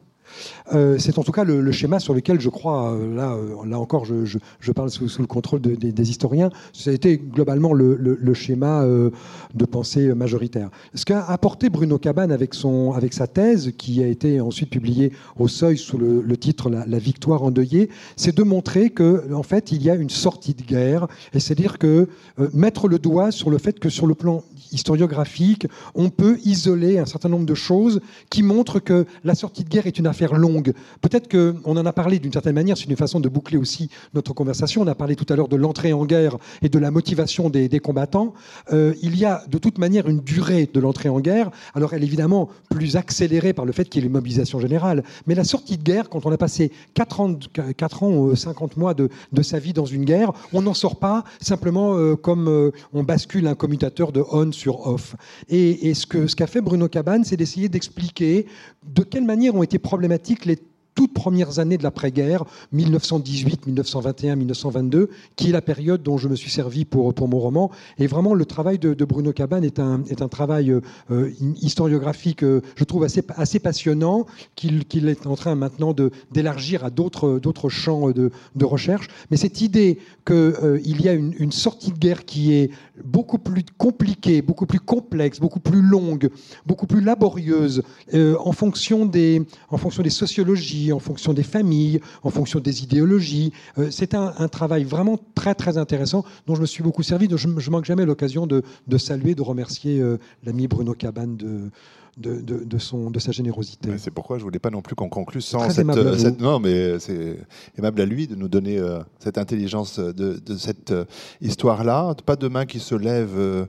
Euh, 0.73 0.97
c'est 0.99 1.17
en 1.17 1.23
tout 1.23 1.31
cas 1.31 1.43
le, 1.43 1.71
schéma 1.71 1.99
sur 1.99 2.13
lequel 2.13 2.39
je 2.39 2.49
crois, 2.49 2.93
euh, 2.93 3.15
là, 3.15 3.33
euh, 3.33 3.65
là 3.65 3.79
encore, 3.79 4.05
je, 4.05 4.71
parle 4.71 4.89
sous, 4.89 5.07
le 5.19 5.27
contrôle 5.27 5.61
des 5.61 6.09
historiens, 6.09 6.49
ça 6.73 6.91
a 6.91 6.93
été 6.93 7.17
globalement 7.17 7.73
le, 7.73 8.33
schéma 8.33 8.85
de 8.85 9.65
pensée 9.65 10.13
majoritaire. 10.13 10.69
Ce 10.93 11.03
qu'a 11.03 11.23
apporté 11.23 11.69
Bruno 11.69 11.97
Cabane 11.97 12.31
avec, 12.31 12.53
son, 12.53 12.93
avec 12.93 13.13
sa 13.13 13.27
thèse, 13.27 13.73
qui 13.77 14.03
a 14.03 14.07
été 14.07 14.39
ensuite 14.39 14.69
publiée 14.69 15.11
au 15.37 15.47
Seuil 15.47 15.77
sous 15.77 15.97
le, 15.97 16.37
titre 16.37 16.69
la, 16.69 16.85
la, 16.85 16.99
victoire 16.99 17.43
endeuillée, 17.43 17.89
c'est 18.15 18.35
de 18.35 18.43
montrer 18.43 18.91
que, 18.91 19.33
en 19.33 19.43
fait, 19.43 19.71
il 19.71 19.81
y 19.81 19.89
a 19.89 19.95
une 19.95 20.09
sortie 20.09 20.53
de 20.53 20.61
guerre, 20.61 21.07
et 21.33 21.39
c'est-à-dire 21.39 21.77
que 21.77 22.07
mettre 22.53 22.87
le 22.87 22.99
doigt 22.99 23.31
sur 23.31 23.49
le 23.49 23.57
fait 23.57 23.79
que 23.79 23.89
sur 23.89 24.07
le 24.07 24.15
plan 24.15 24.43
historiographique, 24.71 25.67
on 25.95 26.09
peut 26.09 26.37
isoler 26.45 26.99
un 26.99 27.05
certain 27.05 27.29
nombre 27.29 27.45
de 27.45 27.55
choses 27.55 28.01
qui 28.29 28.43
montrent 28.43 28.79
que 28.79 29.05
la 29.23 29.35
sortie 29.35 29.63
de 29.63 29.69
guerre 29.69 29.87
est 29.87 29.97
une 29.97 30.07
affaire 30.07 30.35
longue. 30.35 30.58
Peut-être 31.01 31.29
qu'on 31.29 31.77
en 31.77 31.85
a 31.85 31.93
parlé 31.93 32.19
d'une 32.19 32.33
certaine 32.33 32.55
manière, 32.55 32.77
c'est 32.77 32.85
une 32.85 32.95
façon 32.95 33.19
de 33.19 33.29
boucler 33.29 33.57
aussi 33.57 33.89
notre 34.13 34.33
conversation. 34.33 34.81
On 34.81 34.87
a 34.87 34.95
parlé 34.95 35.15
tout 35.15 35.25
à 35.31 35.35
l'heure 35.35 35.47
de 35.47 35.55
l'entrée 35.55 35.93
en 35.93 36.05
guerre 36.05 36.37
et 36.61 36.69
de 36.69 36.79
la 36.79 36.91
motivation 36.91 37.49
des, 37.49 37.79
combattants. 37.79 38.33
Euh, 38.73 38.93
il 39.01 39.17
y 39.17 39.25
a 39.25 39.43
de 39.47 39.57
toute 39.57 39.77
manière 39.77 40.07
une 40.09 40.19
durée 40.19 40.69
de 40.71 40.79
l'entrée 40.79 41.09
en 41.09 41.19
guerre. 41.19 41.49
Alors 41.73 41.93
elle 41.93 42.03
est 42.03 42.07
évidemment 42.07 42.49
plus 42.69 42.95
accélérée 42.95 43.53
par 43.53 43.65
le 43.65 43.71
fait 43.71 43.85
qu'il 43.85 44.01
y 44.01 44.05
ait 44.05 44.07
une 44.07 44.13
mobilisation 44.13 44.59
générale. 44.59 45.03
Mais 45.27 45.35
la 45.35 45.43
sortie 45.43 45.77
de 45.77 45.83
guerre, 45.83 46.09
quand 46.09 46.25
on 46.25 46.31
a 46.31 46.37
passé 46.37 46.71
4 46.93 47.19
ans, 47.19 47.39
4 47.77 48.03
ans 48.03 48.35
50 48.35 48.77
mois 48.77 48.93
de, 48.93 49.09
sa 49.41 49.59
vie 49.59 49.73
dans 49.73 49.85
une 49.85 50.03
guerre, 50.03 50.33
on 50.53 50.61
n'en 50.61 50.73
sort 50.73 50.97
pas 50.97 51.23
simplement 51.39 51.95
euh, 51.95 52.15
comme 52.15 52.47
euh, 52.47 52.71
on 52.93 53.03
bascule 53.03 53.47
un 53.47 53.55
commutateur 53.55 54.11
de 54.11 54.23
on 54.31 54.51
sur 54.51 54.87
off. 54.87 55.15
Et, 55.49 55.93
ce 55.93 56.05
qu'a 56.05 56.27
ce 56.27 56.35
qu'a 56.35 56.47
fait 56.47 56.61
Bruno 56.61 56.87
Cabane, 56.87 57.23
c'est 57.23 57.37
d'essayer 57.37 57.69
d'expliquer 57.69 58.45
de 58.85 59.03
quelle 59.03 59.25
manière 59.25 59.55
ont 59.55 59.63
été 59.63 59.79
problématiques 59.79 60.45
les 60.49 60.59
toutes 60.99 61.13
premières 61.13 61.59
années 61.59 61.77
de 61.77 61.83
l'après-guerre, 61.83 62.43
1918, 62.73 63.67
1921, 63.67 64.35
1922, 64.35 65.09
qui 65.37 65.47
est 65.47 65.53
la 65.53 65.61
période 65.61 66.03
dont 66.03 66.17
je 66.17 66.27
me 66.27 66.35
suis 66.35 66.51
servi 66.51 66.83
pour, 66.83 67.13
pour 67.13 67.29
mon 67.29 67.39
roman. 67.39 67.71
Et 67.99 68.07
vraiment, 68.07 68.33
le 68.33 68.43
travail 68.43 68.79
de, 68.79 68.93
Bruno 69.05 69.31
Cabane 69.31 69.63
est 69.63 69.79
un, 69.79 70.03
est 70.09 70.21
un 70.21 70.27
travail 70.27 70.71
euh, 71.09 71.31
historiographique, 71.61 72.43
euh, 72.43 72.59
je 72.75 72.83
trouve, 72.83 73.05
assez, 73.05 73.23
assez 73.37 73.59
passionnant, 73.59 74.25
qu'il 74.57 75.07
est 75.07 75.25
en 75.25 75.37
train 75.37 75.55
maintenant 75.55 75.95
d'élargir 76.33 76.83
à 76.83 76.89
d'autres 76.89 77.69
champs 77.69 78.11
de, 78.11 78.29
de, 78.57 78.65
recherche. 78.65 79.07
Mais 79.31 79.37
cette 79.37 79.61
idée 79.61 79.99
qu'il 80.27 80.35
euh, 80.35 80.81
y 80.83 81.07
a 81.07 81.13
une, 81.13 81.33
une 81.39 81.53
sortie 81.53 81.93
de 81.93 81.97
guerre 81.97 82.25
qui 82.25 82.55
est 82.55 82.71
beaucoup 83.05 83.37
plus 83.37 83.63
compliquée, 83.77 84.41
beaucoup 84.41 84.65
plus 84.65 84.81
complexe, 84.81 85.39
beaucoup 85.39 85.61
plus 85.61 85.81
longue, 85.81 86.29
beaucoup 86.65 86.87
plus 86.87 86.99
laborieuse, 86.99 87.83
en, 88.13 88.51
fonction 88.51 89.05
des, 89.05 89.43
en 89.69 89.77
fonction 89.77 90.03
des 90.03 90.09
sociologies, 90.09 90.88
en 90.91 90.99
fonction 90.99 91.33
des 91.33 91.43
familles, 91.43 91.99
en 92.23 92.29
fonction 92.29 92.59
des 92.59 92.83
idéologies. 92.83 93.51
Euh, 93.77 93.89
c'est 93.91 94.13
un, 94.13 94.47
travail 94.47 94.83
vraiment 94.83 95.19
très 95.35 95.53
très 95.55 95.77
intéressant 95.77 96.25
dont 96.47 96.55
je 96.55 96.61
me 96.61 96.65
suis 96.65 96.83
beaucoup 96.83 97.03
servi. 97.03 97.27
Je 97.35 97.47
ne 97.47 97.69
manque 97.69 97.85
jamais 97.85 98.05
l'occasion 98.05 98.47
de, 98.47 98.63
saluer, 98.97 99.35
de 99.35 99.41
remercier 99.41 99.99
euh, 99.99 100.17
l'ami 100.43 100.67
Bruno 100.67 100.93
Cabane 100.93 101.37
de, 101.37 101.69
de, 102.17 102.77
son, 102.77 103.11
de 103.11 103.19
sa 103.19 103.31
générosité. 103.31 103.97
C'est 103.97 104.11
pourquoi 104.11 104.37
je 104.37 104.43
ne 104.43 104.45
voulais 104.45 104.59
pas 104.59 104.69
non 104.69 104.81
plus 104.81 104.95
qu'on 104.95 105.09
conclue 105.09 105.41
sans 105.41 105.69
cette, 105.69 105.87
euh, 105.87 106.31
Non, 106.39 106.59
mais 106.59 106.99
c'est 106.99 107.37
aimable 107.77 108.01
à 108.01 108.05
lui 108.05 108.27
de 108.27 108.35
nous 108.35 108.47
donner 108.47 108.79
cette 109.19 109.37
intelligence 109.37 109.99
de, 109.99 110.57
cette 110.57 110.93
histoire-là. 111.41 112.15
Pas 112.25 112.35
de 112.35 112.47
main 112.47 112.65
qui 112.65 112.79
se 112.79 112.95
lève 112.95 113.67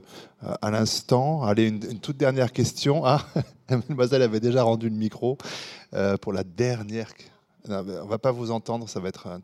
à 0.61 0.71
l'instant. 0.71 1.43
Allez, 1.43 1.67
une, 1.67 1.79
une, 1.89 1.99
toute 1.99 2.17
dernière 2.17 2.51
question. 2.51 3.05
Ah, 3.05 3.25
mademoiselle 3.69 4.21
avait 4.21 4.39
déjà 4.39 4.63
rendu 4.63 4.89
le 4.89 4.95
micro. 4.95 5.37
Euh, 5.93 6.15
pour 6.15 6.31
la 6.31 6.45
dernière. 6.45 7.11
On 7.67 7.83
ne 7.83 7.99
on 7.99 8.07
va 8.07 8.17
pas 8.17 8.31
vous 8.31 8.49
entendre, 8.49 8.87
ça 8.87 9.01
va 9.01 9.09
être. 9.09 9.27
Un... 9.27 9.41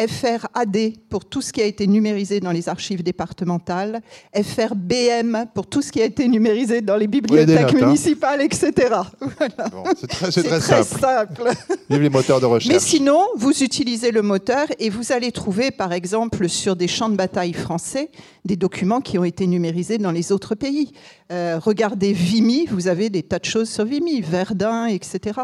FRAD 0.07 0.77
pour 1.10 1.26
tout 1.26 1.41
ce 1.41 1.51
qui 1.51 1.61
a 1.61 1.65
été 1.65 1.85
numérisé 1.88 2.39
dans 2.39 2.51
les 2.51 2.69
archives 2.69 3.03
départementales, 3.03 4.01
FRBM 4.34 5.47
pour 5.53 5.68
tout 5.68 5.81
ce 5.81 5.91
qui 5.91 6.01
a 6.01 6.06
été 6.06 6.27
numérisé 6.27 6.81
dans 6.81 6.95
les 6.95 7.07
bibliothèques 7.07 7.76
hein. 7.76 7.85
municipales, 7.85 8.41
etc. 8.41 8.72
c'est 10.31 10.43
très, 10.43 10.84
simple. 10.84 11.51
Vive 11.89 12.01
les 12.01 12.10
moteurs 12.10 12.39
de 12.39 12.45
recherche. 12.45 12.73
Mais 12.73 12.80
sinon, 12.80 13.26
vous 13.35 13.61
utilisez 13.64 14.11
le 14.11 14.22
moteur 14.22 14.68
et 14.80 14.89
vous 14.89 15.11
allez 15.11 15.31
trouver, 15.31 15.72
par 15.72 15.91
exemple, 15.91 16.47
sur 16.47 16.76
des 16.76 16.88
champs 16.88 17.10
de 17.10 17.15
bataille 17.15 17.53
français, 17.53 18.10
des 18.45 18.56
documents 18.56 19.01
qui 19.01 19.18
ont 19.18 19.26
été 19.26 19.47
numérisés 19.47 19.68
dans 19.99 20.11
les 20.11 20.31
autres 20.31 20.55
pays. 20.55 20.91
Euh, 21.31 21.59
regardez 21.63 22.13
Vimy, 22.13 22.65
vous 22.67 22.87
avez 22.87 23.09
des 23.09 23.23
tas 23.23 23.39
de 23.39 23.45
choses 23.45 23.69
sur 23.69 23.85
Vimy, 23.85 24.21
Verdun, 24.21 24.87
etc. 24.87 25.41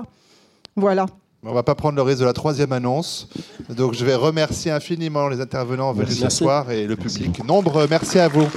Voilà. 0.76 1.06
On 1.43 1.49
ne 1.49 1.53
va 1.53 1.64
pas 1.64 1.76
prendre 1.76 1.95
le 1.95 2.02
risque 2.02 2.22
de 2.22 2.26
la 2.26 2.34
troisième 2.34 2.72
annonce. 2.72 3.30
Donc 3.69 3.93
je 3.93 4.03
vais 4.03 4.15
remercier 4.15 4.72
infiniment 4.72 5.27
les 5.30 5.39
intervenants 5.41 5.93
venus 5.93 6.19
ce 6.19 6.30
soir 6.30 6.72
et 6.72 6.88
le 6.88 6.95
public. 6.95 7.43
Nombre, 7.45 7.85
merci 7.89 8.19
à 8.19 8.27
vous. 8.27 8.47